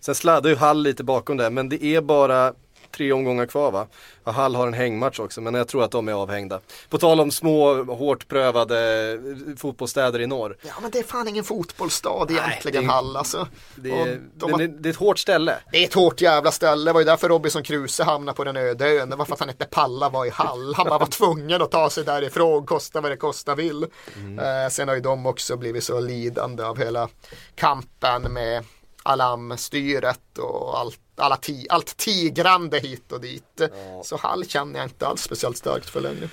Sen 0.00 0.14
sladdar 0.14 0.50
ju 0.50 0.56
Hall 0.56 0.82
lite 0.82 1.04
bakom 1.04 1.36
det, 1.36 1.50
men 1.50 1.68
det 1.68 1.84
är 1.84 2.00
bara 2.00 2.52
tre 2.98 3.12
omgångar 3.12 3.46
kvar 3.46 3.70
va? 3.70 3.86
Och 4.24 4.34
Hall 4.34 4.54
har 4.54 4.66
en 4.66 4.74
hängmatch 4.74 5.20
också, 5.20 5.40
men 5.40 5.54
jag 5.54 5.68
tror 5.68 5.84
att 5.84 5.90
de 5.90 6.08
är 6.08 6.12
avhängda. 6.12 6.60
På 6.88 6.98
tal 6.98 7.20
om 7.20 7.30
små, 7.30 7.82
hårt 7.84 8.28
prövade 8.28 8.78
eh, 9.12 9.56
fotbollsstäder 9.56 10.20
i 10.20 10.26
norr. 10.26 10.56
Ja 10.66 10.72
men 10.82 10.90
det 10.90 10.98
är 10.98 11.02
fan 11.02 11.28
ingen 11.28 11.44
fotbollsstad 11.44 12.30
egentligen 12.30 12.82
det 12.82 12.88
är- 12.88 12.92
Hall 12.92 13.16
alltså. 13.16 13.48
Det 13.74 13.88
de 13.90 14.18
det, 14.34 14.52
har- 14.52 14.60
är, 14.60 14.68
det 14.68 14.88
är 14.88 14.90
ett 14.90 14.96
hårt 14.96 15.18
ställe. 15.18 15.54
Det 15.72 15.78
är 15.78 15.84
ett 15.84 15.94
hårt 15.94 16.20
jävla 16.20 16.50
ställe. 16.50 16.84
Det 16.88 16.92
var 16.92 17.00
ju 17.00 17.04
därför 17.06 17.28
Robinson 17.28 17.62
Crusoe 17.62 18.04
hamnade 18.06 18.36
på 18.36 18.44
den 18.44 18.56
öde 18.56 18.88
ön. 19.00 19.10
Det 19.10 19.16
var 19.16 19.24
för 19.24 19.32
att 19.34 19.40
han 19.40 19.50
inte 19.50 19.64
pallade 19.64 20.12
vara 20.12 20.26
i 20.26 20.30
Hall. 20.30 20.74
Han 20.74 20.86
bara 20.86 20.98
var 20.98 21.06
tvungen 21.06 21.62
att 21.62 21.70
ta 21.70 21.90
sig 21.90 22.04
därifrån, 22.04 22.66
kosta 22.66 23.00
vad 23.00 23.10
det 23.12 23.16
kosta 23.16 23.54
vill. 23.54 23.82
Eh, 23.82 24.70
sen 24.70 24.88
har 24.88 24.94
ju 24.94 25.00
de 25.00 25.26
också 25.26 25.56
blivit 25.56 25.84
så 25.84 26.00
lidande 26.00 26.62
av 26.64 26.78
hela 26.78 27.08
kampen 27.54 28.22
med 28.32 28.64
alarmstyret 29.08 30.38
och 30.38 30.78
allt, 30.78 31.00
alla 31.16 31.36
ti, 31.36 31.66
allt 31.70 31.96
tigrande 31.96 32.78
hit 32.78 33.12
och 33.12 33.20
dit. 33.20 33.60
Så 34.04 34.16
Hall 34.16 34.44
känner 34.48 34.78
jag 34.78 34.86
inte 34.86 35.06
alls 35.06 35.22
speciellt 35.22 35.56
starkt 35.56 35.90
för 35.90 36.00
längre. 36.00 36.28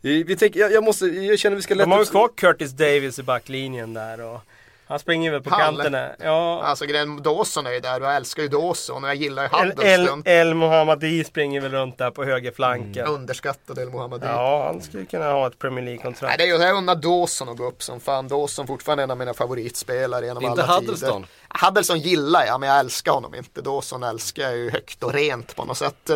Vi, 0.00 0.22
vi 0.22 0.36
tänker, 0.36 0.60
jag, 0.60 0.72
jag 0.72 0.84
måste, 0.84 1.06
jag 1.06 1.38
känner 1.38 1.56
vi 1.56 1.62
ska 1.62 1.74
De 1.74 1.78
lätta 1.78 1.90
har 1.90 1.98
ju 1.98 2.04
kvar 2.04 2.30
Curtis 2.36 2.70
Davis 2.70 3.18
i 3.18 3.22
backlinjen 3.22 3.94
där 3.94 4.20
och 4.20 4.40
han 4.88 4.98
springer 4.98 5.30
väl 5.30 5.42
på 5.42 5.50
Hall. 5.50 5.60
kanterna. 5.76 6.08
Ja, 6.18 6.62
Alltså 6.62 6.86
grejen, 6.86 7.22
Dawson 7.22 7.66
är 7.66 7.70
ju 7.72 7.80
där 7.80 8.00
och 8.00 8.06
jag 8.06 8.16
älskar 8.16 8.42
ju 8.42 8.48
Dawson 8.48 9.04
och 9.04 9.08
jag 9.10 9.16
gillar 9.16 9.42
ju 9.42 9.48
El, 9.48 9.66
El, 9.70 9.70
Huddleston. 10.00 10.22
El 10.24 10.54
Mohammadi 10.54 11.24
springer 11.24 11.60
väl 11.60 11.72
runt 11.72 11.98
där 11.98 12.10
på 12.10 12.24
högerflanken. 12.24 13.06
Underskattad 13.06 13.78
El 13.78 13.90
Mohammadi. 13.90 14.26
Ja, 14.26 14.64
han 14.66 14.82
skulle 14.82 15.04
kunna 15.04 15.32
ha 15.32 15.46
ett 15.46 15.58
Premier 15.58 15.84
Nej, 15.84 15.94
League-kontrakt. 15.94 16.38
det 16.38 16.44
är 16.44 16.46
ju 16.58 16.62
jag 16.64 16.76
unnar 16.76 16.94
Dawson 16.94 17.48
att 17.48 17.56
gå 17.56 17.66
upp 17.68 17.82
som 17.82 18.00
fan. 18.00 18.28
Dawson 18.28 18.66
fortfarande 18.66 19.02
en 19.04 19.10
av 19.10 19.16
mina 19.18 19.34
favoritspelare 19.34 20.26
genom 20.26 20.44
Inte 20.44 20.62
alla 20.62 20.74
Huddleston? 20.74 21.22
tider. 21.22 21.66
Huddleston 21.66 21.98
gillar 21.98 22.46
jag, 22.46 22.60
men 22.60 22.68
jag 22.68 22.78
älskar 22.78 23.12
honom 23.12 23.34
inte. 23.34 23.60
Dawson 23.62 24.02
älskar 24.02 24.42
jag 24.42 24.56
ju 24.56 24.70
högt 24.70 25.02
och 25.02 25.12
rent 25.12 25.56
på 25.56 25.64
något 25.64 25.76
sätt. 25.78 26.10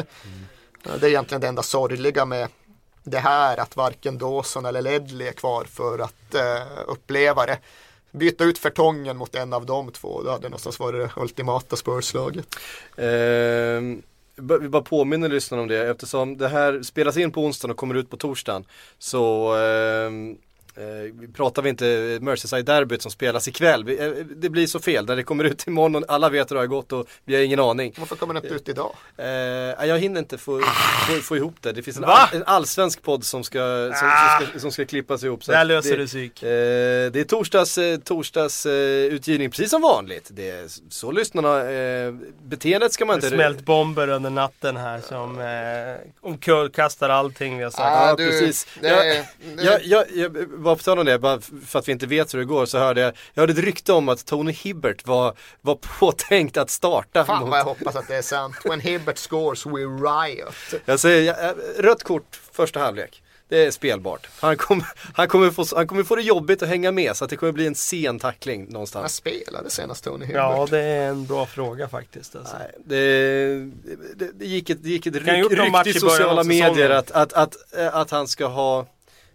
Det 1.01 1.07
är 1.07 1.09
egentligen 1.09 1.41
det 1.41 1.49
enda 1.49 1.63
sorgliga 1.63 2.25
med 2.25 2.49
det 3.05 3.19
här, 3.19 3.57
att 3.61 3.77
varken 3.77 4.19
Dawson 4.19 4.67
eller 4.67 4.83
Ledley 4.83 5.29
är 5.29 5.33
kvar 5.33 5.65
för 5.65 5.99
att 5.99 6.35
eh, 6.35 6.63
uppleva 6.87 7.47
det. 7.47 7.59
Byta 8.13 8.45
ut 8.45 8.59
Fertongen 8.59 9.17
mot 9.17 9.35
en 9.35 9.53
av 9.53 9.67
de 9.67 9.93
två, 9.93 10.23
då 10.23 10.31
hade 10.31 10.49
någonstans 10.49 10.81
varit 10.81 11.15
det 11.15 11.21
ultimata 11.21 11.77
spörslaget. 11.77 12.47
Ehm, 12.97 14.03
vi 14.37 14.69
bara 14.69 14.83
påminner 14.83 15.29
lyssnarna 15.29 15.63
om 15.63 15.69
det 15.69 15.91
eftersom 15.91 16.37
det 16.37 16.49
här 16.49 16.83
spelas 16.83 17.17
in 17.17 17.33
på 17.33 17.41
onsdagen 17.45 17.71
och 17.71 17.77
kommer 17.77 17.95
ut 17.95 18.11
på 18.11 18.17
torsdagen. 18.17 18.65
Så 18.99 19.55
ehm, 19.57 20.37
eh, 20.77 21.31
pratar 21.35 21.63
vi 21.63 21.69
inte 21.69 22.19
Merseyside-derbyt 22.23 23.03
som 23.03 23.11
spelas 23.11 23.49
ikväll. 23.49 23.85
Vi, 23.85 23.99
eh, 24.07 24.11
det 24.37 24.49
blir 24.51 24.67
så 24.67 24.81
fel 24.81 25.07
när 25.07 25.17
det 25.17 25.23
kommer 25.23 25.45
ut 25.45 25.67
imorgon 25.67 25.97
och 25.97 26.05
alla 26.09 26.29
vet 26.29 26.51
hur 26.51 26.55
det 26.55 26.61
har 26.63 26.67
gått 26.67 26.93
och 26.93 27.07
vi 27.25 27.35
har 27.35 27.43
ingen 27.43 27.61
aning. 27.61 27.93
Varför 27.99 28.17
kommer 28.17 28.35
den 28.35 28.43
inte 28.45 28.55
ut 28.57 28.69
idag? 28.69 28.95
Eh, 29.17 29.27
jag 29.87 29.99
hinner 29.99 30.19
inte 30.19 30.39
få, 30.39 30.61
få, 31.09 31.15
få 31.23 31.37
ihop 31.37 31.55
det. 31.61 31.73
Det 31.73 31.83
finns 31.83 31.97
en, 31.97 32.05
all, 32.05 32.29
en 32.33 32.43
allsvensk 32.47 33.03
podd 33.03 33.25
som 33.25 33.45
ska, 33.45 33.59
som, 33.95 34.09
som 34.39 34.47
ska, 34.49 34.59
som 34.61 34.73
ska 34.73 34.85
klippas 34.85 35.25
ihop. 35.25 35.45
Så 35.45 35.53
Där 35.53 35.65
löser 35.65 35.91
det, 35.91 35.97
du 35.97 36.07
psyk. 36.07 36.43
Eh, 36.43 36.49
det 37.13 37.17
är 37.21 37.25
torsdags, 37.25 37.79
torsdags 38.05 38.67
utgivning 38.67 39.51
precis 39.51 39.71
som 39.71 39.83
vanligt. 39.83 40.29
Det 40.31 40.51
är 40.51 40.67
så 40.91 41.11
lyssnarna, 41.11 41.71
eh, 41.71 42.13
beteendet 42.43 42.93
ska 42.93 43.05
man 43.05 43.21
Det 43.21 43.27
inte... 43.27 43.37
smält 43.37 43.61
bomber 43.65 44.09
under 44.09 44.31
natten 44.31 44.77
här 44.77 45.01
som 45.09 45.41
eh, 45.41 46.29
omkullkastar 46.29 47.09
allting 47.09 47.59
vi 47.59 47.65
har 47.65 47.71
sagt. 47.71 47.81
Ja, 47.83 48.11
Ah, 48.13 48.17
du, 48.17 48.29
precis. 48.31 48.67
det- 48.81 48.89
Jag, 48.89 49.05
det- 49.57 49.83
jag, 49.85 50.05
jag, 50.13 50.37
bara 50.63 50.77
på 50.77 50.83
tal 50.83 50.99
om 50.99 51.05
det, 51.07 51.19
bara 51.19 51.41
för 51.67 51.79
att 51.79 51.89
vi 51.89 51.93
inte 51.93 52.07
vet 52.07 52.35
hur 52.35 52.39
det 52.39 52.45
går 52.45 52.67
så 52.67 52.79
hörde 52.79 53.01
jag, 53.01 53.13
jag 53.35 53.41
hörde 53.43 53.53
ett 53.53 53.59
rykte 53.59 53.93
om 53.93 54.09
att 54.09 54.27
Tony 54.27 54.53
Hibbert 54.53 55.07
var, 55.07 55.35
var 55.61 55.75
påtänkt 55.99 56.57
att 56.57 56.71
starta. 56.71 57.25
Fan 57.25 57.41
mot- 57.41 57.51
vad 57.51 57.59
jag 57.59 57.65
hoppas 57.65 57.97
att 57.97 58.09
det 58.09 58.17
är 58.17 58.23
sant. 58.23 58.57
When 58.65 58.81
Hibbert 58.81 59.19
scores 59.19 59.67
we 59.67 59.81
riot. 59.81 60.55
Jag 60.85 61.01
säger, 61.01 61.55
rött 61.83 62.03
kort 62.03 62.41
första 62.53 62.81
halvlek. 62.81 63.23
Det 63.49 63.65
är 63.67 63.71
spelbart. 63.71 64.29
Han 64.41 64.57
kommer, 64.57 64.87
han, 65.15 65.29
kommer 65.29 65.51
få, 65.51 65.65
han 65.77 65.87
kommer 65.87 66.03
få 66.03 66.17
det 66.17 66.23
jobbigt 66.23 66.63
att 66.63 66.69
hänga 66.69 66.93
med 66.93 67.17
så 67.17 67.25
att 67.25 67.31
det 67.31 67.37
kommer 67.37 67.53
bli 67.53 67.67
en 67.67 67.75
sen 67.75 68.19
tackling 68.19 68.65
När 68.65 68.73
någonstans. 68.73 69.15
spelade 69.15 69.71
senast 69.71 70.05
Tony 70.05 70.27
Hibbert? 70.27 70.41
Ja, 70.43 70.67
det 70.71 70.79
är 70.79 71.09
en 71.09 71.27
bra 71.27 71.47
fråga 71.47 71.89
faktiskt. 71.89 72.37
Alltså. 72.37 72.57
Nej, 72.59 72.71
det, 72.85 73.55
det, 74.17 74.31
det 74.35 74.47
gick 74.47 74.71
ett, 74.71 74.83
det 74.83 74.89
gick 74.89 75.07
ett 75.07 75.15
ryk, 75.15 75.39
gjort 75.39 75.53
någon 75.53 75.71
match 75.71 75.87
rykt 75.87 75.97
i 75.97 76.01
sociala 76.01 76.45
medier 76.45 76.91
att, 76.91 77.11
att, 77.11 77.33
att, 77.33 77.57
att 77.93 78.11
han 78.11 78.29
ska 78.29 78.47
ha 78.47 78.87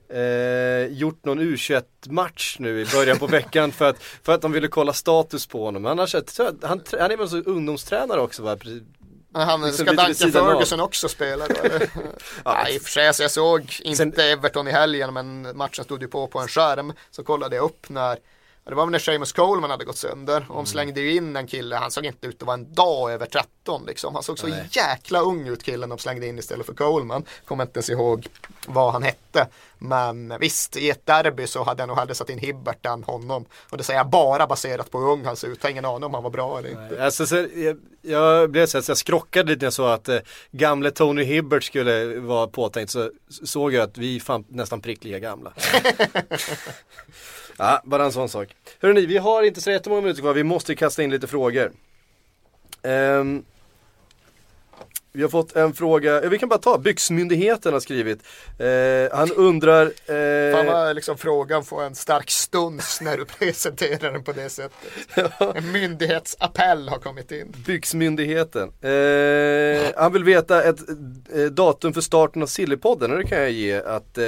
eh, 0.10 0.88
gjort 0.97 1.26
någon 1.26 1.39
U21-match 1.39 2.55
nu 2.60 2.82
i 2.82 2.86
början 2.86 3.20
på 3.20 3.28
veckan 3.28 3.72
för 3.72 3.89
att, 3.89 4.03
för 4.03 4.34
att 4.34 4.41
de 4.41 4.51
ville 4.51 4.68
kolla 4.68 4.93
status 4.93 5.47
på 5.47 5.66
honom. 5.66 5.86
Är 5.86 5.95
det- 5.95 6.68
han, 6.68 6.82
han 6.99 7.12
är 7.12 7.18
väl 7.18 7.30
så 7.30 7.38
ungdomstränare 7.38 8.22
också 8.22 8.43
va? 8.43 8.58
Han 9.34 9.62
Liksom 9.62 9.86
ska 9.86 9.93
Duncan 9.95 10.16
sidan 10.16 10.45
av. 10.45 10.51
Ferguson 10.51 10.80
också 10.80 11.08
spela 11.10 11.47
då 11.47 11.53
eller? 11.55 11.89
Nej 12.45 12.76
i 12.76 12.78
och 12.78 12.82
för 12.82 12.89
sig, 12.89 13.08
alltså 13.08 13.24
jag 13.24 13.32
såg 13.32 13.76
inte 13.84 13.97
Sen- 13.97 14.14
Everton 14.20 14.68
i 14.68 14.72
helgen 14.72 15.14
men 15.14 15.58
matchen 15.58 15.86
stod 15.86 16.01
ju 16.01 16.08
på 16.08 16.28
på 16.28 16.39
en 16.39 16.47
skärm. 16.47 16.93
Så 17.12 17.24
kollade 17.24 17.55
jag 17.55 17.66
upp 17.66 17.89
när 17.89 18.10
ja, 18.10 18.18
det 18.68 18.76
var 18.76 18.86
väl 18.86 18.91
när 18.91 18.99
Seamus 18.99 19.34
Coleman 19.34 19.70
hade 19.70 19.86
gått 19.86 19.97
sönder. 19.97 20.45
Och 20.49 20.55
de 20.55 20.65
slängde 20.65 21.01
ju 21.01 21.15
in 21.15 21.36
en 21.36 21.47
kille, 21.47 21.76
han 21.76 21.91
såg 21.91 22.05
inte 22.05 22.28
ut 22.28 22.41
att 22.41 22.47
vara 22.47 22.53
en 22.53 22.74
dag 22.74 23.11
över 23.11 23.26
13 23.26 23.86
liksom. 23.86 24.13
Han 24.13 24.24
såg 24.24 24.39
så 24.39 24.47
Nej. 24.47 24.68
jäkla 24.72 25.20
ung 25.20 25.47
ut 25.47 25.63
killen 25.63 25.89
de 25.89 25.97
slängde 25.97 26.28
in 26.28 26.39
istället 26.39 26.65
för 26.65 26.74
Coleman. 26.74 27.26
Kommer 27.45 27.63
inte 27.63 27.78
ens 27.78 27.89
ihåg 27.89 28.28
vad 28.65 28.93
han 28.93 29.03
hette. 29.03 29.47
Men 29.78 30.34
visst, 30.39 30.78
i 30.78 30.89
ett 30.89 31.05
derby 31.05 31.47
så 31.47 31.63
hade 31.63 31.82
jag 31.82 31.88
nog 31.88 31.97
hellre 31.97 32.15
satt 32.15 32.30
in 32.30 32.39
Hibbert 32.39 32.86
än 32.86 33.03
honom. 33.03 33.45
Och 33.70 33.78
det 33.78 33.84
säger 33.84 33.99
jag 33.99 34.09
bara 34.09 34.47
baserat 34.47 34.91
på 34.91 34.99
hur 34.99 35.07
ung 35.07 35.26
han 35.26 35.36
ser 35.36 35.47
ut. 35.47 35.57
Jag 35.61 35.68
har 35.68 35.72
ingen 35.72 35.86
aning 35.86 36.03
om 36.03 36.13
han 36.13 36.24
var 36.24 36.30
bra 36.30 36.59
eller 36.59 36.70
inte. 36.70 37.05
Alltså, 37.05 37.26
så, 37.26 37.36
jag, 37.55 37.78
jag 38.01 38.51
blev 38.51 38.65
så 38.65 38.78
att 38.78 38.88
jag 38.88 38.97
skrockade 38.97 39.49
lite 39.49 39.59
när 39.59 39.65
jag 39.65 39.74
såg 39.74 39.89
att 39.89 40.09
eh, 40.09 40.20
gamle 40.51 40.91
Tony 40.91 41.24
Hibbert 41.24 41.63
skulle 41.63 42.20
vara 42.20 42.47
påtänkt 42.47 42.91
så 42.91 43.11
såg 43.43 43.74
jag 43.74 43.84
att 43.84 43.97
vi 43.97 44.15
är 44.15 44.53
nästan 44.53 44.82
prick 44.82 45.01
gamla. 45.01 45.53
ja, 47.58 47.82
bara 47.84 48.05
en 48.05 48.12
sån 48.12 48.30
sak. 48.30 48.55
Hörrni, 48.82 49.05
vi 49.05 49.18
har 49.18 49.43
inte 49.43 49.62
så 49.62 49.72
jättemånga 49.72 50.01
minuter 50.01 50.22
kvar, 50.22 50.34
vi 50.34 50.43
måste 50.43 50.76
kasta 50.76 51.03
in 51.03 51.10
lite 51.12 51.28
frågor. 51.28 51.72
Ehm, 52.84 53.43
vi 55.12 55.22
har 55.24 55.30
fått 55.30 55.55
en 55.55 55.74
fråga, 55.74 56.22
vi 56.30 56.38
kan 56.39 56.49
bara 56.49 56.60
ta, 56.60 56.78
Byxmyndigheten 56.78 57.74
har 57.74 57.80
skrivit. 57.80 58.20
Eh, 58.60 59.18
han 59.18 59.32
undrar... 59.32 59.86
eh, 59.86 60.55
Fan 60.55 60.66
vad 60.66 60.95
liksom 60.95 61.18
frågan 61.18 61.64
får 61.66 61.84
en 61.84 61.95
stark 61.95 62.30
stuns 62.30 63.01
när 63.01 63.18
du 63.18 63.26
presenterar 63.39 64.12
den 64.12 64.24
på 64.24 64.32
det 64.32 64.49
sättet. 64.49 64.78
En 65.55 65.72
myndighetsappell 65.72 66.89
har 66.89 66.97
kommit 66.97 67.32
in. 67.32 67.53
Byxmyndigheten. 67.66 68.72
Eh, 68.82 69.91
han 69.95 70.14
vill 70.14 70.24
veta 70.24 70.64
ett 70.64 70.80
eh, 71.36 71.45
datum 71.45 71.93
för 71.93 72.01
starten 72.01 72.41
av 72.41 72.47
Sillypodden 72.47 73.12
och 73.12 73.18
det 73.18 73.28
kan 73.28 73.38
jag 73.38 73.51
ge 73.51 73.76
att 73.76 74.18
eh, 74.18 74.24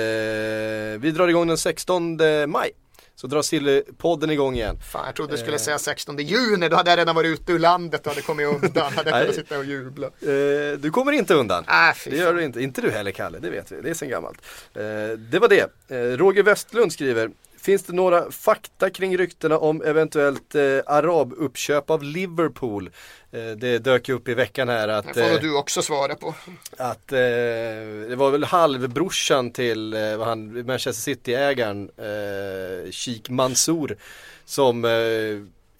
vi 0.99 1.11
drar 1.15 1.27
igång 1.27 1.47
den 1.47 1.57
16 1.57 2.17
maj. 2.47 2.71
Så 3.19 3.27
drar 3.27 3.41
Sillypodden 3.41 4.29
igång 4.29 4.55
igen. 4.55 4.77
Fan, 4.91 5.05
jag 5.05 5.15
trodde 5.15 5.33
du 5.33 5.37
skulle 5.37 5.59
säga 5.59 5.79
16 5.79 6.17
juni, 6.17 6.69
då 6.69 6.75
hade 6.75 6.89
jag 6.89 6.97
redan 6.97 7.15
varit 7.15 7.39
ute 7.39 7.51
ur 7.51 7.59
landet 7.59 8.05
och 8.05 8.11
hade 8.11 8.21
kommit 8.21 8.47
undan. 8.47 8.93
Hade 8.93 9.09
jag 9.09 9.21
kunnat 9.21 9.35
sitta 9.35 9.57
och 9.57 9.65
jubla. 9.65 10.07
Eh, 10.07 10.79
du 10.79 10.91
kommer 10.91 11.11
inte 11.11 11.33
undan. 11.33 11.65
Fy 11.95 12.09
Det 12.09 12.17
gör 12.17 12.33
du 12.33 12.43
inte. 12.43 12.61
Inte 12.61 12.81
du 12.81 12.91
heller 12.91 13.11
Kalle, 13.11 13.39
det 13.39 13.49
vet 13.49 13.71
vi. 13.71 13.81
Det 13.81 13.89
är 13.89 13.93
sen 13.93 14.09
gammalt. 14.09 14.37
Eh, 14.73 14.81
det 15.17 15.39
var 15.39 15.47
det. 15.47 15.71
Eh, 15.87 16.17
Roger 16.17 16.43
Westlund 16.43 16.93
skriver 16.93 17.29
finns 17.69 17.83
det 17.83 17.93
några 17.93 18.31
fakta 18.31 18.89
kring 18.89 19.17
ryktena 19.17 19.57
om 19.57 19.81
eventuellt 19.81 20.55
eh, 20.55 20.61
arabuppköp 20.85 21.89
av 21.89 22.03
Liverpool? 22.03 22.89
Eh, 23.31 23.41
det 23.57 23.79
dök 23.79 24.09
ju 24.09 24.15
upp 24.15 24.27
i 24.27 24.33
veckan 24.33 24.69
här 24.69 24.87
att, 24.87 25.05
Det 25.13 25.13
får 25.13 25.35
eh, 25.35 25.41
du 25.41 25.55
också 25.57 25.81
svara 25.81 26.15
på. 26.15 26.33
att 26.77 27.11
eh, 27.11 27.17
det 28.09 28.15
var 28.17 28.31
väl 28.31 28.43
halvbrorsan 28.43 29.51
till 29.51 29.93
eh, 29.93 30.19
han, 30.23 30.65
Manchester 30.65 31.01
City-ägaren 31.01 31.89
eh, 31.97 32.91
Sheikh 32.91 33.31
Mansour 33.31 33.97
som 34.45 34.85
eh, 34.85 34.91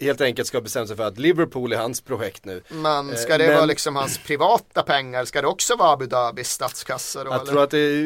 helt 0.06 0.22
enkelt 0.22 0.48
ska 0.48 0.62
bestämma 0.62 0.88
sig 0.88 0.96
för 0.96 1.04
att 1.08 1.18
Liverpool 1.20 1.74
är 1.74 1.78
hans 1.78 2.02
projekt 2.02 2.46
nu. 2.46 2.62
Men 2.70 3.18
ska 3.18 3.32
Eh, 3.34 3.38
det 3.38 3.46
men- 3.48 3.56
vara 3.56 3.66
liksom 3.66 3.96
hans 3.96 4.18
privata 4.18 4.84
pengar? 4.84 5.26
Ska 5.26 5.42
det 5.42 5.48
också 5.48 5.76
vara 5.76 5.92
Abu 5.92 6.06
Dhabis 6.06 6.50
statskassa 6.50 7.24
då? 7.24 7.30
Jag 7.30 7.42
eller? 7.42 7.52
tror 7.52 7.64
att 7.64 7.72
det, 7.72 8.04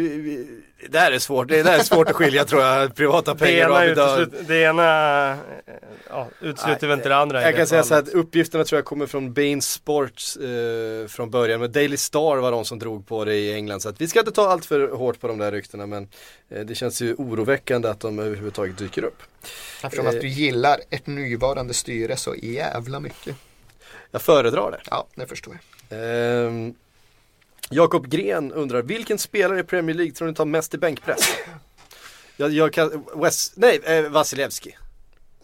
det 0.83 0.99
där 0.99 1.11
är 1.11 1.19
svårt, 1.19 1.47
det 1.47 1.63
där 1.63 1.79
är 1.79 1.83
svårt 1.83 2.09
att 2.09 2.15
skilja 2.15 2.45
tror 2.45 2.61
jag, 2.61 2.95
privata 2.95 3.35
pengar 3.35 3.69
och 3.69 3.75
ena, 3.75 3.85
Abu 3.85 3.93
Dhabi. 3.93 4.21
uteslut, 4.21 4.47
det 4.47 4.61
ena 4.61 5.31
eh, 5.31 5.37
ja, 6.09 6.27
utesluter 6.41 6.87
väl 6.87 6.97
inte 6.97 7.09
det 7.09 7.15
andra 7.15 7.41
Jag 7.41 7.55
kan 7.55 7.67
säga 7.67 7.83
så 7.83 7.95
att 7.95 8.09
uppgifterna 8.09 8.63
tror 8.63 8.77
jag 8.77 8.85
kommer 8.85 9.05
från 9.05 9.33
Bain 9.33 9.61
Sports 9.61 10.37
eh, 10.37 11.07
från 11.07 11.29
början. 11.29 11.59
Men 11.59 11.71
Daily 11.71 11.97
Star 11.97 12.37
var 12.37 12.51
de 12.51 12.65
som 12.65 12.79
drog 12.79 13.07
på 13.07 13.25
det 13.25 13.35
i 13.35 13.53
England. 13.53 13.79
Så 13.79 13.89
att 13.89 14.01
vi 14.01 14.07
ska 14.07 14.19
inte 14.19 14.31
ta 14.31 14.49
allt 14.49 14.65
för 14.65 14.91
hårt 14.91 15.19
på 15.19 15.27
de 15.27 15.37
där 15.37 15.51
ryktena. 15.51 15.85
Men 15.85 16.07
eh, 16.49 16.65
det 16.65 16.75
känns 16.75 17.01
ju 17.01 17.13
oroväckande 17.13 17.89
att 17.89 17.99
de 17.99 18.19
överhuvudtaget 18.19 18.77
dyker 18.77 19.03
upp. 19.03 19.23
Eftersom 19.83 20.07
att 20.07 20.21
du 20.21 20.27
gillar 20.27 20.79
ett 20.89 21.07
nuvarande 21.07 21.73
styre 21.73 22.17
så 22.17 22.35
jävla 22.35 22.99
mycket. 22.99 23.35
Jag 24.11 24.21
föredrar 24.21 24.71
det. 24.71 24.81
Ja, 24.89 25.07
det 25.15 25.27
förstår 25.27 25.53
jag. 25.53 25.99
Ehm, 25.99 26.73
Jakob 27.69 28.07
Gren 28.07 28.51
undrar, 28.51 28.81
vilken 28.81 29.17
spelare 29.17 29.59
i 29.59 29.63
Premier 29.63 29.95
League 29.95 30.13
tror 30.13 30.27
ni 30.27 30.33
tar 30.33 30.45
mest 30.45 30.73
i 30.73 30.77
bänkpress? 30.77 31.29
Jag, 32.37 32.51
jag 32.51 32.73
kan, 32.73 33.05
West, 33.15 33.53
nej, 33.55 33.79
eh, 33.83 34.09
Vasilevski. 34.09 34.75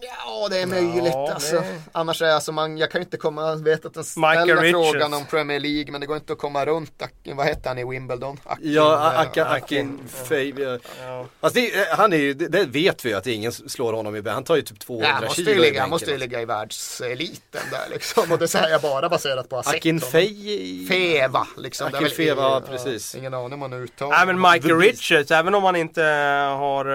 Ja, 0.02 0.47
det 0.50 0.58
är 0.62 0.66
möjligt. 0.66 1.14
Ja, 1.14 1.32
alltså. 1.34 1.64
Annars 1.91 2.22
är 2.22 2.30
alltså 2.32 2.52
man, 2.52 2.78
jag 2.78 2.91
kan 2.91 3.02
ju 3.02 3.06
inte 3.06 3.18
komma, 3.18 3.41
jag 3.50 3.64
vet 3.64 3.86
att 3.86 3.93
den 3.93 4.04
ställer 4.04 4.72
frågan 4.72 5.14
om 5.14 5.26
Premier 5.26 5.60
League, 5.60 5.91
men 5.91 6.02
det 6.02 6.08
går 6.08 6.18
inte 6.18 6.34
att 6.34 6.39
komma 6.39 6.66
runt, 6.66 7.02
Akin, 7.02 7.38
vad 7.38 7.45
hette 7.45 7.70
han 7.70 7.78
i 7.78 7.86
Wimbledon? 7.86 8.38
Akin, 8.43 8.74
Ja, 8.74 9.14
eh, 9.14 9.20
Akin, 9.20 9.43
Akin. 9.43 10.00
Akin. 10.26 10.80
Ja. 11.02 11.26
Alltså 11.39 11.60
det, 11.60 11.76
eh, 11.80 11.97
han 11.97 12.14
är 12.14 12.18
ju, 12.18 12.34
det, 12.34 12.47
det 12.47 12.66
vet 12.66 13.06
vi 13.06 13.10
ju 13.10 13.16
att 13.16 13.28
ingen 13.28 13.52
slår 13.52 13.93
honom 13.93 14.16
i. 14.16 14.30
Han 14.30 14.43
tar 14.43 14.56
ju 14.56 14.62
typ 14.62 14.80
200 14.80 15.08
Ja, 15.08 15.14
han 15.14 15.24
måste 15.24 15.36
kilo 15.41 15.52
ju 15.52 15.58
i 15.58 15.62
ligga, 15.62 15.82
han 15.82 15.89
måste 15.89 16.06
ju 16.06 16.14
alltså. 16.14 16.28
ligga 16.28 16.41
i 16.41 16.45
världseliten 16.45 17.62
där 17.72 17.89
liksom. 17.91 18.32
Och 18.32 18.39
det 18.39 18.47
säger 18.47 18.70
jag 18.70 18.82
bara 18.82 19.10
baserat 19.10 19.50
på 19.50 19.64
sett 19.64 19.76
Akin. 19.76 20.02
Fej. 20.02 20.86
Feva 20.89 21.47
liksom. 21.58 21.91
Det 21.91 21.97
är 21.97 21.97
Akin 21.97 22.08
väl- 22.08 22.16
Feva, 22.18 22.41
ja, 22.41 22.62
precis. 22.70 23.16
ingen 23.16 23.34
aning 23.34 23.54
om 23.54 23.60
man 23.60 23.74
uttalar 23.74 24.18
Nej 24.18 24.26
men 24.36 24.52
Michael. 24.52 24.80
Richards, 24.80 25.32
även 25.32 25.56
om 25.56 25.64
han 25.64 25.76
inte 25.76 26.02
har 26.58 26.86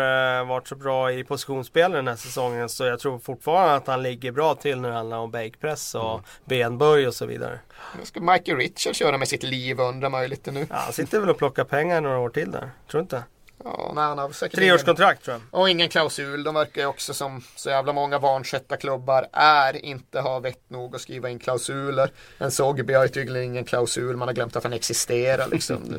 eh, 0.40 0.46
varit 0.46 0.68
så 0.68 0.74
bra 0.74 1.12
i 1.12 1.24
positionsspel 1.24 1.92
den 1.92 2.08
här 2.08 2.16
säsongen 2.16 2.68
så 2.68 2.93
jag 2.94 3.00
tror 3.00 3.18
fortfarande 3.18 3.74
att 3.74 3.86
han 3.86 4.02
ligger 4.02 4.32
bra 4.32 4.54
till 4.54 4.80
när 4.80 4.88
det 4.88 4.94
handlar 4.94 5.16
om 5.18 5.30
bänkpress 5.30 5.94
och 5.94 6.10
Mm. 6.12 6.22
benböj 6.44 7.06
och 7.08 7.14
så 7.14 7.26
vidare. 7.26 7.58
Nu 7.98 8.04
ska 8.04 8.20
Michael 8.20 8.58
Richards 8.58 8.98
köra 8.98 9.18
med 9.18 9.28
sitt 9.28 9.42
liv 9.42 9.80
undrar 9.80 10.08
man 10.08 10.22
ju 10.22 10.28
lite 10.28 10.50
nu. 10.50 10.66
Ja, 10.70 10.76
han 10.76 10.92
sitter 10.92 11.20
väl 11.20 11.30
och 11.30 11.38
plockar 11.38 11.64
pengar 11.64 12.00
några 12.00 12.18
år 12.18 12.28
till 12.28 12.50
där, 12.50 12.70
tror 12.90 12.98
du 12.98 13.00
inte? 13.00 13.22
Ja, 13.64 13.92
nej, 13.94 14.04
han 14.04 14.18
har 14.18 14.30
säkert 14.30 14.58
Treårskontrakt 14.58 15.24
tror 15.24 15.40
jag. 15.50 15.60
och 15.60 15.70
ingen 15.70 15.88
klausul. 15.88 16.44
De 16.44 16.54
verkar 16.54 16.80
ju 16.80 16.86
också 16.86 17.14
som 17.14 17.42
så 17.56 17.70
jävla 17.70 17.92
många 17.92 18.18
vanskötta 18.18 18.76
klubbar 18.76 19.26
är 19.32 19.84
inte 19.84 20.20
ha 20.20 20.38
vett 20.38 20.70
nog 20.70 20.94
att 20.94 21.00
skriva 21.00 21.30
in 21.30 21.38
klausuler. 21.38 22.10
En 22.38 22.50
Sogby 22.50 22.92
har 22.94 23.02
ju 23.02 23.08
tydligen 23.08 23.50
ingen 23.50 23.64
klausul. 23.64 24.16
Man 24.16 24.28
har 24.28 24.34
glömt 24.34 24.56
att 24.56 24.62
han 24.64 24.72
existerar 24.72 25.48
liksom. 25.48 25.82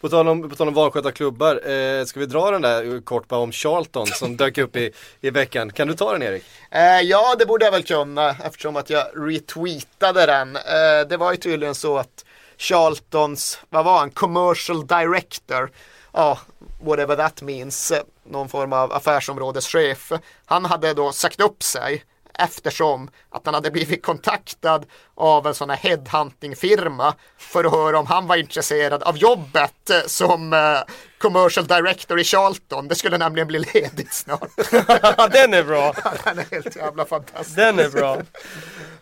På 0.00 0.08
tal 0.08 0.28
om, 0.28 0.48
på 0.50 0.56
tal 0.56 0.68
om 0.68 0.74
eh, 0.76 2.04
ska 2.04 2.20
vi 2.20 2.26
dra 2.26 2.50
den 2.50 2.62
där 2.62 3.00
kort 3.00 3.28
bara 3.28 3.40
om 3.40 3.52
Charlton 3.52 4.06
som 4.06 4.36
dök 4.36 4.58
upp 4.58 4.76
i, 4.76 4.92
i 5.20 5.30
veckan. 5.30 5.72
Kan 5.72 5.88
du 5.88 5.94
ta 5.94 6.12
den 6.12 6.22
Erik? 6.22 6.44
Eh, 6.70 7.00
ja, 7.00 7.34
det 7.38 7.46
borde 7.46 7.64
jag 7.64 7.72
väl 7.72 7.82
kunna 7.82 8.30
eftersom 8.44 8.76
att 8.76 8.90
jag 8.90 9.06
retweetade 9.14 10.26
den. 10.26 10.56
Eh, 10.56 11.08
det 11.08 11.16
var 11.16 11.30
ju 11.30 11.36
tydligen 11.36 11.74
så 11.74 11.98
att 11.98 12.24
Charltons, 12.58 13.60
vad 13.68 13.84
var 13.84 13.98
han, 13.98 14.10
commercial 14.10 14.86
director, 14.86 15.70
ja, 16.12 16.38
whatever 16.82 17.16
that 17.16 17.42
means, 17.42 17.90
eh, 17.90 18.02
någon 18.24 18.48
form 18.48 18.72
av 18.72 18.92
affärsområdeschef. 18.92 20.12
Han 20.46 20.64
hade 20.64 20.94
då 20.94 21.12
sagt 21.12 21.40
upp 21.40 21.62
sig 21.62 22.04
eftersom 22.38 23.10
att 23.30 23.42
han 23.46 23.54
hade 23.54 23.70
blivit 23.70 24.02
kontaktad 24.02 24.86
av 25.14 25.46
en 25.46 25.54
sån 25.54 25.70
här 25.70 25.76
headhunting-firma 25.76 27.14
för 27.38 27.64
att 27.64 27.72
höra 27.72 27.98
om 27.98 28.06
han 28.06 28.26
var 28.26 28.36
intresserad 28.36 29.02
av 29.02 29.16
jobbet 29.16 29.90
eh, 29.90 30.00
som 30.06 30.52
eh, 30.52 30.78
commercial 31.18 31.66
director 31.66 32.20
i 32.20 32.24
Charlton. 32.24 32.88
Det 32.88 32.94
skulle 32.94 33.18
nämligen 33.18 33.48
bli 33.48 33.58
ledigt 33.58 34.12
snart. 34.14 34.50
Den 35.32 35.54
är 35.54 35.62
bra! 35.64 35.94
Den 36.24 36.38
är 36.38 36.46
helt 36.54 36.76
jävla 36.76 37.04
fantastisk. 37.04 37.56
Den 37.56 37.78
är 37.78 37.88
bra! 37.88 38.18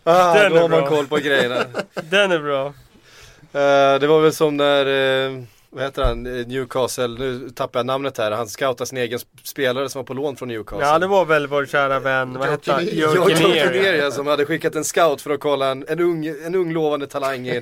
Ah, 0.03 0.33
Den 0.33 0.51
då 0.51 0.57
är 0.57 0.61
har 0.61 0.69
man 0.69 0.79
bra. 0.79 0.89
koll 0.89 1.07
på 1.07 1.17
grejerna. 1.17 1.65
Den 1.93 2.31
är 2.31 2.39
bra! 2.39 2.65
Eh, 3.61 3.99
det 3.99 4.07
var 4.07 4.21
väl 4.21 4.33
som 4.33 4.57
när, 4.57 4.85
eh, 4.85 5.43
vad 5.75 5.83
heter 5.83 6.03
han, 6.03 6.25
Eh, 6.25 6.47
Newcastle, 6.47 7.07
nu 7.07 7.49
tappar 7.49 7.79
jag 7.79 7.85
namnet 7.85 8.17
här, 8.17 8.31
han 8.31 8.47
scoutade 8.47 8.85
sin 8.85 8.97
egen 8.97 9.19
sp- 9.19 9.25
spelare 9.43 9.89
som 9.89 9.99
var 9.99 10.03
på 10.03 10.13
lån 10.13 10.35
från 10.35 10.47
Newcastle. 10.47 10.85
Ja 10.87 10.99
det 10.99 11.07
var 11.07 11.25
väl 11.25 11.47
vår 11.47 11.65
kära 11.65 11.99
vän, 11.99 12.33
vad 12.39 12.47
hette 12.49 12.71
han? 12.71 12.85
Kinnear, 12.85 14.11
som 14.11 14.27
hade 14.27 14.45
skickat 14.45 14.75
en 14.75 14.83
scout 14.83 15.21
för 15.21 15.29
att 15.29 15.39
kolla 15.39 15.71
en, 15.71 15.85
en, 15.87 15.99
ung, 15.99 16.25
en 16.25 16.55
ung 16.55 16.73
lovande 16.73 17.07
talang 17.07 17.47
i, 17.47 17.61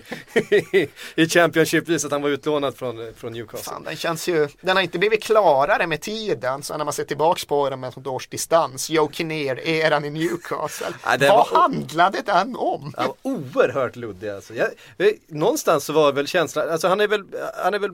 i 1.16 1.28
Championship, 1.30 1.90
visat 1.90 2.06
att 2.08 2.12
han 2.12 2.22
var 2.22 2.30
utlånad 2.30 2.76
från, 2.76 3.14
från 3.18 3.34
Newcastle. 3.34 3.74
Fan, 3.74 3.84
den 3.84 3.96
känns 3.96 4.28
ju, 4.28 4.48
den 4.62 4.76
har 4.76 4.84
inte 4.84 5.00
blivit 5.00 5.24
klarare 5.24 5.88
med 5.88 6.02
tiden. 6.02 6.64
Så 6.64 6.78
när 6.78 6.86
man 6.86 6.94
ser 6.94 7.04
tillbaks 7.04 7.46
på 7.46 7.70
den 7.70 7.80
med 7.80 7.90
ett 7.98 8.08
års 8.08 8.28
distans. 8.28 8.90
Joe 8.90 9.10
Kinnear, 9.12 9.60
eran 9.68 10.06
i 10.06 10.10
Newcastle. 10.10 10.88
Ja, 11.06 11.18
Vad 11.20 11.30
var- 11.30 11.62
handlade 11.62 12.22
den 12.26 12.56
om? 12.56 12.94
Var 12.98 13.14
oerhört 13.22 13.96
luddig 13.96 14.30
alltså. 14.30 14.54
Jag, 14.54 14.68
eh, 14.98 15.08
någonstans 15.28 15.86
så 15.86 15.94
var 15.94 16.12
väl 16.12 16.28
känslan, 16.28 16.70
alltså 16.70 16.88
han 16.88 17.02
är 17.02 17.08
väl, 17.08 17.24
han 17.64 17.74
är 17.74 17.80
väl 17.80 17.92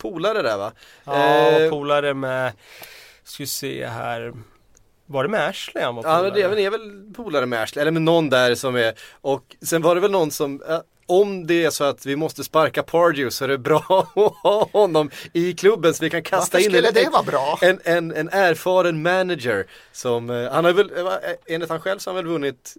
polare 0.00 0.42
där 0.42 0.56
va? 0.58 0.72
Ja, 1.04 1.50
Eh, 1.50 1.70
polare 1.70 2.14
med, 2.14 2.52
ska 3.24 3.42
vi 3.42 3.46
se 3.46 3.86
här. 3.86 4.32
Var 5.06 5.22
det 5.24 5.28
med 5.30 5.48
Ashley 5.48 5.84
han 5.84 5.94
var 5.94 6.02
Ja 6.02 6.08
polare? 6.08 6.22
men 6.22 6.32
det 6.34 6.42
är 6.42 6.48
väl- 6.48 6.58
är 6.58 6.70
väl 6.70 7.14
polare 7.14 7.46
med 7.46 7.62
Ashley, 7.62 7.80
eller 7.82 7.90
med 7.92 8.02
någon 8.02 8.30
där 8.30 8.54
som 8.54 8.76
är 8.76 8.94
Och 9.20 9.56
sen 9.62 9.82
var 9.82 9.94
det 9.94 10.00
väl 10.00 10.10
någon 10.10 10.30
som 10.30 10.62
eh, 10.68 10.80
Om 11.06 11.46
det 11.46 11.64
är 11.64 11.70
så 11.70 11.84
att 11.84 12.06
vi 12.06 12.16
måste 12.16 12.44
sparka 12.44 12.82
Pardew 12.82 13.30
så 13.30 13.44
är 13.44 13.48
det 13.48 13.58
bra 13.58 13.84
att 14.16 14.32
ha 14.42 14.68
honom 14.72 15.10
i 15.32 15.52
klubben 15.52 15.94
så 15.94 16.04
vi 16.04 16.10
kan 16.10 16.22
kasta 16.22 16.58
Varför 16.58 16.78
in 16.78 16.84
en, 16.84 16.94
det 16.94 17.08
vara 17.12 17.22
bra? 17.22 17.58
en, 17.62 17.80
en, 17.84 18.12
en 18.16 18.28
erfaren 18.28 19.02
manager 19.02 19.66
som 19.92 20.30
eh, 20.30 20.52
Han 20.52 20.64
har 20.64 20.72
väl, 20.72 20.90
eh, 20.96 21.06
eh, 21.06 21.54
enligt 21.54 21.70
han 21.70 21.80
själv 21.80 21.98
så 21.98 22.10
har 22.10 22.14
han 22.14 22.24
väl 22.24 22.32
vunnit 22.32 22.74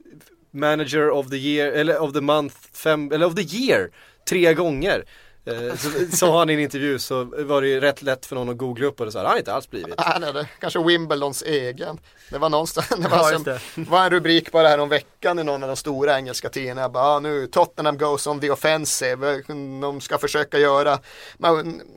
Manager 0.54 1.10
of 1.10 1.30
the 1.30 1.38
year, 1.38 1.72
eller 1.72 2.00
of 2.02 2.14
the 2.14 2.22
month, 2.22 2.56
fem, 2.74 3.12
eller 3.12 3.26
of 3.26 3.36
the 3.36 3.58
year 3.58 3.90
Tre 4.30 4.54
gånger 4.54 5.04
Eh, 5.46 5.76
så, 5.76 6.18
sa 6.18 6.40
han 6.40 6.50
i 6.50 6.54
en 6.54 6.60
intervju 6.60 7.00
så 7.00 7.24
var 7.24 7.62
det 7.62 7.68
ju 7.68 7.80
rätt 7.80 8.02
lätt 8.02 8.26
för 8.26 8.36
någon 8.36 8.50
att 8.50 8.58
googla 8.58 8.86
upp 8.86 9.00
och 9.00 9.06
det 9.06 9.12
så 9.12 9.18
här, 9.18 9.26
har 9.26 9.30
han 9.30 9.38
inte 9.40 9.54
alls 9.54 9.70
blivit. 9.70 9.96
Nej, 9.98 10.18
nej, 10.20 10.34
det 10.34 10.48
kanske 10.60 10.84
Wimbledons 10.84 11.44
egen. 11.44 12.00
Det 12.30 12.38
var 12.38 12.50
någonstans, 12.50 12.88
det 12.90 13.08
var, 13.08 13.18
Ja, 13.18 13.24
som, 13.24 13.44
det. 13.44 13.60
var 13.76 14.04
en 14.04 14.10
rubrik 14.10 14.52
bara 14.52 14.68
här 14.68 14.78
om 14.78 14.90
veckan 14.90 15.40
i 15.40 15.44
någon 15.44 15.64
av 15.64 15.70
de 15.70 15.76
stora 15.76 16.18
engelska 16.18 16.50
tidningarna. 16.50 16.90
Bara, 16.90 17.04
ah, 17.04 17.20
nu 17.20 17.48
Tottenham 17.48 17.98
goes 17.98 18.28
on 18.28 18.40
the 18.40 18.52
offensive. 18.52 19.42
De 19.82 20.02
ska 20.02 20.18
försöka 20.18 20.60
göra, 20.60 21.00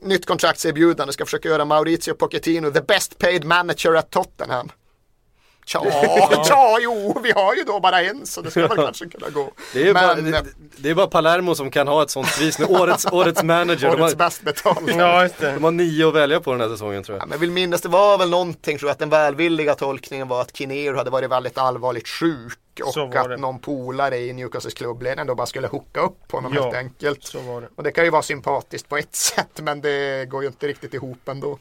nytt 0.01 0.25
kontraktserbjudande, 0.25 1.13
ska 1.13 1.25
försöka 1.25 1.49
göra 1.49 1.65
Maurizio 1.65 2.13
Pochettino 2.13 2.71
the 2.71 2.81
best 2.81 3.17
paid 3.17 3.43
manager 3.43 3.95
at 3.95 4.09
Tottenham. 4.09 4.71
Tja, 5.65 5.81
ja, 6.49 6.77
jo, 6.81 7.19
vi 7.23 7.31
har 7.31 7.55
ju 7.55 7.63
då 7.63 7.79
bara 7.79 8.01
en 8.01 8.25
så 8.25 8.41
det 8.41 8.51
ska 8.51 8.67
väl 8.67 8.77
kanske 8.77 9.05
kunna 9.09 9.29
gå. 9.29 9.51
Det 9.73 9.87
är, 9.89 9.93
bara, 9.93 10.15
Men, 10.15 10.31
det, 10.31 10.43
det 10.77 10.89
är 10.89 10.95
bara 10.95 11.07
Palermo 11.07 11.55
som 11.55 11.71
kan 11.71 11.87
ha 11.87 12.03
ett 12.03 12.09
sånt 12.09 12.37
pris 12.37 12.59
nu, 12.59 12.65
årets, 12.65 13.05
årets 13.11 13.43
manager. 13.43 13.87
De 13.91 14.01
årets 14.01 14.13
har, 14.13 14.15
bäst 14.15 14.41
betalda. 14.41 14.91
Ja 14.91 15.29
de 15.39 15.63
har 15.63 15.71
nio 15.71 16.07
att 16.07 16.13
välja 16.13 16.39
på 16.39 16.51
den 16.51 16.61
här 16.61 16.69
säsongen 16.69 17.03
tror 17.03 17.17
Ja, 17.17 17.21
jag. 17.21 17.27
men 17.27 17.35
jag 17.35 17.39
vill 17.39 17.51
minnas 17.51 17.81
det 17.81 17.89
var 17.89 18.17
väl 18.17 18.29
någonting 18.29 18.77
tror 18.77 18.89
jag 18.89 18.93
att 18.93 18.99
den 18.99 19.09
välvilliga 19.09 19.75
tolkningen 19.75 20.27
var 20.27 20.41
att 20.41 20.55
Kinnear 20.57 20.93
hade 20.93 21.09
varit 21.09 21.31
väldigt 21.31 21.57
allvarligt 21.57 22.07
sjuk 22.07 22.59
och 22.83 23.15
att 23.17 23.29
det. 23.29 23.37
någon 23.37 23.59
polare 23.59 24.17
i 24.17 24.33
Newcastles 24.33 24.73
klubbledning 24.73 25.25
då 25.25 25.35
bara 25.35 25.47
skulle 25.47 25.67
hooka 25.67 25.99
upp 26.01 26.31
honom 26.31 26.53
Ja, 26.55 26.63
helt 26.63 26.75
enkelt. 26.75 27.23
Så 27.23 27.39
var 27.39 27.61
det. 27.61 27.67
Och 27.75 27.83
det 27.83 27.91
kan 27.91 28.03
ju 28.03 28.09
vara 28.09 28.21
sympatiskt 28.21 28.89
på 28.89 28.97
ett 28.97 29.15
sätt 29.35 29.59
men 29.61 29.81
det 29.81 30.29
går 30.29 30.41
ju 30.41 30.47
inte 30.47 30.67
riktigt 30.67 30.93
ihop 30.93 31.27
ändå. 31.27 31.59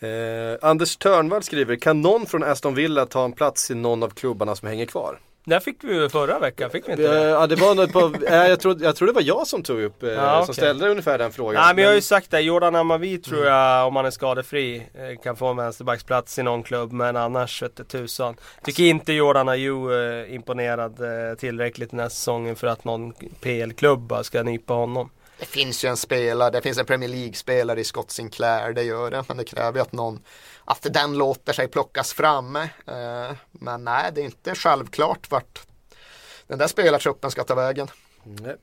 Eh, 0.00 0.68
Anders 0.70 0.96
Törnvall 0.96 1.42
skriver, 1.42 1.76
kan 1.76 2.00
någon 2.00 2.26
från 2.26 2.42
Aston 2.42 2.74
Villa 2.74 3.06
ta 3.06 3.24
en 3.24 3.32
plats 3.32 3.70
i 3.70 3.74
någon 3.74 4.02
av 4.02 4.08
klubbarna 4.10 4.56
som 4.56 4.68
hänger 4.68 4.86
kvar? 4.86 5.18
Där 5.48 5.60
fick 5.60 5.84
vi 5.84 5.94
ju 5.94 6.08
förra 6.08 6.38
veckan, 6.38 6.70
fick 6.70 6.88
vi 6.88 6.92
inte 6.92 7.04
Eh, 7.04 7.10
det? 7.10 7.20
ja, 7.28 7.46
det 7.46 7.56
var 7.56 7.74
något 7.74 7.92
på, 7.92 8.12
eh, 8.26 8.34
jag, 8.48 8.60
tror, 8.60 8.82
jag 8.82 8.96
tror 8.96 9.06
det 9.08 9.12
var 9.14 9.22
jag 9.22 9.46
som 9.46 9.62
tog 9.62 9.80
upp, 9.82 10.02
eh, 10.02 10.08
Ja, 10.10 10.32
som 10.32 10.42
okej. 10.42 10.54
ställde 10.54 10.88
ungefär 10.88 11.18
den 11.18 11.32
frågan. 11.32 11.62
Nej 11.62 11.74
men 11.74 11.84
jag 11.84 11.90
har 11.90 11.94
ju 11.94 12.00
sagt 12.00 12.30
det, 12.30 12.40
Jordan 12.40 12.74
Amavi 12.74 13.18
tror 13.18 13.44
jag 13.46 13.86
om 13.86 13.96
han 13.96 14.06
är 14.06 14.10
skadefri 14.10 14.76
eh, 14.94 15.22
kan 15.22 15.36
få 15.36 15.46
en 15.46 15.56
vänsterbacksplats 15.56 16.38
i 16.38 16.42
någon 16.42 16.62
klubb 16.62 16.92
men 16.92 17.16
annars 17.16 17.62
vete 17.62 17.84
tusan. 17.84 18.36
Tycker 18.64 18.82
inte 18.84 19.12
Jordan 19.12 19.48
Ayew 19.48 19.94
eh, 20.24 20.34
imponerad 20.34 21.00
eh, 21.00 21.36
tillräckligt 21.38 21.90
den 21.90 22.00
här 22.00 22.08
säsongen 22.08 22.56
för 22.56 22.66
att 22.66 22.84
någon 22.84 23.12
PL-klubb 23.40 24.12
ska 24.22 24.42
nypa 24.42 24.74
honom. 24.74 25.10
Det 25.38 25.46
finns 25.46 25.84
ju 25.84 25.88
en 25.88 25.96
spelare, 25.96 26.50
det 26.50 26.62
finns 26.62 26.78
en 26.78 26.86
Premier 26.86 27.08
League-spelare 27.10 27.80
i 27.80 27.84
Scott 27.84 28.10
Sinclair, 28.10 28.72
det 28.72 28.82
gör 28.82 29.10
det. 29.10 29.24
Men 29.28 29.36
det 29.36 29.44
kräver 29.44 29.78
ju 29.78 29.82
att 29.82 29.92
någon, 29.92 30.22
att 30.64 30.86
den 30.90 31.18
låter 31.18 31.52
sig 31.52 31.68
plockas 31.68 32.12
fram. 32.12 32.56
Eh, 32.56 33.32
men 33.50 33.84
nej, 33.84 34.10
det 34.14 34.20
är 34.20 34.24
inte 34.24 34.54
självklart 34.54 35.30
vart 35.30 35.66
den 36.46 36.58
där 36.58 36.66
spelartruppen 36.66 37.30
ska 37.30 37.44
ta 37.44 37.54
vägen. 37.54 37.88
Nej. 38.22 38.56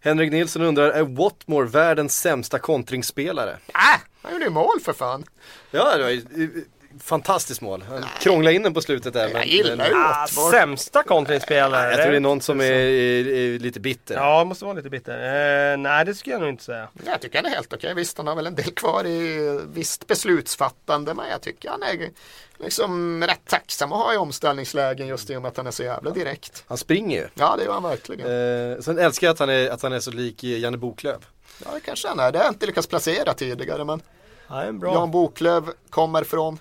Henrik 0.00 0.32
Nilsson 0.32 0.62
undrar, 0.62 0.90
är 0.90 1.02
Watmore 1.02 1.66
världens 1.66 2.20
sämsta 2.20 2.58
kontringsspelare? 2.58 3.58
Äh, 3.66 4.00
han 4.22 4.32
gjorde 4.32 4.44
ju 4.44 4.50
mål 4.50 4.80
för 4.84 4.92
fan. 4.92 5.24
Ja, 5.70 5.96
det 5.96 6.02
var 6.02 6.10
ju 6.10 6.64
fantastiskt 7.00 7.60
mål. 7.60 7.84
Han 7.88 8.04
krånglade 8.20 8.56
in 8.56 8.62
den 8.62 8.74
på 8.74 8.80
slutet 8.80 9.12
där. 9.14 9.28
Jag 9.28 9.46
gillar 9.46 9.76
men, 9.76 9.86
ju 9.86 9.92
Ah, 9.94 10.26
sämsta 10.50 11.02
kontringsspelare. 11.02 11.90
jag 11.90 12.00
tror 12.00 12.10
det 12.10 12.16
är 12.16 12.20
någon 12.20 12.40
som 12.40 12.60
är, 12.60 12.64
är, 12.64 13.28
är 13.28 13.58
lite 13.58 13.80
bitter. 13.80 14.14
Ja, 14.14 14.44
måste 14.44 14.64
vara 14.64 14.74
lite 14.74 14.90
bitter. 14.90 15.72
Eh, 15.72 15.76
nej, 15.78 16.04
det 16.04 16.14
skulle 16.14 16.34
jag 16.34 16.40
nog 16.40 16.50
inte 16.50 16.64
säga. 16.64 16.88
Jag 17.06 17.20
tycker 17.20 17.38
han 17.38 17.46
är 17.46 17.50
helt 17.54 17.72
okej. 17.72 17.94
Visst, 17.94 18.18
han 18.18 18.26
har 18.26 18.34
väl 18.34 18.46
en 18.46 18.54
del 18.54 18.70
kvar 18.70 19.06
i 19.06 19.60
visst 19.72 20.06
beslutsfattande. 20.06 21.14
Men 21.14 21.28
jag 21.30 21.40
tycker 21.40 21.70
han 21.70 21.82
är 21.82 22.10
liksom 22.58 23.22
rätt 23.24 23.46
tacksam 23.46 23.92
att 23.92 23.98
ha 23.98 24.14
i 24.14 24.16
omställningslägen 24.16 25.06
just 25.06 25.30
i 25.30 25.36
och 25.36 25.42
med 25.42 25.48
att 25.48 25.56
han 25.56 25.66
är 25.66 25.70
så 25.70 25.82
jävla 25.82 26.10
direkt. 26.10 26.64
Han 26.66 26.78
springer 26.78 27.16
ju. 27.20 27.28
Ja, 27.34 27.54
det 27.58 27.64
gör 27.64 27.72
han 27.72 27.82
verkligen. 27.82 28.72
Eh, 28.72 28.80
sen 28.80 28.98
älskar 28.98 29.26
jag 29.26 29.32
att 29.34 29.38
han 29.40 29.48
är, 29.48 29.70
att 29.70 29.82
han 29.82 29.92
är 29.92 30.00
så 30.00 30.10
lik 30.10 30.44
Janne 30.44 30.76
Boklöv. 30.76 31.24
Ja, 31.64 31.70
det 31.74 31.80
kanske 31.80 32.08
han 32.08 32.18
är. 32.18 32.32
Det 32.32 32.38
har 32.38 32.44
jag 32.44 32.54
inte 32.54 32.66
lyckats 32.66 32.86
placera 32.86 33.34
tidigare. 33.34 33.84
Men 33.84 34.02
Ja. 34.48 34.64
Jan 34.82 35.10
Boklöv 35.10 35.70
kommer 35.90 36.24
från, 36.24 36.58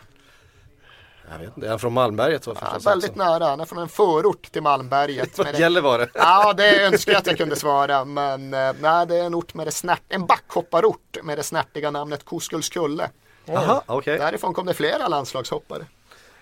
Jag 1.32 1.40
vet 1.40 1.56
inte, 1.58 1.68
är 1.68 1.70
han 1.70 1.80
från 1.80 1.94
Malmberget? 1.94 2.48
va, 2.48 2.54
ja, 2.62 2.78
väldigt 2.86 3.10
också? 3.10 3.24
nära. 3.24 3.46
Han 3.46 3.60
är 3.60 3.66
från 3.66 3.80
en 3.80 3.90
förort 3.90 4.52
till 4.52 4.62
Malmberget. 4.64 5.36
Det- 5.38 5.60
Gällivare. 5.60 6.10
Ja, 6.14 6.54
det 6.54 6.86
önskar 6.86 7.12
jag 7.12 7.20
att 7.20 7.28
jag 7.28 7.38
kunde 7.38 7.56
svara. 7.56 8.06
Men 8.06 8.54
eh, 8.54 8.74
nej, 8.82 9.08
det 9.08 9.16
är 9.18 9.24
en 9.24 9.36
ort 9.36 9.54
med 9.54 9.68
det 9.68 9.72
snärt, 9.72 10.02
en 10.10 10.26
backhopparort 10.26 11.18
med 11.24 11.38
det 11.38 11.44
snärtiga 11.44 11.92
namnet 11.92 12.26
Koskullskulle. 12.26 13.10
Jaha, 13.46 13.82
okej. 13.86 14.18
Därifrån 14.18 14.54
kom 14.54 14.66
det 14.66 14.74
flera 14.74 15.08
landslagshoppare. 15.08 15.86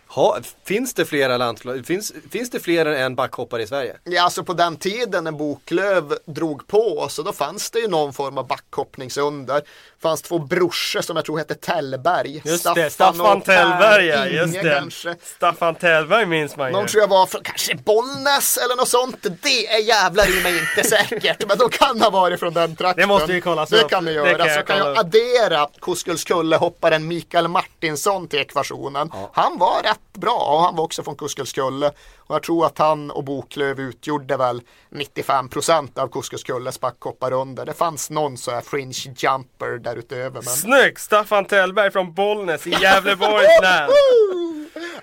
Ha, 0.08 0.38
Finns 0.66 0.94
det 0.94 1.06
flera 1.06 1.38
landslag, 1.38 1.86
finns, 1.86 2.14
finns 2.32 2.50
det 2.50 2.60
fler 2.60 2.86
än 2.86 2.94
en 3.02 3.16
backhoppare 3.16 3.64
i 3.64 3.68
Sverige? 3.68 3.96
Ja, 4.04 4.24
alltså 4.24 4.44
på 4.44 4.54
den 4.54 4.78
tiden 4.78 5.24
när 5.24 5.32
Boklöv 5.32 6.18
drog 6.26 6.68
på 6.68 7.08
så 7.10 7.22
då 7.22 7.34
fanns 7.34 7.72
det 7.72 7.80
ju 7.80 7.88
någon 7.88 8.14
form 8.14 8.38
av 8.38 8.48
backhoppningsunder. 8.48 9.62
fanns 10.02 10.22
två 10.22 10.40
brorsor 10.40 11.02
som 11.02 11.16
jag 11.16 11.26
tror 11.26 11.38
hette 11.38 11.56
Tellberg. 11.56 12.42
Just 12.46 12.76
det, 12.76 12.90
Staffan 12.90 13.22
och 13.38 13.46
Per 13.46 13.56
Tellberg 13.56 14.06
ja, 14.06 14.26
just 14.26 14.54
det. 14.54 14.76
kanske. 14.80 15.16
Staffan 15.24 15.76
Tellberg 15.76 16.26
minns 16.26 16.58
man 16.58 16.68
ju. 16.68 16.74
Någon 16.74 16.88
tror 16.88 17.02
jag 17.02 17.08
var 17.08 17.26
från 17.26 17.44
kanske 17.44 17.76
Bollnäs 17.76 18.58
eller 18.58 18.76
något 18.76 18.90
sånt. 18.90 19.18
Det 19.42 19.68
är 19.68 19.80
jävlar 19.80 20.40
i 20.40 20.44
mig 20.44 20.60
inte 20.60 20.90
säkert. 20.90 21.48
Men 21.48 21.58
de 21.58 21.70
kan 21.70 22.02
ha 22.02 22.10
varit 22.10 22.40
från 22.40 22.54
den 22.54 22.76
trakten. 22.76 23.02
Det 23.02 23.08
måste 23.08 23.32
vi 23.34 23.42
kolla 23.42 23.66
Det 23.66 23.82
upp. 23.82 23.90
kan 23.90 24.06
vi 24.06 24.14
Det 24.14 24.18
göra. 24.18 24.38
kan 24.38 24.48
jag 24.48 24.60
så 24.60 24.66
kan 24.66 24.78
jag 24.78 24.92
upp. 24.92 24.98
addera 24.98 25.68
Koskullskulle-hopparen 25.80 27.08
Mikael 27.08 27.48
Martinsson 27.48 28.28
till 28.28 28.40
ekvationen. 28.40 29.12
Han 29.34 29.58
var 29.58 29.82
rätt 29.96 30.22
bra 30.22 30.48
och 30.52 30.62
han 30.62 30.76
var 30.76 30.84
också 30.84 31.04
från 31.04 31.16
Koskullskulle. 31.16 31.92
Och 32.18 32.36
jag 32.36 32.44
tror 32.44 32.66
att 32.66 32.78
han 32.78 33.12
och 33.12 33.24
Boklöv 33.24 33.80
utgjorde 33.80 34.38
väl 34.38 34.62
95% 34.90 36.00
av 36.00 36.08
Koskullskulles 36.08 36.80
backhopparunder. 36.80 37.66
Det 37.66 37.74
fanns 37.74 38.10
någon 38.10 38.38
så 38.38 38.52
här 38.52 38.62
fringe 38.62 39.16
jumper 39.18 39.78
därutöver. 39.78 40.32
Men... 40.32 40.44
Snyggt! 40.44 41.02
Staffan 41.02 41.46
Tellberg 41.46 41.92
från 41.92 42.14
Bollnäs 42.14 42.68
i 42.68 42.70
Gävleborgs 42.70 43.48
län. 43.62 43.90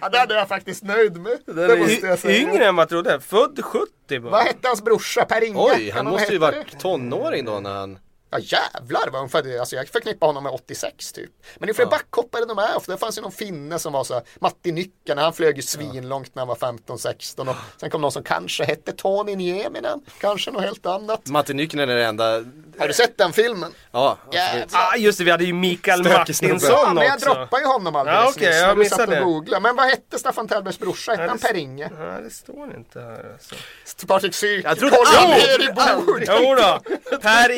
Ja, 0.01 0.09
det 0.09 0.19
är 0.19 0.39
jag 0.39 0.49
faktiskt 0.49 0.85
nöjd 0.85 1.17
med. 1.21 1.39
Det 1.47 1.65
är 1.65 1.79
måste 1.79 2.07
jag 2.07 2.19
säga. 2.19 2.39
Yngre 2.39 2.67
än 2.67 2.77
vad 2.77 2.83
jag 2.83 2.89
trodde. 2.89 3.21
Född 3.21 3.65
70 3.65 4.21
bara. 4.21 4.31
Vad 4.31 4.43
hette 4.43 4.69
hans 4.69 4.83
brorsa? 4.83 5.25
Per 5.25 5.45
Inge? 5.45 5.59
Oj, 5.59 5.91
han 5.91 6.07
måste 6.07 6.33
ju 6.33 6.39
varit 6.39 6.81
tonåring 6.81 7.45
då 7.45 7.61
när 7.61 7.75
han... 7.75 7.99
Ja 8.33 8.39
jävlar 8.39 9.09
vad 9.11 9.21
han 9.21 9.29
födde. 9.29 9.61
Alltså 9.61 9.77
jag 9.77 9.89
förknippar 9.89 10.27
honom 10.27 10.43
med 10.45 10.53
86 10.53 11.13
typ. 11.13 11.31
Men 11.59 11.67
det 11.67 11.73
är 11.73 11.75
för 11.75 11.87
backhoppare 11.87 12.45
de 12.45 12.59
är 12.59 12.77
ofta. 12.77 12.93
Det 12.93 12.99
fanns 12.99 13.19
ju 13.19 13.23
någon 13.23 13.33
finne 13.33 13.79
som 13.79 13.93
var 13.93 14.05
så 14.05 14.15
här, 14.15 14.23
Matti 14.41 14.73
Nycken, 14.73 15.19
han 15.19 15.33
flög 15.33 15.57
ju 15.57 15.63
svinlångt 15.63 16.35
när 16.35 16.41
han 16.41 16.49
var 16.49 16.55
15-16 16.55 17.49
och 17.51 17.57
sen 17.77 17.91
kom 17.91 18.01
någon 18.01 18.13
som 18.13 18.23
kanske 18.23 18.65
hette 18.65 18.93
Tony 18.93 19.37
Nieminen. 19.37 20.01
Kanske 20.21 20.51
något 20.51 20.63
helt 20.63 20.87
annat. 20.87 21.27
Matti 21.29 21.55
Nykänen 21.55 21.91
är 21.91 21.95
det 21.97 22.05
enda... 22.05 22.45
Har 22.79 22.89
du 22.89 22.95
sett 22.95 23.19
den 23.19 23.33
filmen? 23.33 23.73
Ja, 23.91 24.11
absolut. 24.27 24.35
Jävlar. 24.35 24.81
Ah, 24.93 24.97
just 24.97 25.19
det, 25.19 25.25
vi 25.25 25.31
hade 25.31 25.45
ju 25.45 25.53
Mikael. 25.53 26.03
Martinsson 26.03 26.49
Ja, 26.63 26.93
men 26.95 27.05
jag 27.05 27.15
också. 27.15 27.35
droppade 27.35 27.63
ju 27.63 27.69
honom 27.69 27.97
alldeles 27.97 28.21
Ja, 28.25 28.29
okej, 28.37 28.49
nyss 28.49 28.59
jag 28.61 28.69
när 28.77 28.85
du 28.85 28.91
satt 28.91 29.09
och 29.09 29.27
googlade. 29.33 29.63
Men 29.63 29.77
vad 29.77 29.87
hette 29.87 30.19
Staffan 30.19 30.49
Tellbergs 30.49 30.79
brorsa? 30.79 31.11
Hette 31.13 31.23
Ja, 31.23 31.29
han 31.29 31.37
det- 31.39 31.49
Per 31.49 31.55
Inge? 31.57 31.91
Ja, 31.99 32.21
det 32.21 32.31
står 32.31 32.75
inte 32.77 33.01
här 33.01 33.33
alltså. 33.33 34.07
Patrik 34.07 34.35
Syk, 34.35 34.65
Jag 34.65 34.79
trodde 34.79 34.97
kolla 34.97 35.29
ner 35.29 35.71
i 35.71 35.73
bord! 35.73 36.25
Jo 36.29 36.55
då, 36.55 36.81
Per 37.19 37.51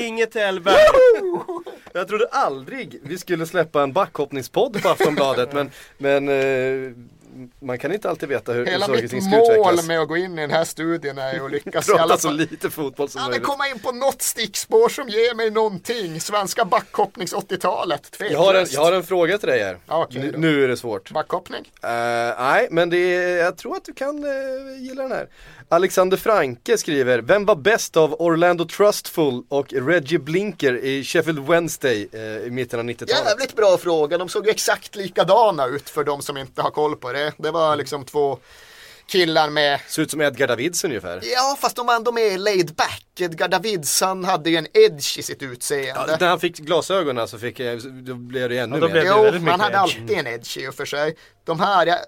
Inge 0.71 1.41
Jag 1.93 2.09
trodde 2.09 2.27
aldrig 2.31 3.01
vi 3.03 3.19
skulle 3.19 3.47
släppa 3.47 3.83
en 3.83 3.93
backhoppningspodd 3.93 4.83
på 4.83 4.89
Aftonbladet 4.89 5.53
men, 5.53 5.71
men 5.99 6.29
eh, 6.29 6.93
man 7.61 7.79
kan 7.79 7.93
inte 7.93 8.11
alltid 8.11 8.29
veta 8.29 8.53
hur 8.53 8.67
Hela 8.67 8.87
saker 8.87 8.95
och 8.99 9.03
mitt 9.03 9.11
ting 9.11 9.23
ska 9.23 9.31
mål 9.37 9.51
utvecklas. 9.51 9.87
med 9.87 10.01
att 10.01 10.09
gå 10.09 10.17
in 10.17 10.39
i 10.39 10.41
den 10.41 10.51
här 10.51 10.65
studien 10.65 11.19
är 11.19 11.45
att 11.45 11.51
lyckas 11.53 11.89
i 11.89 11.93
alla 11.93 12.03
Prata 12.03 12.19
så 12.21 12.29
fall 12.29 12.37
lite 12.37 12.71
fotboll 12.71 13.09
som 13.09 13.21
Ja, 13.21 13.29
möjligt. 13.29 13.47
komma 13.47 13.69
in 13.69 13.79
på 13.79 13.93
något 13.93 14.23
stickspår 14.23 14.89
som 14.89 15.09
ger 15.09 15.35
mig 15.35 15.51
någonting. 15.51 16.21
Svenska 16.21 16.65
backhoppnings 16.65 17.35
80-talet. 17.35 18.17
Jag 18.31 18.39
har, 18.39 18.55
en, 18.55 18.67
jag 18.71 18.81
har 18.81 18.93
en 18.93 19.03
fråga 19.05 19.39
till 19.39 19.49
dig 19.49 19.63
här. 19.63 19.79
Okej 19.87 20.23
nu, 20.23 20.35
nu 20.39 20.65
är 20.65 20.69
det 20.69 20.77
svårt. 20.77 21.11
Backhoppning? 21.11 21.73
Eh, 21.83 21.89
nej, 22.39 22.69
men 22.71 22.91
det 22.91 22.97
är, 23.15 23.37
jag 23.37 23.57
tror 23.59 23.77
att 23.77 23.85
du 23.85 23.93
kan 23.93 24.25
eh, 24.25 24.31
gilla 24.83 25.03
den 25.03 25.13
här. 25.13 25.29
Alexander 25.69 26.17
Franke 26.17 26.79
skriver, 26.79 27.19
vem 27.19 27.45
var 27.45 27.57
bäst 27.57 27.97
av 27.97 28.15
Orlando 28.23 28.65
Trustful 28.65 29.43
och 29.49 29.73
Reggie 29.73 30.19
Blinker 30.19 30.75
i 30.85 31.05
Sheffield 31.05 31.47
Wednesday 31.49 32.09
eh, 32.13 32.21
i 32.47 32.49
mitten 32.51 32.79
av 32.81 32.85
90-talet? 32.87 33.25
Jävligt 33.27 33.57
bra 33.57 33.77
fråga. 33.79 34.19
De 34.19 34.29
såg 34.29 34.47
ju 34.47 34.51
exakt 34.51 34.97
likadana 34.97 35.67
ut 35.67 35.91
för 35.91 36.05
de 36.05 36.23
som 36.23 36.37
inte 36.37 36.63
har 36.63 36.71
koll 36.71 36.97
på 36.97 37.13
det. 37.13 37.24
Det 37.37 37.51
var 37.51 37.77
liksom 37.77 38.05
två 38.05 38.39
killar 39.07 39.51
med 39.51 39.81
Ser 39.89 40.03
ut 40.03 40.11
som 40.11 40.21
Edgar 40.21 40.47
Davids 40.49 40.85
ungefär. 40.85 41.21
Ja, 41.23 41.57
fast 41.61 41.77
de 41.77 41.87
var 41.87 41.95
ändå 41.97 42.13
mer 42.13 42.39
laid 42.39 42.75
back. 42.75 43.05
Edgar 43.21 43.49
Davidsson 43.49 44.25
hade 44.25 44.51
ju 44.51 44.57
en 44.57 44.67
edge 44.75 45.19
i 45.19 45.23
sitt 45.23 45.43
utseende. 45.43 46.05
Ja, 46.09 46.17
när 46.21 46.29
han 46.29 46.41
fick 46.41 46.57
glasögonen 46.57 47.29
så 47.29 47.39
fick, 47.39 47.61
jag- 47.61 48.05
då 48.05 48.15
blev 48.15 48.49
det 48.49 48.59
ännu 48.59 48.77
Ja, 48.77 48.81
då 48.81 48.87
mer. 48.87 48.93
blev 48.93 49.05
det 49.05 49.11
Jo, 49.11 49.41
mycket 49.41 49.61
hade 49.61 49.65
edge. 49.75 49.77
alltid 49.77 50.11
en 50.19 50.27
edge 50.27 50.59
i 50.59 50.69
och 50.69 50.75
för 50.75 50.85
sig. 50.85 51.17
De 51.45 51.61
här, 51.61 51.87
jag 51.87 51.99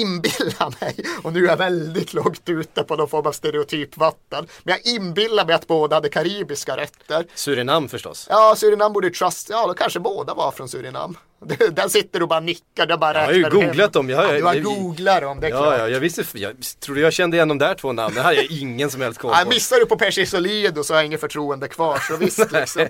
inbillar 0.00 0.80
mig, 0.80 0.96
och 1.22 1.32
nu 1.32 1.44
är 1.44 1.48
jag 1.48 1.56
väldigt 1.56 2.14
lågt 2.14 2.48
ute 2.48 2.82
på 2.82 2.96
någon 2.96 3.08
form 3.08 3.26
av 3.26 3.32
stereotypvatten, 3.32 4.46
men 4.62 4.74
jag 4.84 4.94
inbillar 4.94 5.46
mig 5.46 5.54
att 5.54 5.66
båda 5.66 5.96
hade 5.96 6.08
karibiska 6.08 6.76
rätter. 6.76 7.26
Surinam 7.34 7.88
förstås. 7.88 8.26
Ja, 8.30 8.54
Surinam 8.56 8.92
borde 8.92 9.10
trust, 9.10 9.48
ja 9.50 9.66
då 9.66 9.74
kanske 9.74 10.00
båda 10.00 10.34
var 10.34 10.50
från 10.50 10.68
Surinam. 10.68 11.16
Där 11.72 11.88
sitter 11.88 12.22
och 12.22 12.28
bara 12.28 12.40
nickar, 12.40 12.86
det 12.86 12.96
bara 12.96 13.18
Jag 13.18 13.26
har 13.26 13.32
ju 13.32 13.50
googlat 13.50 13.92
dem, 13.92 14.10
jag 14.10 14.16
har- 14.16 14.24
ja, 14.24 14.32
du 14.32 14.42
har 14.44 14.54
jag- 14.54 14.64
googlat 14.64 15.20
dem, 15.22 15.40
det 15.40 15.46
är 15.46 15.50
Ja, 15.50 15.62
klart. 15.62 15.78
ja, 15.78 15.88
jag 15.88 16.00
visste, 16.00 16.24
jag 16.32 16.56
trodde 16.80 17.00
jag 17.00 17.12
kände 17.12 17.36
igen 17.36 17.48
de 17.48 17.58
där 17.58 17.74
två 17.74 17.92
namnen, 17.92 18.14
det 18.14 18.22
hade 18.22 18.36
jag 18.36 18.44
ingen 18.50 18.90
som 18.90 19.00
helst 19.00 19.20
koll 19.20 19.32
Ja, 19.34 19.40
på. 19.44 19.48
missar 19.50 19.76
du 19.76 19.86
på 19.86 19.96
Percy 19.96 20.26
Solido 20.26 20.84
så 20.84 20.92
har 20.94 20.98
jag 20.98 21.06
inget 21.06 21.20
förtroende 21.20 21.68
kvar, 21.68 21.98
så 22.08 22.16
visst 22.16 22.38
liksom. 22.52 22.86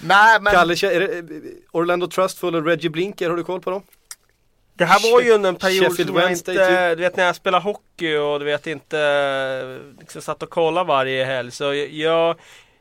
Nej, 0.00 0.40
men 0.40 0.52
Kalle, 0.52 0.72
är 0.74 1.24
Orlando 1.72 2.06
Trustful 2.06 2.54
och 2.54 2.64
Reggie 2.66 2.90
Blinker, 2.90 3.30
har 3.30 3.36
du 3.36 3.44
koll 3.44 3.60
på 3.60 3.70
dem? 3.70 3.82
Det 4.78 4.84
här 4.84 5.12
var 5.12 5.20
ju 5.20 5.30
under 5.32 5.48
en 5.48 5.56
period 5.56 5.84
Sheffield 5.84 6.08
som 6.10 6.16
jag 6.18 6.26
Wednesday, 6.26 6.54
inte, 6.54 6.88
typ. 6.90 6.98
du 6.98 7.02
vet 7.02 7.16
när 7.16 7.24
jag 7.26 7.36
spelade 7.36 7.64
hockey 7.64 8.16
och 8.16 8.38
du 8.38 8.44
vet 8.44 8.66
inte 8.66 9.80
liksom 10.00 10.22
satt 10.22 10.42
och 10.42 10.50
kollade 10.50 10.88
varje 10.88 11.24
helg 11.24 11.50
så 11.50 11.74
jag, 11.90 12.36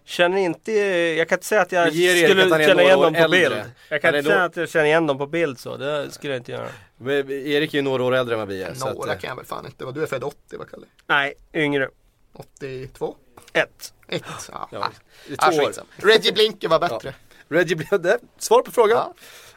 känner 0.05 0.37
inte, 0.37 0.71
jag 1.17 1.29
kan 1.29 1.35
inte 1.35 1.45
säga 1.47 1.61
att 1.61 1.71
jag 1.71 1.87
skulle 1.87 2.65
känna 2.65 2.81
igen 2.83 2.99
dem 2.99 3.13
på 3.13 3.19
äldre. 3.19 3.39
bild. 3.49 3.55
Jag 3.89 4.01
kan 4.01 4.15
inte 4.15 4.29
då- 4.29 4.33
säga 4.33 4.43
att 4.43 4.55
jag 4.57 4.69
känner 4.69 4.85
igen 4.85 5.07
dem 5.07 5.17
på 5.17 5.27
bild 5.27 5.59
så, 5.59 5.77
det 5.77 6.11
skulle 6.11 6.33
jag 6.33 6.39
inte 6.39 6.51
göra. 6.51 6.67
Men 6.97 7.31
Erik 7.31 7.73
är 7.73 7.77
ju 7.77 7.81
några 7.81 8.03
år 8.03 8.15
äldre 8.15 8.35
än 8.35 8.39
vad 8.39 8.47
vi 8.47 8.63
är. 8.63 8.73
några 8.79 8.91
att, 9.11 9.17
eh, 9.17 9.21
kan 9.21 9.27
jag 9.27 9.35
väl 9.35 9.45
fan 9.45 9.65
inte 9.65 9.83
vara. 9.83 9.95
Du 9.95 10.03
är 10.03 10.07
född 10.07 10.23
80 10.23 10.57
va 10.57 10.65
Kalle? 10.71 10.85
Nej, 11.07 11.33
yngre. 11.53 11.89
82? 12.33 13.15
Ett. 13.53 13.93
Ett? 14.07 14.23
Ja, 14.27 14.33
Ja, 14.51 14.67
ja. 14.71 14.91
Ah, 15.37 15.51
två 15.51 15.57
år. 15.61 15.65
skitsamma. 15.65 15.87
Reggie 15.97 16.31
Blinker 16.33 16.67
var 16.67 16.79
bättre. 16.79 17.13
Reggie 17.49 17.75
Blinker, 17.75 18.17
svar 18.37 18.61
på 18.61 18.71
frågan. 18.71 19.13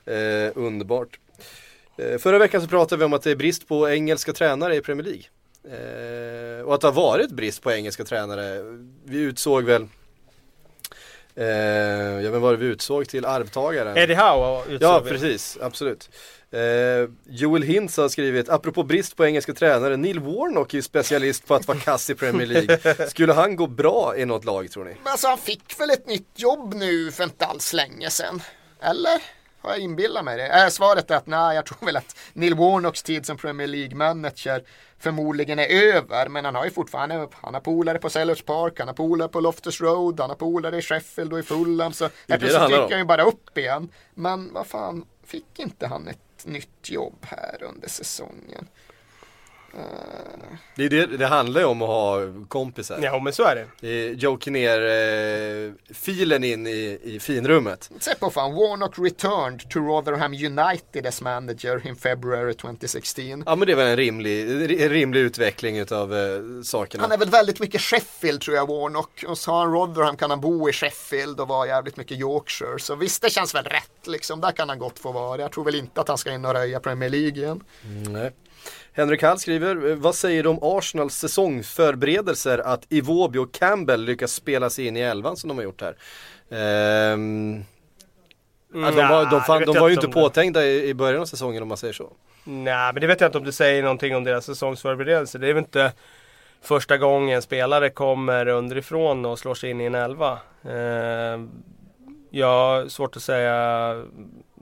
Eh, 0.06 0.14
underbart. 0.54 1.18
Eh, 1.98 2.18
förra 2.18 2.38
veckan 2.38 2.62
så 2.62 2.68
pratade 2.68 2.98
vi 2.98 3.04
om 3.04 3.12
att 3.12 3.22
det 3.22 3.30
är 3.30 3.36
brist 3.36 3.68
på 3.68 3.88
engelska 3.88 4.32
tränare 4.32 4.76
i 4.76 4.80
Premier 4.80 5.06
League. 5.06 5.24
Eh, 5.64 6.62
och 6.62 6.74
att 6.74 6.80
det 6.80 6.86
har 6.86 6.92
varit 6.92 7.30
brist 7.30 7.62
på 7.62 7.72
engelska 7.72 8.04
tränare. 8.04 8.62
Vi 9.04 9.18
utsåg 9.18 9.64
väl 9.64 9.86
Eh, 11.34 11.44
ja 12.24 12.30
men 12.30 12.32
vad 12.32 12.40
var 12.40 12.50
det 12.52 12.56
vi 12.58 12.66
utsåg 12.66 13.08
till 13.08 13.24
arvtagaren? 13.24 13.96
Eddie 13.96 14.14
Howe 14.14 14.62
utsåg 14.62 14.88
Ja 14.88 15.00
vi. 15.00 15.10
precis, 15.10 15.58
absolut. 15.60 16.10
Eh, 16.50 16.60
Joel 17.28 17.62
Hintz 17.62 17.96
har 17.96 18.08
skrivit, 18.08 18.48
apropå 18.48 18.82
brist 18.82 19.16
på 19.16 19.26
engelska 19.26 19.54
tränare, 19.54 19.96
Neil 19.96 20.20
Warnock 20.20 20.74
är 20.74 20.78
ju 20.78 20.82
specialist 20.82 21.46
på 21.46 21.54
att 21.54 21.68
vara 21.68 21.78
kass 21.78 22.10
i 22.10 22.14
Premier 22.14 22.46
League. 22.46 23.08
Skulle 23.08 23.32
han 23.32 23.56
gå 23.56 23.66
bra 23.66 24.14
i 24.16 24.24
något 24.24 24.44
lag 24.44 24.70
tror 24.70 24.84
ni? 24.84 24.90
Men 25.02 25.12
alltså 25.12 25.26
han 25.28 25.38
fick 25.38 25.80
väl 25.80 25.90
ett 25.90 26.06
nytt 26.06 26.28
jobb 26.36 26.74
nu 26.74 27.10
för 27.12 27.24
inte 27.24 27.46
alls 27.46 27.72
länge 27.72 28.10
sedan? 28.10 28.42
Eller? 28.80 29.22
Har 29.68 29.74
jag 29.74 29.82
inbillat 29.82 30.24
mig 30.24 30.36
det? 30.36 30.62
Äh, 30.64 30.68
svaret 30.68 31.10
är 31.10 31.16
att 31.16 31.26
nej, 31.26 31.56
jag 31.56 31.66
tror 31.66 31.86
väl 31.86 31.96
att 31.96 32.16
Neil 32.32 32.54
Warnocks 32.54 33.02
tid 33.02 33.26
som 33.26 33.36
Premier 33.36 33.66
League-manager 33.66 34.62
förmodligen 34.98 35.58
är 35.58 35.66
över. 35.66 36.28
Men 36.28 36.44
han 36.44 36.54
har 36.54 36.64
ju 36.64 36.70
fortfarande, 36.70 37.28
han 37.32 37.54
har 37.54 37.60
polare 37.60 37.98
på 37.98 38.10
Sellers 38.10 38.42
Park, 38.42 38.78
han 38.78 38.88
har 38.88 38.94
polare 38.94 39.28
på 39.28 39.40
Loftus 39.40 39.80
Road, 39.80 40.20
han 40.20 40.30
har 40.30 40.36
polare 40.36 40.78
i 40.78 40.82
Sheffield 40.82 41.32
och 41.32 41.38
i 41.38 41.42
Fulham. 41.42 41.92
Så 41.92 42.04
det 42.04 42.32
helt 42.32 42.40
plötsligt 42.40 42.70
gick 42.70 42.78
om. 42.78 42.90
han 42.90 42.98
ju 42.98 43.04
bara 43.04 43.22
upp 43.22 43.58
igen. 43.58 43.88
Men 44.14 44.52
vad 44.52 44.66
fan, 44.66 45.04
fick 45.24 45.58
inte 45.58 45.86
han 45.86 46.08
ett 46.08 46.46
nytt 46.46 46.90
jobb 46.90 47.16
här 47.20 47.62
under 47.62 47.88
säsongen? 47.88 48.68
Det, 50.78 50.84
är 50.84 50.88
det, 50.88 51.06
det 51.06 51.26
handlar 51.26 51.60
ju 51.60 51.66
om 51.66 51.82
att 51.82 51.88
ha 51.88 52.20
kompisar. 52.48 52.98
Ja 53.02 53.18
men 53.18 53.32
så 53.32 53.42
är 53.42 53.66
det. 53.80 54.12
Joker 54.12 54.50
ner 54.50 54.78
eh, 55.68 55.94
filen 55.94 56.44
in 56.44 56.66
i, 56.66 56.98
i 57.02 57.20
finrummet. 57.20 57.90
Se 58.00 58.14
på 58.14 58.30
fan, 58.30 58.54
Warnock 58.54 58.98
returned 58.98 59.70
to 59.70 59.78
Rotherham 59.78 60.32
United 60.32 61.06
as 61.06 61.22
manager 61.22 61.86
in 61.88 61.96
February 61.96 62.54
2016. 62.54 63.42
Ja 63.46 63.56
men 63.56 63.66
det 63.66 63.72
är 63.72 63.76
väl 63.76 63.86
en 63.86 63.96
rimlig, 63.96 64.50
en 64.82 64.88
rimlig 64.88 65.20
utveckling 65.20 65.78
utav 65.78 66.14
eh, 66.14 66.40
sakerna. 66.64 67.02
Han 67.02 67.12
är 67.12 67.18
väl 67.18 67.30
väldigt 67.30 67.60
mycket 67.60 67.80
Sheffield 67.80 68.40
tror 68.40 68.56
jag 68.56 68.66
Warnock. 68.66 69.24
Och 69.28 69.38
så 69.38 69.50
har 69.50 69.58
han 69.64 69.72
Rotherham 69.72 70.16
kan 70.16 70.30
han 70.30 70.40
bo 70.40 70.68
i 70.68 70.72
Sheffield 70.72 71.40
och 71.40 71.48
vara 71.48 71.66
jävligt 71.66 71.96
mycket 71.96 72.18
Yorkshire. 72.18 72.78
Så 72.78 72.94
visst 72.94 73.22
det 73.22 73.30
känns 73.30 73.54
väl 73.54 73.64
rätt 73.64 74.06
liksom. 74.06 74.40
Där 74.40 74.52
kan 74.52 74.68
han 74.68 74.78
gott 74.78 74.98
få 74.98 75.12
vara. 75.12 75.40
Jag 75.40 75.52
tror 75.52 75.64
väl 75.64 75.74
inte 75.74 76.00
att 76.00 76.08
han 76.08 76.18
ska 76.18 76.32
in 76.32 76.44
och 76.44 76.52
röja 76.52 76.80
Premier 76.80 77.10
League 77.10 77.42
igen. 77.42 77.64
Nej. 78.08 78.32
Henrik 78.92 79.22
Hall 79.22 79.38
skriver, 79.38 79.94
vad 79.94 80.14
säger 80.14 80.42
du 80.42 80.48
om 80.48 80.58
Arsenals 80.62 81.14
säsongförberedelser 81.14 82.58
att 82.58 82.86
Iwobi 82.88 83.38
och 83.38 83.52
Campbell 83.52 84.04
lyckas 84.04 84.32
spela 84.32 84.70
sig 84.70 84.86
in 84.86 84.96
i 84.96 85.00
elvan 85.00 85.36
som 85.36 85.48
de 85.48 85.56
har 85.56 85.64
gjort 85.64 85.80
här? 85.82 85.96
Ehm, 86.50 87.64
ja, 88.74 88.90
de 88.90 89.08
var, 89.08 89.30
de, 89.30 89.40
fan, 89.40 89.62
de 89.66 89.78
var 89.78 89.88
ju 89.88 89.94
inte 89.94 90.06
det- 90.06 90.12
påtänkta 90.12 90.64
i, 90.64 90.88
i 90.88 90.94
början 90.94 91.20
av 91.22 91.26
säsongen 91.26 91.62
om 91.62 91.68
man 91.68 91.76
säger 91.76 91.94
så. 91.94 92.12
Nej, 92.44 92.92
men 92.92 93.00
det 93.00 93.06
vet 93.06 93.20
jag 93.20 93.28
inte 93.28 93.38
om 93.38 93.44
du 93.44 93.52
säger 93.52 93.82
någonting 93.82 94.16
om 94.16 94.24
deras 94.24 94.44
säsongsförberedelse. 94.44 95.38
Det 95.38 95.48
är 95.48 95.54
väl 95.54 95.64
inte 95.64 95.92
första 96.62 96.98
gången 96.98 97.42
spelare 97.42 97.90
kommer 97.90 98.48
underifrån 98.48 99.24
och 99.24 99.38
slår 99.38 99.54
sig 99.54 99.70
in 99.70 99.80
i 99.80 99.84
en 99.84 99.94
elva. 99.94 100.38
Eh, 100.64 101.40
jag 102.30 102.46
har 102.46 102.88
svårt 102.88 103.16
att 103.16 103.22
säga 103.22 103.94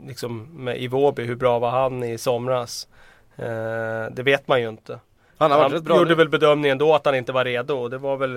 liksom 0.06 0.48
med 0.64 0.82
Iwobi, 0.82 1.22
hur 1.24 1.34
bra 1.36 1.58
var 1.58 1.70
han 1.70 2.02
i 2.04 2.18
somras? 2.18 2.88
Eh, 3.36 4.10
det 4.10 4.22
vet 4.22 4.48
man 4.48 4.60
ju 4.60 4.68
inte. 4.68 4.98
Han 5.38 5.50
Han 5.50 5.72
gjorde 5.72 6.04
nu. 6.08 6.14
väl 6.14 6.28
bedömningen 6.28 6.78
då 6.78 6.94
att 6.94 7.04
han 7.06 7.14
inte 7.14 7.32
var 7.32 7.44
redo 7.44 7.74
och 7.74 7.90
det 7.90 7.98
var 7.98 8.16
väl 8.16 8.36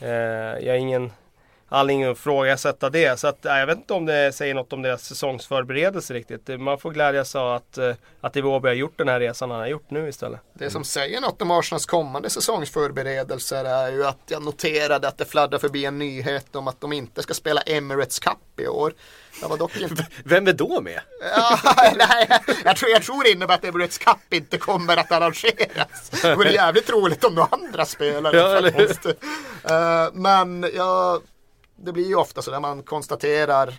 eh, 0.00 0.08
Jag 0.66 0.72
har 0.72 0.78
ingen 0.78 1.12
att 1.68 1.90
ifrågasätta 1.90 2.90
det. 2.90 3.20
Så 3.20 3.26
att, 3.26 3.38
jag 3.42 3.66
vet 3.66 3.76
inte 3.76 3.94
om 3.94 4.06
det 4.06 4.32
säger 4.32 4.54
något 4.54 4.72
om 4.72 4.82
deras 4.82 5.04
säsongsförberedelse 5.04 6.14
riktigt. 6.14 6.60
Man 6.60 6.78
får 6.78 6.90
glädjas 6.90 7.34
av 7.34 7.54
att, 7.54 7.78
eh, 7.78 7.94
att 8.20 8.36
Iwobi 8.36 8.68
har 8.68 8.74
gjort 8.74 8.98
den 8.98 9.08
här 9.08 9.20
resan 9.20 9.50
han 9.50 9.60
har 9.60 9.66
gjort 9.66 9.90
nu 9.90 10.08
istället. 10.08 10.40
Det 10.52 10.70
som 10.70 10.84
säger 10.84 11.20
något 11.20 11.42
om 11.42 11.50
Arsenals 11.50 11.86
kommande 11.86 12.30
säsongsförberedelser 12.30 13.64
är 13.64 13.92
ju 13.92 14.06
att 14.06 14.18
jag 14.26 14.42
noterade 14.42 15.08
att 15.08 15.18
det 15.18 15.24
fladdrar 15.24 15.58
förbi 15.58 15.84
en 15.84 15.98
nyhet 15.98 16.56
om 16.56 16.68
att 16.68 16.80
de 16.80 16.92
inte 16.92 17.22
ska 17.22 17.34
spela 17.34 17.60
Emirates 17.60 18.18
Cup 18.18 18.60
i 18.60 18.66
år. 18.66 18.92
Jag 19.40 19.48
var 19.48 19.56
dock 19.56 19.76
inte... 19.80 20.06
Vem 20.24 20.46
är 20.46 20.52
då 20.52 20.80
med? 20.80 21.00
Ja, 21.36 21.58
nej, 21.96 22.28
jag, 22.64 22.76
tror, 22.76 22.90
jag 22.90 23.02
tror 23.02 23.24
det 23.24 23.30
innebär 23.30 23.54
att 23.54 23.64
Emirates 23.64 23.98
Cup 23.98 24.32
inte 24.32 24.58
kommer 24.58 24.96
att 24.96 25.12
arrangeras. 25.12 26.10
Det 26.22 26.34
vore 26.34 26.52
jävligt 26.52 26.90
roligt 26.90 27.24
om 27.24 27.34
några 27.34 27.48
andra 27.50 27.84
spelare 27.84 28.36
Ja, 28.36 28.62
faktiskt. 28.62 29.06
Eh, 29.06 30.08
men 30.12 30.70
ja, 30.74 31.20
det 31.76 31.92
blir 31.92 32.08
ju 32.08 32.14
ofta 32.14 32.42
så 32.42 32.50
där 32.50 32.60
man 32.60 32.82
konstaterar 32.82 33.74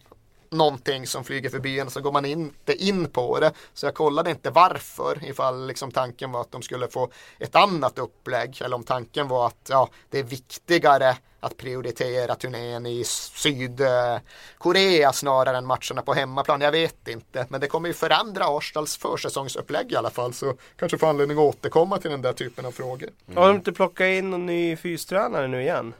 någonting 0.50 1.08
som 1.08 1.24
flyger 1.24 1.50
förbi 1.50 1.80
en 1.80 1.90
så 1.90 2.02
går 2.02 2.12
man 2.12 2.26
inte 2.26 2.74
in 2.74 3.10
på 3.10 3.40
det. 3.40 3.52
Så 3.74 3.86
jag 3.86 3.96
kollade 3.96 4.30
inte 4.30 4.50
varför 4.50 5.26
ifall 5.26 5.68
liksom 5.68 5.92
tanken 5.92 6.32
var 6.32 6.42
att 6.42 6.52
de 6.52 6.62
skulle 6.62 6.88
få 6.88 7.10
ett 7.40 7.56
annat 7.56 8.00
upplägg 8.00 8.62
eller 8.62 8.76
om 8.76 8.84
tanken 8.84 9.28
var 9.28 9.48
att 9.48 9.68
ja, 9.70 9.90
det 10.10 10.20
är 10.20 10.24
viktigare 10.24 11.18
att 11.40 11.58
prioritera 11.58 12.36
turnén 12.36 12.86
i 12.86 13.04
Sydkorea 13.04 15.14
snarare 15.14 15.58
än 15.58 15.66
matcherna 15.66 16.02
på 16.06 16.14
hemmaplan. 16.14 16.62
Jag 16.62 16.72
vet 16.72 17.08
inte, 17.08 17.46
men 17.50 17.62
det 17.62 17.68
kommer 17.68 17.88
ju 17.88 17.94
förändra 17.94 18.58
Arsenals 18.58 18.98
försäsongsupplägg 18.98 19.92
i 19.92 19.96
alla 19.96 20.10
fall 20.10 20.34
så 20.34 20.54
kanske 20.76 20.98
får 20.98 21.08
anledning 21.08 21.38
att 21.38 21.56
återkomma 21.56 21.98
till 21.98 22.12
den 22.12 22.22
där 22.22 22.34
typen 22.34 22.66
av 22.66 22.72
frågor. 22.72 23.10
Har 23.36 23.48
de 23.48 23.56
inte 23.56 23.72
plockat 23.72 24.06
in 24.06 24.30
någon 24.30 24.46
ny 24.46 24.76
fystränare 24.76 25.48
nu 25.48 25.62
igen? 25.62 25.94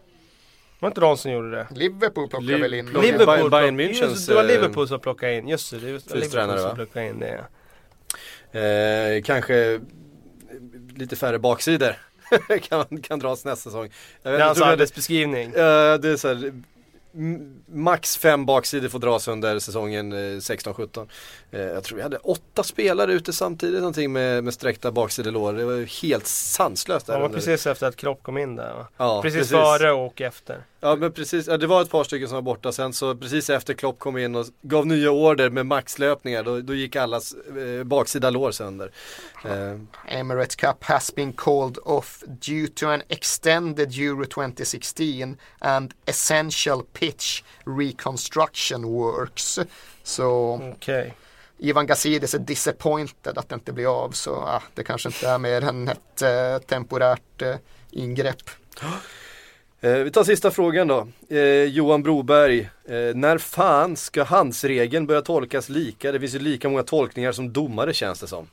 Var 0.80 0.88
inte 0.90 1.02
de 1.02 1.18
som 1.18 1.32
gjorde 1.32 1.52
det? 1.52 1.68
Liverpool 1.76 2.30
plockar 2.30 2.46
Liv- 2.48 2.62
väl 2.62 2.74
in 2.74 2.86
Liverpool- 2.90 3.02
Liverpool 3.02 3.50
Bayern 3.52 3.80
Münchens, 3.80 4.10
Just 4.10 4.28
det, 4.28 4.36
var 4.36 4.44
Liverpool 4.44 4.88
som 4.88 5.00
plockade 5.00 5.34
in. 5.36 5.48
Just 5.48 5.72
det, 5.72 5.78
det 5.80 5.92
var 5.92 6.16
Liverpool 6.18 6.60
som 6.60 6.76
plockade 6.76 7.08
in 7.08 7.20
det. 7.20 7.44
Eh, 8.60 9.22
kanske 9.24 9.80
lite 10.96 11.16
färre 11.16 11.40
baksidor 11.40 11.96
kan, 12.62 13.02
kan 13.02 13.20
dras 13.20 13.46
nästa 13.46 13.70
säsong. 13.70 13.90
Jag 14.24 14.32
vet 14.32 14.40
Det 14.40 14.44
är 14.46 14.50
inte, 14.50 14.62
hans 14.62 14.62
arbetsbeskrivning. 14.62 15.48
Eh, 15.48 15.54
det 16.00 16.10
är 16.10 16.18
så 16.18 16.28
här, 16.28 16.54
max 17.68 18.18
fem 18.18 18.46
baksidor 18.46 18.90
får 18.90 19.00
dras 19.00 19.28
under 19.28 19.60
säsongen 19.60 20.12
eh, 20.14 20.18
16-17. 20.18 21.08
Eh, 21.52 21.62
jag 21.62 21.84
tror 21.84 21.96
vi 21.98 22.02
hade 22.04 22.18
åtta 22.18 22.64
spelare 22.64 23.14
ute 23.14 23.34
samtidigt 23.34 23.80
någonting 23.80 24.12
med, 24.12 24.44
med 24.44 24.54
sträckta 24.54 24.92
baksidelår. 24.92 25.54
Det 25.54 25.66
var 25.66 26.02
helt 26.02 26.28
sanslöst. 26.28 27.06
där 27.06 27.14
Det 27.14 27.20
var 27.20 27.26
under- 27.26 27.40
precis 27.40 27.68
efter 27.68 27.88
att 27.88 27.96
Klopp 27.96 28.24
kom 28.24 28.38
in 28.38 28.56
där 28.56 28.74
va? 28.74 28.88
Ja, 28.98 29.22
precis, 29.22 29.38
precis. 29.40 29.52
före 29.52 29.92
och 29.92 30.22
efter. 30.22 30.64
Ja 30.80 30.96
men 30.96 31.12
precis, 31.12 31.48
ja, 31.48 31.58
det 31.58 31.68
var 31.68 31.82
ett 31.82 31.90
par 31.90 32.04
stycken 32.04 32.28
som 32.28 32.36
var 32.36 32.42
borta 32.42 32.72
sen 32.72 32.94
så 32.94 33.16
precis 33.16 33.50
efter 33.50 33.74
Klopp 33.74 34.00
kom 34.00 34.18
in 34.18 34.36
och 34.36 34.46
gav 34.62 34.88
nya 34.88 35.12
order 35.12 35.50
med 35.50 35.66
maxlöpningar 35.66 36.44
då, 36.44 36.62
då 36.62 36.74
gick 36.74 36.96
allas 36.96 37.34
eh, 37.34 37.84
baksida 37.84 38.30
lår 38.30 38.52
sönder. 38.52 38.92
Eh, 39.46 39.80
Emirates 40.20 40.56
Cup 40.56 40.84
has 40.84 41.16
been 41.16 41.34
called 41.34 41.78
off 41.84 42.24
due 42.28 42.68
to 42.68 42.88
an 42.88 43.02
extended 43.08 44.00
Euro 44.00 44.26
2016 44.26 45.38
and 45.60 45.94
essential 46.06 46.84
pitch 46.94 47.44
reconstruction 47.66 48.84
works. 48.84 49.60
Så 50.04 50.60
Okej. 50.76 51.14
Ivan 51.60 51.88
Gazidis 51.88 52.34
är 52.34 52.40
disappointed 52.40 53.38
att 53.38 53.50
det 53.50 53.56
inte 53.56 53.74
blir 53.74 54.04
av 54.04 54.12
så 54.12 54.36
ah, 54.36 54.64
det 54.74 54.84
kanske 54.84 55.10
inte 55.10 55.28
är 55.30 55.38
mer 55.38 55.64
än 55.64 55.88
ett 55.88 56.22
eh, 56.22 56.58
temporärt 56.68 57.42
eh, 57.42 57.56
ingrepp. 57.92 58.50
Eh, 59.82 59.92
vi 59.94 60.12
tar 60.12 60.24
sista 60.24 60.52
frågan 60.52 60.88
då. 60.88 61.08
Eh, 61.30 61.64
Johan 61.64 62.04
Broberg, 62.04 62.60
eh, 62.60 63.16
när 63.16 63.38
fan 63.38 63.96
ska 63.96 64.24
handsregeln 64.24 65.08
börja 65.08 65.22
tolkas 65.22 65.70
lika? 65.70 66.12
Det 66.12 66.20
finns 66.20 66.36
ju 66.36 66.40
lika 66.40 66.70
många 66.70 66.84
tolkningar 66.84 67.32
som 67.32 67.54
domare 67.54 67.94
känns 67.94 68.20
det 68.20 68.28
som. 68.28 68.48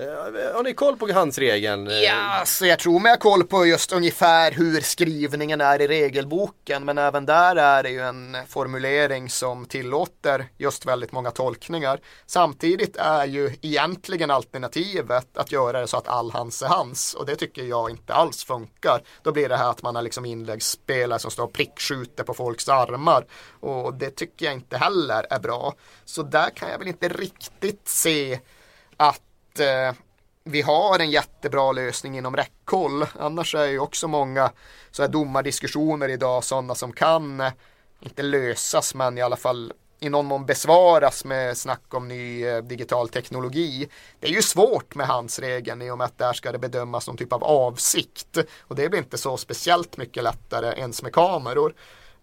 Eh, 0.00 0.54
har 0.54 0.62
ni 0.62 0.74
koll 0.74 0.96
på 0.96 1.12
handsregeln? 1.12 1.86
regeln? 1.86 2.04
Eh, 2.04 2.10
ja, 2.10 2.42
så 2.46 2.66
jag 2.66 2.78
tror 2.78 3.00
mig 3.00 3.12
ha 3.12 3.18
koll 3.18 3.44
på 3.44 3.66
just 3.66 3.92
ungefär 3.92 4.52
hur 4.52 4.80
skrivningen 4.80 5.60
är 5.60 5.80
i 5.82 5.86
regelboken. 5.86 6.84
Men 6.84 6.98
även 6.98 7.26
där 7.26 7.56
är 7.56 7.82
det 7.82 7.90
ju 7.90 8.00
en 8.00 8.36
formulering 8.48 9.30
som 9.30 9.66
tillåter 9.66 10.46
just 10.58 10.86
väldigt 10.86 11.12
många 11.12 11.30
tolkningar. 11.30 12.00
Samtidigt 12.26 12.96
är 12.96 13.26
ju 13.26 13.56
egentligen 13.62 14.30
alternativet 14.30 15.36
att 15.36 15.52
göra 15.52 15.80
det 15.80 15.86
så 15.86 15.96
att 15.96 16.08
all 16.08 16.30
hans 16.30 16.62
är 16.62 16.66
hans. 16.66 17.14
Och 17.14 17.26
det 17.26 17.36
tycker 17.36 17.62
jag 17.62 17.90
inte 17.90 18.14
alls 18.14 18.44
funkar. 18.44 19.02
Då 19.22 19.32
blir 19.32 19.48
det 19.48 19.56
här 19.56 19.70
att 19.70 19.82
man 19.82 19.94
har 19.94 20.02
liksom 20.02 20.24
inläggsspelare 20.24 21.18
som 21.18 21.30
står 21.30 21.44
och 21.44 21.52
prickskjuter 21.52 22.24
på 22.24 22.34
folks 22.34 22.68
armar. 22.68 23.26
Och 23.60 23.94
det 23.94 24.10
tycker 24.10 24.46
jag 24.46 24.54
inte 24.54 24.76
heller 24.76 25.26
är 25.30 25.38
bra. 25.38 25.74
Så 26.04 26.22
där 26.22 26.50
kan 26.50 26.70
jag 26.70 26.78
väl 26.78 26.88
inte 26.88 27.08
riktigt 27.08 27.88
se 27.88 28.40
att 28.96 29.22
eh, 29.60 29.92
vi 30.44 30.62
har 30.62 30.98
en 30.98 31.10
jättebra 31.10 31.72
lösning 31.72 32.18
inom 32.18 32.36
räckhåll. 32.36 33.06
Annars 33.18 33.54
är 33.54 33.66
ju 33.66 33.78
också 33.78 34.08
många 34.08 34.50
så 34.90 35.02
här 35.02 35.08
domardiskussioner 35.08 36.08
idag 36.08 36.44
sådana 36.44 36.74
som 36.74 36.92
kan, 36.92 37.40
eh, 37.40 37.52
inte 38.00 38.22
lösas 38.22 38.94
men 38.94 39.18
i 39.18 39.22
alla 39.22 39.36
fall 39.36 39.72
i 40.00 40.08
någon 40.08 40.26
mån 40.26 40.46
besvaras 40.46 41.24
med 41.24 41.56
snack 41.56 41.94
om 41.94 42.08
ny 42.08 42.46
eh, 42.46 42.62
digital 42.62 43.08
teknologi. 43.08 43.88
Det 44.20 44.26
är 44.26 44.32
ju 44.32 44.42
svårt 44.42 44.94
med 44.94 45.06
handsregeln 45.06 45.82
i 45.82 45.90
och 45.90 45.98
med 45.98 46.04
att 46.04 46.18
där 46.18 46.32
ska 46.32 46.52
det 46.52 46.58
bedömas 46.58 47.06
någon 47.06 47.16
typ 47.16 47.32
av 47.32 47.44
avsikt. 47.44 48.38
Och 48.60 48.76
det 48.76 48.88
blir 48.88 48.98
inte 49.00 49.18
så 49.18 49.36
speciellt 49.36 49.96
mycket 49.96 50.22
lättare 50.22 50.80
ens 50.80 51.02
med 51.02 51.12
kameror. 51.12 51.74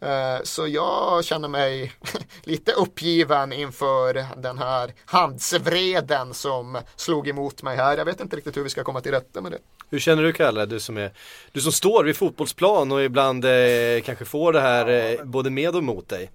Eh, 0.01 0.43
Så 0.43 0.67
jag 0.67 1.25
känner 1.25 1.47
mig 1.47 1.91
lite 2.43 2.71
uppgiven 2.71 3.53
inför 3.53 4.25
den 4.41 4.57
här 4.57 4.93
handsvreden 5.05 6.33
som 6.33 6.77
slog 6.95 7.27
emot 7.27 7.63
mig 7.63 7.77
här. 7.77 7.97
Jag 7.97 8.05
vet 8.05 8.21
inte 8.21 8.35
riktigt 8.35 8.57
hur 8.57 8.63
vi 8.63 8.69
ska 8.69 8.83
komma 8.83 9.01
till 9.01 9.11
rätta 9.11 9.41
med 9.41 9.51
det. 9.51 9.57
Hur 9.89 9.99
känner 9.99 10.23
du 10.23 10.33
Kalle, 10.33 10.65
du 10.65 10.79
som, 10.79 10.97
är, 10.97 11.11
du 11.51 11.61
som 11.61 11.71
står 11.71 12.03
vid 12.03 12.17
fotbollsplan 12.17 12.91
och 12.91 13.03
ibland 13.03 13.45
eh, 13.45 14.01
kanske 14.05 14.25
får 14.25 14.53
det 14.53 14.61
här 14.61 14.87
eh, 14.87 15.23
både 15.25 15.49
med 15.49 15.75
och 15.75 15.83
mot 15.83 16.09
dig? 16.09 16.31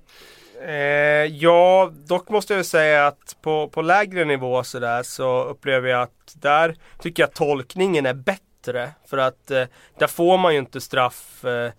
Eh, 0.67 0.75
ja, 1.27 1.93
dock 1.95 2.29
måste 2.29 2.55
jag 2.55 2.67
säga 2.67 3.07
att 3.07 3.37
på, 3.43 3.69
på 3.69 3.83
lägre 3.83 4.25
nivå 4.25 4.65
sådär 4.65 5.03
så 5.03 5.45
upplever 5.45 5.89
jag 5.89 6.03
att 6.03 6.35
där 6.35 6.77
tycker 7.01 7.23
jag 7.23 7.35
tolkningen 7.35 8.07
är 8.07 8.15
bättre. 8.15 8.91
För 9.07 9.19
att 9.19 9.51
eh, 9.51 9.65
där 9.99 10.07
får 10.07 10.39
man 10.39 10.53
ju 10.53 10.59
inte 10.59 10.81
straff 10.81 11.45
eh, 11.45 11.71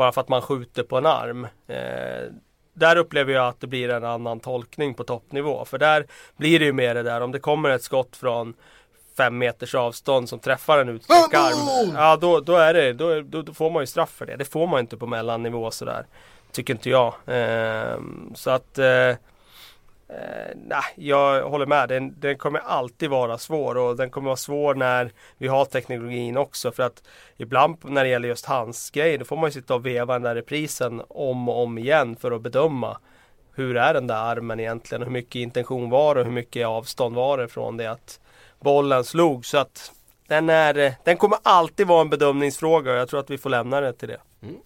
bara 0.00 0.12
för 0.12 0.20
att 0.20 0.28
man 0.28 0.42
skjuter 0.42 0.82
på 0.82 0.98
en 0.98 1.06
arm. 1.06 1.44
Eh, 1.68 2.32
där 2.74 2.96
upplever 2.96 3.32
jag 3.32 3.48
att 3.48 3.60
det 3.60 3.66
blir 3.66 3.88
en 3.88 4.04
annan 4.04 4.40
tolkning 4.40 4.94
på 4.94 5.04
toppnivå. 5.04 5.64
För 5.64 5.78
där 5.78 6.06
blir 6.36 6.58
det 6.58 6.64
ju 6.64 6.72
mer 6.72 6.94
det 6.94 7.02
där 7.02 7.20
om 7.20 7.32
det 7.32 7.38
kommer 7.38 7.70
ett 7.70 7.82
skott 7.82 8.16
från 8.16 8.54
fem 9.16 9.38
meters 9.38 9.74
avstånd 9.74 10.28
som 10.28 10.38
träffar 10.38 10.78
en 10.78 10.88
utsträckt 10.88 11.34
arm. 11.34 11.92
Ja 11.94 12.16
då, 12.16 12.40
då, 12.40 12.56
är 12.56 12.74
det, 12.74 12.92
då, 12.92 13.20
då, 13.20 13.54
får 13.54 13.70
man 13.70 13.82
ju 13.82 13.86
straff 13.86 14.10
för 14.10 14.26
det. 14.26 14.36
Det 14.36 14.44
får 14.44 14.66
man 14.66 14.80
inte 14.80 14.96
på 14.96 15.06
mellannivå 15.06 15.70
sådär. 15.70 16.06
Tycker 16.52 16.74
inte 16.74 16.90
jag. 16.90 17.14
Ehm, 17.26 18.32
så 18.34 18.50
att 18.50 18.78
eh, 18.78 19.14
Eh, 20.10 20.56
nej, 20.56 20.82
jag 20.94 21.48
håller 21.48 21.66
med. 21.66 21.88
Den, 21.88 22.20
den, 22.20 22.38
kommer 22.38 22.60
alltid 22.60 23.10
vara 23.10 23.38
svår 23.38 23.76
och 23.76 23.96
den 23.96 24.10
kommer 24.10 24.26
vara 24.26 24.36
svår 24.36 24.74
när 24.74 25.12
vi 25.38 25.48
har 25.48 25.64
teknologin 25.64 26.36
också. 26.36 26.72
För 26.72 26.82
att 26.82 27.02
ibland 27.36 27.76
när 27.82 28.04
det 28.04 28.10
gäller 28.10 28.28
just 28.28 28.46
hans 28.46 28.90
grej, 28.90 29.18
då 29.18 29.24
får 29.24 29.36
man 29.36 29.44
ju 29.44 29.52
sitta 29.52 29.74
och 29.74 29.86
veva 29.86 30.12
den 30.12 30.22
där 30.22 30.34
reprisen 30.34 31.02
om 31.08 31.48
och 31.48 31.62
om 31.62 31.78
igen 31.78 32.16
för 32.16 32.32
att 32.32 32.42
bedöma 32.42 32.96
hur 33.54 33.76
är 33.76 33.94
den 33.94 34.06
där 34.06 34.14
armen 34.14 34.60
egentligen? 34.60 35.02
Hur 35.02 35.10
mycket 35.10 35.36
intention 35.36 35.90
var 35.90 36.14
det? 36.14 36.24
Hur 36.24 36.30
mycket 36.30 36.66
avstånd 36.66 37.14
var 37.14 37.38
det 37.38 37.48
från 37.48 37.76
det 37.76 37.86
att 37.86 38.20
bollen 38.60 39.04
slog? 39.04 39.46
Så 39.46 39.58
att 39.58 39.92
den, 40.26 40.48
är, 40.48 40.78
eh, 40.78 40.92
den 41.04 41.16
kommer 41.16 41.38
alltid 41.42 41.86
vara 41.86 42.00
en 42.00 42.10
bedömningsfråga 42.10 42.92
och 42.92 42.98
jag 42.98 43.08
tror 43.08 43.20
att 43.20 43.30
vi 43.30 43.38
får 43.38 43.50
lämna 43.50 43.80
det 43.80 43.92
till 43.92 44.08
det. 44.08 44.20
Mm. 44.42 44.56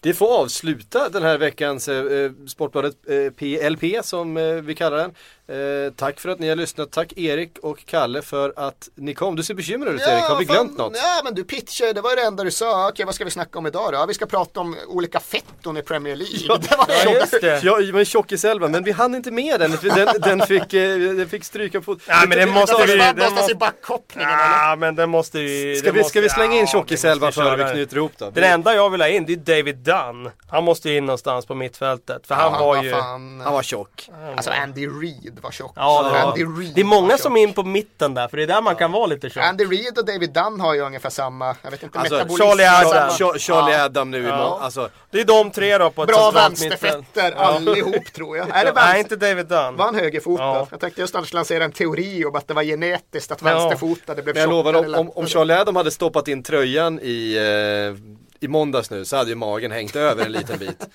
Det 0.00 0.14
får 0.14 0.38
avsluta 0.38 1.08
den 1.08 1.22
här 1.22 1.38
veckans 1.38 1.88
eh, 1.88 2.24
eh 2.24 2.30
Sportbladet 2.46 2.96
eh, 3.08 3.30
PLP 3.30 4.04
som 4.04 4.36
eh, 4.36 4.54
vi 4.54 4.74
kallar 4.74 4.96
den. 4.96 5.14
Eh, 5.48 5.92
tack 5.96 6.20
för 6.20 6.28
att 6.28 6.38
ni 6.38 6.48
har 6.48 6.56
lyssnat. 6.56 6.90
Tack 6.90 7.12
Erik 7.16 7.58
och 7.62 7.86
Kalle 7.86 8.22
för 8.22 8.52
att 8.56 8.88
ni 8.94 9.14
kom. 9.14 9.36
Du 9.36 9.42
ser 9.42 9.54
bekymrad 9.54 9.94
ut 9.94 10.00
ja, 10.00 10.12
Erik. 10.12 10.24
Har 10.24 10.38
vi 10.38 10.44
glömt 10.44 10.78
något? 10.78 10.92
Ja 10.96 11.20
men 11.24 11.34
du 11.34 11.44
pitchade, 11.44 11.92
det 11.92 12.00
var 12.00 12.16
det 12.16 12.22
enda 12.22 12.44
du 12.44 12.50
sa. 12.50 12.88
Okej 12.88 13.06
vad 13.06 13.14
ska 13.14 13.24
vi 13.24 13.30
snacka 13.30 13.58
om 13.58 13.66
idag 13.66 13.92
då? 13.92 13.98
Ja, 13.98 14.06
vi 14.06 14.14
ska 14.14 14.26
prata 14.26 14.60
om 14.60 14.76
olika 14.88 15.20
fetton 15.20 15.76
i 15.76 15.82
Premier 15.82 16.16
League. 16.16 16.38
Ja, 16.48 16.56
det 16.70 16.76
var 16.76 16.86
ja, 16.88 17.12
just 17.12 17.40
det. 17.40 17.60
Ja 17.64 17.78
men 17.92 18.04
tjockiselva. 18.04 18.68
Men 18.68 18.84
vi 18.84 18.92
hann 18.92 19.14
inte 19.14 19.30
med 19.30 19.60
den. 19.60 19.78
Den, 19.82 20.20
den, 20.20 20.46
fick, 20.46 20.74
eh, 20.74 20.98
den 20.98 21.28
fick 21.28 21.44
stryka 21.44 21.80
på. 21.80 21.96
Ja 22.06 22.24
men 22.28 22.38
det 22.38 22.46
måste 22.46 22.86
vi. 22.86 22.96
Den 22.96 23.34
måste 23.34 23.52
i 23.52 23.54
backhoppningen 23.54 24.30
Ja 24.30 24.76
men 24.78 24.94
den 24.94 25.10
måste 25.10 25.38
vi. 25.38 25.76
Ska, 25.76 25.92
vi, 25.92 26.04
ska 26.04 26.20
vi 26.20 26.28
slänga 26.28 26.60
in 26.60 26.66
tjockiselva 26.66 27.32
före 27.32 27.64
vi 27.64 27.72
knyter 27.72 27.96
ihop 27.96 28.12
då? 28.18 28.30
Den 28.30 28.44
enda 28.44 28.74
jag 28.74 28.90
vill 28.90 29.00
ha 29.00 29.08
in 29.08 29.26
det 29.26 29.32
är 29.32 29.56
David 29.56 29.76
Dunn. 29.76 30.30
Han 30.48 30.64
måste 30.64 30.90
in 30.90 31.06
någonstans 31.06 31.46
på 31.46 31.54
mittfältet. 31.54 32.26
För 32.26 32.34
han 32.34 32.52
var 32.52 32.82
ju. 32.82 32.92
Han 32.92 33.52
var 33.52 33.62
tjock. 33.62 34.10
Alltså 34.36 34.50
Andy 34.50 34.86
Reid 34.86 35.31
var 35.40 35.50
tjock. 35.50 35.72
Ja, 35.76 36.22
Andy 36.24 36.44
Reid. 36.44 36.74
Det 36.74 36.80
är 36.80 36.84
många 36.84 37.18
som 37.18 37.36
är 37.36 37.42
in 37.42 37.54
på 37.54 37.62
mitten 37.62 38.14
där, 38.14 38.28
för 38.28 38.36
det 38.36 38.42
är 38.42 38.46
där 38.46 38.62
man 38.62 38.76
kan 38.76 38.92
vara 38.92 39.06
lite 39.06 39.30
tjock. 39.30 39.44
Andy 39.44 39.64
Reid 39.64 39.98
och 39.98 40.04
David 40.06 40.32
Dunn 40.32 40.60
har 40.60 40.74
ju 40.74 40.80
ungefär 40.80 41.10
samma, 41.10 41.56
jag 41.62 41.70
vet 41.70 41.82
inte, 41.82 41.98
alltså, 41.98 42.36
Charlie 42.38 42.66
Adam, 42.66 43.10
Charlie, 43.10 43.38
Charlie 43.38 43.74
Adam 43.74 44.10
nu 44.10 44.22
ja. 44.22 44.58
alltså. 44.62 44.88
Det 45.10 45.20
är 45.20 45.24
de 45.24 45.50
tre 45.50 45.78
då 45.78 45.90
på 45.90 46.02
ett 46.02 46.08
Bra 46.08 46.30
vänsterfötter 46.30 47.32
allihop 47.32 48.12
tror 48.12 48.36
jag. 48.36 48.48
Är 48.50 48.64
det? 48.64 48.72
Nej, 48.74 49.00
inte 49.00 49.16
David 49.16 49.46
Dunn. 49.46 49.76
Var 49.76 49.84
han 49.84 49.94
högerfotad? 49.94 50.44
Ja. 50.44 50.66
Jag 50.70 50.80
tänkte 50.80 51.00
just 51.00 51.14
annars 51.14 51.32
lansera 51.32 51.64
en 51.64 51.72
teori 51.72 52.24
om 52.24 52.36
att 52.36 52.48
det 52.48 52.54
var 52.54 52.62
genetiskt 52.62 53.32
att 53.32 53.42
vänsterfotade 53.42 54.22
blev 54.22 54.34
tjockare. 54.34 54.54
Jag 54.54 54.64
lovar, 54.74 54.98
om, 54.98 55.10
om 55.10 55.26
Charlie 55.26 55.54
Adam 55.54 55.76
hade 55.76 55.90
stoppat 55.90 56.28
in 56.28 56.42
tröjan 56.42 57.00
i 57.02 57.36
eh, 57.36 58.21
i 58.42 58.48
måndags 58.48 58.90
nu 58.90 59.04
så 59.04 59.16
hade 59.16 59.30
ju 59.30 59.36
magen 59.36 59.70
hängt 59.70 59.96
över 59.96 60.24
en 60.24 60.32
liten 60.32 60.58
bit. 60.58 60.86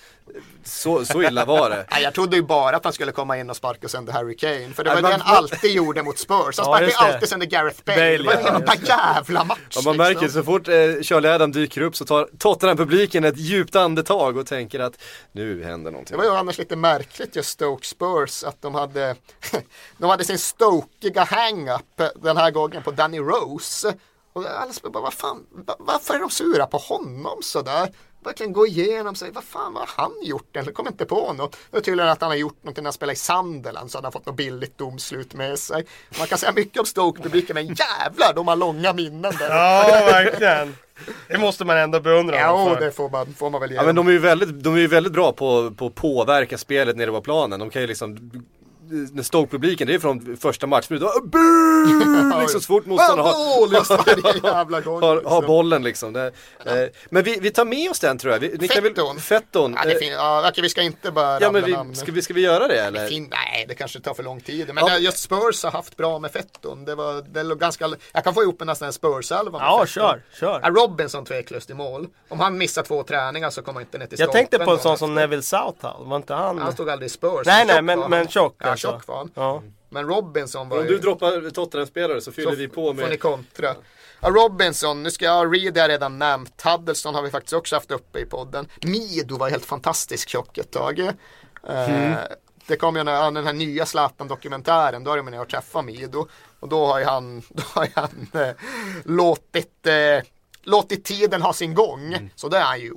Så, 0.63 1.05
så 1.05 1.23
illa 1.23 1.45
var 1.45 1.69
det. 1.69 1.85
Nej, 1.91 2.03
jag 2.03 2.13
trodde 2.13 2.35
ju 2.35 2.41
bara 2.41 2.75
att 2.75 2.83
han 2.83 2.93
skulle 2.93 3.11
komma 3.11 3.37
in 3.37 3.49
och 3.49 3.55
sparka 3.55 3.87
sönder 3.87 4.13
Harry 4.13 4.37
Kane. 4.37 4.73
För 4.73 4.83
det 4.83 4.89
var 4.89 5.01
det 5.01 5.07
han 5.07 5.35
alltid 5.35 5.71
gjorde 5.71 6.03
mot 6.03 6.19
Spurs. 6.19 6.57
Han 6.57 6.65
sparkade 6.65 6.91
ja, 6.91 7.13
alltid 7.13 7.29
sönder 7.29 7.47
Gareth 7.47 7.83
Bale. 7.85 7.97
Bale 7.97 8.17
det 8.17 8.23
var 8.23 8.63
ja, 8.65 8.73
en 8.73 8.85
jävla 8.85 9.43
match. 9.43 9.59
Ja, 9.75 9.81
man 9.85 9.97
märker 9.97 10.21
liksom. 10.21 10.41
så 10.41 10.45
fort 10.45 10.67
eh, 10.67 10.73
Charlie 11.01 11.29
Adam 11.29 11.51
dyker 11.51 11.81
upp 11.81 11.95
så 11.95 12.05
tar 12.05 12.29
Tottenham-publiken 12.37 13.23
ett 13.23 13.37
djupt 13.37 13.75
andetag 13.75 14.37
och 14.37 14.45
tänker 14.45 14.79
att 14.79 14.93
nu 15.31 15.63
händer 15.63 15.91
någonting. 15.91 16.17
Det 16.17 16.17
var 16.17 16.31
ju 16.31 16.37
annars 16.37 16.57
lite 16.57 16.75
märkligt 16.75 17.35
just 17.35 17.49
Stoke 17.49 17.85
Spurs 17.87 18.43
att 18.43 18.61
de 18.61 18.75
hade 18.75 19.15
de 19.97 20.09
hade 20.09 20.23
sin 20.23 20.39
stokiga 20.39 21.23
hang-up 21.23 22.01
den 22.15 22.37
här 22.37 22.51
gången 22.51 22.83
på 22.83 22.91
Danny 22.91 23.19
Rose. 23.19 23.93
Och 24.37 24.45
alla 24.61 24.71
bara, 24.83 25.03
vad 25.03 25.13
fan, 25.13 25.45
varför 25.79 26.13
är 26.13 26.19
de 26.19 26.29
sura 26.29 26.65
på 26.65 26.77
honom 26.77 27.39
sådär? 27.41 27.89
Verkligen 28.23 28.53
gå 28.53 28.67
igenom 28.67 29.15
sig, 29.15 29.31
vad 29.31 29.43
fan 29.43 29.73
vad 29.73 29.89
har 29.89 30.03
han 30.03 30.11
gjort? 30.23 30.55
Eller 30.55 30.71
kom 30.71 30.87
inte 30.87 31.05
på 31.05 31.33
något. 31.33 31.57
Det 31.71 31.77
är 31.77 31.81
tydligen 31.81 32.11
att 32.11 32.21
han 32.21 32.29
har 32.29 32.37
gjort 32.37 32.63
någonting 32.63 32.83
när 32.83 32.87
han 32.87 32.93
spelade 32.93 33.13
i 33.13 33.15
Sunderland 33.15 33.91
så 33.91 34.01
han 34.01 34.11
fått 34.11 34.25
något 34.25 34.35
billigt 34.35 34.77
domslut 34.77 35.33
med 35.33 35.59
sig. 35.59 35.85
Man 36.19 36.27
kan 36.27 36.37
säga 36.37 36.51
mycket 36.51 36.79
om 36.79 36.85
Stoke-publiken 36.85 37.53
men 37.53 37.65
jävlar 37.65 38.33
de 38.35 38.47
har 38.47 38.55
långa 38.55 38.93
minnen 38.93 39.33
där. 39.39 39.49
Ja, 39.49 40.05
verkligen. 40.05 40.75
Det 41.27 41.37
måste 41.37 41.65
man 41.65 41.77
ändå 41.77 41.99
beundra 41.99 42.35
Ja, 42.35 42.77
det 42.79 42.91
får 42.91 43.09
man, 43.09 43.33
får 43.33 43.49
man 43.49 43.61
väl 43.61 43.71
göra. 43.71 43.81
Ja, 43.81 43.85
men 43.85 43.95
de 43.95 44.07
är 44.07 44.11
ju 44.11 44.19
väldigt, 44.19 44.63
de 44.63 44.73
är 44.75 44.79
ju 44.79 44.87
väldigt 44.87 45.13
bra 45.13 45.31
på, 45.31 45.71
på 45.71 45.85
att 45.85 45.95
påverka 45.95 46.57
spelet 46.57 46.97
nere 46.97 47.11
på 47.11 47.21
planen. 47.21 47.59
De 47.59 47.69
kan 47.69 47.81
ju 47.81 47.87
liksom 47.87 48.31
när 48.89 49.23
Stoke-publiken, 49.23 49.87
det 49.87 49.93
är 49.93 49.99
från 49.99 50.37
första 50.37 50.67
matchminuten. 50.67 51.07
liksom 52.41 52.61
så 52.61 52.67
fort 52.67 52.85
motståndaren 52.85 53.33
har, 53.33 55.01
har, 55.01 55.29
har 55.29 55.41
bollen 55.41 55.83
liksom. 55.83 56.13
Det, 56.13 56.25
eh, 56.65 56.73
men 57.09 57.23
vi, 57.23 57.39
vi 57.41 57.51
tar 57.51 57.65
med 57.65 57.91
oss 57.91 57.99
den 57.99 58.17
tror 58.17 58.33
jag. 58.33 58.39
Vi, 58.39 58.67
fetton. 58.67 59.15
Väl, 59.15 59.21
fetton. 59.21 59.77
Ja, 59.77 59.89
det 59.89 59.99
fin- 59.99 60.11
ja, 60.11 60.49
okej, 60.49 60.61
vi 60.61 60.69
ska 60.69 60.81
inte 60.81 61.11
bara 61.11 61.39
ja, 61.41 61.51
men 61.51 61.63
vi, 61.63 61.95
ska, 61.95 62.11
vi, 62.11 62.21
ska 62.21 62.33
vi 62.33 62.41
göra 62.41 62.67
det 62.67 62.81
eller? 62.81 63.03
Det 63.03 63.09
fin- 63.09 63.29
nej, 63.31 63.65
det 63.67 63.75
kanske 63.75 63.99
tar 63.99 64.13
för 64.13 64.23
lång 64.23 64.41
tid. 64.41 64.73
Men 64.73 64.85
ja. 64.87 64.97
just 64.97 65.19
Spurs 65.19 65.63
har 65.63 65.71
haft 65.71 65.97
bra 65.97 66.19
med 66.19 66.31
fetton. 66.31 66.85
Det 66.85 66.95
var, 66.95 67.21
det 67.33 67.43
låg 67.43 67.59
ganska, 67.59 67.89
jag 68.13 68.23
kan 68.23 68.33
få 68.33 68.43
ihop 68.43 68.61
en 68.61 68.67
nästan 68.67 68.85
en 68.85 68.93
Spurs-elva 68.93 69.59
Ja, 69.61 69.85
kör, 69.85 70.21
kör. 70.39 70.59
Ja, 70.63 70.69
Robinson 70.69 71.25
tveklöst 71.25 71.69
i 71.69 71.73
mål. 71.73 72.07
Om 72.29 72.39
han 72.39 72.57
missar 72.57 72.83
två 72.83 73.03
träningar 73.03 73.49
så 73.49 73.61
kommer 73.61 73.79
han 73.79 73.83
inte 73.83 73.97
ner 73.97 74.05
till 74.05 74.19
Jag 74.19 74.31
tänkte 74.31 74.59
på 74.59 74.71
en 74.71 74.79
sån 74.79 74.97
som 74.97 75.15
Neville 75.15 75.43
Southall, 75.43 76.05
var 76.05 76.17
inte 76.17 76.33
han? 76.33 76.57
Han 76.57 76.73
stod 76.73 76.89
aldrig 76.89 77.07
i 77.07 77.09
Spurs. 77.09 77.45
Nej, 77.45 77.65
nej, 77.65 77.81
men, 77.81 77.99
men 77.99 78.27
tjock 78.27 78.55
Ja, 78.57 78.75
alltså. 78.85 78.91
tjock 78.91 79.07
var 79.07 79.17
han. 79.17 79.31
Ja. 79.33 79.63
Men 79.89 80.07
Robinson 80.07 80.69
var 80.69 80.79
Om 80.79 80.85
du 80.85 80.97
droppar 80.97 81.49
Tottenham-spelare 81.49 82.21
så 82.21 82.31
fyller 82.31 82.51
så 82.51 82.57
vi 82.57 82.67
på 82.67 82.93
med... 82.93 83.03
får 83.03 83.09
ni 83.09 83.17
kontra. 83.17 83.75
Ja, 84.19 84.29
Robinson, 84.29 85.03
nu 85.03 85.11
ska 85.11 85.25
jag, 85.25 85.55
Reed 85.55 85.77
har 85.77 85.87
redan 85.87 86.19
nämnt. 86.19 86.61
Huddleston 86.61 87.15
har 87.15 87.21
vi 87.21 87.29
faktiskt 87.29 87.53
också 87.53 87.75
haft 87.75 87.91
uppe 87.91 88.19
i 88.19 88.25
podden. 88.25 88.67
Mido 88.81 89.37
var 89.37 89.49
helt 89.49 89.65
fantastisk 89.65 90.29
tjock 90.29 90.57
ett 90.57 90.71
tag. 90.71 90.99
Eh, 90.99 91.13
mm. 91.63 92.11
Uh, 92.11 92.17
det 92.67 92.75
kom 92.75 92.95
ju 92.95 93.03
när, 93.03 93.31
den 93.31 93.45
här 93.45 93.53
nya 93.53 93.85
Zlatan-dokumentären, 93.85 95.03
då 95.03 95.11
har 95.11 95.21
man 95.21 95.33
ju 95.33 95.45
träffat 95.45 95.85
Mido. 95.85 96.27
Och 96.59 96.69
då 96.69 96.85
har 96.85 96.99
ju 96.99 97.05
han, 97.05 97.39
då 97.49 97.63
har 97.73 97.89
han 97.95 98.29
uh, 98.35 98.51
låtit, 99.05 99.87
uh, 99.87 100.27
låtit 100.63 101.05
tiden 101.05 101.41
ha 101.41 101.53
sin 101.53 101.73
gång. 101.73 102.13
Mm. 102.13 102.29
Så 102.35 102.49
det 102.49 102.57
är 102.57 102.63
han 102.63 102.79
ju 102.79 102.93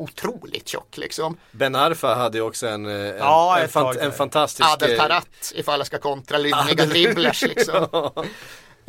otroligt 0.00 0.68
tjock 0.68 0.96
liksom. 0.96 1.36
Ben 1.50 1.74
Arfa 1.74 2.14
hade 2.14 2.38
ju 2.38 2.44
också 2.44 2.66
en, 2.66 2.86
en, 2.86 3.16
ja, 3.18 3.58
en, 3.58 3.68
fant 3.68 3.96
en 3.96 4.12
fantastisk... 4.12 4.68
Adel 4.72 4.98
Tarat 4.98 5.52
ifall 5.54 5.80
jag 5.80 5.86
ska 5.86 5.98
kontra 5.98 6.38
lynniga 6.38 6.86
dribblers 6.86 7.42
liksom. 7.42 8.10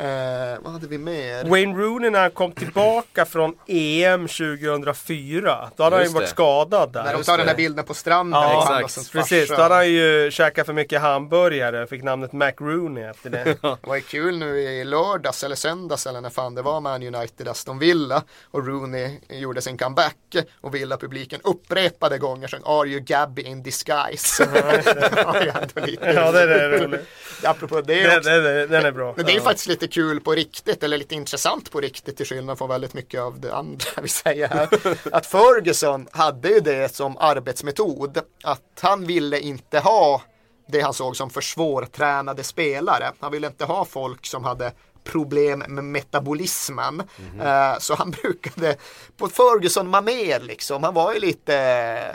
Eh, 0.00 0.58
vad 0.60 0.72
hade 0.72 0.86
vi 0.86 0.98
mer? 0.98 1.44
Wayne 1.44 1.78
Rooney 1.78 2.10
när 2.10 2.20
han 2.20 2.30
kom 2.30 2.52
tillbaka 2.52 3.24
från 3.24 3.54
EM 3.66 4.28
2004. 4.28 5.70
Då 5.76 5.82
hade 5.82 5.96
han 5.96 6.04
ju 6.04 6.10
varit 6.10 6.28
skadad 6.28 6.92
där. 6.92 7.04
När 7.04 7.12
de 7.12 7.22
tar 7.22 7.38
den 7.38 7.46
där 7.46 7.54
bilden 7.54 7.84
på 7.84 7.94
stranden. 7.94 8.40
Ja, 8.40 8.80
exakt. 8.80 9.12
Precis, 9.12 9.48
då 9.48 9.62
hade 9.62 9.74
han 9.74 9.88
ju 9.88 10.30
käkat 10.30 10.66
för 10.66 10.72
mycket 10.72 11.00
hamburgare. 11.00 11.86
Fick 11.86 12.02
namnet 12.02 12.32
Mac 12.32 12.52
Rooney 12.60 13.04
efter 13.04 13.30
det. 13.30 13.44
det 13.62 13.86
var 13.86 13.96
ju 13.96 14.02
kul 14.02 14.38
nu 14.38 14.60
i 14.60 14.84
lördags 14.84 15.44
eller 15.44 15.56
söndags 15.56 16.06
eller 16.06 16.20
när 16.20 16.30
fan 16.30 16.54
det 16.54 16.62
var 16.62 16.80
Man 16.80 17.02
United 17.02 17.48
Aston 17.48 17.78
Villa. 17.78 18.22
Och 18.44 18.66
Rooney 18.66 19.18
gjorde 19.28 19.62
sin 19.62 19.78
comeback. 19.78 20.16
Och 20.60 20.74
Villa-publiken 20.74 21.40
upprepade 21.44 22.18
gånger 22.18 22.48
sjöng 22.48 22.62
Are 22.64 22.88
you 22.88 23.00
Gabby 23.00 23.42
in 23.42 23.62
disguise? 23.62 24.48
ja, 24.54 26.32
det 26.32 26.40
är 26.40 26.78
roligt. 26.78 27.06
Apropå 27.44 27.80
det, 27.80 27.94
det, 27.94 28.20
det, 28.20 28.40
det, 28.40 28.66
den 28.66 28.84
är 28.84 28.92
bra. 28.92 29.14
Men 29.16 29.26
det 29.26 29.32
är 29.32 29.34
ju 29.34 29.40
faktiskt 29.40 29.66
lite 29.66 29.89
kul 29.90 30.20
på 30.20 30.32
riktigt 30.32 30.82
eller 30.82 30.98
lite 30.98 31.14
intressant 31.14 31.70
på 31.70 31.80
riktigt 31.80 32.16
till 32.16 32.26
skillnad 32.26 32.58
från 32.58 32.68
väldigt 32.68 32.94
mycket 32.94 33.20
av 33.20 33.40
det 33.40 33.54
andra 33.54 33.86
vi 34.02 34.08
säger 34.08 34.48
här. 34.48 34.68
Att 35.12 35.26
Ferguson 35.26 36.08
hade 36.12 36.48
ju 36.48 36.60
det 36.60 36.94
som 36.94 37.16
arbetsmetod. 37.16 38.18
Att 38.42 38.78
han 38.80 39.06
ville 39.06 39.40
inte 39.40 39.78
ha 39.78 40.22
det 40.68 40.80
han 40.80 40.94
såg 40.94 41.16
som 41.16 41.30
för 41.30 41.40
svårtränade 41.40 42.44
spelare. 42.44 43.12
Han 43.20 43.32
ville 43.32 43.46
inte 43.46 43.64
ha 43.64 43.84
folk 43.84 44.26
som 44.26 44.44
hade 44.44 44.72
problem 45.04 45.64
med 45.68 45.84
metabolismen. 45.84 46.94
Mm 46.94 47.40
-hmm. 47.40 47.78
Så 47.78 47.94
han 47.94 48.10
brukade 48.22 48.76
på 49.16 49.28
Ferguson-manér 49.28 50.40
liksom. 50.40 50.82
Han 50.82 50.94
var 50.94 51.12
ju 51.14 51.20
lite 51.20 51.52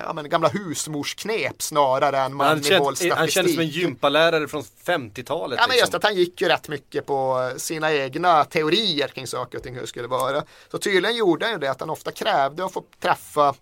ja, 0.04 0.14
men, 0.14 0.30
gamla 0.30 0.48
husmorsknep 0.48 1.62
snarare 1.62 2.20
än 2.20 2.36
manlig 2.36 2.72
Han 3.12 3.28
kändes 3.28 3.54
som 3.54 3.62
en 3.62 3.68
gympalärare 3.68 4.48
från 4.48 4.64
50-talet. 4.86 5.60
Ja 5.62 5.68
men 5.68 5.78
just 5.78 5.86
liksom. 5.88 5.98
att 5.98 6.04
han 6.04 6.16
gick 6.16 6.42
ju 6.42 6.48
rätt 6.48 6.68
mycket 6.68 7.06
på 7.06 7.52
sina 7.58 7.94
egna 7.94 8.44
teorier 8.44 9.08
kring 9.08 9.28
saker 9.28 9.58
och 9.58 9.64
ting 9.64 9.74
hur 9.74 9.82
det 9.82 9.88
skulle 9.88 10.08
vara. 10.08 10.44
Så 10.72 10.78
tydligen 10.78 11.18
gjorde 11.18 11.46
han 11.46 11.54
ju 11.54 11.60
det 11.60 11.72
att 11.72 11.80
han 11.80 11.90
ofta 11.90 12.12
krävde 12.12 12.66
att 12.66 12.74
få 12.74 12.84
träffa 13.02 13.54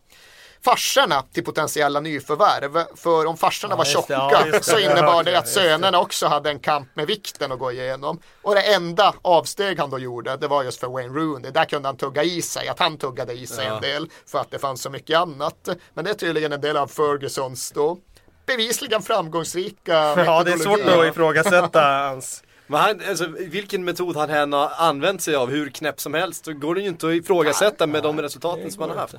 farsorna 0.64 1.22
till 1.34 1.44
potentiella 1.44 1.99
nyförvärv. 1.99 2.85
För 2.95 3.26
om 3.26 3.38
farsorna 3.38 3.73
ja, 3.73 3.77
var 3.77 3.85
tjocka 3.85 4.14
ja, 4.52 4.60
så 4.61 4.80
innebar 4.80 5.23
det 5.23 5.35
att 5.35 5.48
sönerna 5.48 5.99
också 5.99 6.27
hade 6.27 6.49
en 6.49 6.60
kamp 6.60 6.95
med 6.95 7.07
vikten 7.07 7.52
att 7.52 7.60
gå 7.60 7.72
igenom. 7.72 8.19
Och 8.41 8.56
det 8.56 8.61
enda 8.61 9.14
avsteg 9.22 9.80
han 9.80 9.90
då 9.90 9.99
gjorde, 9.99 10.38
det 10.38 10.48
var 10.48 10.64
just 10.64 10.80
för 10.80 10.88
Wayne 10.88 11.14
Rooney. 11.14 11.52
Där 11.52 11.65
kunde 11.65 11.88
han 11.88 11.98
tugga 11.98 12.23
i 12.23 12.41
sig, 12.41 12.68
att 12.68 12.80
han 12.80 12.98
tuggade 12.98 13.34
i 13.34 13.48
sig 13.48 13.65
ja. 13.65 13.76
en 13.76 13.81
del 13.81 14.10
för 14.26 14.40
att 14.40 14.52
det 14.52 14.60
fanns 14.60 14.81
så 14.81 14.90
mycket 14.90 15.18
annat. 15.18 15.69
Men 15.94 16.06
det 16.06 16.11
är 16.11 16.15
tydligen 16.15 16.52
en 16.53 16.61
del 16.61 16.77
av 16.77 16.88
Fergusons 16.88 17.72
då 17.72 17.98
bevisligen 18.45 19.02
framgångsrika 19.02 20.23
Ja, 20.26 20.44
det 20.44 20.52
är 20.52 20.57
svårt 20.57 20.80
att 20.80 21.06
ifrågasätta 21.06 21.81
hans. 22.10 22.44
Men 22.74 22.82
han, 22.82 23.02
alltså, 23.10 23.28
vilken 23.40 23.84
metod 23.84 24.16
han 24.16 24.30
än 24.30 24.54
har 24.54 24.72
använt 24.78 25.22
sig 25.22 25.36
av, 25.36 25.50
hur 25.50 25.70
knäpp 25.70 26.00
som 26.00 26.14
helst, 26.14 26.45
så 26.45 26.54
går 26.54 26.76
det 26.76 26.82
ju 26.82 26.88
inte 26.88 27.08
att 27.08 27.14
ifrågasätta 27.14 27.88
med 27.88 28.04
de 28.04 28.22
resultaten 28.22 28.72
som 28.72 28.82
han 28.82 28.90
har 28.90 28.98
haft. 28.98 29.16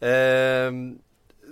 Ehm, 0.00 0.98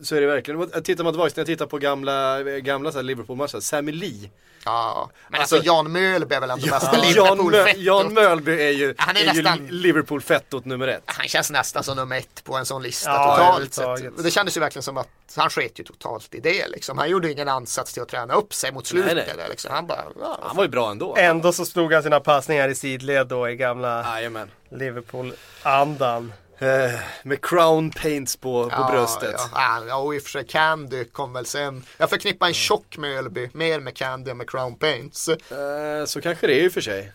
så 0.03 0.17
är 0.17 0.21
det 0.21 0.27
verkligen. 0.27 0.83
Tittar 0.83 1.05
man 1.05 1.13
tillbaka, 1.13 1.33
när 1.37 1.41
jag 1.41 1.47
tittar 1.47 1.67
på 1.67 1.79
gamla, 1.79 2.43
gamla 2.43 2.91
Liverpool-matcher, 2.91 3.61
Sammy 3.61 3.93
Lee. 3.93 4.31
Ja, 4.65 5.11
men 5.29 5.41
Alltså- 5.41 5.57
alltså, 5.57 5.67
Jan 5.67 5.93
Mölby 5.93 6.35
är 6.35 6.41
väl 6.41 6.51
ändå 6.51 6.67
bästa 6.67 6.97
Jan, 6.97 7.39
Mö, 7.39 7.45
Liverpool-fettot. 7.45 7.83
Jan 7.83 8.15
Mölby 8.15 8.63
är 8.63 8.71
ju, 8.71 8.95
Han 8.99 9.17
är 9.17 9.21
är 9.21 9.35
ju 9.35 9.69
Liverpool-fettot 9.69 10.65
nummer 10.65 10.89
ett. 10.89 11.03
Han 11.07 11.29
känns 11.29 11.51
nästan 11.51 11.85
som 11.85 11.97
nummer 11.97 12.17
ett 12.19 12.45
på 12.45 12.57
en 12.57 12.67
sån 12.67 12.83
lista 12.83 13.11
Ja, 13.11 13.37
totalt 13.37 13.75
sett. 13.75 14.25
Det 14.25 14.31
kändes 14.31 14.57
ju 14.57 14.61
verkligen 14.61 14.83
som 14.83 14.97
att 14.97 15.09
han 15.37 15.51
sket 15.51 15.79
ju 15.81 15.85
totalt 15.85 16.35
i 16.35 16.41
det 16.41 16.69
liksom. 16.69 16.99
Han 16.99 17.11
gjorde 17.11 17.33
ingen 17.33 17.49
ansats 17.49 17.93
till 17.93 18.03
att 18.03 18.09
träna 18.09 18.35
upp 18.35 18.55
sig 18.55 18.73
mot 18.73 18.87
slutet. 18.87 19.17
Nej, 19.17 19.35
nej. 19.37 19.47
Liksom. 19.51 19.71
Han 19.75 19.87
bara, 19.87 20.05
ja, 20.21 20.39
Han 20.43 20.57
var 20.57 20.65
ju 20.65 20.71
bra 20.71 20.91
ändå. 20.91 21.17
Ändå 21.19 21.53
så 21.53 21.65
slog 21.65 21.93
han 21.93 22.03
sina 22.03 22.21
passningar 22.21 22.69
i 22.69 22.75
sidled 22.75 23.27
då 23.27 23.51
i 23.51 23.57
gamla 23.57 24.03
Jajamän. 24.15 24.51
Liverpool-andan. 24.71 26.33
Eh, 26.63 27.01
med 27.23 27.45
crown 27.45 27.91
paints 27.91 28.37
på, 28.37 28.65
på 28.65 28.71
ja, 28.71 28.91
bröstet. 28.91 29.41
Ja, 29.55 29.85
ja, 29.89 29.97
och 29.97 30.15
i 30.15 30.19
och 30.19 30.23
för 30.23 30.31
sig 30.31 30.45
Candy 30.45 31.05
kom 31.05 31.33
väl 31.33 31.47
sen. 31.47 31.85
Jag 31.99 32.11
förknippar 32.11 32.47
en 32.47 32.55
tjock 32.55 32.97
Mölby 32.99 33.51
mer 33.53 33.81
med 33.81 33.97
Candy 33.97 34.31
än 34.31 34.37
med 34.37 34.51
Crown 34.51 34.75
Paints. 34.75 35.29
Eh, 35.29 36.05
så 36.07 36.21
kanske 36.21 36.47
det 36.47 36.61
är 36.61 36.65
i 36.65 36.69
och 36.69 36.73
för 36.73 36.81
sig. 36.81 37.13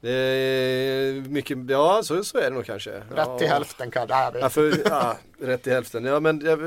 Det 0.00 0.10
är 0.10 1.12
mycket, 1.12 1.58
ja 1.68 2.02
så, 2.02 2.24
så 2.24 2.38
är 2.38 2.42
det 2.42 2.50
nog 2.50 2.66
kanske. 2.66 2.90
Rätt 2.90 3.38
till 3.38 3.46
ja. 3.46 3.52
hälften 3.52 3.90
kanske. 3.90 4.38
Ja, 4.40 4.48
för, 4.48 4.82
ja, 4.84 5.16
rätt 5.40 5.62
till 5.62 5.72
hälften. 5.72 6.04
Ja 6.04 6.20
men 6.20 6.40
jag, 6.44 6.58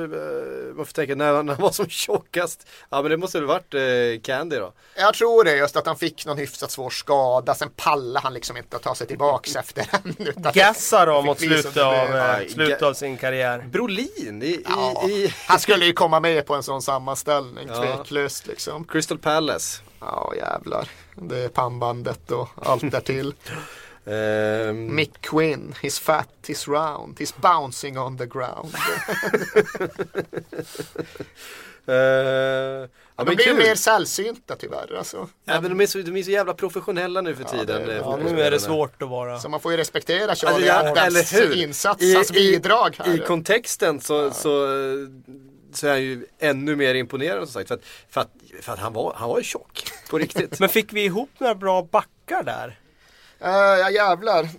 man 0.76 0.86
får 0.86 0.94
tänka 0.94 1.16
när, 1.16 1.34
han 1.34 1.56
var 1.56 1.72
som 1.72 1.90
tjockast. 1.90 2.68
Ja 2.90 3.02
men 3.02 3.12
det 3.12 3.18
måste 3.18 3.40
väl 3.40 3.48
varit 3.48 3.74
eh, 3.74 3.82
Candy 4.24 4.56
då. 4.58 4.74
Jag 4.96 5.14
tror 5.14 5.44
det 5.44 5.56
just 5.58 5.76
att 5.76 5.86
han 5.86 5.98
fick 5.98 6.26
någon 6.26 6.38
hyfsat 6.38 6.72
svår 6.72 6.90
skada. 6.90 7.56
Sen 7.56 7.70
pallade 7.76 8.20
han 8.24 8.34
liksom 8.34 8.58
inte 8.58 8.76
att 8.76 8.84
ta 8.84 8.96
sig 8.96 9.08
tillbaks 9.08 9.56
efter 9.56 9.86
den. 9.92 10.54
Gassa 10.54 11.06
då 11.06 11.22
mot 11.22 11.40
slutet 11.40 11.74
det 11.74 11.86
av, 11.86 12.08
blev- 12.08 12.18
eh, 12.22 12.42
Ja, 12.44 12.50
slutet 12.50 12.82
av 12.82 12.94
sin 12.94 13.18
karriär. 13.18 13.60
Brolin 13.72 14.42
i, 14.44 14.64
Ja, 14.70 15.08
i, 15.10 15.12
i 15.12 15.34
Han 15.48 15.60
skulle 15.60 15.86
ju 15.86 15.94
komma 15.94 16.20
med 16.20 16.46
på 16.46 16.56
en 16.56 16.64
sån 16.64 16.82
sammanställning, 16.82 17.68
Ja. 17.72 17.82
tveklöst 17.82 18.48
liksom. 18.48 18.84
Crystal 18.86 19.18
Palace. 19.18 19.82
Ja 20.00 20.34
jävlar. 20.38 20.90
Det 21.16 21.38
är 21.44 21.50
pannbandet 21.50 22.32
och 22.32 22.50
allt 22.56 22.92
därtill. 22.92 23.34
Ehm, 24.10 24.96
Mick 24.96 25.22
Quinn, 25.22 25.76
he's 25.82 26.00
fat, 26.02 26.30
he's 26.48 26.68
round, 26.68 27.18
he's 27.20 27.34
bouncing 27.42 27.98
on 27.98 28.18
the 28.18 28.26
ground. 28.26 28.74
eh, 31.88 31.94
ja, 31.96 32.88
De 33.16 33.26
men 33.26 33.36
blir 33.36 33.38
ju 33.48 33.54
kul. 33.54 33.58
mer 33.58 33.76
sällsynta 33.76 34.56
tyvärr 34.56 34.96
alltså. 34.98 35.30
Ja, 35.46 35.62
men 35.62 35.72
de, 35.72 35.82
är 35.82 35.86
så, 35.88 35.98
de 35.98 36.16
är 36.20 36.24
så 36.24 36.32
jävla 36.32 36.54
professionella 36.54 37.22
nu 37.22 37.36
för 37.36 37.44
tiden. 37.44 37.66
det 37.88 37.94
är- 37.94 37.98
eh, 37.98 38.04
Ja, 38.06 38.18
nu 38.24 38.42
är 38.42 38.52
det 38.52 38.60
svårt 38.60 39.02
att 39.02 39.10
vara. 39.10 39.40
Så 39.40 39.50
man 39.50 39.60
får 39.60 39.72
ju 39.72 39.78
respektera 39.78 40.30
Alltså, 40.30 40.48
Charlie 40.48 40.68
ja, 40.68 40.90
Adams 40.92 41.34
insats, 41.56 42.04
I- 42.04 42.16
hans 42.16 42.32
bidrag 42.32 42.96
här. 43.00 43.16
I 43.16 43.20
kontexten 43.20 44.02
så, 44.02 44.32
så, 44.32 44.68
så 45.74 45.88
är 45.88 45.92
han 45.92 46.02
ju 46.02 46.26
ännu 46.40 46.76
mer 46.76 46.96
imponerande 46.96 47.48
som 47.48 47.54
sagt. 47.54 47.68
För 47.68 47.76
att, 47.76 47.84
för 48.10 48.22
att, 48.22 48.32
för 48.62 48.74
att 48.74 48.80
han, 48.80 48.94
var, 48.94 49.14
han 49.16 49.30
var 49.30 49.38
ju 49.38 49.44
tjock 49.44 49.84
på 50.10 50.18
riktigt. 50.18 50.60
Men 50.60 50.70
fick 50.70 50.94
vi 50.94 51.04
ihop 51.06 51.30
några 51.38 51.56
bra 51.56 51.88
backar 51.92 52.44
där? 52.44 52.80
Eh, 53.40 53.50
ja 53.80 53.90
jävlar. 53.92 54.50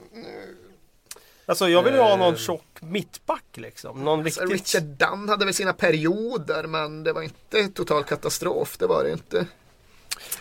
Alltså 1.47 1.69
jag 1.69 1.83
vill 1.83 1.95
ju 1.95 2.01
ha 2.01 2.17
någon 2.17 2.35
Eh. 2.35 2.39
tjock 2.39 2.65
mittback 2.81 3.45
liksom. 3.55 4.05
Någon 4.05 4.31
Så 4.31 4.41
riktigt... 4.45 4.61
Richard 4.61 4.83
Dunn 4.83 5.29
hade 5.29 5.45
väl 5.45 5.55
sina 5.55 5.73
perioder 5.73 6.63
men 6.67 7.05
det 7.05 7.13
var 7.13 7.23
inte 7.23 7.69
total 7.69 8.05
katastrof, 8.05 8.77
det 8.79 8.87
var 8.87 9.05
det 9.05 9.11
inte. 9.13 9.47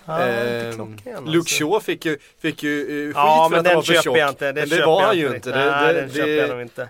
Ja, 0.05 0.27
inte 0.29 0.67
Ehm, 0.67 0.73
klockren, 0.75 1.25
Luke 1.25 1.37
alltså. 1.37 1.55
Shaw 1.65 1.79
fick 1.79 2.05
ju, 2.05 2.17
fick 2.41 2.63
ju 2.63 2.81
eh, 2.81 3.07
skit 3.07 3.15
Ja 3.15 3.49
för 3.49 3.55
men 3.55 3.59
att 3.59 3.65
han 3.67 3.75
var 3.75 3.81
den 3.81 3.83
för 3.83 3.93
köper 3.93 4.03
tjock. 4.03 4.17
jag 4.17 4.29
inte. 4.29 4.45
Den 4.45 4.55
men 4.55 4.69
det 4.69 4.75
köper 4.75 4.85
var 4.85 5.01
han 5.01 5.17
ju 5.17 5.23
riktigt. 5.23 5.45
inte. 5.45 5.59
Det, 5.59 5.71
Nej 5.71 5.93
det, 5.93 6.01
den 6.01 6.09
köper 6.09 6.27
jag 6.37 6.49
nog 6.49 6.57
det, 6.57 6.61
inte. 6.63 6.89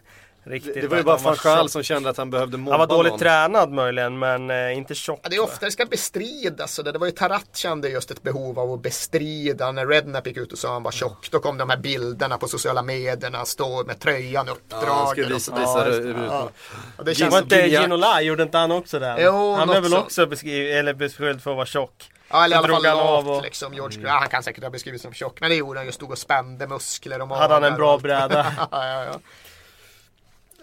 Riktigt. 0.50 0.82
det 0.82 0.88
var 0.88 0.98
ju 0.98 1.04
bara 1.04 1.36
tjock. 1.36 1.70
som 1.72 1.84
kände 1.84 2.10
att 2.10 2.18
han 2.18 2.30
behövde 2.30 2.58
mobba 2.58 2.72
Han 2.78 2.80
var 2.80 2.98
dåligt 2.98 3.12
någon. 3.12 3.20
tränad 3.20 3.72
möjligen 3.72 4.20
men 4.20 4.50
eh, 4.50 4.78
inte 4.78 4.96
tjock. 4.96 5.20
Ja, 5.24 5.30
det 5.30 5.36
är 5.36 5.44
ofta 5.44 5.66
det 5.66 5.72
ska 5.72 5.86
bestridas. 5.86 6.74
Så 6.74 6.82
det, 6.82 6.92
det 6.92 7.00
var 7.00 7.06
ju 7.06 7.12
Tarat 7.12 7.50
kände 7.58 7.90
just 7.90 8.12
ett 8.12 8.24
behov 8.24 8.60
av 8.60 8.74
att 8.74 8.82
bestrida. 8.82 9.72
När 9.72 9.88
Redknapp 9.88 10.28
gick 10.28 10.38
ut 10.38 10.52
och 10.52 10.58
sa 10.58 10.68
att 10.68 10.74
han 10.74 10.84
var 10.84 10.92
tjock. 10.92 11.28
Då 11.32 11.40
kom 11.40 11.58
de 11.58 11.70
här 11.70 11.78
bilderna 11.78 12.38
på 12.38 12.48
sociala 12.48 12.82
medierna. 12.84 13.46
Stå 13.46 13.84
med 13.84 14.00
tröjan 14.00 14.46
Ja, 14.48 14.54
uppdragen. 14.54 15.08
skulle 15.08 15.26
och 15.28 15.32
visa, 15.32 15.56
visa 15.56 15.80
Ja, 15.80 15.84
det. 15.84 16.14
det. 16.14 16.26
Ja. 16.26 16.50
Och 16.98 17.06
det 17.06 17.12
Det 17.12 17.16
känns 17.16 17.32
var 17.34 17.42
inte. 17.42 17.56
Ginola, 17.68 18.22
gjorde 18.22 18.44
inte 18.44 18.58
han 18.58 18.72
också 18.72 19.00
det? 19.00 19.16
Jo, 19.20 19.56
han 19.56 19.68
blev 19.68 19.84
väl 19.84 19.94
också 19.94 20.26
beskylld 20.26 21.42
för 21.42 21.52
att 21.52 21.58
vara 21.58 21.66
tjock. 21.66 22.12
ja, 22.30 22.46
eller 22.46 22.56
i 22.56 22.60
alla 22.60 22.68
fall 22.68 22.84
lat 22.84 23.26
och- 23.28 23.42
liksom. 23.44 23.74
George 23.74 24.00
ja, 24.04 24.10
Han 24.20 24.30
kan 24.30 24.44
säkert 24.44 24.64
ha 24.64 24.70
beskrivits 24.70 25.04
som 25.04 25.14
tjock. 25.14 25.42
Men 25.42 25.50
det 25.50 25.56
gjorde 25.56 25.80
han 25.80 25.86
ju. 25.86 25.92
Stod 25.92 26.12
och 26.12 26.18
spände 26.18 26.68
muskler 26.68 27.22
och 27.22 27.28
Hade 27.38 27.54
han 27.54 27.64
en 27.64 27.76
bra 27.76 27.94
och 27.94 28.02
bräda? 28.02 28.46
ja, 28.72 29.04
ja, 29.06 29.20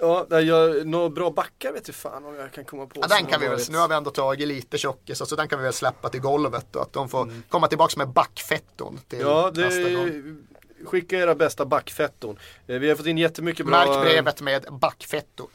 ja. 0.00 0.40
Jag, 0.40 0.86
några 0.86 1.08
bra 1.08 1.30
backar 1.30 1.72
vet 1.72 1.84
du 1.84 1.92
fan 1.92 2.24
om 2.24 2.34
jag 2.34 2.52
kan 2.52 2.64
komma 2.64 2.86
på. 2.86 3.00
Ja, 3.00 3.06
den 3.06 3.26
kan 3.26 3.40
vi 3.40 3.48
väl, 3.48 3.60
nu 3.70 3.78
har 3.78 3.88
vi 3.88 3.94
ändå 3.94 4.10
tagit 4.10 4.48
lite 4.48 4.78
tjockisar 4.78 5.24
så 5.26 5.36
den 5.36 5.48
kan 5.48 5.58
vi 5.58 5.64
väl 5.64 5.72
släppa 5.72 6.08
till 6.08 6.20
golvet 6.20 6.66
då, 6.70 6.80
att 6.80 6.92
de 6.92 7.08
får 7.08 7.22
Mm. 7.22 7.42
komma 7.48 7.66
tillbaks 7.68 7.96
med 7.96 8.08
backfetton 8.08 9.00
till 9.08 9.20
Ja, 9.20 9.50
nästa 9.54 9.90
gång. 9.90 10.06
det, 10.06 10.86
skicka 10.86 11.16
era 11.16 11.34
bästa 11.34 11.64
backfetton. 11.66 12.38
Eh, 12.66 12.78
Vi 12.78 12.88
har 12.88 12.96
fått 12.96 13.06
in 13.06 13.18
jättemycket 13.18 13.66
bra. 13.66 13.86
Märk 13.86 14.02
brevet 14.04 14.40
med 14.40 14.64
backfetto. 14.70 15.48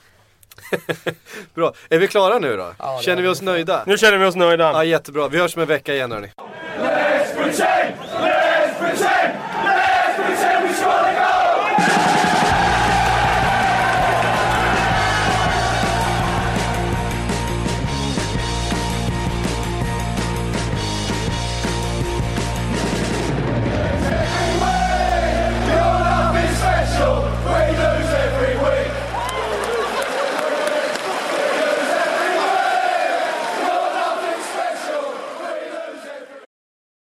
Bra. 1.53 1.73
Är 1.89 1.99
vi 1.99 2.07
klara 2.07 2.39
nu 2.39 2.57
då? 2.57 2.73
Ja, 2.79 2.97
det 2.97 3.03
Känner 3.03 3.21
vi 3.21 3.27
oss 3.27 3.41
nöjda? 3.41 3.83
Nu 3.87 3.97
känner 3.97 4.17
vi 4.17 4.25
oss 4.25 4.35
nöjda. 4.35 4.63
Ja, 4.71 4.83
jättebra. 4.83 5.27
Vi 5.27 5.37
hörs 5.39 5.55
om 5.55 5.61
en 5.61 5.67
vecka 5.67 5.93
igen 5.93 6.11
hörni. 6.11 6.31
Let's 6.79 7.35
pretend! 7.35 7.95
Let's 8.13 8.79
pretend! 8.79 9.18